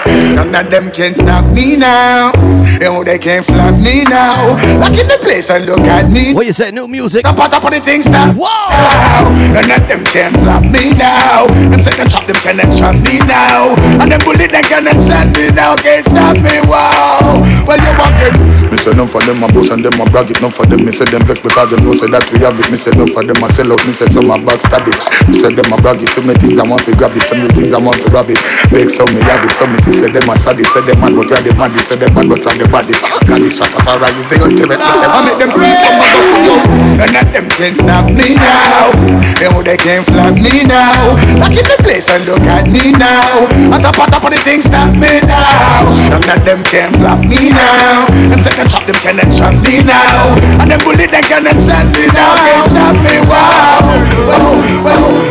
None 0.06 0.54
of 0.54 0.70
them 0.70 0.90
can 0.90 1.14
stop 1.14 1.44
me 1.52 1.76
now. 1.76 2.32
You 2.80 3.04
they 3.04 3.18
can't 3.18 3.44
flop 3.44 3.76
me 3.76 4.04
now. 4.04 4.56
Lock 4.80 4.96
in 4.96 5.06
the 5.08 5.18
place 5.20 5.50
and 5.50 5.66
look 5.66 5.80
at 5.84 6.10
me. 6.10 6.32
What 6.32 6.46
you 6.46 6.52
say? 6.52 6.70
New 6.70 6.88
music. 6.88 7.24
Top 7.24 7.38
of 7.38 7.50
top 7.50 7.64
of 7.64 7.70
the 7.70 7.80
things 7.80 8.04
that. 8.08 8.32
Wow. 8.36 9.28
None 9.52 9.68
of 9.68 9.82
them 9.88 10.02
can 10.08 10.32
flop 10.40 10.64
me 10.64 10.96
now. 10.96 11.44
Them 11.68 11.82
second 11.82 12.08
chop 12.08 12.24
them 12.24 12.36
can't 12.40 12.62
trap 12.72 12.96
me 13.04 13.20
now. 13.28 13.76
And 14.00 14.08
them 14.08 14.20
bullet 14.24 14.48
them 14.48 14.64
can't 14.64 14.88
shot 15.02 15.28
me 15.36 15.52
now. 15.52 15.76
Can't 15.76 16.06
stop 16.08 16.36
me. 16.40 16.56
Wow. 16.64 17.44
Well 17.68 17.80
you 17.80 17.92
walking. 18.00 18.36
Me 18.72 18.76
say 18.78 18.94
none 18.94 19.10
for 19.10 19.20
them 19.26 19.42
a 19.42 19.48
boast 19.50 19.74
and 19.74 19.84
them 19.84 19.98
a 20.00 20.04
brag 20.08 20.30
it. 20.30 20.40
None 20.40 20.54
for 20.54 20.64
them 20.64 20.84
me 20.86 20.92
say 20.92 21.04
them 21.10 21.26
vex 21.26 21.40
because 21.40 21.68
them 21.68 21.84
know 21.84 21.92
say 21.92 22.08
that 22.08 22.24
we 22.32 22.40
have 22.40 22.56
it. 22.56 22.70
Me 22.70 22.78
say 22.80 22.94
none 22.96 23.10
for 23.10 23.20
them 23.20 23.36
a 23.42 23.48
sell 23.50 23.68
out. 23.72 23.82
Me 23.84 23.92
say 23.92 24.06
some 24.08 24.30
a 24.30 24.38
backstab 24.40 24.88
it. 24.88 25.00
Me 25.28 25.36
say 25.36 25.52
them 25.52 25.68
a 25.68 25.76
brag 25.82 26.00
it. 26.00 26.08
So 26.08 26.22
many 26.22 26.38
things 26.38 26.56
I 26.56 26.64
want 26.64 26.86
to 26.88 26.94
grab 26.96 27.12
it. 27.12 27.26
So 27.28 27.34
many 27.36 27.52
things 27.52 27.74
I 27.74 27.80
want 27.82 28.00
to 28.00 28.08
grab 28.08 28.30
it. 28.30 28.40
Beg 28.72 28.88
so 28.88 29.04
me 29.12 29.20
have 29.26 29.44
it. 29.44 29.52
So 29.52 29.66
me 29.66 29.76
see 29.82 29.89
say 29.92 30.10
them 30.10 30.28
a 30.30 30.34
sad. 30.38 30.58
Say 30.60 30.82
them 30.86 31.00
mad 31.00 31.14
but 31.14 31.26
we 31.26 31.34
are 31.34 31.42
the 31.42 31.52
mad. 31.58 31.74
Say 31.76 31.96
them 31.96 32.14
mad 32.14 32.28
but 32.28 32.40
we 32.40 32.46
are 32.46 32.58
the 32.58 32.66
baddest. 32.70 33.04
God 33.26 33.42
this 33.42 33.58
Rastafari 33.58 34.08
is 34.14 34.26
the 34.30 34.36
ultimate. 34.42 34.78
Me 34.78 34.90
say 34.94 35.08
I 35.08 35.18
make 35.26 35.38
them 35.38 35.50
see 35.50 35.74
some 35.82 35.98
a 36.00 36.06
go 36.10 36.20
for 36.30 36.40
you. 36.46 36.56
None 37.00 37.16
of 37.16 37.26
them 37.32 37.46
can 37.50 37.74
stop 37.74 38.06
me 38.08 38.36
now. 38.38 38.92
You 39.40 39.60
they 39.62 39.76
can't 39.76 40.04
flop 40.06 40.34
me 40.36 40.64
now. 40.64 41.16
Lock 41.40 41.56
in 41.56 41.66
the 41.66 41.76
place 41.82 42.08
and 42.08 42.24
look 42.24 42.44
at 42.46 42.68
me 42.70 42.92
now. 42.94 43.48
Top 43.80 43.96
of 43.96 44.06
top 44.12 44.24
of 44.24 44.30
the 44.30 44.40
things 44.44 44.64
stop 44.68 44.92
me 44.92 45.20
now. 45.24 45.88
None 46.12 46.28
of 46.28 46.40
them 46.44 46.60
can 46.68 46.92
flop 47.00 47.20
me 47.24 47.50
now. 47.50 48.06
Them 48.28 48.40
second 48.44 48.68
chop 48.70 48.84
them 48.86 48.96
can 49.00 49.18
trap 49.32 49.56
me 49.64 49.82
now. 49.82 50.36
And 50.60 50.70
them 50.70 50.80
bullet 50.84 51.10
them 51.10 51.24
can 51.24 51.44
shot 51.58 51.86
me 51.90 52.06
now. 52.12 52.36
Can't 52.36 52.66
stop 52.70 52.96
me. 53.00 53.16
Wow. 53.24 53.80
Wow. 54.28 54.60
Wow. 54.84 55.30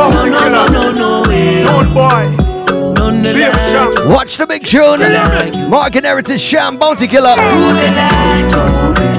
No, 0.00 0.24
no, 0.24 0.24
no, 0.24 0.48
no, 0.48 0.62
no 0.66 0.69
Watch 4.30 4.38
the 4.38 4.46
big 4.46 4.64
tune. 4.64 5.00
Morgan 5.68 6.04
Heritage 6.04 6.40
Sham 6.40 6.76
Bounty 6.76 7.08
Killer. 7.08 7.34
Who 7.34 7.74
they 7.74 7.90
like? 7.96 8.54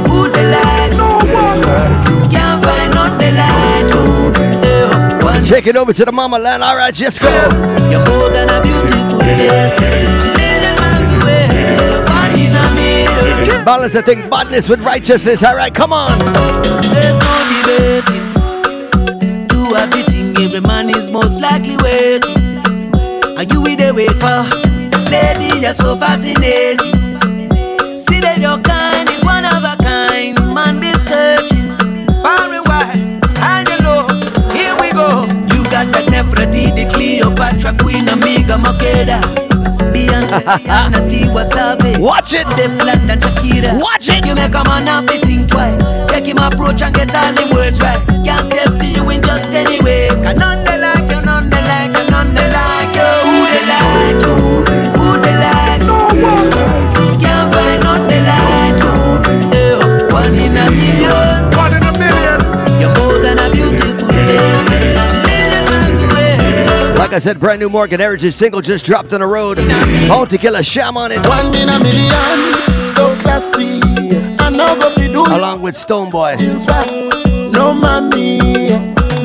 Who 0.07 0.31
they 0.31 0.45
like? 0.49 0.93
Can't 2.31 2.63
find 2.63 2.95
none 2.95 3.17
they 3.17 3.33
like. 3.33 3.91
Take 5.43 5.67
it 5.67 5.75
over 5.75 5.91
to 5.91 6.05
the 6.05 6.13
mama 6.13 6.39
land. 6.39 6.63
All 6.63 6.77
right, 6.77 6.97
let's 6.97 7.19
go. 7.19 7.27
You're 7.91 8.05
more 8.07 8.29
than 8.29 8.49
a 8.51 8.61
beautiful 8.61 9.19
face. 9.19 9.77
Million 10.37 10.75
miles 10.79 11.11
away. 11.21 11.43
One 12.07 12.39
in 12.39 12.55
a 12.55 12.73
million. 12.73 13.65
Balance 13.65 13.91
the 13.91 14.03
thing, 14.03 14.29
badness 14.29 14.69
with 14.69 14.79
righteousness. 14.79 15.43
All 15.43 15.57
right, 15.57 15.73
come 15.75 15.91
on. 15.91 16.17
There's 16.93 17.19
no 17.19 17.43
debating. 17.51 18.31
Do 19.47 19.75
everything 19.75 20.37
every 20.41 20.61
man 20.61 20.89
is 20.89 21.11
most 21.11 21.41
likely 21.41 21.75
waiting. 21.75 22.59
Are 23.35 23.43
you 23.43 23.59
with 23.61 23.79
the 23.79 23.91
wait 23.93 24.13
for? 24.13 24.60
You're 25.61 25.75
so 25.75 25.95
fascinating. 25.95 26.81
See 28.01 28.19
that 28.19 28.41
your 28.41 28.57
kind 28.65 29.05
is 29.13 29.21
one 29.23 29.45
of 29.45 29.61
a 29.61 29.77
kind. 29.77 30.33
Man, 30.49 30.81
be 30.81 30.89
searching 31.05 31.69
far 32.25 32.49
and 32.49 32.65
wide. 32.65 33.21
And 33.37 33.69
you 33.69 33.77
know, 33.85 34.09
here 34.57 34.73
we 34.81 34.89
go. 34.89 35.29
You 35.53 35.61
got 35.69 35.93
that 35.93 36.09
Nefertiti, 36.09 36.89
Cleopatra, 36.91 37.77
Queen 37.77 38.09
Amiga, 38.09 38.57
Makeda. 38.57 39.21
Beyonce, 39.93 40.41
Rihanna, 40.65 41.05
Tiwa 41.05 41.45
Savage. 41.45 41.99
Watch 41.99 42.33
it. 42.33 42.47
Stefflon 42.57 43.05
Don, 43.05 43.21
Shakira. 43.21 43.77
Watch 43.79 44.09
it. 44.09 44.25
You 44.25 44.33
make 44.33 44.55
a 44.57 44.63
man 44.65 44.87
have 44.87 45.05
to 45.05 45.19
think 45.21 45.47
twice. 45.47 45.85
Take 46.09 46.25
him 46.25 46.39
approach 46.41 46.81
and 46.81 46.95
get 46.95 47.13
all 47.13 47.33
the 47.37 47.45
words 47.53 47.79
right. 47.81 48.01
Can't 48.25 48.49
step 48.49 48.81
to 48.81 48.87
you 48.89 49.07
in 49.13 49.21
just 49.21 49.53
any 49.53 49.79
way. 49.79 50.09
Can 50.25 50.37
none 50.41 50.65
Like 67.11 67.17
I 67.17 67.19
said, 67.19 67.41
brand 67.41 67.59
new 67.59 67.67
Morgan 67.67 67.99
Heritage 67.99 68.33
single 68.33 68.61
just 68.61 68.85
dropped 68.85 69.11
on 69.11 69.19
the 69.19 69.27
road. 69.27 69.57
Bounty 70.07 70.37
Killer 70.37 70.63
Sham 70.63 70.95
on 70.95 71.11
it. 71.11 71.19
One 71.27 71.47
in 71.57 71.67
a 71.67 71.77
million. 71.77 72.79
So 72.79 73.13
classy. 73.19 73.81
I 74.39 74.49
know 74.49 74.73
what 74.77 74.97
we 74.97 75.07
do. 75.09 75.23
Along 75.23 75.61
with 75.61 75.75
Stonebwoy. 75.75 76.39
In 76.39 76.61
fact, 76.61 76.89
no 77.51 77.73
mommy, 77.73 78.37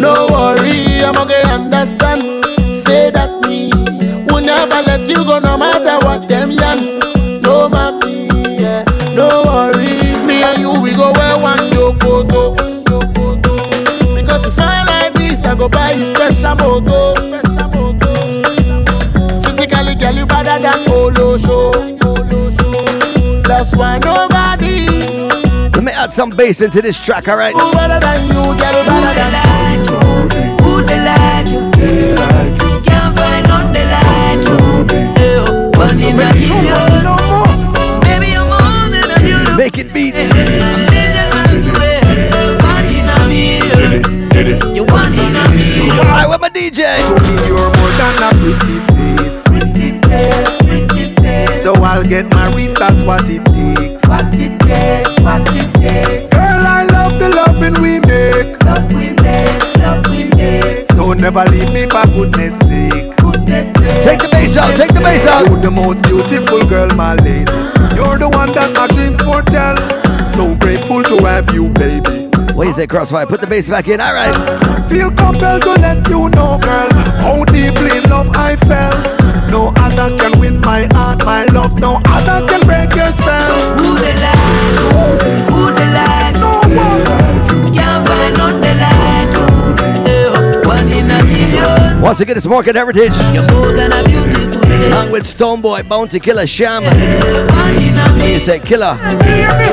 no 0.00 0.26
worry, 0.28 1.00
I'm 1.00 1.16
okay, 1.16 1.42
understand. 1.48 2.44
Say 2.74 3.10
that 3.10 3.46
me 3.46 3.70
will 4.34 4.42
never 4.42 4.82
let 4.82 5.06
you 5.08 5.24
go, 5.24 5.38
no 5.38 5.56
matter 5.56 6.04
what 6.04 6.28
them 6.28 6.50
yan. 6.50 6.98
No 7.42 7.68
mommy, 7.68 8.26
yeah, 8.60 8.82
no 9.14 9.44
worry, 9.46 9.94
me 10.26 10.42
and 10.42 10.58
you 10.58 10.82
we 10.82 10.92
go 10.92 11.12
where 11.12 11.38
one 11.38 11.70
do 11.70 11.94
photo. 12.00 12.50
Because 14.12 14.44
if 14.44 14.58
I 14.58 14.82
like 14.82 15.14
this, 15.14 15.44
I 15.44 15.54
go 15.54 15.68
buy 15.68 15.92
a 15.92 16.14
special 16.16 16.56
moto. 16.56 17.25
Polo 21.38 22.50
show. 22.50 23.42
That's 23.42 23.74
why 23.76 23.98
nobody 23.98 24.86
Let 25.70 25.82
me 25.82 25.92
add 25.92 26.10
some 26.10 26.30
bass 26.30 26.62
into 26.62 26.80
this 26.80 27.02
track, 27.04 27.28
all 27.28 27.36
right? 27.36 27.52
who 27.54 27.72
better 27.72 28.00
than 28.00 28.26
you, 28.26 28.32
girl, 28.32 28.56
better 28.56 29.14
than 29.14 29.32
like 29.36 29.84
you? 29.88 29.98
Who 30.64 30.82
they 30.82 30.98
like 31.04 31.46
you? 31.48 31.70
Can't 32.84 33.16
find 33.16 33.46
none 33.48 33.72
they 33.72 33.84
like 33.84 34.48
you. 34.48 34.56
Oh, 35.18 35.70
one 35.76 36.00
in 36.00 36.14
a 36.14 36.32
million. 36.32 37.04
Baby, 38.00 38.28
you're 38.32 38.46
more 38.46 38.88
than 38.88 39.10
a 39.10 39.18
beautiful. 39.20 39.56
Make 39.56 39.78
it 39.78 39.92
beat. 39.92 40.14
A 40.14 40.16
million 40.16 41.28
miles 41.36 41.64
away. 41.68 42.00
One 42.64 42.86
in 42.86 43.08
a 43.08 43.28
million. 43.28 44.74
You're 44.74 44.86
one 44.86 45.12
in 45.12 45.36
a 45.36 45.50
million. 45.50 45.98
All 45.98 46.04
right, 46.04 46.26
where 46.28 46.38
my 46.38 46.48
DJ? 46.48 46.98
You're 47.46 47.58
more 47.58 47.92
than 48.00 48.22
a 48.22 48.30
pretty 48.30 48.80
face. 48.80 48.86
Pretty 48.86 48.95
get 52.06 52.30
my 52.30 52.54
reefs, 52.54 52.78
that's 52.78 53.02
what 53.02 53.28
it 53.28 53.44
takes. 53.46 54.06
What 54.06 54.32
it 54.34 54.58
takes, 54.60 55.20
what 55.20 55.42
it 55.54 55.72
takes. 55.74 56.30
Girl, 56.30 56.66
I 56.66 56.84
love 56.84 57.18
the 57.18 57.28
loving 57.30 57.80
we 57.82 58.00
make. 58.00 58.62
Love 58.64 58.88
we 58.92 59.12
make, 59.22 59.76
love 59.78 60.06
we 60.08 60.24
make. 60.36 60.90
So 60.92 61.12
never 61.12 61.44
leave 61.44 61.72
me 61.72 61.86
for 61.86 62.06
goodness 62.06 62.58
sake. 62.60 63.16
Goodness 63.16 63.72
sake. 63.74 64.04
Take 64.04 64.20
the 64.20 64.28
bass 64.30 64.56
out, 64.56 64.76
take 64.76 64.94
the 64.94 65.00
bass 65.00 65.26
out. 65.26 65.46
You're 65.48 65.60
the 65.60 65.70
most 65.70 66.04
beautiful 66.04 66.64
girl, 66.66 66.88
my 66.94 67.14
lady. 67.14 67.50
You're 67.96 68.18
the 68.18 68.30
one 68.32 68.52
that 68.52 68.72
my 68.74 68.86
dreams 68.88 69.20
foretell. 69.22 69.76
So 70.28 70.54
grateful 70.54 71.02
to 71.04 71.24
have 71.24 71.52
you, 71.52 71.70
baby. 71.70 72.26
What 72.54 72.66
you 72.66 72.72
say, 72.72 72.86
Crossfire? 72.86 73.26
Put 73.26 73.40
the 73.40 73.46
bass 73.46 73.68
back 73.68 73.88
in. 73.88 74.00
All 74.00 74.14
right. 74.14 74.34
Feel 74.88 75.10
compelled 75.10 75.62
to 75.62 75.74
let 75.74 76.08
you 76.08 76.28
know, 76.30 76.58
girl, 76.62 76.90
how 77.20 77.44
deeply 77.44 77.98
in 77.98 78.04
love 78.08 78.28
I 78.30 78.56
fell. 78.56 79.35
No 79.50 79.72
other 79.76 80.16
can 80.16 80.38
win 80.38 80.60
my 80.60 80.86
heart, 80.92 81.24
my 81.24 81.44
love. 81.46 81.78
No 81.78 82.00
other 82.06 82.46
can 82.46 82.60
break 82.60 82.94
your 82.94 83.10
spell. 83.10 83.76
Who 83.78 83.96
they 83.98 84.14
like? 84.14 84.78
Who 85.50 85.72
they 85.76 85.88
like 85.98 86.36
you? 86.36 87.74
Can't 87.74 88.06
find 88.06 88.36
none 88.36 88.60
they 88.60 88.74
like. 88.74 89.34
One 90.66 90.88
in 90.92 91.10
a 91.10 91.24
million. 91.24 92.00
Once 92.00 92.20
again, 92.20 92.36
it's 92.36 92.46
Morgan 92.46 92.74
Heritage. 92.76 93.14
You're 93.34 93.48
more 93.52 93.72
than 93.72 93.92
a 93.92 94.02
beautiful 94.04 94.52
face. 94.52 94.55
Along 94.76 95.10
with 95.10 95.24
Stonebwoy, 95.24 95.88
Bounty 95.88 96.20
Killer 96.20 96.46
Sham. 96.46 96.82
You 98.22 98.38
say? 98.40 98.58
Killer. 98.58 98.98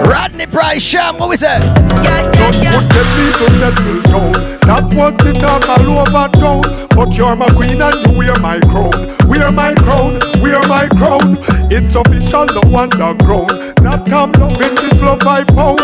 Rodney 0.07 0.45
Price, 0.47 0.81
Sham, 0.81 1.17
what 1.17 1.29
we 1.29 1.37
say? 1.37 1.59
Just 1.59 2.59
put 2.71 2.87
them 2.89 3.07
need 3.17 3.33
to 3.35 3.47
settle 3.59 4.01
down. 4.03 4.31
That 4.63 4.93
was 4.95 5.17
the 5.17 5.33
talk 5.33 5.67
all 5.67 5.99
over 5.99 6.29
town. 6.37 6.87
But 6.95 7.15
you're 7.17 7.35
my 7.35 7.49
queen 7.49 7.81
and 7.81 7.95
you 8.05 8.17
wear 8.17 8.37
my 8.39 8.59
crown. 8.59 8.91
Wear 9.27 9.51
my 9.51 9.73
crown, 9.75 10.19
wear 10.41 10.61
my 10.67 10.87
crown. 10.87 11.37
It's 11.71 11.95
official, 11.95 12.45
no 12.45 12.61
underground. 12.77 13.49
That 13.83 14.07
I'm 14.11 14.31
loving 14.33 14.75
this 14.75 15.01
love 15.01 15.25
I 15.25 15.43
found. 15.55 15.81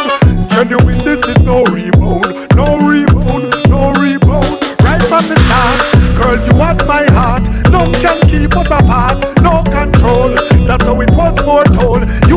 Genuine, 0.51 1.03
this 1.03 1.25
is 1.27 1.37
no 1.43 1.63
rebound. 1.65 2.25
No 2.55 2.77
rebound, 2.87 3.51
no 3.67 3.91
rebound. 3.99 4.63
Right 4.85 5.01
from 5.03 5.27
the 5.27 5.35
start, 5.45 5.81
girl, 6.15 6.37
you 6.45 6.61
at 6.61 6.85
my 6.87 7.03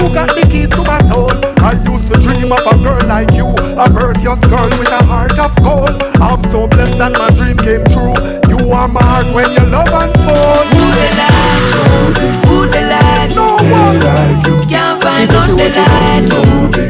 You 0.02 0.10
got 0.12 0.34
the 0.34 0.42
keys 0.50 0.68
to 0.70 0.82
my 0.82 1.00
soul. 1.06 1.30
I 1.62 1.78
used 1.86 2.10
to 2.12 2.18
dream 2.18 2.50
of 2.50 2.58
a 2.66 2.74
girl 2.82 2.98
like 3.06 3.30
you, 3.38 3.46
a 3.78 3.86
virtuous 3.88 4.40
girl 4.50 4.66
with 4.74 4.90
a 4.90 4.98
heart 5.06 5.38
of 5.38 5.54
gold. 5.62 6.02
I'm 6.18 6.42
so 6.50 6.66
blessed 6.66 6.98
that 6.98 7.14
my 7.22 7.30
dream 7.30 7.56
came 7.56 7.86
true. 7.86 8.18
You 8.50 8.58
are 8.74 8.88
my 8.88 9.00
heart 9.00 9.30
when 9.32 9.52
your 9.54 9.66
love 9.70 9.86
unfolds. 9.94 10.74
Who 10.74 10.82
they 10.98 11.12
like? 11.22 12.18
Who 12.50 12.66
they 12.66 12.82
like? 12.82 13.30
No 13.38 13.46
one 13.70 14.02
like 14.02 14.42
you. 14.42 14.58
Can't 14.66 14.98
find 14.98 15.30
none 15.30 15.54
they 15.54 15.70
like. 15.70 16.26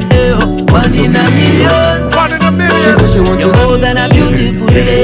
Eh, 0.08 0.32
One 0.72 0.94
in 0.96 1.12
a 1.12 1.24
million. 1.36 2.08
One 2.16 2.32
in 2.32 2.40
a 2.40 2.48
million. 2.50 2.80
She 2.80 2.96
said 2.96 3.10
she 3.12 3.20
want 3.20 3.40
You're 3.44 3.52
more 3.60 3.76
than 3.76 4.00
a 4.00 4.08
beautiful 4.08 4.68
face. 4.72 5.01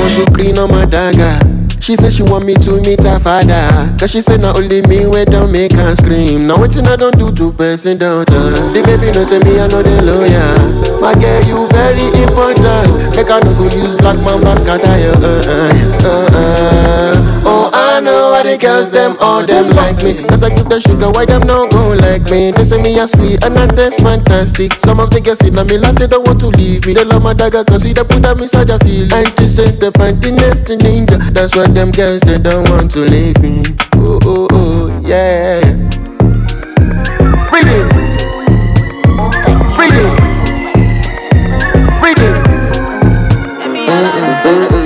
Want 0.00 0.14
to 0.16 0.24
clean 0.32 0.58
on 0.58 0.70
my 0.70 0.84
dagger. 0.86 1.38
She 1.80 1.96
said 1.96 2.12
she 2.12 2.22
want 2.22 2.44
me 2.44 2.54
to 2.54 2.80
meet 2.82 3.02
her 3.02 3.18
father. 3.18 3.94
Cause 3.98 4.10
she 4.10 4.20
said 4.22 4.42
not 4.42 4.58
only 4.58 4.82
me 4.82 5.06
we 5.06 5.24
don't 5.24 5.50
make 5.50 5.72
her 5.72 5.96
scream. 5.96 6.40
Now 6.46 6.58
what 6.58 6.76
I 6.76 6.96
don't 6.96 7.18
do 7.18 7.32
to 7.32 7.52
person 7.52 7.98
daughter. 7.98 8.50
The 8.72 8.82
baby 8.84 9.10
no 9.12 9.24
say 9.24 9.38
me 9.40 9.58
I 9.58 9.66
know 9.66 9.82
the 9.82 9.96
lawyer. 10.04 11.00
My 11.00 11.14
girl 11.14 11.40
you 11.48 11.68
very 11.72 12.06
important. 12.22 13.16
Make 13.16 13.30
I 13.30 13.40
no 13.40 13.54
go 13.56 13.64
use 13.64 13.96
black 13.96 14.18
mamba 14.20 14.56
scatter 14.58 14.96
you. 15.00 15.12
Uh, 15.12 15.42
uh, 15.46 16.06
uh, 16.06 16.30
uh. 16.36 16.99
Why 18.40 18.52
the 18.52 18.56
girls 18.56 18.90
them 18.90 19.18
all 19.20 19.44
them 19.44 19.68
like 19.76 20.02
me. 20.02 20.14
Cause 20.14 20.42
I 20.42 20.48
keep 20.48 20.64
the 20.64 20.80
sugar 20.80 21.10
why 21.10 21.26
them 21.26 21.42
no 21.42 21.68
go 21.68 21.92
like 21.92 22.24
me. 22.30 22.50
They 22.50 22.64
say 22.64 22.80
me 22.80 22.98
a 22.98 23.06
sweet 23.06 23.44
and 23.44 23.54
that 23.54 23.76
that's 23.76 24.00
fantastic. 24.00 24.72
Some 24.80 24.98
of 24.98 25.10
the 25.10 25.20
girls 25.20 25.42
in 25.44 25.52
me 25.52 25.76
life 25.76 25.96
they 25.96 26.06
don't 26.06 26.26
want 26.26 26.40
to 26.40 26.46
leave 26.46 26.86
me. 26.86 26.94
They 26.94 27.04
love 27.04 27.22
my 27.22 27.34
dagger 27.34 27.64
cause 27.64 27.82
they 27.82 27.92
put 27.92 28.22
them 28.22 28.40
inside 28.40 28.70
a 28.70 28.78
feel. 28.80 29.12
And 29.12 29.28
she 29.36 29.46
said 29.46 29.78
the 29.78 29.92
panty 29.92 30.32
next 30.32 30.64
to 30.72 30.80
ninja. 30.80 31.20
That's 31.34 31.54
why 31.54 31.66
them 31.66 31.90
girls 31.90 32.22
they 32.22 32.38
don't 32.38 32.66
want 32.70 32.90
to 32.92 33.00
leave 33.04 33.36
me. 33.44 33.60
Oh 34.08 34.16
oh 34.24 34.48
oh 34.56 34.88
yeah. 35.04 35.60
Bring 37.52 37.68
it. 37.68 37.92
Bring 39.76 39.92
it. 40.00 40.16
Bring 42.00 42.16
it. 44.72 44.79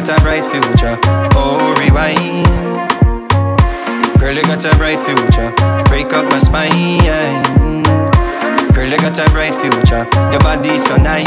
Got 0.00 0.18
a 0.18 0.22
bright 0.22 0.46
future. 0.46 0.96
Oh, 1.36 1.74
rewind. 1.76 2.46
Girl, 4.18 4.34
you 4.34 4.42
got 4.42 4.64
a 4.64 4.72
bright 4.76 5.00
future. 5.00 5.52
Break 5.92 6.12
up 6.12 6.24
my 6.30 6.38
spine. 6.38 7.04
Girl, 8.72 8.88
you 8.88 8.96
got 8.96 9.18
a 9.18 9.28
bright 9.30 9.54
future. 9.60 10.08
Your 10.32 10.40
body's 10.40 10.86
so 10.86 10.96
nice. 10.96 11.26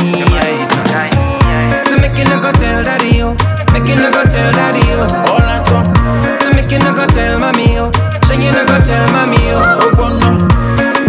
So 1.85 1.97
make 2.01 2.17
you 2.17 2.25
no 2.25 2.41
go 2.41 2.51
tell 2.53 2.83
daddy 2.83 3.13
you. 3.13 3.37
Make 3.73 3.87
you 3.89 3.95
no 3.95 4.09
go 4.09 4.23
tell 4.25 4.51
daddy 4.53 4.81
you. 4.89 5.01
All 5.29 5.37
that 5.37 6.41
So 6.41 6.49
make 6.53 6.71
you 6.71 6.79
no 6.79 6.95
go 6.95 7.05
tell 7.07 7.37
mommy 7.39 7.73
you. 7.77 7.91
Say 8.25 8.41
you 8.41 8.51
no 8.51 8.65
go 8.65 8.79
tell 8.81 9.05
mommy 9.13 9.37
you. 9.43 9.59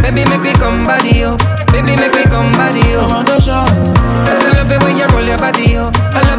Baby, 0.03 0.28
make 0.28 0.43
we 0.43 0.53
come 0.61 0.85
body 0.85 1.16
you. 1.16 1.36
Baby, 1.73 1.97
make 1.97 2.12
we 2.12 2.24
come 2.28 2.53
body 2.53 2.85
you. 2.93 3.01
I 3.01 4.53
love 4.53 4.70
it 4.70 4.82
when 4.82 4.97
you 4.99 5.07
roll 5.16 5.24
your 5.24 5.39
body 5.39 5.65
you. 5.73 5.89
I 6.12 6.20
love 6.28 6.34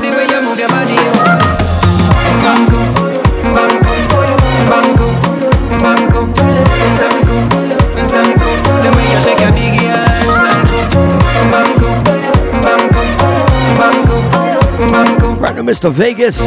Mr. 15.66 15.92
Vegas. 15.92 16.40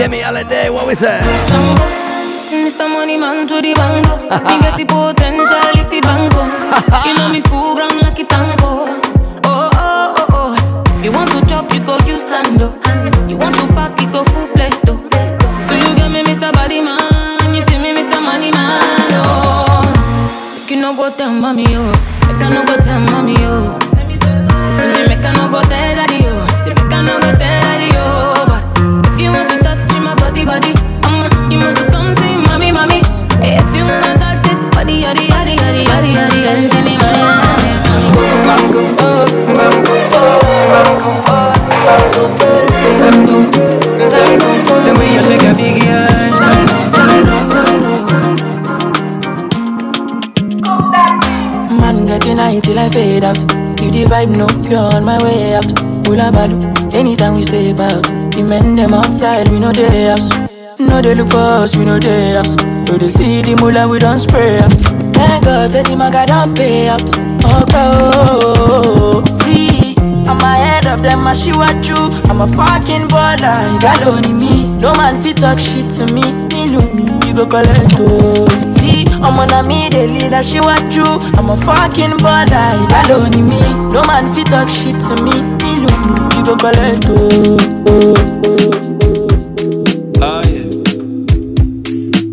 Yemi 0.00 0.22
Alade, 0.22 0.72
what 0.72 0.86
we 0.86 0.94
say? 0.94 1.20
Mr. 2.50 2.88
Money 2.88 3.18
Man 3.18 3.46
to 3.46 3.60
the 3.60 3.74
bango. 3.74 4.16
Me 4.48 4.60
get 4.60 4.76
the 4.78 4.84
potential 4.86 5.60
if 5.76 5.90
he 5.90 6.00
bango. 6.00 6.42
you 7.06 7.14
know 7.14 7.28
me 7.28 7.42
full 7.42 7.74
ground 7.74 8.00
like 8.00 8.18
a 8.18 8.24
tango. 8.24 8.96
Oh 9.44 9.70
oh 9.74 10.14
oh 10.16 10.56
oh. 10.56 11.02
You 11.04 11.12
want 11.12 11.30
to 11.32 11.44
chop, 11.46 11.72
you 11.74 11.80
go 11.84 11.96
use 12.06 12.24
sando. 12.24 12.72
You 13.28 13.36
want 13.36 13.56
to 13.56 13.66
pack, 13.76 14.00
you 14.00 14.10
go 14.10 14.24
full 14.24 14.46
though. 14.84 14.96
Do 15.68 15.74
you 15.76 15.94
get 15.94 16.10
me, 16.10 16.22
Mr. 16.24 16.50
Body 16.52 16.80
Man? 16.80 16.98
You 17.54 17.62
feel 17.68 17.80
me, 17.80 17.92
Mr. 17.92 18.22
Money 18.24 18.50
Man? 18.52 18.80
Oh. 19.20 20.56
Make 20.60 20.70
you 20.70 20.80
no 20.80 20.96
go 20.96 21.10
tell 21.14 21.30
mommy 21.30 21.64
yo. 21.70 21.84
Make 22.26 22.40
I 22.40 22.48
no 22.48 22.64
go 22.64 22.76
tell 22.76 23.00
mommy 23.00 23.34
oh. 23.38 23.76
yo. 23.78 23.92
Say 24.76 24.88
me 24.92 25.08
make 25.08 25.24
I 25.24 25.32
no 25.36 25.50
go 25.50 25.60
tell 25.62 25.94
daddy 25.96 26.11
till 52.62 52.78
I 52.78 52.88
fade 52.88 53.24
out. 53.24 53.38
Keep 53.76 53.92
the 53.92 54.04
vibe 54.08 54.36
no 54.36 54.46
pure 54.66 54.94
on 54.94 55.04
my 55.04 55.22
way 55.22 55.54
out. 55.54 55.66
Hula 56.06 56.30
balu, 56.32 56.58
anytime 57.02 57.34
we 57.34 57.42
stay 57.42 57.70
about. 57.70 58.02
The 58.32 58.44
men 58.48 58.76
them 58.76 58.94
outside, 58.94 59.48
we 59.48 59.58
know 59.58 59.72
they 59.72 60.04
house. 60.04 60.30
No 60.78 61.02
they 61.02 61.14
look 61.16 61.30
for 61.30 61.38
us, 61.62 61.76
we 61.76 61.84
know 61.84 61.98
they 61.98 62.34
house. 62.34 62.56
No 62.86 62.96
they 62.96 63.08
see 63.08 63.42
the 63.42 63.56
mula, 63.60 63.88
we 63.88 63.98
don't 63.98 64.20
spray 64.20 64.58
out. 64.58 64.70
Thank 65.12 65.44
God, 65.44 65.70
the 65.72 65.96
maga 65.96 66.26
don't 66.26 66.56
pay 66.56 66.88
out. 66.88 67.02
Oh, 67.44 67.64
go. 67.74 69.22
See, 69.42 69.81
I'm 70.28 70.38
ahead 70.38 70.86
of 70.86 71.02
them, 71.02 71.26
I 71.26 71.34
she 71.34 71.52
what 71.52 71.86
you. 71.86 71.96
I'm 72.30 72.40
a 72.40 72.46
fucking 72.46 73.08
baller, 73.08 73.72
you 73.72 73.80
got 73.80 74.02
only 74.06 74.32
me. 74.32 74.66
No 74.78 74.92
man 74.94 75.22
fit 75.22 75.36
talk 75.38 75.58
shit 75.58 75.90
to 75.98 76.06
me. 76.14 76.22
Me 76.52 76.68
look 76.70 76.92
me, 76.94 77.04
you 77.26 77.34
go 77.34 77.46
collect 77.46 77.96
oh. 77.98 78.46
See, 78.78 79.04
I'm 79.08 79.38
on 79.38 79.50
a 79.52 79.62
me, 79.66 79.88
they 79.88 80.06
lead, 80.06 80.32
I 80.32 80.42
she 80.42 80.60
what 80.60 80.94
you. 80.94 81.04
I'm 81.38 81.50
a 81.50 81.56
fucking 81.56 82.18
baller, 82.22 82.80
you 82.80 82.88
got 82.88 83.10
only 83.10 83.42
me. 83.42 83.60
No 83.92 84.02
man 84.06 84.32
fit 84.34 84.46
talk 84.46 84.68
shit 84.68 85.00
to 85.08 85.14
me. 85.22 85.42
Me 85.62 85.80
look 85.82 85.98
me, 86.06 86.14
you 86.36 86.44
go 86.44 86.56
collect 86.56 87.06
oh. 87.08 87.58
Oh 90.24 90.42
yeah. 90.48 90.68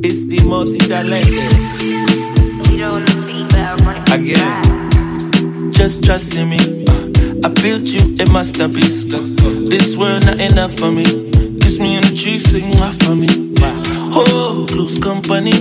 It's 0.01 0.25
the 0.27 0.43
multi-talented. 0.45 1.57
Again. 4.11 5.71
Just 5.71 6.03
trust 6.03 6.35
in 6.35 6.49
me. 6.49 6.88
I 7.43 7.49
built 7.61 7.87
you 7.87 8.15
a 8.19 8.25
masterpiece. 8.31 9.03
This 9.05 9.95
world 9.95 10.25
not 10.25 10.39
enough 10.39 10.77
for 10.77 10.91
me. 10.91 11.05
Kiss 11.61 11.79
me 11.79 11.95
in 11.95 12.03
the 12.03 12.13
cheek, 12.15 12.41
sing 12.41 12.75
off 12.81 12.95
for 13.03 13.15
me. 13.15 13.27
Oh, 14.15 14.65
close 14.67 14.97
company. 14.99 15.53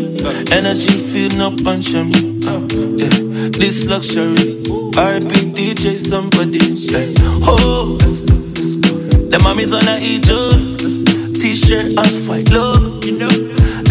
Energy 0.50 0.98
feel 0.98 1.30
no 1.38 1.55
punch 1.62 1.94
on 1.94 2.10
me. 2.10 2.40
Yeah. 2.98 3.50
This 3.50 3.84
luxury. 3.84 4.62
RP 4.98 5.55
DJ 5.55 5.98
somebody. 5.98 6.59
Yeah. 6.59 7.12
Oh, 7.46 7.96
the 9.30 9.38
mommy's 9.42 9.72
on 9.72 9.86
a 9.86 9.98
Egypt. 10.00 10.80
T-shirt 11.40 11.96
off 11.98 12.28
white 12.28 12.50
logo. 12.50 13.00
You 13.06 13.18
know, 13.18 13.28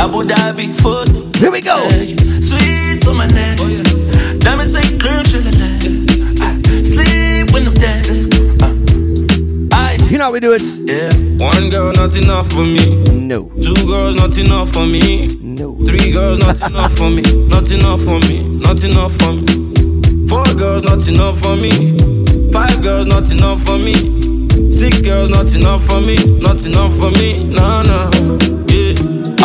Abu 0.03 0.23
Dhabi 0.27 0.73
foot. 0.81 1.09
Here 1.38 1.51
we 1.51 1.61
go. 1.61 1.88
Sweet 2.41 3.07
on 3.07 3.15
my 3.15 3.27
neck. 3.27 3.59
Diamonds 4.39 4.76
ain't 4.76 4.99
clear, 4.99 5.23
shit 7.79 7.89
like 7.89 8.03
that. 8.03 8.09
I 8.09 8.17
Sleep 8.27 8.51
when 8.51 8.61
I'm 8.61 8.85
dead. 8.85 9.73
Uh, 9.73 10.07
You 10.09 10.17
know 10.17 10.25
how 10.25 10.31
we 10.31 10.39
do 10.39 10.53
it. 10.53 10.61
Yeah. 10.85 11.11
One 11.45 11.69
girl 11.69 11.91
not 11.93 12.15
enough 12.15 12.49
for 12.51 12.63
me. 12.65 13.03
No. 13.13 13.49
Two 13.61 13.75
girls 13.85 14.15
not 14.15 14.37
enough 14.37 14.71
for 14.73 14.85
me. 14.85 15.27
No. 15.41 15.75
Three 15.85 16.11
girls 16.11 16.39
not 16.39 16.59
enough 16.61 16.95
for 16.97 17.09
me. 17.09 17.21
Not 17.47 17.71
enough 17.71 18.01
for 18.03 18.19
me. 18.21 18.43
Not 18.59 18.83
enough 18.83 19.13
for 19.17 19.33
me. 19.33 19.45
Four 20.27 20.45
girls 20.55 20.83
not 20.83 21.07
enough 21.07 21.39
for 21.39 21.55
me. 21.55 21.97
Five 22.51 22.81
girls 22.81 23.07
not 23.07 23.31
enough 23.31 23.61
for 23.63 23.77
me. 23.77 23.93
Six 24.71 25.01
girls 25.01 25.29
not 25.29 25.53
enough 25.55 25.83
for 25.85 26.01
me. 26.01 26.15
Not 26.39 26.65
enough 26.65 26.93
for 26.99 27.11
me. 27.11 27.43
Nah, 27.45 27.83
nah. 27.83 28.56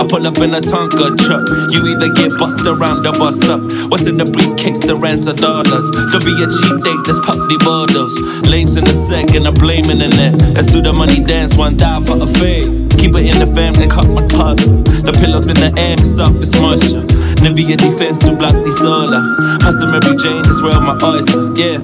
I 0.03 0.07
pull 0.09 0.27
up 0.27 0.35
in 0.43 0.51
a 0.51 0.59
Tonka 0.59 1.15
truck. 1.15 1.47
You 1.71 1.87
either 1.87 2.11
get 2.19 2.35
bust 2.35 2.67
around 2.67 3.07
or 3.07 3.15
bust 3.15 3.47
up. 3.47 3.63
What's 3.87 4.03
in 4.11 4.19
the 4.19 4.27
briefcase? 4.27 4.83
The 4.83 4.99
rands 4.99 5.31
of 5.31 5.39
dollars. 5.39 5.87
Don't 5.95 6.27
be 6.27 6.35
a 6.43 6.47
cheap 6.51 6.75
date, 6.83 7.03
just 7.07 7.23
pop 7.23 7.39
the 7.39 7.55
borders. 7.63 8.11
Lames 8.51 8.75
in 8.75 8.83
the 8.83 8.99
sec 8.99 9.31
and 9.39 9.47
I 9.47 9.55
blame 9.55 9.87
in 9.95 10.03
the 10.03 10.11
net. 10.11 10.43
Let's 10.59 10.75
do 10.75 10.83
the 10.83 10.91
money 10.91 11.23
dance, 11.23 11.55
one 11.55 11.79
die 11.79 12.03
for 12.03 12.19
a 12.19 12.27
fade. 12.27 12.67
Keep 12.99 13.15
it 13.15 13.31
in 13.31 13.39
the 13.39 13.47
fam 13.47 13.79
and 13.79 13.87
cut 13.87 14.11
my 14.11 14.27
toss. 14.27 14.59
The 15.07 15.15
pillows 15.23 15.47
in 15.47 15.55
the 15.63 15.71
air, 15.79 15.95
it's 15.95 16.19
moisture. 16.59 17.07
Nivea 17.39 17.79
defense 17.79 18.19
to 18.27 18.35
block 18.35 18.59
the 18.59 18.75
solar. 18.75 19.23
Hustle 19.63 19.87
Mary 19.87 20.19
Jane, 20.19 20.43
is 20.51 20.59
where 20.67 20.83
my 20.83 20.99
oyster. 20.99 21.47
Yeah. 21.55 21.79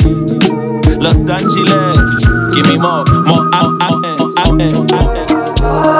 Los 0.98 1.22
Angeles, 1.30 2.18
give 2.50 2.66
me 2.66 2.82
more, 2.82 3.06
more 3.30 3.46
out, 3.54 3.78
out, 3.78 4.02
out, 4.02 4.26
out, 4.42 4.90
out. 4.90 5.47
Uh, 5.60 5.98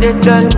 they 0.00 0.12
tell 0.20 0.42
me 0.42 0.50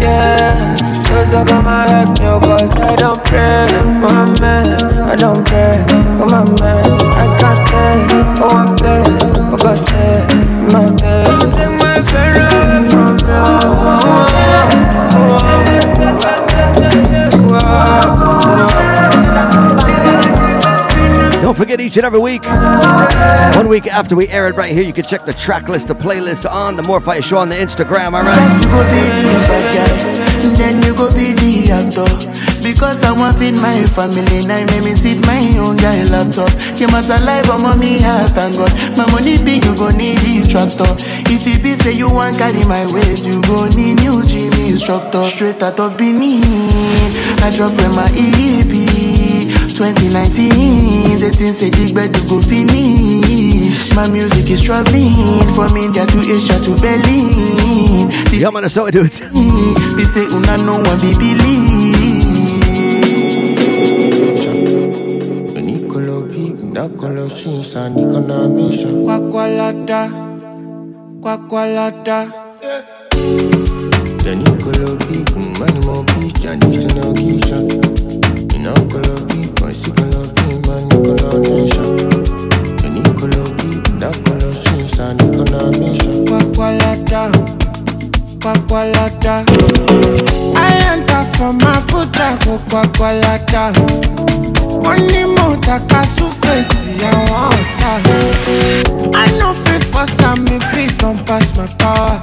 yeah. 0.00 0.74
So 1.02 1.24
so 1.24 1.44
come 1.44 1.66
and 1.66 1.90
help 1.90 2.18
me, 2.18 2.26
oh, 2.26 2.40
cause 2.40 2.72
I 2.76 2.96
don't 2.96 3.22
pray, 3.24 3.66
my 4.00 4.24
man, 4.40 4.66
I 5.02 5.16
don't 5.16 5.46
pray. 5.46 5.84
Come 6.18 6.32
on, 6.32 6.54
man, 6.60 6.84
I 7.12 7.26
can't 7.38 7.58
stay 7.66 8.06
for 8.38 8.48
one 8.54 8.74
place, 8.76 9.30
for 9.50 9.58
God's 9.58 9.82
sake, 9.82 10.28
my. 10.72 10.84
Don't 10.96 11.52
take 11.52 11.74
my 11.80 12.02
from 12.90 13.16
Don't 21.42 21.54
forget 21.54 21.80
each 21.80 21.96
and 21.98 22.06
every 22.06 22.18
week. 22.20 22.42
One 23.56 23.68
week 23.68 23.86
after 23.86 24.16
we 24.16 24.28
air 24.28 24.46
it 24.48 24.56
right 24.56 24.72
here, 24.72 24.82
you 24.82 24.92
can 24.92 25.04
check 25.04 25.24
the 25.24 25.32
track 25.32 25.68
list, 25.68 25.88
the 25.88 25.94
playlist 25.94 26.50
on 26.50 26.76
the 26.76 26.82
Fire 26.82 27.22
Show 27.22 27.38
on 27.38 27.48
the 27.48 27.54
Instagram, 27.54 28.14
alright? 28.14 28.36
Then 30.56 30.82
you 30.82 30.94
go 30.94 31.08
be 31.14 31.32
the 31.32 31.70
actor. 31.72 32.44
Because 32.64 33.04
I 33.04 33.12
want 33.12 33.36
feed 33.36 33.60
my 33.60 33.84
family 33.92 34.40
Now 34.48 34.64
make 34.72 34.88
me 34.88 34.96
sit 34.96 35.20
my 35.28 35.36
own 35.60 35.76
guy 35.76 36.00
laptop. 36.08 36.48
You 36.80 36.88
must 36.88 37.12
alive 37.12 37.44
on 37.52 37.60
mommy 37.60 38.00
heart 38.00 38.32
thank 38.32 38.56
God. 38.56 38.72
My 38.96 39.04
money 39.12 39.36
big 39.36 39.60
you 39.68 39.76
go 39.76 39.92
need 39.92 40.16
the 40.24 40.48
tractor. 40.48 40.88
If 41.28 41.44
it 41.44 41.60
be 41.60 41.76
say 41.76 41.92
you 41.92 42.08
want 42.08 42.40
carry 42.40 42.64
my 42.64 42.88
waist 42.88 43.28
You 43.28 43.44
go 43.44 43.68
need 43.68 44.00
new 44.00 44.24
gym 44.24 44.48
instructor. 44.64 45.20
Straight 45.28 45.60
out 45.60 45.76
of 45.76 46.00
Benin 46.00 46.40
I 47.44 47.52
drop 47.52 47.76
when 47.76 47.92
my 47.92 48.08
EP 48.16 48.63
2019 49.74 51.18
The 51.18 51.30
things 51.34 51.58
say 51.58 51.70
dig 51.70 51.94
bed 51.94 52.14
you 52.16 52.22
go 52.30 52.40
finish 52.40 53.94
My 53.94 54.08
music 54.08 54.48
is 54.50 54.62
traveling 54.62 55.10
From 55.54 55.76
India 55.76 56.06
to 56.06 56.18
Asia 56.22 56.58
to 56.62 56.72
Berlin 56.78 58.10
Yeah, 58.32 58.50
man, 58.50 58.62
that's 58.62 58.74
how 58.76 58.86
I 58.86 58.90
do 58.90 59.02
it. 59.02 59.18
Be 59.96 60.04
say 60.14 60.26
una 60.30 60.56
no 60.62 60.78
one 60.78 60.98
be 61.02 61.10
believe 61.18 62.54
Nicolo 65.64 66.22
big, 66.22 66.56
Nicolo 66.62 67.28
shinsa, 67.28 67.88
Nicolo 67.88 68.48
misha. 68.48 68.88
Gwagwalada 68.88 70.10
Gwagwalada 71.20 72.30
The 74.22 74.34
Nicolo 74.36 74.96
big, 75.06 75.30
money 75.58 75.80
more 75.86 76.04
beach, 76.18 76.40
Janice 76.42 76.86
no 76.94 77.12
gisha. 77.14 77.58
Nicolo 78.58 78.58
Nicolo 78.58 79.26
big, 79.28 79.50
my 81.34 81.40
Nicolo 81.40 81.56
nation. 81.56 81.96
The 82.76 82.88
Nicolo 82.90 83.44
big, 83.56 83.84
Nicolo 83.98 84.52
shinsa, 84.62 85.14
Nicolo 85.14 85.70
misha. 85.78 86.10
Gwagwalada 86.24 87.30
Gwagwalada 88.38 89.44
I 90.56 90.58
enter 90.92 91.24
from 91.36 91.58
Abuja 91.60 92.38
go 92.44 92.58
Gwagwalada 92.68 93.72
Wọ́n 94.84 95.00
ní 95.10 95.24
mo 95.34 95.56
taka 95.66 96.02
súfèsì 96.16 96.92
àwọn 97.10 97.50
ọ̀tá. 97.50 97.92
I 99.14 99.30
no 99.38 99.52
fit 99.64 99.82
force 99.84 100.22
am 100.22 100.46
if 100.48 100.76
it 100.76 100.98
don 100.98 101.16
pass 101.24 101.56
my 101.56 101.66
power. 101.78 102.20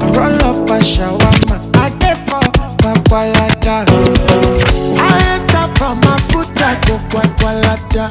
I 0.00 0.06
roll 0.16 0.44
up 0.48 0.70
a 0.70 0.78
shawarma, 0.82 1.56
I 1.76 1.88
dey 2.00 2.16
for 2.26 2.42
Gwagwalada. 2.80 3.76
I 4.98 5.18
enter 5.34 5.66
from 5.76 6.00
Abuja 6.60 6.80
go 6.86 7.00
Gwagwalada. 7.10 8.04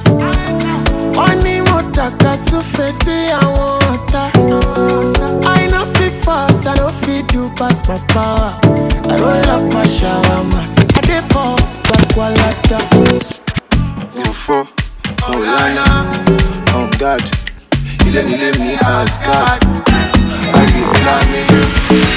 Wọ́n 1.16 1.36
ní 1.44 1.56
mo 1.68 1.78
taka 1.96 2.32
súfèsì 2.48 3.16
àwọn 3.42 3.80
ọ̀tá. 3.94 4.24
I 5.60 5.68
no 5.72 5.82
fit 5.94 6.14
force, 6.24 6.66
I 6.66 6.74
no 6.80 6.88
fit 7.02 7.28
do 7.28 7.50
pass 7.58 7.78
my 7.88 7.98
power. 8.14 8.52
I 9.12 9.16
roll 9.22 9.50
up 9.56 9.64
my 9.74 9.86
shawarma, 9.96 10.62
I 10.98 11.02
dey 11.08 11.22
for 11.32 11.56
Gwagwalada. 11.86 12.80
Info, 14.16 14.68
Maulana, 15.22 15.86
on 16.76 16.90
God. 16.98 17.24
Ilé 18.08 18.22
nílé 18.24 18.50
mi 18.60 18.74
Asgard. 18.82 19.62
Agi 20.60 20.82
Flami, 20.94 21.42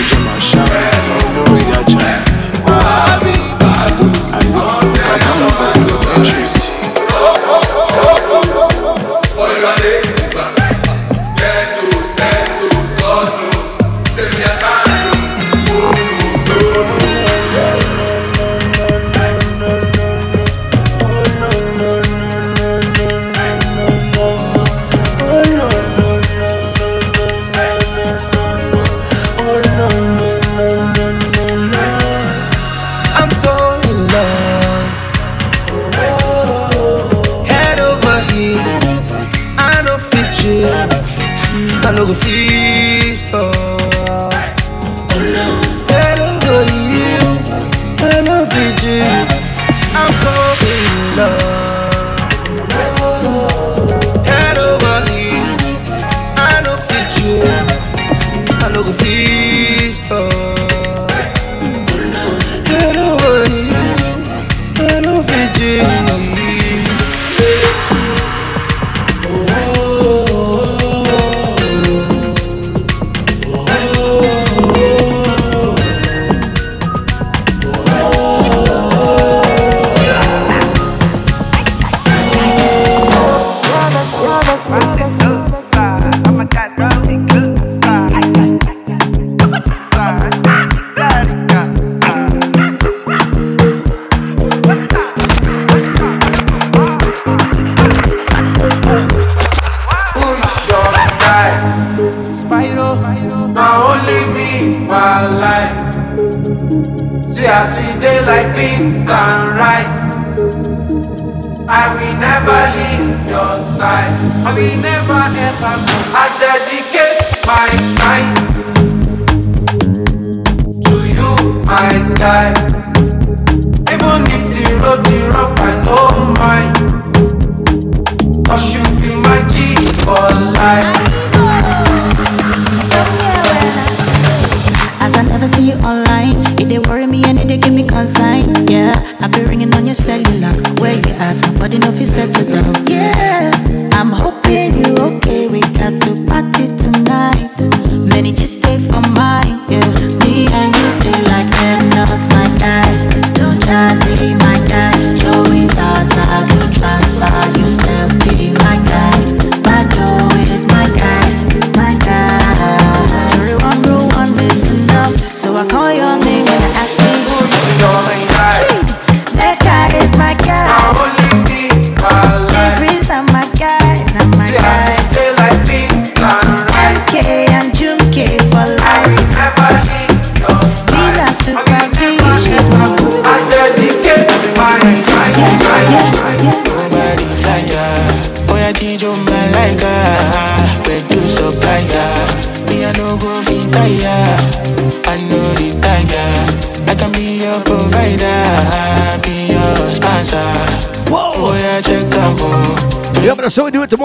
ìjọba 0.01 0.35
ṣáà, 0.49 0.81
olórí 1.25 1.63
ajá. 1.79 2.11
Wàhábì, 2.67 3.35
Bàálù, 3.61 4.07
Àlù, 4.37 4.61
Kàdámù, 5.07 5.47
Bàálù, 5.59 5.82
Ẹ̀tírìsì. 5.82 5.82
I'm 6.25 6.63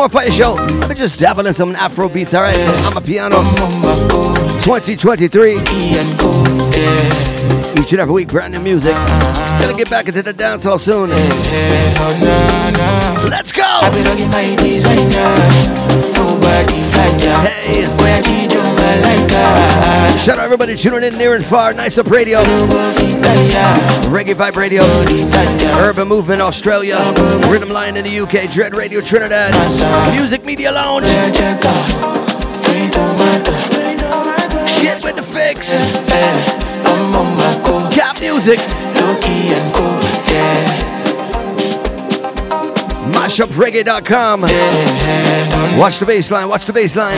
so 0.09 0.19
we 0.19 0.19
do 0.19 0.27
it 0.27 0.27
tomorrow 0.27 0.27
Fire 0.29 0.31
Show. 0.31 0.53
Let 0.79 0.89
me 0.89 0.95
just 0.95 1.19
dabble 1.19 1.45
in 1.47 1.53
some 1.53 1.75
Afro 1.75 2.07
beats, 2.09 2.33
alright? 2.33 2.55
So 2.55 2.87
I'm 2.87 2.97
a 2.97 3.01
piano. 3.01 3.43
2023. 4.63 7.56
Each 7.79 7.91
and 7.93 8.01
every 8.01 8.13
week, 8.13 8.27
brand 8.29 8.53
new 8.53 8.59
music. 8.59 8.93
Gonna 9.59 9.73
get 9.73 9.89
back 9.89 10.07
into 10.07 10.21
the 10.23 10.33
dance 10.33 10.63
hall 10.63 10.79
soon. 10.79 11.09
Let's 13.29 13.51
go! 13.51 13.63
Hey. 17.43 17.85
Shout 20.27 20.39
out 20.39 20.43
everybody 20.43 20.75
tuning 20.75 21.03
in 21.03 21.17
near 21.17 21.35
and 21.35 21.45
far. 21.45 21.73
Nice 21.73 21.97
Up 21.97 22.09
Radio. 22.09 22.43
Reggae 24.09 24.33
Vibe 24.33 24.55
Radio. 24.55 24.83
Urban 25.79 26.07
Movement 26.07 26.41
Australia. 26.41 26.97
Riddim 27.47 27.71
Lion 27.71 27.95
in 27.95 28.03
the 28.03 28.19
UK. 28.19 28.51
Dread 28.51 28.75
Radio 28.75 28.99
Trinidad. 28.99 29.53
Music 30.13 30.45
Media 30.45 30.71
Lounge. 30.71 31.05
Shit 34.67 35.03
with 35.03 35.15
the 35.15 35.23
fix. 35.23 36.66
Cab 37.97 38.19
Muzik. 38.19 38.59
Loki 39.01 39.49
and 39.57 39.73
Co. 39.73 39.83
Yeah. 40.31 40.67
Mashupreggae.com. 43.11 44.41
Watch 45.79 45.97
the 45.97 46.05
baseline. 46.05 46.47
Watch 46.47 46.67
the 46.67 46.73
baseline. 46.73 47.17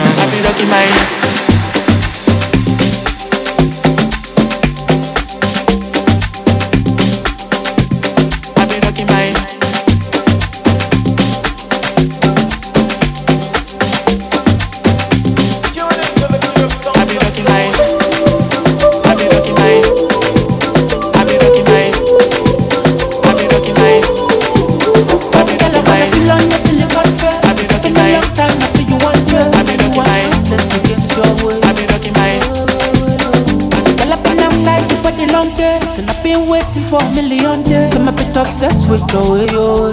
Obsessed 38.90 39.30
with 39.30 39.52
your. 39.52 39.92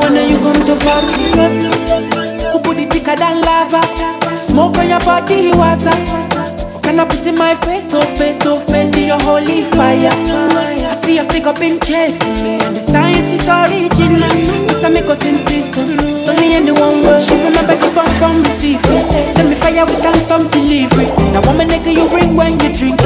When 0.00 0.30
you 0.30 0.38
come 0.38 0.60
to 0.66 0.76
party, 0.84 1.24
who 2.50 2.58
put 2.60 2.78
it 2.78 2.92
thicker 2.92 3.16
than 3.16 3.42
lava? 3.42 3.82
Smoke 4.36 4.78
on 4.78 4.88
your 4.88 5.00
body, 5.00 5.50
was 5.50 5.86
up. 5.86 6.82
Can 6.82 7.00
I 7.00 7.04
put 7.06 7.26
in 7.26 7.34
my 7.36 7.54
face 7.56 7.84
to 7.90 8.02
face 8.02 8.42
to 8.44 8.56
face 8.60 8.96
in 8.96 9.06
your 9.06 9.20
holy 9.20 9.62
fire? 9.62 10.10
I 10.12 10.94
see 11.02 11.16
your 11.16 11.24
figure 11.24 11.52
been 11.54 11.80
chasing 11.80 12.42
me, 12.44 12.58
science 12.94 13.30
is 13.34 13.42
original. 13.50 14.30
Cause 14.70 14.84
I 14.86 14.88
make 14.88 15.10
us 15.10 15.18
insist. 15.26 15.74
Only 16.30 16.54
in 16.54 16.64
the 16.66 16.74
one 16.74 17.02
word. 17.02 17.20
She 17.26 17.34
remember 17.34 17.74
the 17.74 17.90
bomb 17.90 18.06
from 18.22 18.38
receiving. 18.46 19.02
Send 19.34 19.50
me 19.50 19.56
fire 19.58 19.84
without 19.84 20.14
some 20.30 20.46
delivery. 20.54 21.10
Now 21.34 21.42
I'm 21.50 21.58
a 21.58 21.64
nigga 21.66 21.90
you 21.90 22.06
bring 22.08 22.36
when 22.38 22.54
you 22.62 22.70
drink. 22.70 23.02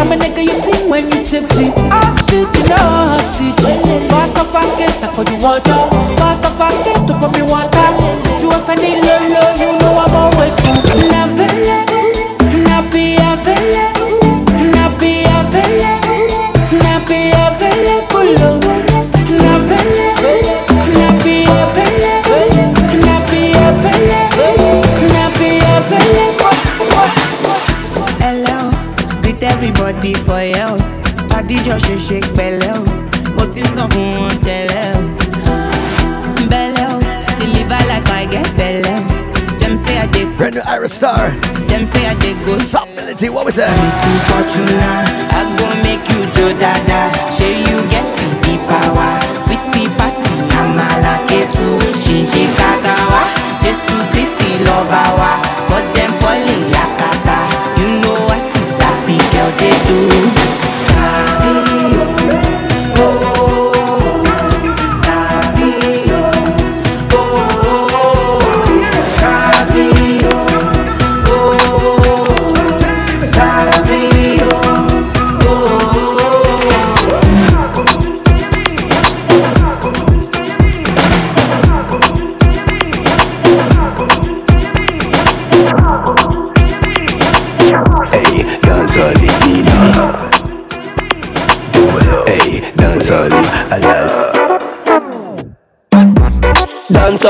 I'm 0.00 0.10
a 0.10 0.16
nigga 0.18 0.42
you 0.42 0.56
sing 0.58 0.90
when 0.90 1.06
you 1.12 1.22
tipsy. 1.22 1.70
Oxygen, 1.94 2.66
oxygen. 2.74 3.78
Fast 4.10 4.36
off 4.42 4.54
and 4.58 4.72
get 4.78 4.98
I 5.06 5.08
call 5.14 5.26
you 5.30 5.38
water. 5.38 5.78
Fast 6.18 6.44
off 6.48 6.60
and 6.66 6.78
get 6.84 7.00
to 7.06 7.14
put 7.22 7.30
me 7.36 7.42
water. 7.46 7.86
If 8.34 8.42
you 8.42 8.50
ever 8.50 8.74
need 8.82 8.98
low, 9.06 9.22
you 9.62 9.70
know 9.78 10.02
I'm 10.02 10.14
always 10.22 10.54
good. 10.66 10.82
Navele, 11.14 11.78
napia 11.78 11.87
Adijọ́ 31.58 31.78
ṣe 31.86 31.94
ṣe 32.06 32.18
pẹ̀lẹ́ 32.36 32.72
o, 32.78 32.82
mo 33.36 33.44
ti 33.52 33.62
sọ 33.74 33.84
fún 33.92 34.08
wọn 34.22 34.34
tẹ́lẹ̀ 34.46 34.86
o. 34.98 35.00
Bẹ́lẹ̀ 36.50 36.86
o, 36.94 36.96
deliver 37.40 37.82
like 37.90 38.10
I 38.20 38.24
get 38.32 38.48
bẹ́lẹ̀ 38.58 38.98
o. 38.98 39.02
Dem 39.60 39.74
say 39.84 39.96
I 39.98 40.06
dey 40.14 40.24
Brand 40.38 40.54
new 40.54 40.62
Iris 40.74 40.92
Star. 40.98 41.22
Dem 41.68 41.84
say 41.92 42.04
I 42.06 42.14
dey 42.22 42.34
go. 42.46 42.54
Stability, 42.70 43.28
what 43.34 43.44
was 43.46 43.56
that? 43.56 43.70
I'm 43.74 43.90
too 44.02 44.16
fortunate, 44.28 45.08
I 45.38 45.40
go 45.58 45.66
make 45.86 46.04
you 46.12 46.20
jo 46.36 46.46
dada. 46.62 47.00
Shey 47.36 47.54
you 47.68 47.78
get 47.92 48.06
the 48.16 48.26
the 48.44 48.54
power. 48.70 49.10
Sweetie 49.44 49.88
pasi 49.98 50.30
amala 50.60 51.14
ketu, 51.28 51.66
ṣinṣin 52.02 52.48
kakawa. 52.58 53.22
Jésù 53.62 53.96
Kristi 54.12 54.50
lọ́ba 54.66 55.02
wa, 55.18 55.32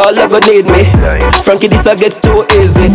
all 0.09 0.17
I 0.17 0.25
go 0.25 0.41
need 0.49 0.65
me. 0.73 0.89
Frankie, 1.45 1.69
this 1.69 1.85
I 1.85 1.93
get 1.93 2.17
too 2.25 2.41
easy. 2.57 2.89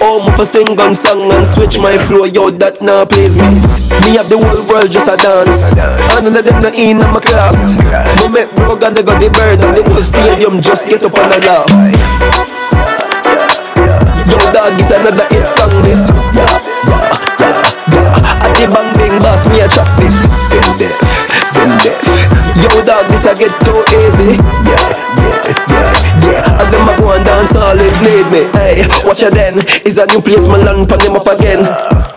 Oh, 0.00 0.24
my 0.24 0.32
for 0.32 0.48
sing 0.48 0.72
gun 0.72 0.96
song 0.96 1.28
and 1.28 1.44
switch 1.44 1.76
my 1.76 2.00
flow, 2.08 2.24
yo, 2.24 2.48
that 2.56 2.80
now 2.80 3.04
please 3.04 3.36
me. 3.36 3.60
Me 4.08 4.16
have 4.16 4.32
the 4.32 4.40
whole 4.40 4.64
world 4.64 4.88
just 4.88 5.04
a 5.04 5.20
dance. 5.20 5.68
And 5.76 6.24
none 6.24 6.40
of 6.40 6.44
them 6.48 6.64
not 6.64 6.72
in 6.72 7.04
my 7.12 7.20
class. 7.20 7.76
No 8.16 8.32
make 8.32 8.48
bro 8.56 8.72
got 8.72 8.96
they 8.96 9.04
got 9.04 9.20
the 9.20 9.28
bird 9.28 9.60
and 9.60 9.76
the 9.76 9.84
whole 9.84 10.00
stadium 10.00 10.64
just 10.64 10.88
get 10.88 11.04
up 11.04 11.12
and 11.12 11.28
a 11.28 11.38
laugh. 11.44 11.68
Yo, 14.24 14.40
dog, 14.56 14.80
is 14.80 14.88
another 14.88 15.28
hit 15.28 15.44
song 15.44 15.76
this. 15.84 16.08
Yeah, 16.32 16.56
yeah, 16.88 17.04
yeah, 17.36 17.60
yeah. 17.92 18.44
At 18.48 18.52
the 18.56 18.64
bang 18.72 18.88
bang 18.96 19.16
boss, 19.20 19.44
me 19.52 19.60
a 19.60 19.68
chop 19.68 19.88
this. 20.00 20.16
Them 20.24 20.72
deaf, 20.80 20.96
them 21.52 21.68
deaf. 21.84 22.00
Yo, 22.64 22.80
dog, 22.80 23.04
this 23.12 23.28
I 23.28 23.36
get 23.36 23.52
too 23.60 23.84
easy. 23.92 24.40
Yeah, 24.64 25.05
yeah. 27.14 27.35
And 27.46 27.54
them 27.54 27.54
a 27.54 27.54
go 27.54 27.54
and 27.54 27.54
dance 27.54 27.56
all 27.56 27.78
it 27.78 27.96
need 28.02 28.26
me. 28.32 28.50
Hey, 28.58 28.86
watch 29.06 29.22
ya 29.22 29.30
then. 29.30 29.58
Is 29.86 29.98
a 29.98 30.06
new 30.06 30.20
place, 30.20 30.48
my 30.48 30.56
land 30.58 30.88
pan 30.88 30.98
them 30.98 31.16
up 31.16 31.26
again. 31.26 31.62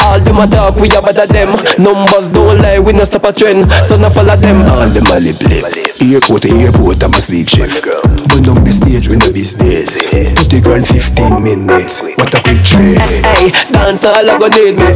All 0.02 0.20
them 0.20 0.38
a 0.38 0.48
talk, 0.48 0.76
we 0.78 0.90
a 0.90 1.02
bother 1.02 1.28
them. 1.28 1.54
Numbers 1.78 2.30
don't 2.30 2.58
lie, 2.60 2.80
we 2.80 2.94
no 2.94 3.04
stop 3.04 3.26
a 3.26 3.34
trend. 3.34 3.72
So 3.86 3.98
no 3.98 4.10
follow 4.10 4.36
them. 4.36 4.62
All 4.66 4.90
them 4.90 5.06
a 5.06 5.20
lip 5.20 5.42
lip. 5.46 5.66
Airport 6.02 6.42
to 6.44 6.50
airport, 6.58 7.04
I'm 7.04 7.14
a 7.14 7.22
sleep 7.22 7.50
shift. 7.50 7.86
Burn 7.86 8.44
down 8.44 8.64
the 8.64 8.72
stage 8.74 9.10
when 9.10 9.20
the 9.20 9.32
business. 9.34 10.08
30 10.10 10.62
grand, 10.62 10.88
15 10.88 11.44
minutes. 11.44 12.02
What 12.18 12.34
a 12.34 12.40
quick 12.42 12.64
trip. 12.64 12.98
Hey, 12.98 13.52
dance 13.70 14.08
all 14.08 14.26
I 14.26 14.34
go 14.40 14.48
need 14.50 14.80
me. 14.80 14.90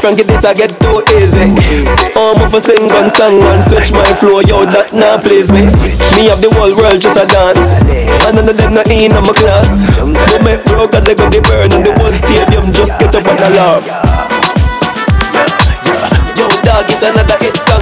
Frankie, 0.00 0.24
this 0.24 0.44
I 0.44 0.54
get 0.54 0.72
too 0.80 1.02
easy. 1.18 1.52
Oh, 2.16 2.32
I'm 2.38 2.48
for 2.48 2.60
sing 2.62 2.88
gun 2.88 3.10
song 3.10 3.42
and 3.42 3.62
switch 3.62 3.92
my 3.92 4.06
flow, 4.16 4.40
yo, 4.40 4.64
that 4.70 4.94
now 4.94 5.20
please 5.20 5.52
me. 5.52 5.66
Me 6.16 6.30
have 6.30 6.40
the 6.40 6.48
whole 6.54 6.72
world 6.72 7.02
just 7.02 7.18
a 7.18 7.26
dance. 7.26 7.74
And 8.24 8.38
none 8.38 8.48
of 8.48 8.56
them 8.56 8.72
not 8.72 8.88
in 8.88 9.12
on 9.12 9.26
my 9.26 9.34
class. 9.34 9.65
No 9.66 10.38
make 10.46 10.62
bro, 10.64 10.86
cause 10.86 11.04
they 11.04 11.14
got 11.14 11.32
the 11.32 11.40
burn 11.42 11.72
and 11.74 11.84
the 11.84 11.92
whole 11.98 12.12
stadium. 12.14 12.72
Just 12.72 12.98
get 12.98 13.14
up 13.14 13.26
and 13.26 13.40
a 13.40 13.50
laugh. 13.58 13.84
Yo, 16.38 16.46
dog, 16.62 16.86
it's 16.86 17.02
another 17.02 17.36
hit 17.42 17.56
song 17.66 17.75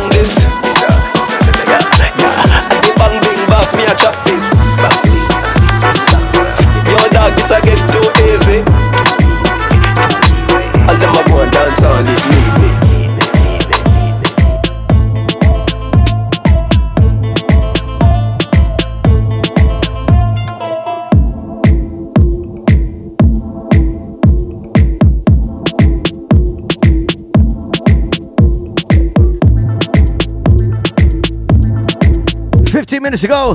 15 32.94 33.02
minutes 33.02 33.22
to 33.22 33.28
go. 33.28 33.54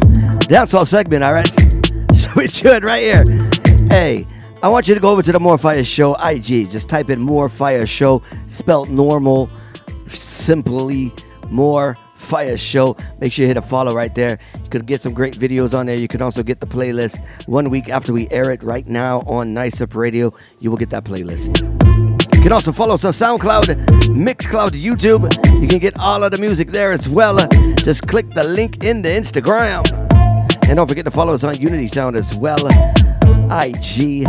all. 0.77 0.85
segment, 0.85 1.23
all 1.23 1.33
right? 1.33 1.49
So 2.13 2.29
we 2.35 2.47
do 2.47 2.67
it 2.67 2.83
right 2.83 3.01
here. 3.01 3.23
Hey, 3.87 4.27
I 4.61 4.67
want 4.67 4.89
you 4.89 4.93
to 4.93 4.99
go 4.99 5.09
over 5.09 5.21
to 5.21 5.31
the 5.31 5.39
More 5.39 5.57
Fire 5.57 5.85
Show 5.85 6.15
IG. 6.15 6.69
Just 6.69 6.89
type 6.89 7.09
in 7.09 7.21
More 7.21 7.47
Fire 7.47 7.87
Show, 7.87 8.21
spelt 8.47 8.89
normal, 8.89 9.49
simply 10.09 11.13
More 11.49 11.97
Fire 12.15 12.57
Show. 12.57 12.97
Make 13.21 13.31
sure 13.31 13.43
you 13.43 13.47
hit 13.47 13.55
a 13.55 13.61
follow 13.61 13.93
right 13.93 14.13
there. 14.13 14.37
You 14.61 14.69
can 14.69 14.81
get 14.81 14.99
some 14.99 15.13
great 15.13 15.35
videos 15.35 15.73
on 15.73 15.85
there. 15.85 15.95
You 15.95 16.09
can 16.09 16.21
also 16.21 16.43
get 16.43 16.59
the 16.59 16.67
playlist 16.67 17.25
one 17.47 17.69
week 17.69 17.87
after 17.87 18.11
we 18.11 18.27
air 18.31 18.51
it 18.51 18.61
right 18.61 18.85
now 18.85 19.21
on 19.21 19.53
Nice 19.53 19.79
Up 19.79 19.95
Radio. 19.95 20.33
You 20.59 20.71
will 20.71 20.77
get 20.77 20.89
that 20.89 21.05
playlist. 21.05 21.88
You 22.39 22.43
can 22.43 22.53
also 22.53 22.71
follow 22.71 22.93
us 22.93 23.03
on 23.03 23.11
SoundCloud, 23.11 23.65
Mixcloud, 24.15 24.69
YouTube. 24.69 25.61
You 25.61 25.67
can 25.67 25.79
get 25.79 25.99
all 25.99 26.23
of 26.23 26.31
the 26.31 26.37
music 26.37 26.69
there 26.69 26.93
as 26.93 27.09
well. 27.09 27.35
Just 27.83 28.07
click 28.07 28.29
the 28.29 28.45
link 28.45 28.81
in 28.81 29.01
the 29.01 29.09
Instagram. 29.09 29.83
And 30.69 30.77
don't 30.77 30.87
forget 30.87 31.03
to 31.03 31.11
follow 31.11 31.33
us 31.33 31.43
on 31.43 31.57
Unity 31.57 31.89
Sound 31.89 32.15
as 32.15 32.33
well. 32.33 32.65
IG. 33.51 34.23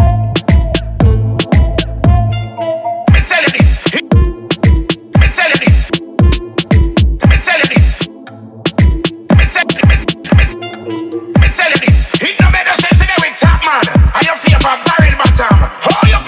Top 14.61 14.79
man. 14.99 15.17
Bottom. 15.17 15.49
Oh, 15.53 16.20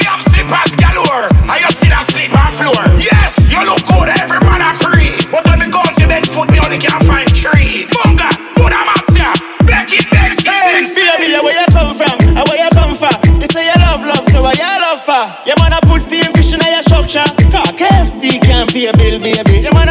slippers 0.43 0.75
galore. 0.77 1.29
And 1.47 1.59
you 1.63 1.71
still 1.71 1.95
have 1.95 2.09
sleep 2.11 2.35
on 2.35 2.51
floor. 2.51 2.83
Yes, 2.99 3.51
you 3.51 3.63
look 3.63 3.83
good. 3.87 4.11
Every 4.19 4.41
man 4.43 4.63
a 4.63 4.75
free. 4.75 5.15
But 5.31 5.47
when 5.47 5.59
me 5.63 5.67
go 5.71 5.83
to 5.83 6.05
bed 6.11 6.27
foot, 6.27 6.51
me 6.51 6.59
only 6.59 6.79
can 6.79 6.99
find 7.07 7.29
three. 7.31 7.87
Bunga, 7.87 8.31
amateur. 8.59 9.33
Black 9.63 9.87
it, 9.95 10.11
next, 10.11 10.43
Hey, 10.43 10.83
me, 10.83 11.39
where 11.39 11.55
you 11.55 11.67
come 11.71 11.95
from, 11.95 12.19
and 12.35 12.45
where 12.51 12.59
you 12.59 12.71
come 12.75 12.95
from. 12.99 13.15
You 13.39 13.47
say 13.47 13.71
you 13.71 13.79
love 13.87 14.03
love, 14.03 14.27
so 14.27 14.43
where 14.43 14.55
you 14.55 14.73
love 14.83 14.99
for? 14.99 15.23
You 15.47 15.55
man 15.63 15.73
a 15.73 15.79
put 15.87 16.03
steam 16.03 16.27
fish 16.35 16.51
in 16.51 16.59
your 16.59 16.83
structure. 16.83 17.23
Talk 17.55 17.79
KFC 17.79 18.43
can't 18.43 18.67
pay 18.67 18.91
a 18.91 18.93
bill, 18.99 19.23
baby. 19.23 19.63
You 19.63 19.71
man 19.71 19.87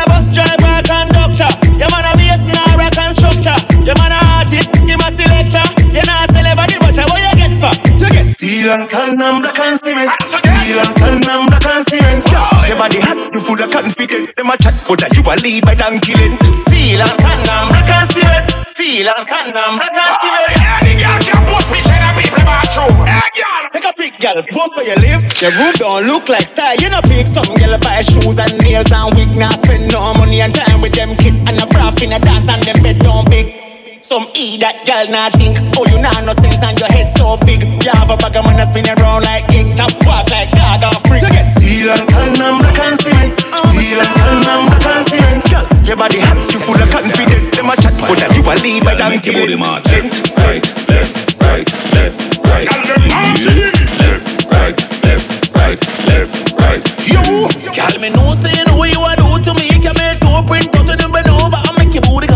steel 8.62 8.78
and 8.78 8.86
sand 8.86 9.18
and 9.18 9.42
black 9.42 9.58
and 9.58 9.78
cement. 9.82 10.14
Steel 10.22 10.78
and 10.78 10.94
sand 10.94 11.26
and 11.26 11.50
black 11.50 11.66
and 11.66 11.82
cement. 11.82 12.22
Your 12.70 12.78
body 12.78 13.02
hot, 13.02 13.18
you 13.34 13.42
full 13.42 13.58
of 13.58 13.74
confident. 13.74 14.38
Them 14.38 14.54
a 14.54 14.56
chat, 14.62 14.78
but 14.86 15.02
you 15.18 15.26
a 15.26 15.34
lead 15.42 15.66
by 15.66 15.74
them 15.74 15.98
killing. 15.98 16.38
Steel 16.70 17.02
and 17.02 17.18
sand 17.18 17.42
and 17.42 17.66
black 17.74 17.90
and 17.90 18.06
cement. 18.06 18.46
Steel 18.70 19.10
and 19.10 19.26
sand 19.26 19.58
and 19.58 19.74
black 19.82 19.90
and 19.90 20.06
ah, 20.06 20.22
cement. 20.22 20.54
Yeah, 20.62 20.78
the 20.78 20.94
girl 20.94 21.20
can 21.26 21.42
post 21.50 21.68
picture 21.74 21.98
a 22.06 22.10
people 22.14 22.46
bathroom. 22.46 22.94
Hey, 23.02 23.30
girl. 23.34 23.64
Take 23.74 23.88
a 23.90 23.94
pic, 23.98 24.14
girl. 24.22 24.38
Post 24.46 24.78
where 24.78 24.86
you 24.86 24.98
live. 25.10 25.26
Your 25.42 25.54
room 25.58 25.74
don't 25.82 26.06
look 26.06 26.30
like 26.30 26.46
style. 26.46 26.78
You 26.78 26.94
know, 26.94 27.02
pick 27.10 27.26
something, 27.26 27.58
girl. 27.58 27.74
Buy 27.82 28.06
shoes 28.06 28.38
and 28.38 28.54
nails 28.62 28.94
and 28.94 29.10
wig. 29.18 29.34
Now 29.42 29.58
spend 29.58 29.90
no 29.90 30.14
money 30.22 30.46
and 30.46 30.54
time 30.54 30.86
with 30.86 30.94
them 30.94 31.18
kids. 31.18 31.50
And 31.50 31.58
a 31.58 31.66
bra 31.66 31.90
in 31.98 32.14
a 32.14 32.22
dance 32.22 32.46
and 32.46 32.62
them 32.62 32.78
bed 32.86 33.02
don't 33.02 33.26
big. 33.26 33.71
Some 34.02 34.26
eat 34.34 34.66
that 34.66 34.82
girl 34.90 35.06
not 35.14 35.30
think 35.38 35.62
Oh 35.78 35.86
you 35.86 36.02
not 36.02 36.26
no 36.26 36.34
sense 36.34 36.58
and 36.66 36.74
your 36.82 36.90
head 36.90 37.06
so 37.06 37.38
big. 37.46 37.62
You 37.62 37.94
have 37.94 38.10
a 38.10 38.18
bag 38.18 38.34
of 38.34 38.50
money 38.50 38.66
spin 38.66 38.90
around 38.98 39.30
like 39.30 39.46
gig 39.54 39.78
Top 39.78 39.94
walk 40.10 40.26
like 40.34 40.50
God 40.58 40.82
or 40.82 40.98
freak 41.06 41.22
You 41.22 41.30
get 41.30 41.54
steel 41.54 41.94
and 41.94 42.02
sand 42.10 42.42
and 42.42 42.58
black 42.58 42.82
and 42.82 42.98
cement. 42.98 43.38
Steel 43.38 44.02
and 44.02 44.14
sand 44.18 44.42
and 44.42 44.62
black 44.74 44.86
and 44.90 45.06
cement. 45.06 45.46
Girl, 45.54 45.66
Your 45.86 45.98
body 46.02 46.18
hot, 46.18 46.42
you 46.50 46.58
full 46.66 46.82
of 46.82 46.90
confidence 46.90 47.54
Them 47.54 47.70
a 47.70 47.78
chat, 47.78 47.94
but 48.02 48.18
that 48.18 48.34
you 48.34 48.42
a 48.42 48.58
lead 48.66 48.82
by 48.82 48.98
them 48.98 49.14
Make 49.14 49.22
your 49.30 49.38
body 49.38 49.54
mad. 49.54 49.86
Left, 49.86 50.34
right, 50.50 50.66
left, 50.90 51.38
right, 51.38 51.70
left, 51.94 52.42
right. 52.42 52.66
Left, 52.74 54.50
right, 54.50 54.78
left, 55.06 55.54
right, 55.54 55.78
left, 56.10 56.34
right. 56.58 56.84
Yo, 57.06 57.22
girl, 57.70 57.96
me 58.02 58.10
know 58.10 58.34
say 58.42 58.50
you 58.50 58.66
know 58.66 58.82
what 58.82 58.90
you 58.90 58.98
a 58.98 59.14
do 59.14 59.30
to 59.46 59.52
me. 59.54 59.70
Can 59.78 59.94
make 59.94 60.18
two 60.26 60.42
print 60.50 60.74
out 60.74 60.90
to 60.90 60.98
them 60.98 61.14
bend 61.14 61.30
over 61.30 61.54
and 61.54 61.76
make 61.78 61.94
your 61.94 62.02
booty 62.10 62.31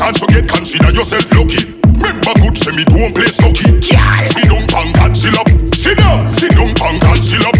chance 0.00 0.16
to 0.16 0.26
get 0.32 0.48
consider 0.48 0.88
yourself 0.96 1.28
lucky. 1.36 1.76
Remember 2.00 2.32
good 2.40 2.56
say 2.56 2.72
me 2.72 2.88
don't 2.88 3.12
play 3.12 3.28
sucky. 3.28 3.68
Sit 4.24 4.48
down, 4.48 4.64
pam 4.72 4.88
Godzilla. 4.96 5.44
Sit 5.76 6.00
down. 6.00 6.24
Sit 6.32 6.56
down, 6.56 6.72
pam 6.80 6.96
Godzilla. 7.04 7.52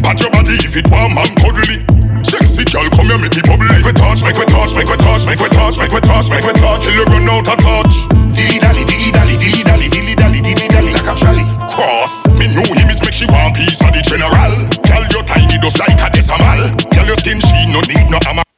Pat 0.00 0.16
your 0.24 0.32
body 0.32 0.56
if 0.64 0.72
it 0.72 0.88
warm 0.88 1.20
and 1.20 1.36
cuddly. 1.36 1.84
Sexy 2.24 2.64
girl, 2.72 2.88
come 2.96 3.12
here, 3.12 3.20
make 3.20 3.36
it 3.36 3.44
bubbly. 3.44 3.68
Make 3.68 3.84
we 3.84 3.92
touch, 3.92 4.24
make 4.24 4.40
we 4.40 4.48
touch, 4.48 4.72
make 4.72 4.88
we 4.88 4.96
touch, 5.04 5.28
make 5.28 5.36
we 5.36 5.52
touch, 5.52 5.76
make 5.76 5.92
we 5.92 6.00
touch, 6.00 6.26
make 6.32 6.46
we 6.48 6.54
touch. 6.56 6.80
Till 6.80 6.96
you 6.96 7.04
run 7.12 7.28
out 7.28 7.44
of 7.44 7.58
touch. 7.60 7.94
Dilly 8.32 8.56
dally, 8.56 8.82
dilly 8.88 9.12
dally, 9.12 9.36
dilly 9.36 9.60
dally, 9.60 9.88
dilly 9.92 10.14
dally, 10.16 10.40
dilly 10.40 10.68
dally, 10.72 10.90
like 10.96 11.04
a 11.04 11.12
trolley. 11.12 11.44
Cross. 11.68 12.40
Me 12.40 12.48
new 12.56 12.64
image 12.80 13.04
make 13.04 13.12
she 13.12 13.28
want 13.28 13.52
piece 13.52 13.84
of 13.84 13.92
the 13.92 14.00
general. 14.00 14.32
Girl, 14.80 15.04
your 15.12 15.24
tiny 15.28 15.60
just 15.60 15.76
like 15.76 16.00
a 16.00 16.08
decimal. 16.08 16.72
Girl, 16.88 17.04
your 17.04 17.20
skin 17.20 17.36
she 17.36 17.68
no 17.68 17.84
need 17.84 18.08
no 18.08 18.16
hammer 18.24 18.55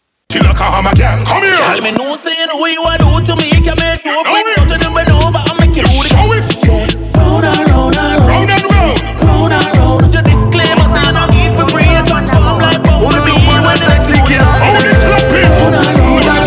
cause 0.59 0.75
I'm 0.75 0.91
a. 0.91 0.93
Come 0.99 1.47
here. 1.47 1.55
Tell 1.55 1.79
me 1.79 1.95
no 1.95 2.19
sin 2.19 2.51
we 2.59 2.75
want 2.83 2.99
do 2.99 3.11
to 3.31 3.35
me. 3.39 3.55
Can 3.63 3.79
make 3.79 4.03
you 4.03 4.19
up 4.19 4.27
with 4.27 4.43
nothing 4.59 4.83
and 4.83 4.95
bend 4.95 5.15
but 5.31 5.43
I'm 5.47 5.55
making 5.63 5.87
you 5.87 6.03
do 6.03 6.35
it. 6.35 6.43
Round 7.15 7.47
and 7.47 7.63
round 7.71 7.95
and 7.95 8.19
round. 8.27 8.27
Round 8.27 8.51
and 8.51 8.67
round. 8.67 8.99
Round 9.23 9.55
and 9.55 9.71
round. 9.79 10.03
Your 10.11 10.25
disclaimer 10.27 10.89
say 10.91 11.15
no 11.15 11.23
need 11.31 11.55
for 11.55 11.67
free. 11.71 11.87
It 11.87 12.11
bomb 12.11 12.59
like 12.59 12.83
bumblebee 12.83 13.39
when 13.47 13.79
it 13.79 13.87
gets 13.87 14.11
you 14.11 14.19
clapping. 14.27 14.75
Round 15.47 15.79
and 15.79 15.95
round 16.03 16.27
and 16.27 16.43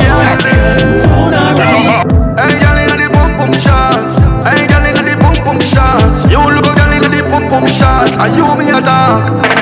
round 1.08 1.36
and 1.40 1.56
round. 1.64 2.12
Hey, 2.36 2.60
girl 2.60 2.80
inna 2.84 2.96
the 3.00 3.08
boom 3.16 3.32
boom 3.40 3.54
shots. 3.56 4.12
Hey, 4.44 4.68
girl 4.68 4.84
inna 4.84 5.02
the 5.08 5.16
boom 5.24 5.38
boom 5.48 5.60
shots. 5.64 6.28
You 6.28 6.42
look 6.44 6.68
girl 6.68 6.92
inna 6.92 7.08
the 7.08 7.22
boom 7.32 7.48
boom 7.48 7.66
shots. 7.72 8.18
Are 8.20 8.28
you 8.28 8.44
me 8.60 8.72
a 8.76 8.78
attack. 8.84 9.61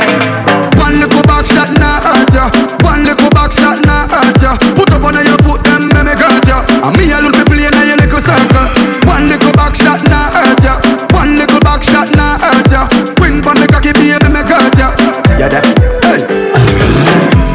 Put 4.75 4.91
up 4.93 5.03
on 5.03 5.15
a 5.17 5.21
your 5.23 5.39
foot, 5.43 5.63
them 5.63 5.89
me 5.89 6.01
me 6.03 6.13
hurt 6.15 6.45
ya. 6.47 6.63
And 6.83 6.95
me 6.97 7.11
alone 7.11 7.35
me 7.35 7.43
play 7.43 7.67
in 7.67 7.77
your 7.87 7.97
little 7.97 8.21
circle. 8.21 8.67
One 9.05 9.27
little 9.27 9.53
back 9.53 9.75
shot 9.75 10.01
nah 10.07 10.31
hurt 10.31 10.63
ya. 10.63 10.79
One 11.15 11.35
little 11.35 11.59
back 11.61 11.83
shot 11.83 12.09
nah 12.15 12.37
hurt 12.39 12.71
ya. 12.71 12.87
Queen 13.17 13.41
pon 13.41 13.59
me 13.59 13.67
cocky, 13.67 13.93
baby 13.93 14.29
me 14.29 14.41
hurt 14.43 14.77
ya. 14.77 14.93
Yeah, 15.39 15.49
that. 15.49 15.63
Hey. 16.03 16.49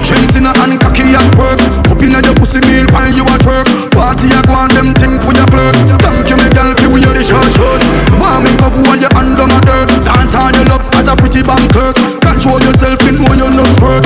Drinks 0.04 0.36
in 0.36 0.44
a 0.44 0.52
hand, 0.60 0.76
cocky 0.84 1.16
at 1.16 1.24
work. 1.40 1.56
Up 1.88 2.00
inna 2.04 2.20
your 2.20 2.36
pussy 2.36 2.60
meal 2.60 2.84
while 2.92 3.08
you 3.08 3.24
at 3.24 3.40
work. 3.48 3.64
Party 3.96 4.28
a 4.36 4.40
go 4.44 4.52
on, 4.52 4.68
them 4.76 4.92
think 5.00 5.24
we 5.24 5.32
a 5.32 5.44
flirt. 5.48 5.74
Thank 6.04 6.28
you, 6.28 6.36
me 6.36 6.48
girl, 6.52 6.76
give 6.76 6.92
you 6.92 7.08
the 7.08 7.24
short 7.24 7.48
shorts. 7.56 7.88
Warm 8.20 8.44
me 8.44 8.52
up 8.60 8.76
while 8.84 9.00
you 9.00 9.08
under 9.16 9.48
my 9.48 9.58
dirt. 9.64 9.88
Dance 10.04 10.36
on 10.36 10.52
your 10.52 10.68
love 10.68 10.84
as 10.92 11.08
a 11.08 11.16
pretty 11.16 11.40
bank 11.40 11.72
clerk. 11.72 11.96
Control 12.20 12.60
yourself 12.60 13.00
and 13.08 13.16
know 13.16 13.32
your 13.32 13.48
love 13.48 13.74
work 13.80 14.04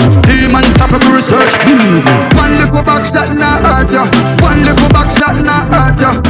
have 0.91 1.03
to 1.03 1.13
research, 1.13 1.53
believe 1.65 2.05
me. 2.05 2.13
One 2.37 2.53
little 2.57 2.83
box 2.83 3.11
that 3.13 3.35
not 3.37 3.65
hurt 3.65 3.93
ya. 3.93 4.05
One 4.41 4.63
little 4.65 4.89
box 4.89 5.21
that 5.21 5.37
not 5.45 5.69
hurt 5.73 6.01
ya. 6.01 6.28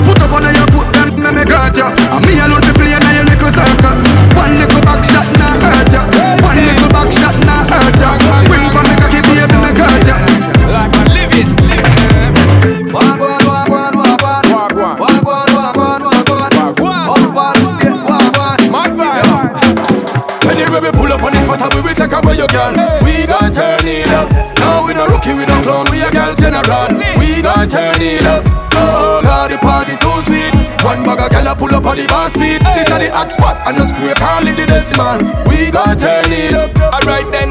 General. 26.50 26.88
We 27.18 27.42
gon' 27.42 27.68
turn 27.68 28.00
it 28.00 28.24
up. 28.24 28.44
Oh 28.72 29.20
God, 29.22 29.50
the 29.50 29.58
party 29.58 29.96
too 29.96 30.18
sweet. 30.24 30.54
One 30.84 31.04
bag 31.04 31.20
of 31.20 31.28
gyal 31.30 31.56
pull 31.58 31.74
up 31.74 31.84
on 31.84 31.96
the 31.96 32.06
bar 32.06 32.30
speed. 32.30 32.62
This 32.62 32.90
a 32.90 32.98
the 32.98 33.10
hot 33.12 33.30
spot 33.30 33.56
and 33.66 33.76
the 33.76 33.86
square 33.86 34.14
can't 34.14 34.44
leave 34.44 34.56
the 34.56 34.66
decimal. 34.66 35.20
We 35.48 35.70
gon' 35.70 35.96
turn 35.98 36.30
it 36.32 36.54
up. 36.54 36.70
Alright 36.94 37.28
then, 37.28 37.50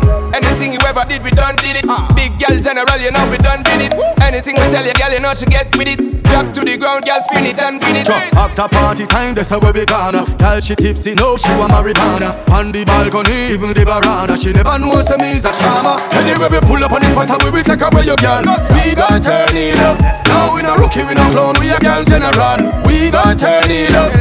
anything 0.58 0.74
you 0.74 0.88
ever 0.90 1.04
did, 1.06 1.22
we 1.24 1.30
done 1.30 1.56
did 1.58 1.78
it. 1.78 1.86
Big 2.16 2.34
girl 2.42 2.58
general, 2.58 2.98
you 2.98 3.12
know 3.12 3.30
we 3.30 3.38
done 3.38 3.62
did 3.62 3.82
it. 3.82 3.94
Anything 4.22 4.56
we 4.58 4.66
tell 4.74 4.86
you, 4.86 4.94
girl, 4.94 5.12
you 5.14 5.20
know 5.20 5.34
she 5.34 5.46
get 5.46 5.70
with 5.78 5.88
it. 5.88 6.02
Drop 6.24 6.52
to 6.54 6.62
the 6.66 6.78
ground, 6.78 7.06
girl, 7.06 7.22
spin 7.24 7.46
it 7.46 7.60
and 7.62 7.80
grin 7.80 7.98
it. 7.98 8.10
After 8.36 8.68
party 8.68 9.06
time, 9.06 9.36
that's 9.36 9.50
how 9.50 9.60
we 9.62 9.86
gonna. 9.86 10.26
Girl, 10.38 10.60
she 10.60 10.76
tipsy, 10.76 11.14
no, 11.14 11.38
she 11.38 11.50
want 11.54 11.72
marijuana. 11.72 12.34
On 12.50 12.72
the 12.72 12.84
balcony, 12.84 13.54
even 13.54 13.72
the 13.72 13.86
veranda, 13.86 14.36
she 14.36 14.52
never 14.52 14.78
knows 14.82 15.06
say 15.06 15.18
me's 15.22 15.46
a 15.46 15.54
charmer. 15.54 15.96
Anyway, 16.18 16.50
we 16.50 16.60
pull 16.66 16.82
up 16.82 16.92
on 16.92 17.02
this 17.02 17.12
spot 17.14 17.30
we 17.44 17.52
will 17.54 17.64
take 17.64 17.82
away 17.86 18.04
your 18.10 18.18
girl. 18.18 18.44
We 18.74 18.98
gon' 18.98 19.22
turn 19.22 19.54
it 19.54 19.78
up. 19.78 20.02
No, 20.26 20.58
we 20.58 20.66
no 20.66 20.74
rookie, 20.76 21.06
we 21.06 21.14
no 21.14 21.30
clown, 21.32 21.56
we 21.62 21.70
a 21.70 21.78
girl 21.78 22.02
general. 22.04 22.60
We 22.84 23.14
gon' 23.14 23.38
turn 23.38 23.70
it 23.70 23.94
up. 23.94 24.12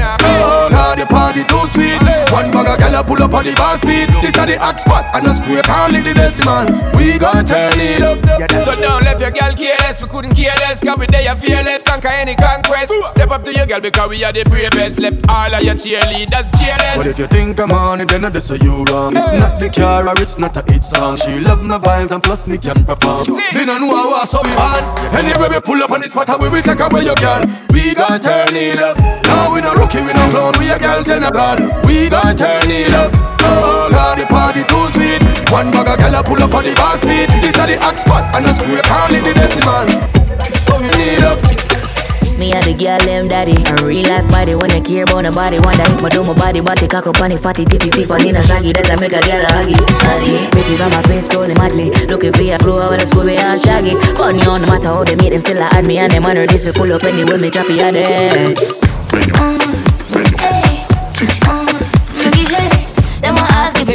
Oh 0.46 0.68
God, 0.70 0.98
the 0.98 1.06
party 1.06 1.42
too 1.48 1.64
sweet. 1.72 1.98
One 2.30 2.52
bag 2.52 2.68
of 2.70 2.78
gyal 2.78 3.02
pull 3.06 3.22
up 3.22 3.34
on 3.34 3.44
the 3.44 3.54
bar 3.56 3.78
speed. 3.78 4.10
This 4.22 4.36
a 4.38 4.46
the 4.46 4.58
hot 4.60 4.78
spot 4.78 5.10
and 5.14 5.26
the 5.26 5.34
square 5.34 5.62
can't 5.62 5.92
leave 5.92 6.04
the 6.06 6.25
decimal. 6.26 6.66
We 6.98 7.18
gon' 7.18 7.44
turn 7.46 7.78
it 7.78 8.02
up. 8.02 8.18
So 8.66 8.74
don't 8.74 9.04
let 9.04 9.20
your 9.20 9.30
girl 9.30 9.54
careless, 9.54 10.02
we 10.02 10.08
couldn't 10.10 10.34
care 10.34 10.54
less, 10.58 10.82
cause 10.82 10.98
we 10.98 11.06
there 11.06 11.34
fearless, 11.36 11.82
conquer 11.82 12.10
any 12.18 12.34
conquest. 12.34 12.92
Step 13.14 13.30
up 13.30 13.44
to 13.44 13.52
your 13.54 13.66
girl 13.66 13.80
because 13.80 14.08
we 14.10 14.24
are 14.24 14.32
the 14.32 14.42
bravest. 14.44 14.98
Left 14.98 15.22
all 15.28 15.54
of 15.54 15.62
your 15.62 15.74
cheerleaders 15.74 16.46
cheerless. 16.58 16.96
But 16.98 17.06
if 17.06 17.18
you 17.18 17.26
think 17.26 17.60
I'm 17.60 17.70
on 17.70 18.00
it, 18.00 18.08
then 18.08 18.24
I 18.24 18.30
just 18.30 18.48
say 18.48 18.58
you 18.60 18.84
wrong. 18.90 19.16
It's 19.16 19.30
not 19.32 19.60
the 19.60 19.70
car 19.70 20.08
or 20.08 20.18
it's 20.18 20.38
not 20.38 20.56
a 20.56 20.62
hit 20.72 20.82
song. 20.82 21.16
She 21.16 21.38
love 21.40 21.62
my 21.62 21.78
vibes 21.78 22.10
and 22.10 22.22
plus 22.22 22.48
me 22.48 22.58
can 22.58 22.84
perform. 22.84 23.26
Me 23.54 23.64
no 23.64 23.78
know 23.78 23.94
how 23.94 24.24
so 24.24 24.42
we 24.42 24.50
on. 24.58 24.82
Anyway 25.14 25.48
we 25.48 25.60
pull 25.60 25.82
up 25.82 25.90
on 25.92 26.00
this 26.00 26.10
spot 26.10 26.28
and 26.28 26.42
we 26.42 26.48
will 26.48 26.62
take 26.62 26.80
away 26.80 27.04
your 27.04 27.16
girl. 27.16 27.46
We 27.70 27.94
gon' 27.94 28.18
turn 28.20 28.50
it 28.50 28.78
up. 28.78 28.98
No 29.30 29.54
we 29.54 29.60
no 29.60 29.72
rookie, 29.74 30.00
we 30.02 30.12
no 30.12 30.26
clown, 30.30 30.54
we 30.58 30.70
a 30.70 30.78
girl 30.78 31.02
general. 31.02 31.56
We 31.86 32.10
gon' 32.10 32.34
turn 32.36 32.70
it 32.70 32.92
up. 32.94 33.12
Oh 33.46 33.88
God, 33.90 34.18
the 34.18 34.26
party 34.26 34.64
too 34.64 34.86
sweet. 34.90 35.22
One 35.50 35.70
bag 35.70 35.86
of 35.86 35.96
gyal 36.02 36.18
a 36.18 36.22
pull 36.26 36.42
up 36.42 36.54
on 36.54 36.64
the 36.66 36.74
bar 36.74 36.98
speed. 36.98 37.30
This 37.38 37.54
a 37.54 37.70
the 37.70 37.78
hot 37.78 37.94
spot 37.94 38.34
and 38.34 38.44
the 38.44 38.52
square 38.52 38.82
can't 38.82 39.12
leave 39.14 39.22
the 39.22 39.32
decimal. 39.38 39.86
So 40.66 40.74
we 40.82 40.90
need 40.98 41.22
up. 41.22 41.38
Me 42.36 42.52
and 42.52 42.66
the 42.68 42.74
girl 42.76 43.00
them 43.00 43.24
daddy 43.24 43.56
A 43.64 43.80
real 43.80 44.04
life 44.10 44.28
body. 44.28 44.54
When 44.54 44.68
I 44.70 44.80
care 44.84 45.08
about 45.08 45.22
nobody 45.24 45.56
Wonder 45.56 45.88
if 45.88 46.02
my 46.02 46.10
do 46.10 46.20
my 46.26 46.34
body. 46.34 46.60
Body 46.60 46.86
cock 46.88 47.06
up 47.06 47.20
on 47.22 47.30
the 47.30 47.38
fatty 47.38 47.64
titty 47.64 47.88
titty 47.88 48.04
for 48.04 48.18
dinner 48.18 48.42
saggy. 48.42 48.74
That's 48.74 48.90
a 48.90 48.98
make 49.00 49.14
a 49.14 49.22
girl 49.22 49.40
a 49.40 49.50
huggy. 49.54 49.78
Sorry. 50.02 50.50
Bitches 50.52 50.84
on 50.84 50.90
my 50.90 51.00
face 51.06 51.28
scrolling 51.30 51.56
madly. 51.56 51.94
Looking 52.10 52.34
for 52.34 52.42
a 52.42 52.58
crew 52.58 52.82
over 52.82 52.98
the 52.98 53.06
Scooby 53.06 53.38
and 53.38 53.56
Shaggy. 53.56 53.94
Funny 54.18 54.42
on 54.50 54.60
no 54.62 54.68
matter 54.68 54.88
how 54.88 55.04
they 55.04 55.16
meet 55.16 55.30
them 55.30 55.40
still 55.40 55.62
a 55.62 55.70
add 55.72 55.86
me 55.86 55.96
And 55.96 56.12
them. 56.12 56.24
Wondered 56.26 56.52
if 56.52 56.66
you 56.66 56.74
pull 56.74 56.92
up 56.92 57.04
anyway 57.04 57.38
me 57.38 57.48
choppy 57.50 57.78
a 57.78 57.92
dead 57.94 58.58
Them 61.16 61.75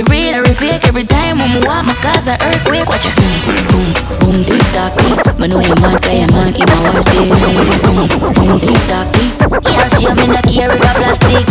it 0.02 0.10
real 0.10 0.42
or 0.42 0.54
fake 0.54 0.84
every 0.88 1.04
time 1.04 1.38
when 1.38 1.50
me 1.54 1.60
walk 1.66 1.86
my 1.86 1.94
cause 2.02 2.28
an 2.28 2.38
earthquake. 2.42 2.88
Watch 2.88 3.06
it. 3.06 3.14
Boom, 3.16 3.62
boom, 3.70 3.90
boom, 4.20 4.38
tick 4.44 4.62
tock 4.74 4.94
tick. 4.98 5.40
Me 5.40 5.48
know 5.48 5.60
you 5.60 5.76
man, 5.82 5.98
cause 6.02 6.14
you 6.14 6.28
man, 6.34 6.54
you 6.54 6.66
man 6.66 6.82
watch 6.84 7.06
this. 7.06 7.86
Boom, 7.86 8.08
boom, 8.34 8.60
tick 8.60 8.82
tock 8.90 9.08
tick. 9.14 9.32
Yeah, 9.70 9.88
she 9.88 10.06
a 10.06 10.16
me 10.16 10.28
not 10.28 10.46
care 10.46 10.72
if 10.72 10.82
a 10.82 10.92
plastic. 10.98 11.46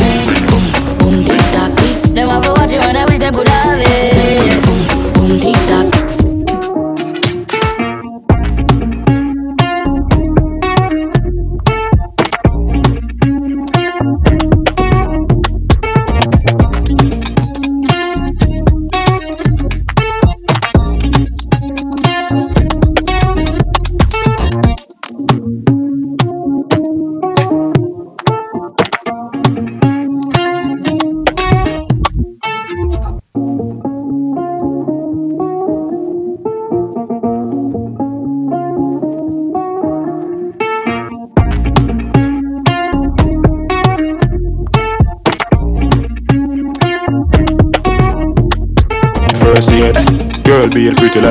Boom, 0.51 0.65
boom, 0.99 1.25
tick 1.25 1.43
tock 1.55 1.71
tick. 1.79 1.97
Them 2.15 2.29
have 2.29 2.43
to 2.43 2.53
watch 2.53 2.73
it 2.73 2.81
when 2.85 2.97
I 2.97 3.05
wish 3.05 3.19
them 3.19 3.35
could 3.35 3.49
have 3.49 3.79
it. 3.79 4.65
Boom, 4.65 4.81
boom, 5.15 5.41
tick 5.41 5.57
tock. 5.69 6.00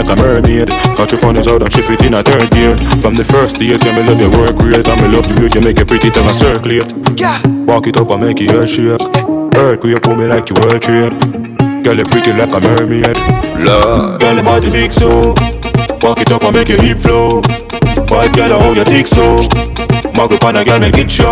Like 0.09 0.17
a 0.17 0.21
mermaid. 0.21 0.69
Catch 0.97 1.13
up 1.13 1.23
on 1.23 1.35
his 1.35 1.47
out 1.47 1.61
and 1.61 1.71
shift 1.71 1.89
it 1.89 2.05
in 2.05 2.13
a 2.13 2.23
third 2.23 2.49
gear. 2.51 2.75
From 3.01 3.15
the 3.15 3.23
first 3.23 3.57
date, 3.57 3.83
yeah, 3.83 3.95
me 3.95 4.03
love 4.03 4.19
your 4.19 4.31
work 4.31 4.57
rate 4.61 4.87
and 4.87 5.01
me 5.01 5.07
love 5.07 5.27
the 5.27 5.35
way 5.37 5.49
you 5.53 5.61
make 5.61 5.79
it 5.79 5.87
pretty 5.87 6.09
to 6.09 6.21
my 6.23 6.33
circulate. 6.33 6.89
Walk 7.67 7.87
it 7.87 7.97
up 7.97 8.09
and 8.09 8.21
make 8.21 8.39
your 8.39 8.61
head 8.61 8.69
shake. 8.69 9.01
Earthquake 9.55 10.01
pull 10.01 10.15
me 10.15 10.25
like 10.25 10.49
you 10.49 10.55
world 10.61 10.81
trade. 10.81 11.13
Girl, 11.83 11.97
you 11.97 12.05
pretty 12.05 12.33
like 12.33 12.53
a 12.53 12.59
mermaid. 12.59 13.17
Lord, 13.61 14.19
girl, 14.19 14.35
your 14.35 14.43
body 14.43 14.69
big 14.71 14.91
so. 14.91 15.33
Walk 16.01 16.21
it 16.21 16.31
up 16.31 16.43
and 16.43 16.55
make 16.55 16.69
your 16.69 16.81
hip 16.81 16.97
flow. 16.97 17.41
Bad 18.07 18.33
girl, 18.33 18.59
how 18.59 18.73
you 18.73 18.85
think 18.85 19.07
so? 19.07 19.37
Muggle 20.17 20.39
pan 20.39 20.55
a 20.55 20.65
girl, 20.65 20.79
make 20.79 20.97
it 20.97 21.11
show. 21.11 21.31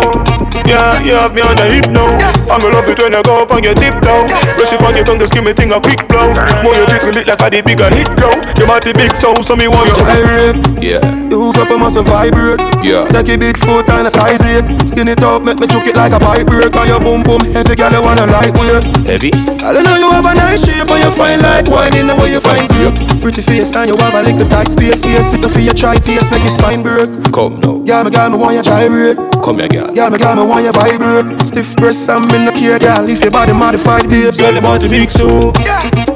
Yeah, 0.67 0.99
you 0.99 1.15
have 1.15 1.31
me 1.33 1.41
on 1.41 1.55
the 1.55 1.63
hip 1.63 1.87
now. 1.95 2.11
I'm 2.51 2.59
going 2.59 2.75
love 2.75 2.87
it 2.91 2.99
when 2.99 3.15
you 3.15 3.23
go 3.23 3.43
up 3.43 3.51
on 3.55 3.63
your 3.63 3.73
tip 3.75 3.95
down. 4.03 4.27
Press 4.59 4.71
it 4.75 4.81
on 4.83 4.95
your 4.95 5.03
tongue, 5.07 5.19
just 5.19 5.31
give 5.33 5.43
me 5.47 5.53
thing 5.55 5.71
a 5.71 5.79
quick 5.79 6.03
blow. 6.11 6.27
More 6.63 6.75
you 6.75 6.83
jiggle 6.91 7.15
it 7.15 7.27
like 7.27 7.39
a 7.39 7.47
the 7.47 7.59
bigger 7.63 7.87
hit 7.87 8.07
blow. 8.19 8.31
You 8.59 8.67
might 8.67 8.83
the 8.83 8.91
big 8.91 9.15
so, 9.15 9.31
so 9.43 9.55
me 9.55 9.67
want 9.71 9.87
you. 9.87 9.95
Pirate. 10.03 10.59
Yeah, 10.83 11.03
Use 11.31 11.55
up 11.57 11.71
a 11.71 11.77
muscle 11.79 12.03
vibrate. 12.03 12.59
yeah. 12.83 13.07
Take 13.15 13.31
a 13.31 13.35
big 13.39 13.55
foot 13.63 13.87
and 13.89 14.07
a 14.07 14.11
size 14.11 14.43
eight. 14.43 14.63
Skin 14.87 15.07
it 15.07 15.23
up, 15.23 15.43
make 15.43 15.59
me 15.59 15.67
choke 15.67 15.87
it 15.87 15.95
like 15.95 16.11
a 16.11 16.19
pipe 16.19 16.47
break. 16.47 16.75
On 16.75 16.87
your 16.87 16.99
boom 16.99 17.23
boom, 17.23 17.41
heavy 17.55 17.75
girl, 17.75 17.91
you 17.91 18.01
wanna 18.03 18.27
lightweight. 18.27 18.83
Heavy? 19.07 19.31
I 19.63 19.71
don't 19.71 19.83
know 19.87 19.95
you 19.95 20.11
have 20.11 20.25
a 20.27 20.35
nice 20.35 20.63
shape 20.67 20.87
and 20.91 20.99
you 21.03 21.11
fine 21.15 21.39
like 21.41 21.67
wine 21.71 21.95
in 21.95 22.07
the 22.07 22.15
way 22.15 22.31
you 22.35 22.39
find 22.43 22.67
grape. 22.67 22.95
Pretty 23.23 23.41
face 23.41 23.71
and 23.75 23.87
you 23.89 23.95
have 24.03 24.13
a 24.13 24.21
little 24.23 24.47
tight 24.47 24.67
space. 24.67 25.03
Yes, 25.07 25.31
it 25.33 25.43
for 25.47 25.59
your 25.59 25.73
try 25.73 25.95
taste, 25.95 26.31
make 26.31 26.43
your 26.43 26.53
spine 26.53 26.83
break. 26.83 27.07
Come 27.31 27.59
now, 27.63 27.79
Girl, 27.87 28.03
me 28.03 28.11
girl, 28.11 28.29
me 28.29 28.37
want 28.37 28.55
you 28.55 28.63
gyrate. 28.63 29.17
Come 29.47 29.59
here, 29.59 29.67
girl. 29.69 29.93
Girl, 29.93 30.09
me 30.09 30.17
girl, 30.17 30.35
me 30.35 30.43
want 30.43 30.65
you 30.65 30.71
vibrate. 30.73 31.39
Stiff 31.47 31.75
breasts 31.77 32.07
and 32.09 32.29
me 32.31 32.43
no 32.43 32.51
care, 32.51 32.77
girl. 32.79 33.09
If 33.09 33.21
your 33.21 33.31
body 33.31 33.53
modified, 33.53 34.09
babes. 34.09 34.39
Girl, 34.39 34.51
your 34.51 34.61
body 34.61 34.89
big 34.89 35.09
so. 35.09 35.53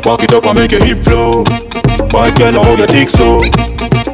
Walk 0.04 0.24
it 0.24 0.34
up 0.34 0.46
and 0.46 0.60
make 0.60 0.72
your 0.72 0.84
hip 0.84 0.98
flow. 0.98 1.44
Bad 1.46 2.38
girl, 2.38 2.62
how 2.62 2.76
you 2.76 2.88
think 2.88 3.10
so? 3.10 3.40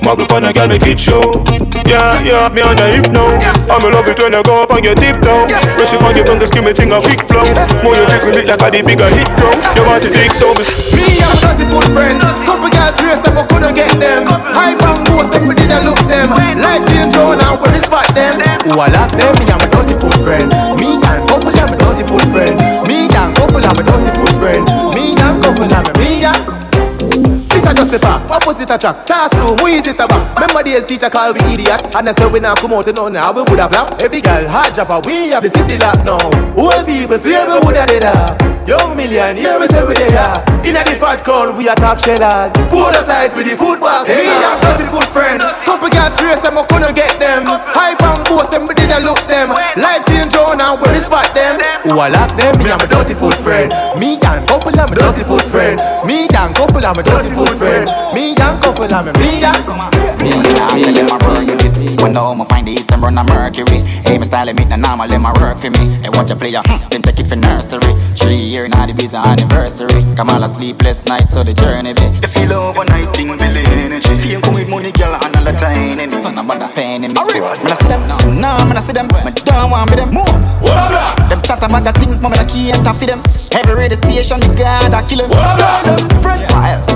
Muggle 0.05 0.27
pan 0.29 0.45
a 0.45 0.53
girl, 0.53 0.67
make 0.67 0.83
it 0.85 0.99
show. 0.99 1.76
Yeah, 1.87 2.19
have 2.43 2.53
me 2.53 2.61
on 2.61 2.75
the 2.75 2.83
hip 2.91 3.07
now. 3.15 3.31
I'm 3.71 3.79
in 3.87 3.95
love 3.95 4.07
it 4.11 4.19
when 4.19 4.35
you 4.35 4.43
go 4.43 4.63
up 4.63 4.71
and 4.75 4.83
you 4.83 4.91
dip 4.95 5.23
down. 5.23 5.47
Press 5.79 5.95
it 5.95 6.03
on 6.03 6.11
your 6.15 6.27
tongue, 6.27 6.39
just 6.39 6.51
give 6.51 6.67
me 6.67 6.75
thing 6.75 6.91
a 6.91 6.99
quick 6.99 7.23
flow. 7.23 7.47
More 7.79 7.95
you 7.95 8.03
jiggle 8.11 8.35
it 8.35 8.47
like 8.51 8.59
a 8.59 8.67
the 8.67 8.83
bigger 8.83 9.07
hit 9.07 9.31
bro. 9.39 9.47
Your 9.79 9.87
body 9.87 10.11
big 10.11 10.35
so. 10.35 10.51
Me 10.91 11.23
and 11.23 11.31
my 11.39 11.55
beautiful 11.55 11.81
friend 11.93 12.19
Couple 12.45 12.69
girls 12.69 12.99
race 13.01 13.23
up, 13.27 13.37
I 13.37 13.45
couldn't 13.45 13.75
get 13.75 13.99
them 13.99 14.25
Hype 14.27 14.81
and 14.81 15.05
post 15.05 15.33
up, 15.33 15.41
we 15.47 15.53
did 15.55 15.71
a 15.71 15.83
look 15.83 15.99
them 16.07 16.29
Life 16.29 16.85
change 16.89 17.15
on 17.15 17.39
and 17.39 17.59
we 17.61 17.79
spot 17.79 18.07
them 18.15 18.39
Who 18.65 18.79
I 18.79 18.87
like 18.87 19.11
them, 19.11 19.33
me 19.37 19.45
and 19.49 19.61
my 19.61 19.67
beautiful 19.69 20.11
friend 20.23 20.76
just 27.77 27.91
the 27.91 27.99
fact, 27.99 28.29
opposite 28.31 28.69
attract 28.71 29.05
Classroom, 29.05 29.55
we 29.63 29.81
sit 29.83 29.95
about? 29.95 30.33
Remember 30.33 30.63
days 30.63 30.83
teacher 30.85 31.09
call 31.09 31.33
we 31.33 31.39
idiot. 31.53 31.81
And 31.95 32.09
I 32.09 32.13
say 32.13 32.27
we 32.27 32.39
not 32.39 32.57
come 32.57 32.73
out 32.73 32.87
and 32.87 32.97
none 32.97 33.13
How 33.15 33.31
we 33.33 33.41
would 33.41 33.59
have 33.59 33.71
laughed 33.71 34.01
Every 34.01 34.19
girl 34.19 34.47
hard 34.49 34.73
jumper 34.73 34.99
We 35.05 35.29
have 35.29 35.43
the 35.43 35.49
city 35.49 35.77
locked 35.77 36.03
now 36.03 36.17
Old 36.57 36.85
people 36.85 37.19
swear 37.19 37.45
we 37.47 37.65
would 37.65 37.77
have 37.77 37.87
did 37.87 38.01
that. 38.01 38.67
Young 38.67 38.97
million, 38.97 39.37
hear 39.37 39.59
me 39.59 39.67
say 39.67 39.85
we 39.85 39.93
there. 39.93 40.56
Inna 40.67 40.83
the 40.83 40.99
fat 40.99 41.23
crowd, 41.23 41.55
we 41.55 41.71
are 41.71 41.79
top 41.79 41.95
shellers. 41.95 42.51
Border 42.67 42.99
sides 43.07 43.31
with 43.39 43.47
the 43.47 43.55
football. 43.55 44.03
Me 44.03 44.27
and 44.27 44.59
thirty 44.59 44.83
foot 44.91 45.07
friend. 45.15 45.39
Couple 45.63 45.87
guys 45.87 46.11
race 46.19 46.43
them, 46.43 46.59
I 46.59 46.67
couldn't 46.67 46.91
get 46.91 47.15
them. 47.23 47.47
Hype 47.47 48.03
and 48.03 48.27
boast 48.27 48.51
them, 48.51 48.67
we 48.67 48.75
did 48.75 48.91
a 48.91 48.99
look 48.99 49.23
them. 49.31 49.55
Life 49.79 50.03
change 50.11 50.35
on 50.35 50.59
and 50.59 50.75
when 50.75 50.91
we 50.91 50.99
spot 50.99 51.31
them. 51.31 51.63
Who 51.87 51.95
I 51.95 52.11
lock 52.11 52.35
them? 52.35 52.59
Me 52.59 52.67
and 52.67 52.83
my 52.83 52.87
dirty 52.91 53.15
foot 53.15 53.39
friend. 53.39 53.71
Me 53.95 54.19
and 54.19 54.43
couple 54.43 54.75
of 54.75 54.91
my 54.91 54.91
dirty 54.91 55.23
foot 55.23 55.47
friend. 55.47 55.79
Me 56.03 56.27
and 56.27 56.51
couple 56.51 56.83
of 56.83 56.95
my 56.99 56.99
dirty 56.99 57.31
foot 57.31 57.55
friend. 57.55 57.87
Me 58.11 58.35
and 58.35 58.59
couple 58.59 58.91
of 58.91 58.91
my 58.91 59.11
me 59.23 59.39
and. 59.47 60.06
Me 60.21 60.31
and 60.31 60.45
I 60.45 60.81
tell 60.81 60.93
them 60.93 61.09
I 61.09 61.17
burn 61.19 61.47
you 61.47 61.57
this. 61.57 62.01
Wonder 62.01 62.19
how 62.19 62.33
me 62.33 62.45
find 62.45 62.67
the 62.67 62.71
east 62.71 62.91
and 62.91 63.01
run 63.01 63.17
a 63.17 63.23
Mercury. 63.23 63.79
Hey, 64.05 64.17
me 64.17 64.25
style 64.25 64.51
meet 64.53 64.69
the 64.69 64.77
normal, 64.77 65.07
them 65.07 65.21
my 65.21 65.33
work 65.39 65.57
for 65.57 65.69
me. 65.69 65.99
Hey, 66.01 66.09
watch 66.09 66.31
a 66.31 66.35
player, 66.35 66.61
hmm, 66.65 66.87
them 66.89 67.01
take 67.01 67.19
it 67.19 67.27
for 67.27 67.35
nursery. 67.35 67.93
Three 68.15 68.37
year 68.37 68.67
now 68.67 68.85
the 68.85 68.93
biz 68.93 69.13
anniversary. 69.13 70.03
Come 70.15 70.29
all 70.29 70.43
a 70.43 70.49
sleepless 70.49 71.05
night, 71.05 71.29
so 71.29 71.43
the 71.43 71.53
journey 71.53 71.93
be. 71.93 72.07
The 72.21 72.27
feel 72.27 72.53
overnight 72.53 73.15
thing, 73.15 73.29
really 73.29 73.63
energy. 73.81 74.17
Fame 74.17 74.41
come 74.41 74.55
with 74.55 74.69
money, 74.69 74.91
girl, 74.91 75.13
and 75.13 75.35
all 75.35 75.43
the 75.43 75.53
time. 75.53 75.97
Me 75.97 76.07
son 76.21 76.37
about 76.37 76.59
the 76.59 76.67
pain 76.73 77.03
in 77.03 77.13
me. 77.13 77.21
Me 77.21 77.69
I 77.69 77.75
see 77.77 77.87
them, 77.87 78.01
no, 78.07 78.57
me 78.65 78.73
not 78.73 78.83
see 78.83 78.93
them. 78.93 79.07
Me 79.25 79.31
don't 79.31 79.69
want 79.69 79.89
be 79.89 79.97
them. 79.97 80.09
Move. 80.13 80.29
What 80.61 80.93
up? 80.93 81.29
Them 81.29 81.41
chat 81.41 81.61
about 81.61 81.83
the 81.83 81.91
things, 81.93 82.21
me 82.21 82.29
not 82.29 82.47
key 82.49 82.71
and 82.71 82.85
for 82.85 83.05
them. 83.05 83.21
Every 83.53 83.75
radio 83.75 83.97
station, 83.97 84.39
the 84.39 84.49
God 84.55 84.93
I 84.93 85.01
kill 85.03 85.25
them. 85.25 85.31
Style 85.31 85.97
them 85.97 86.07
different. 86.07 86.41
What 86.53 86.69
else? 86.73 86.91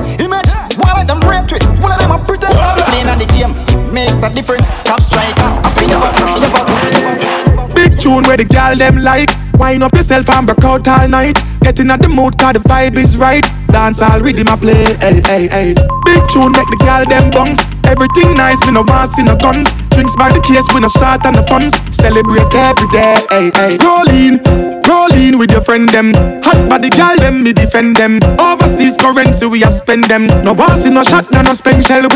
Let 1.02 1.08
them 1.08 1.20
break 1.20 1.52
it? 1.52 1.66
One 1.82 1.92
of 1.92 1.98
them 1.98 2.12
are 2.12 2.24
pretend. 2.24 2.54
Playing 2.54 3.10
on 3.10 3.18
the 3.18 3.26
game, 3.26 3.56
makes 3.92 4.22
a 4.22 4.30
difference. 4.30 4.70
Top 4.84 5.02
striker, 5.02 5.42
I 5.66 5.70
feel 5.74 5.90
you 5.90 7.74
Big 7.74 7.98
tune 8.00 8.24
where 8.26 8.38
the 8.38 8.46
gal 8.46 8.76
them 8.78 8.98
like. 8.98 9.32
Wind 9.62 9.84
up 9.84 9.94
yourself 9.94 10.28
and 10.28 10.48
break 10.48 10.64
out 10.64 10.88
all 10.88 11.08
night. 11.08 11.38
Getting 11.62 11.92
at 11.92 12.02
the 12.02 12.10
mood 12.10 12.36
cause 12.40 12.54
the 12.54 12.60
vibe 12.62 12.98
is 12.98 13.16
right. 13.16 13.46
Dance 13.68 14.02
all 14.02 14.20
rhythm 14.20 14.50
I 14.50 14.56
play, 14.56 14.98
hey, 14.98 15.22
hey, 15.22 15.48
hey. 15.48 15.74
Big 16.04 16.22
tune 16.34 16.52
make 16.52 16.66
the 16.66 16.78
gal 16.82 17.06
them 17.06 17.30
bungs. 17.30 17.62
Everything 17.86 18.36
nice, 18.36 18.58
we 18.66 18.72
no 18.74 18.82
want 18.82 19.14
see 19.14 19.22
no 19.22 19.38
guns. 19.38 19.70
Drinks 19.94 20.16
by 20.18 20.34
the 20.34 20.42
case, 20.42 20.66
we 20.74 20.82
no 20.82 20.90
shot 20.98 21.24
and 21.28 21.38
the 21.38 21.44
funds. 21.46 21.78
Celebrate 21.94 22.50
every 22.58 22.90
day, 22.90 23.22
hey, 23.30 23.52
hey. 23.54 23.78
Roll 23.78 24.10
in, 24.10 24.42
roll 24.90 25.14
in 25.14 25.38
with 25.38 25.52
your 25.52 25.62
friend 25.62 25.88
them. 25.90 26.12
Hot 26.42 26.58
body 26.68 26.90
gal 26.90 27.16
them, 27.18 27.44
me 27.44 27.54
defend 27.54 27.98
them. 27.98 28.18
Overseas 28.42 28.98
currency, 28.98 29.46
we 29.46 29.64
a 29.64 29.70
spend 29.70 30.06
them. 30.06 30.26
No 30.42 30.54
want 30.54 30.82
see 30.82 30.90
no 30.90 31.04
shot, 31.04 31.30
no 31.32 31.44
no 31.44 31.54
spend 31.54 31.86
shell 31.86 32.04
up. 32.10 32.12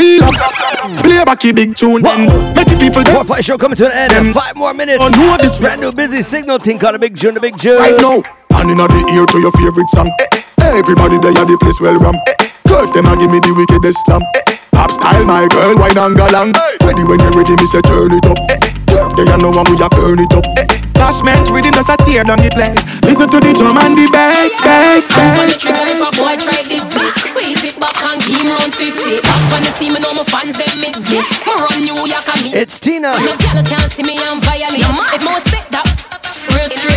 Play 1.03 1.23
back 1.23 1.45
a 1.45 1.51
big 1.53 1.75
tune 1.75 2.01
then. 2.01 2.25
Make 2.55 2.67
the 2.67 2.77
people 2.79 3.03
fight 3.23 3.45
show 3.45 3.57
coming 3.57 3.77
to 3.77 3.85
an 3.85 3.91
end 3.93 4.27
in 4.27 4.33
five 4.33 4.55
more 4.55 4.73
minutes. 4.73 4.99
Oh, 4.99 5.09
no, 5.09 5.37
this 5.37 5.59
brand 5.59 5.81
new 5.81 5.91
busy 5.91 6.21
signal 6.21 6.57
thing 6.57 6.79
called 6.79 6.95
a 6.95 6.99
Big 6.99 7.17
Tune, 7.17 7.34
the 7.35 7.43
Big 7.43 7.59
Tune. 7.59 7.75
Right 7.75 7.99
now, 7.99 8.23
and 8.55 8.71
inna 8.71 8.87
the 8.87 9.01
ear 9.11 9.27
to 9.27 9.37
your 9.43 9.51
favorite 9.59 9.91
song. 9.91 10.07
Eh, 10.23 10.39
eh. 10.39 10.79
Everybody 10.79 11.19
there 11.19 11.35
at 11.35 11.43
the 11.43 11.59
place 11.59 11.75
well 11.83 11.99
ram. 11.99 12.15
Eh, 12.31 12.47
eh. 12.47 12.49
Girls 12.63 12.95
them 12.95 13.11
a 13.11 13.13
give 13.19 13.27
me 13.27 13.43
the 13.43 13.51
wickedest 13.51 13.99
slam. 14.07 14.23
Eh, 14.39 14.55
eh. 14.55 14.57
Pop 14.71 14.87
style, 14.87 15.27
my 15.27 15.43
girl, 15.51 15.75
wine 15.75 15.99
and 15.99 16.15
galang. 16.15 16.55
Ready 16.87 17.03
when 17.03 17.19
you're 17.19 17.35
ready, 17.35 17.51
me 17.59 17.67
say 17.67 17.83
turn 17.83 18.15
it 18.15 18.23
up. 18.23 18.39
Eh, 18.47 18.55
eh. 18.55 18.71
Turf 18.87 19.11
there, 19.19 19.27
you 19.27 19.35
know 19.35 19.51
when 19.51 19.67
we 19.67 19.75
a 19.75 19.91
burn 19.91 20.23
it 20.23 20.31
up. 20.31 20.47
Eh, 20.55 20.63
eh. 20.63 20.79
Dashment 20.95 21.43
rhythm 21.51 21.75
just 21.75 21.91
a 21.91 21.99
tear 22.07 22.23
down 22.23 22.39
the 22.39 22.47
place. 22.55 22.79
Listen 23.03 23.27
to 23.27 23.37
the 23.43 23.51
drum 23.51 23.75
and 23.83 23.99
the 23.99 24.07
bass, 24.07 24.55
bass, 24.63 25.03
Back 25.11 25.35
on 25.35 25.51
the 25.51 25.59
bass. 25.59 25.59
trigger 25.59 25.85
if 25.91 25.99
a 25.99 26.09
boy 26.15 26.39
try 26.39 26.63
this 26.63 26.95
me 26.95 27.03
Squeeze 27.19 27.63
it 27.67 27.75
back 27.75 27.99
and 27.99 28.17
give 28.23 28.39
him 28.39 28.55
round 28.55 28.71
50 28.73 29.21
Back 29.21 29.41
when 29.51 29.61
you 29.61 29.73
see 29.75 29.89
me 29.91 29.99
know 29.99 30.15
my 30.15 30.23
fans 30.23 30.55
them 30.55 30.71
miss 30.79 31.03
me 31.11 31.19
Me 31.19 31.51
run 31.53 31.83
New 31.83 31.99
York 31.99 32.25
and 32.31 32.41
me 32.47 32.49
It's 32.55 32.79
Tina. 32.79 33.11
No 33.11 33.35
girl 33.37 33.59
can't 33.61 33.91
see 33.91 34.07
me 34.07 34.17
and 34.17 34.41
violate 34.41 34.81
If 34.81 35.21
more 35.21 35.37
set 35.43 35.69
that 35.75 35.85
real 35.85 35.85
straight 35.85 35.94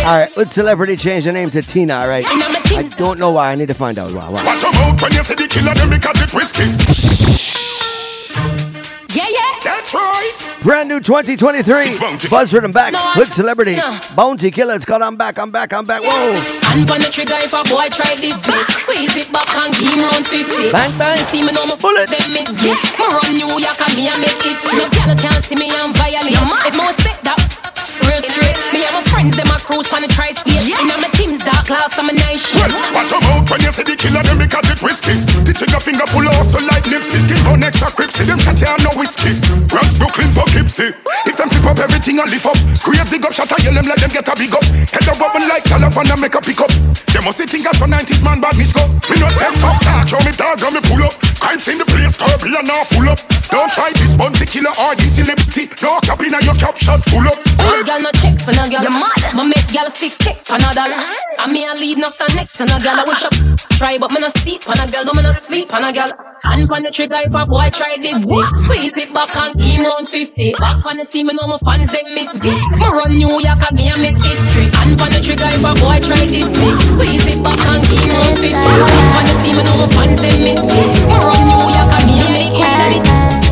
All 0.09 0.17
right, 0.17 0.35
let's 0.35 0.53
celebrity 0.53 0.95
change 0.95 1.25
the 1.25 1.31
name 1.31 1.51
to 1.51 1.61
Tina. 1.61 1.93
All 2.01 2.07
right. 2.07 2.25
I'm 2.27 2.41
a 2.41 2.57
I 2.79 2.81
don't 2.97 3.19
know 3.19 3.29
why. 3.29 3.51
I 3.51 3.55
need 3.55 3.67
to 3.67 3.75
find 3.75 3.99
out 3.99 4.09
why. 4.11 4.25
why. 4.27 4.41
Watch 4.43 4.63
your 4.63 4.73
mouth 4.73 4.97
when 5.03 5.13
you 5.13 5.21
say 5.21 5.35
the 5.37 5.45
killer 5.45 5.69
them 5.77 5.93
because 5.93 6.17
it 6.17 6.33
risky. 6.33 6.65
Yeah, 9.13 9.29
yeah 9.29 9.53
That's 9.61 9.93
right. 9.93 10.33
Brand 10.63 10.89
new 10.89 10.99
2023. 10.99 12.25
Buzz 12.27 12.51
Rhythm 12.51 12.71
back 12.71 12.91
No, 12.93 13.13
with 13.17 13.29
celebrity. 13.31 13.75
no. 13.75 13.99
Bounty 14.15 14.49
Killer. 14.49 14.73
It's 14.73 14.83
called 14.85 15.03
I'm 15.03 15.15
Back, 15.15 15.37
I'm 15.37 15.51
Back, 15.51 15.73
I'm 15.73 15.85
Back. 15.85 16.01
Whoa. 16.01 16.33
And 16.73 16.89
on 16.89 16.97
the 17.05 17.09
trigger 17.13 17.37
if 17.37 17.53
a 17.53 17.61
boy 17.69 17.89
try 17.93 18.09
this 18.17 18.41
me 18.49 18.57
Squeeze 18.81 19.13
it 19.15 19.31
back 19.31 19.45
and 19.61 19.73
give 19.77 19.93
him 19.93 20.09
round 20.09 20.25
50 20.25 20.71
Bang, 20.73 20.93
bang. 20.97 21.17
See 21.17 21.41
me 21.45 21.53
know 21.53 21.65
my 21.69 21.75
bullet 21.77 22.09
them 22.09 22.21
miss 22.33 22.49
me 22.65 22.73
Me 22.73 23.05
run 23.05 23.33
New 23.33 23.49
York 23.61 23.77
and 23.81 23.93
me 23.97 24.09
and 24.09 24.17
make 24.21 24.41
history 24.41 24.73
No 24.77 24.85
girl 24.89 25.13
can't 25.17 25.41
see 25.41 25.55
me 25.57 25.69
and 25.69 25.93
violate 25.97 26.33
If 26.33 26.73
more 26.77 26.93
set 26.97 27.17
that 27.25 27.48
real 28.19 28.31
straight 28.31 28.57
Me 28.73 28.83
and 28.83 28.93
my 28.93 29.03
friends 29.07 29.35
them 29.35 29.47
a 29.47 29.59
cruise 29.59 29.91
on 29.93 30.01
the 30.01 30.07
tri-state 30.07 30.67
In 30.79 30.87
my 30.87 31.09
team's 31.15 31.39
dark 31.39 31.65
class 31.65 31.97
I'm 31.97 32.09
a 32.09 32.13
night 32.13 32.39
shit 32.39 32.55
Well, 32.59 32.71
watch 32.93 33.11
your 33.11 33.21
mouth 33.31 33.47
when 33.49 33.61
you 33.63 33.71
say 33.71 33.83
the 33.83 33.95
killer 33.95 34.21
them 34.23 34.37
because 34.37 34.67
it 34.69 34.79
risky. 34.83 35.15
The 35.41 35.53
trigger 35.55 35.81
finger 35.81 36.05
full 36.05 36.21
of 36.21 36.33
hustle 36.37 36.61
like 36.69 36.85
Nipsey. 36.85 37.25
Skin 37.25 37.41
bone 37.41 37.65
extra 37.65 37.89
crips. 37.89 38.19
See 38.19 38.27
them 38.29 38.37
cat 38.37 38.61
and 38.61 38.81
no 38.85 38.91
whiskey. 38.93 39.33
Bronx, 39.65 39.97
Brooklyn, 39.97 40.29
Poughkeepsie. 40.35 40.93
If 41.25 41.35
them 41.39 41.49
flip 41.49 41.65
up 41.65 41.79
everything 41.81 42.21
and 42.21 42.29
lift 42.29 42.45
up. 42.45 42.59
Create 42.85 43.09
dig 43.09 43.25
up, 43.25 43.33
shot 43.33 43.49
and 43.49 43.63
yell 43.65 43.73
them 43.73 43.89
like 43.89 44.01
them 44.01 44.11
get 44.13 44.27
a 44.27 44.35
big 44.37 44.53
up. 44.53 44.65
Head 44.93 45.07
up 45.09 45.17
bubble 45.17 45.45
like 45.49 45.65
California 45.65 46.15
make 46.21 46.35
a 46.35 46.41
pick 46.41 46.61
up. 46.61 46.71
They 47.09 47.21
must 47.25 47.41
think 47.41 47.65
as 47.65 47.81
for 47.81 47.89
90s 47.89 48.21
man 48.21 48.37
bad 48.37 48.53
miss 48.53 48.69
go. 48.69 48.85
Me 49.09 49.17
not 49.17 49.33
take 49.33 49.57
off 49.65 49.79
talk, 49.81 50.05
show 50.05 50.21
me 50.21 50.33
dog 50.37 50.61
and 50.61 50.73
me 50.77 50.81
pull 50.85 51.01
up. 51.01 51.15
Crimes 51.41 51.65
in 51.65 51.81
the 51.81 51.87
place, 51.89 52.19
turble 52.19 52.53
and 52.53 52.67
now 52.67 52.85
full 52.93 53.09
up. 53.09 53.19
Don't 53.49 53.71
try 53.73 53.89
this 53.97 54.13
bounty 54.13 54.45
killer 54.45 54.73
or 54.77 54.93
this 54.93 55.17
celebrity. 55.17 55.65
No 55.81 55.97
cap 56.05 56.21
in 56.21 56.35
your 56.37 56.57
cap 56.61 56.77
shot 56.77 57.01
full 57.09 57.25
up. 57.25 57.37
Bad 57.57 57.85
girl 57.85 58.05
no 58.09 58.21
check 58.21 58.39
for 58.41 58.53
no 58.53 58.65
girl. 58.69 58.89
Me 59.35 59.43
make 59.49 59.67
girl 59.71 59.89
sick 59.89 60.17
kick 60.17 60.37
for 60.45 60.57
no 60.57 60.71
dollar. 60.73 60.97
And 61.37 61.51
me 61.51 61.65
a 61.65 61.73
lead 61.73 61.97
no 61.97 62.09
stand 62.09 62.35
next 62.35 62.57
to 62.57 62.65
no 62.65 62.79
girl. 62.79 62.97
I 62.97 63.03
wish 63.05 63.23
up 63.23 63.33
try, 63.77 63.97
but 63.97 64.11
me 64.11 64.19
no 64.19 64.29
see 64.29 64.59
on 64.67 64.79
a 64.79 64.85
girl. 64.89 65.03
Don't 65.05 65.15
me 65.17 65.23
no 65.23 65.31
sleep 65.31 65.73
on 65.73 65.83
a 65.83 65.93
girl. 65.93 66.09
Hand 66.43 66.71
on 66.71 66.83
the 66.83 66.91
trigger 66.91 67.19
if 67.21 67.33
a 67.33 67.45
boy 67.45 67.69
try 67.69 67.97
this. 68.01 68.23
Squeeze 68.23 68.95
it 68.95 69.13
back 69.13 69.29
and 69.35 69.53
give 69.59 69.85
on 69.85 70.05
50. 70.05 70.53
Back 70.57 70.85
on 70.85 70.97
the 70.97 71.05
scene, 71.05 71.27
me 71.27 71.33
know 71.33 71.47
my 71.47 71.57
fans 71.59 71.91
them 71.91 72.13
miss 72.13 72.41
me. 72.41 72.55
Me 72.55 72.87
run 72.87 73.11
New 73.11 73.29
York 73.29 73.61
and 73.61 73.75
me 73.77 73.89
a 73.89 73.95
make 73.99 74.17
history. 74.23 74.65
Hand 74.79 74.99
on 75.01 75.09
the 75.11 75.21
trigger 75.21 75.49
if 75.51 75.63
a 75.63 75.73
boy 75.77 75.99
try 76.01 76.25
this. 76.25 76.49
Squeeze 76.89 77.27
it 77.27 77.43
back 77.43 77.59
and 77.69 77.83
give 77.85 78.13
on 78.15 78.33
50. 78.35 78.49
Back 78.55 79.15
on 79.19 79.23
the 79.27 79.33
scene, 79.37 79.55
me 79.57 79.63
know 79.63 79.77
my 79.77 79.87
fans 79.93 80.21
them 80.21 80.37
miss 80.41 80.63
me. 80.65 80.83
Me 81.05 81.15
run 81.19 81.41
New 81.45 81.61
York 81.67 81.91
and 81.93 82.05
me 82.07 82.15
a 82.23 82.27
make 82.31 82.55
history. 82.57 83.48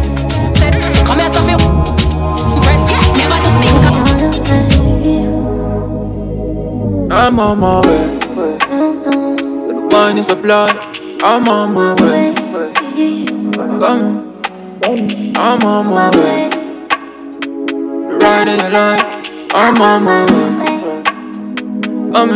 I'm 7.09 7.39
on 7.39 7.59
my 7.59 7.79
way. 7.87 8.17
The 8.19 9.87
wine 9.91 10.17
is 10.17 10.29
a 10.29 10.35
blood. 10.35 10.75
I'm 11.23 11.47
on 11.47 11.73
my 11.73 11.93
way. 12.01 12.33
Come 13.55 13.79
on, 13.79 15.37
I'm 15.37 15.63
on 15.63 15.85
my 15.87 16.09
way. 16.09 16.49
The 18.09 18.19
ride 18.21 18.49
is 18.49 18.61
life. 18.73 19.05
I'm 19.53 19.81
on 19.81 20.03
my 20.03 20.25
way. 20.25 20.49
Come 22.11 22.31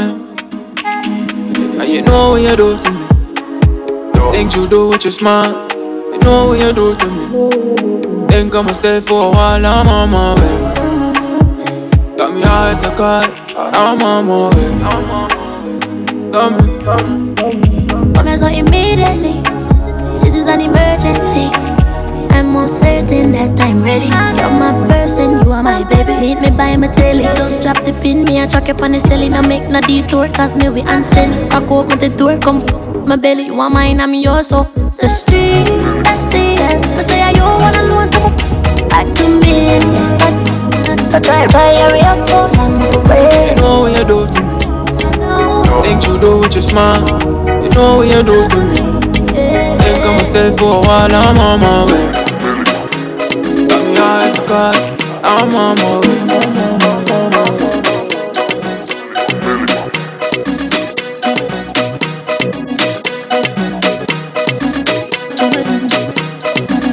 And 1.82 1.90
you 1.90 2.02
know 2.04 2.32
what 2.32 2.42
you 2.42 2.56
do 2.56 2.80
to 2.80 2.92
me. 2.92 3.06
Things 4.32 4.56
you 4.56 4.68
do 4.70 4.90
with 4.90 5.04
your 5.04 5.12
smile. 5.12 5.68
You 5.74 6.20
know 6.20 6.48
what 6.50 6.60
you 6.60 6.72
do 6.72 6.96
to 6.96 7.10
me. 7.10 8.28
Think 8.30 8.56
I'ma 8.56 8.72
stay 8.72 9.02
for 9.02 9.28
a 9.28 9.32
while. 9.32 9.66
I'm 9.66 9.88
on 9.90 10.10
my 10.12 10.36
way. 10.36 10.58
Got 12.18 12.34
me 12.34 12.42
high 12.42 12.72
as 12.72 12.84
a 12.84 12.96
kite. 12.96 13.41
My 13.54 14.22
way. 14.24 14.72
Coming. 16.32 16.86
Come 18.14 18.28
here 18.28 18.38
so 18.38 18.48
immediately. 18.48 19.42
This 20.22 20.36
is 20.36 20.48
an 20.48 20.62
emergency. 20.62 21.52
I'm 22.32 22.54
most 22.54 22.80
certain 22.80 23.34
that 23.34 23.60
I'm 23.60 23.84
ready. 23.84 24.06
You're 24.40 24.52
my 24.52 24.72
person, 24.88 25.32
you 25.32 25.52
are 25.52 25.62
my 25.64 25.84
baby. 25.90 26.14
Meet 26.22 26.42
me 26.42 26.50
by 26.56 26.78
my 26.78 26.88
telly. 26.88 27.24
Just 27.36 27.62
drop 27.62 27.84
the 27.84 27.92
pin, 28.02 28.24
me 28.24 28.38
and 28.38 28.50
chuck 28.50 28.70
it 28.70 28.82
on 28.82 28.94
the 28.94 29.00
celly. 29.00 29.30
Now 29.30 29.42
make 29.42 29.70
no 29.70 29.82
detour, 29.82 30.30
cause 30.30 30.56
me 30.56 30.70
we 30.70 30.82
answer. 30.84 31.28
Cock 31.50 31.70
open 31.72 32.00
the 32.00 32.10
door, 32.10 32.38
come 32.38 32.64
my 33.06 33.18
belly. 33.18 33.48
You 33.48 33.60
are 33.60 33.70
mine, 33.70 34.00
I'm 34.00 34.14
yours. 34.14 34.48
So 34.48 34.64
the 34.64 35.10
street, 35.10 35.70
I 36.08 36.18
see 36.18 36.56
it. 36.56 36.86
I 36.96 37.02
say, 37.02 37.22
I 37.22 37.32
you 37.32 37.44
want 37.44 37.76
alone 37.76 38.10
to 38.12 38.88
back 38.88 39.14
to 39.16 39.28
me. 39.28 39.76
It's 39.76 40.51
not. 41.12 41.24
Try, 41.24 41.48
try, 41.48 41.74
hurry 41.76 42.02
up, 42.02 42.30
hold 42.30 42.58
on, 42.58 42.80
move 42.80 42.96
away. 42.96 43.50
You 43.50 43.56
know 43.62 43.82
what 43.82 43.92
you 43.98 44.04
do 44.06 44.28
to 44.28 44.42
me. 44.42 44.48
Things 45.84 46.06
you 46.08 46.20
do 46.20 46.40
with 46.40 46.54
your 46.54 46.62
smile. 46.64 47.04
You 47.64 47.70
know 47.72 47.98
what 47.98 48.08
you 48.08 48.24
do 48.24 48.48
to 48.48 48.58
me. 48.62 48.76
Think 49.82 50.06
I'ma 50.06 50.24
stay 50.24 50.56
for 50.58 50.78
a 50.78 50.82
while. 50.82 51.14
I'm 51.14 51.38
on 51.40 51.60
my 51.60 51.86
way. 51.86 52.12
Got 53.68 53.86
me 53.86 53.96
high 53.96 54.28
as 54.28 54.38
a. 54.38 54.42
I'm 55.24 55.56
on 55.56 55.76
my 55.78 56.00
way. 56.00 56.20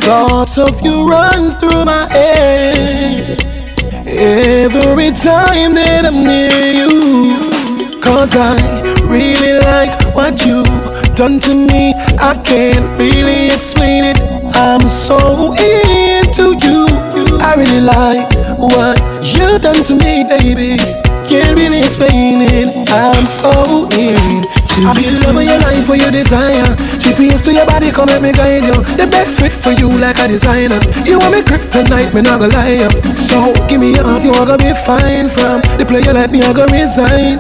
Thoughts 0.01 0.57
of 0.59 0.81
you 0.81 1.09
run 1.09 1.51
through 1.53 1.85
my 1.85 2.09
head 2.11 3.47
every 4.19 5.12
time 5.12 5.74
that 5.78 6.03
I'm 6.05 6.27
near 6.27 6.51
you. 6.74 7.39
Cause 8.03 8.35
I 8.35 8.59
really 9.07 9.59
like 9.62 9.95
what 10.15 10.45
you 10.45 10.65
done 11.15 11.39
to 11.40 11.55
me. 11.55 11.95
I 12.19 12.35
can't 12.43 12.99
really 12.99 13.55
explain 13.55 14.05
it. 14.05 14.19
I'm 14.55 14.86
so 14.89 15.55
into 15.55 16.59
you. 16.59 16.86
I 17.40 17.55
really 17.57 17.81
like 17.81 18.35
what 18.59 18.99
you 19.23 19.59
done 19.59 19.85
to 19.85 19.95
me, 19.95 20.24
baby. 20.27 20.82
Can't 21.28 21.55
really 21.55 21.81
explain 21.81 22.43
it. 22.43 22.90
I'm 22.90 23.24
so 23.24 23.86
into 23.95 24.57
I 24.84 24.94
be 24.94 25.10
the 25.10 25.18
love 25.26 25.42
your 25.42 25.59
life 25.59 25.86
for 25.86 25.96
your 25.96 26.10
desire. 26.10 26.68
GPS 26.98 27.42
to 27.44 27.52
your 27.52 27.66
body, 27.66 27.90
come 27.90 28.06
let 28.09 28.22
me 28.22 28.32
guide 28.32 28.62
you. 28.62 28.78
The 28.96 29.06
best 29.10 29.40
fit 29.40 29.52
for 29.52 29.72
you 29.72 29.90
like 29.98 30.18
a 30.18 30.28
designer. 30.28 30.78
You 31.05 31.18
want 31.18 31.34
me 31.34 31.40
kryptonite, 31.42 32.14
me 32.14 32.22
not 32.22 32.38
gonna 32.38 32.55
lie 32.55 32.84
up. 32.86 32.94
So 33.16 33.55
give 33.66 33.80
me 33.80 33.94
your 33.94 34.05
heart, 34.05 34.22
you 34.22 34.32
are 34.32 34.46
gonna 34.46 34.59
be 34.62 34.72
fine 34.86 35.28
from 35.30 35.62
the 35.78 35.84
player 35.86 36.12
like 36.14 36.30
me, 36.30 36.42
I 36.42 36.52
gonna 36.52 36.70
resign. 36.72 37.38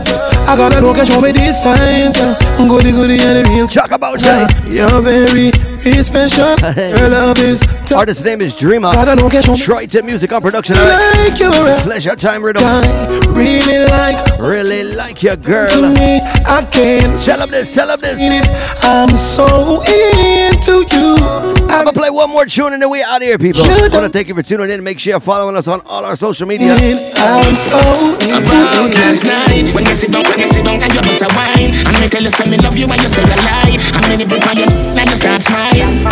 I 0.48 0.56
gotta 0.56 0.80
look 0.80 0.96
and 0.96 1.06
show 1.06 1.20
me 1.20 1.30
these 1.30 1.62
signs. 1.62 2.16
Uh, 2.16 2.34
goody 2.66 2.90
goody 2.90 3.20
and 3.20 3.44
the 3.44 3.50
real 3.50 3.68
Talk 3.68 3.90
about 3.90 4.18
yeah. 4.22 4.48
You're 4.66 5.02
very, 5.02 5.50
very 5.52 6.02
special. 6.02 6.56
Your 6.72 7.10
love 7.10 7.38
is 7.38 7.62
Artist's 7.92 8.24
name 8.24 8.40
is 8.40 8.56
Dreamer. 8.56 8.90
Triton 9.58 10.06
Music 10.06 10.32
on 10.32 10.40
production. 10.40 10.76
Like 10.76 11.38
you 11.38 11.50
Pleasure 11.82 12.16
time 12.16 12.42
rhythm. 12.42 12.64
Really 13.34 13.84
like, 13.86 14.38
really 14.40 14.84
like 14.84 15.22
your 15.22 15.36
girl. 15.36 15.68
To 15.68 15.82
me, 15.82 16.20
I 16.46 16.66
can't. 16.72 17.22
Tell 17.22 17.42
him 17.42 17.50
this. 17.50 17.74
Tell 17.74 17.90
him 17.90 18.00
this. 18.00 18.18
I'm 18.80 19.14
so 19.14 19.82
into 19.84 20.86
you. 20.90 21.16
I'm 21.68 21.84
gonna 21.84 21.92
play 21.92 22.08
one 22.08 22.30
more 22.30 22.46
tune 22.46 22.72
and 22.72 22.80
then 22.80 22.88
we 22.88 23.02
out 23.02 23.20
of 23.20 23.28
here, 23.28 23.36
people. 23.36 23.62
I 23.64 23.88
wanna 23.92 24.08
thank 24.08 24.28
you 24.28 24.34
for 24.34 24.42
tuning 24.42 24.70
in. 24.70 24.82
Make 24.82 24.98
sure 24.98 25.10
you're 25.12 25.20
following 25.20 25.56
us 25.56 25.68
on 25.68 25.82
all 25.82 26.06
our 26.06 26.16
social 26.16 26.48
media. 26.48 26.74
I'm 26.74 27.54
so 27.54 27.78
about 27.78 28.94
last 28.94 29.24
night 29.24 29.74
when 29.74 29.84
you 29.84 29.94
sit 29.94 30.10
down, 30.10 30.24
when 30.38 30.46
you 30.46 30.52
sit 30.54 30.64
down 30.64 30.80
and 30.80 30.94
you 30.94 31.00
bust 31.00 31.22
a 31.22 31.26
wine, 31.34 31.74
and 31.74 32.00
me 32.00 32.08
tell 32.08 32.22
you 32.22 32.30
say 32.30 32.48
me 32.48 32.56
love 32.58 32.76
you 32.76 32.86
and 32.86 33.02
you 33.02 33.08
say 33.08 33.22
a 33.22 33.26
lie. 33.26 33.76
How 33.92 34.08
many 34.08 34.24
on 34.24 34.56
you 34.56 34.66
and 34.70 35.10
you 35.10 35.16
start 35.16 35.42
smiling 35.42 36.06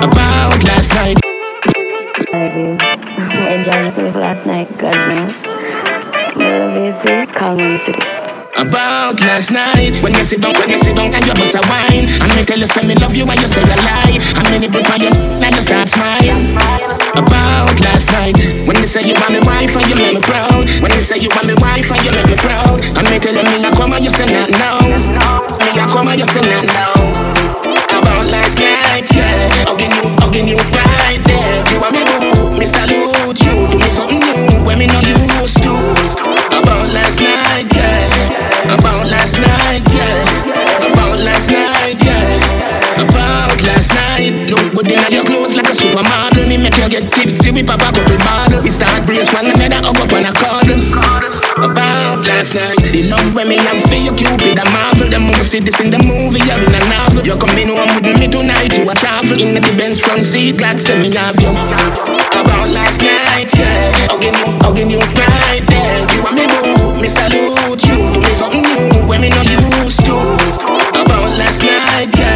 about 0.00 0.62
last 0.64 0.94
night. 0.94 1.18
Enjoying 2.34 3.86
yourself 3.86 4.14
last 4.14 4.46
night, 4.46 4.78
God 4.78 4.94
knows. 5.08 5.34
Is 6.76 7.04
it, 7.04 7.34
come 7.34 7.60
on, 7.60 7.78
see 7.80 8.23
about 8.56 9.20
last 9.20 9.50
night 9.50 10.00
When 10.02 10.14
you 10.14 10.24
sit 10.24 10.40
down, 10.40 10.54
when 10.58 10.70
you 10.70 10.78
sit 10.78 10.96
down 10.96 11.14
and 11.14 11.24
you 11.26 11.34
bust 11.34 11.54
a 11.54 11.62
wine. 11.66 12.08
And 12.08 12.30
me 12.34 12.42
tell 12.44 12.58
you 12.58 12.66
say 12.66 12.82
me 12.86 12.94
love 12.96 13.14
you 13.14 13.26
and 13.26 13.40
you 13.40 13.48
say 13.48 13.62
a 13.62 13.76
lie. 13.86 14.18
And 14.38 14.72
book 14.72 14.88
on 14.90 15.00
you 15.00 15.12
and 15.12 15.52
you 15.54 15.62
start 15.62 15.88
smiling 15.88 16.54
About 17.18 17.74
last 17.80 18.10
night 18.12 18.38
When 18.66 18.76
you 18.78 18.86
say 18.86 19.02
you 19.02 19.14
want 19.20 19.32
me 19.34 19.40
wife 19.44 19.74
and 19.76 19.86
you 19.88 19.96
make 19.96 20.14
me 20.14 20.22
proud. 20.22 20.64
When 20.80 20.92
you 20.92 21.02
say 21.02 21.18
you 21.18 21.28
want 21.34 21.46
me 21.46 21.54
wife 21.58 21.90
and 21.90 22.00
you 22.04 22.12
make 22.12 22.28
me 22.30 22.36
proud. 22.36 22.78
And 22.82 23.04
me 23.10 23.18
tell 23.18 23.34
you 23.34 23.44
me 23.44 23.64
I 23.64 23.70
come 23.74 23.92
and 23.92 24.04
you 24.04 24.10
say 24.10 24.26
not 24.26 24.50
now 24.50 24.78
Me 24.82 25.68
I 25.78 25.86
come 25.90 26.08
and 26.08 26.18
you 26.18 26.26
say 26.26 26.42
not 26.42 26.66
now 26.70 26.94
About 27.98 28.26
last 28.26 28.58
night, 28.58 29.06
yeah. 29.14 29.50
Hugging 29.66 29.92
you, 29.94 30.04
hugging 30.22 30.48
you 30.48 30.58
right 30.74 31.20
there. 31.26 31.62
You 31.70 31.80
want 31.80 31.94
me 31.94 32.02
boo, 32.04 32.58
me 32.58 32.66
salute 32.66 33.38
you. 33.42 33.70
Do 33.70 33.78
me 33.78 33.88
something 33.88 34.18
new 34.18 34.64
when 34.64 34.78
me 34.78 34.86
know 34.86 35.00
used 35.00 35.62
to. 35.62 35.74
About 36.58 36.90
last 36.92 37.20
night, 37.20 37.73
last 39.24 39.40
night, 39.40 39.84
yeah. 39.96 40.84
About 40.84 41.16
last 41.18 41.48
night, 41.48 41.96
yeah. 42.04 43.00
About 43.00 43.56
last 43.64 43.88
night. 43.88 44.36
Look 44.52 44.76
good 44.76 44.92
in 44.92 45.00
your 45.08 45.24
clothes 45.24 45.56
like 45.56 45.64
a 45.64 45.72
supermodel. 45.72 46.44
Me 46.44 46.60
make 46.60 46.76
you 46.76 46.88
get 46.92 47.10
tipsy 47.10 47.48
with 47.48 47.72
a 47.72 47.76
couple 47.80 48.04
bottle. 48.20 48.60
We 48.60 48.68
start 48.68 49.06
brace 49.06 49.32
one 49.32 49.48
another 49.48 49.80
up 49.80 49.96
up 49.96 50.12
on 50.12 50.28
a 50.28 50.32
cuddle. 50.36 50.76
About 51.56 52.20
last 52.28 52.52
night, 52.52 52.84
the 52.92 53.08
love 53.08 53.32
when 53.32 53.48
me 53.48 53.56
have 53.64 53.80
for 53.88 53.96
you, 53.96 54.12
Cupid 54.12 54.60
a 54.60 54.64
marvel. 54.68 55.08
Them 55.08 55.32
must 55.32 55.48
see 55.48 55.60
this 55.60 55.80
in 55.80 55.88
the 55.88 56.04
movie, 56.04 56.44
you're 56.44 56.60
in 56.60 56.74
a 56.76 56.82
novel. 56.92 57.24
You're 57.24 57.40
coming 57.40 57.72
home 57.72 57.96
with 58.04 58.20
me 58.20 58.28
tonight, 58.28 58.76
you 58.76 58.84
a 58.84 58.92
travel 58.92 59.40
in 59.40 59.56
the 59.56 59.62
Benz 59.72 60.00
front 60.00 60.24
seat, 60.24 60.58
glad 60.58 60.76
to 60.84 61.00
me 61.00 61.08
love 61.08 61.40
you. 61.40 61.48
About 61.48 62.68
last 62.68 63.00
night, 63.00 63.48
yeah, 63.56 63.88
hugging 64.12 64.36
you, 64.36 64.52
hugging 64.60 64.90
you 64.90 65.00
right 65.16 65.73
you 66.14 66.26
and 66.26 66.36
me 66.38 66.46
boo. 66.46 67.00
Me 67.02 67.08
salute 67.08 67.82
you. 67.88 67.96
Do 68.12 68.20
me 68.20 68.34
something 68.34 68.62
new 68.62 69.06
when 69.08 69.20
me 69.20 69.30
not 69.30 69.46
used 69.46 70.06
to. 70.06 70.14
About 71.00 71.36
last 71.38 71.60
night, 71.62 72.10
girl. 72.16 72.33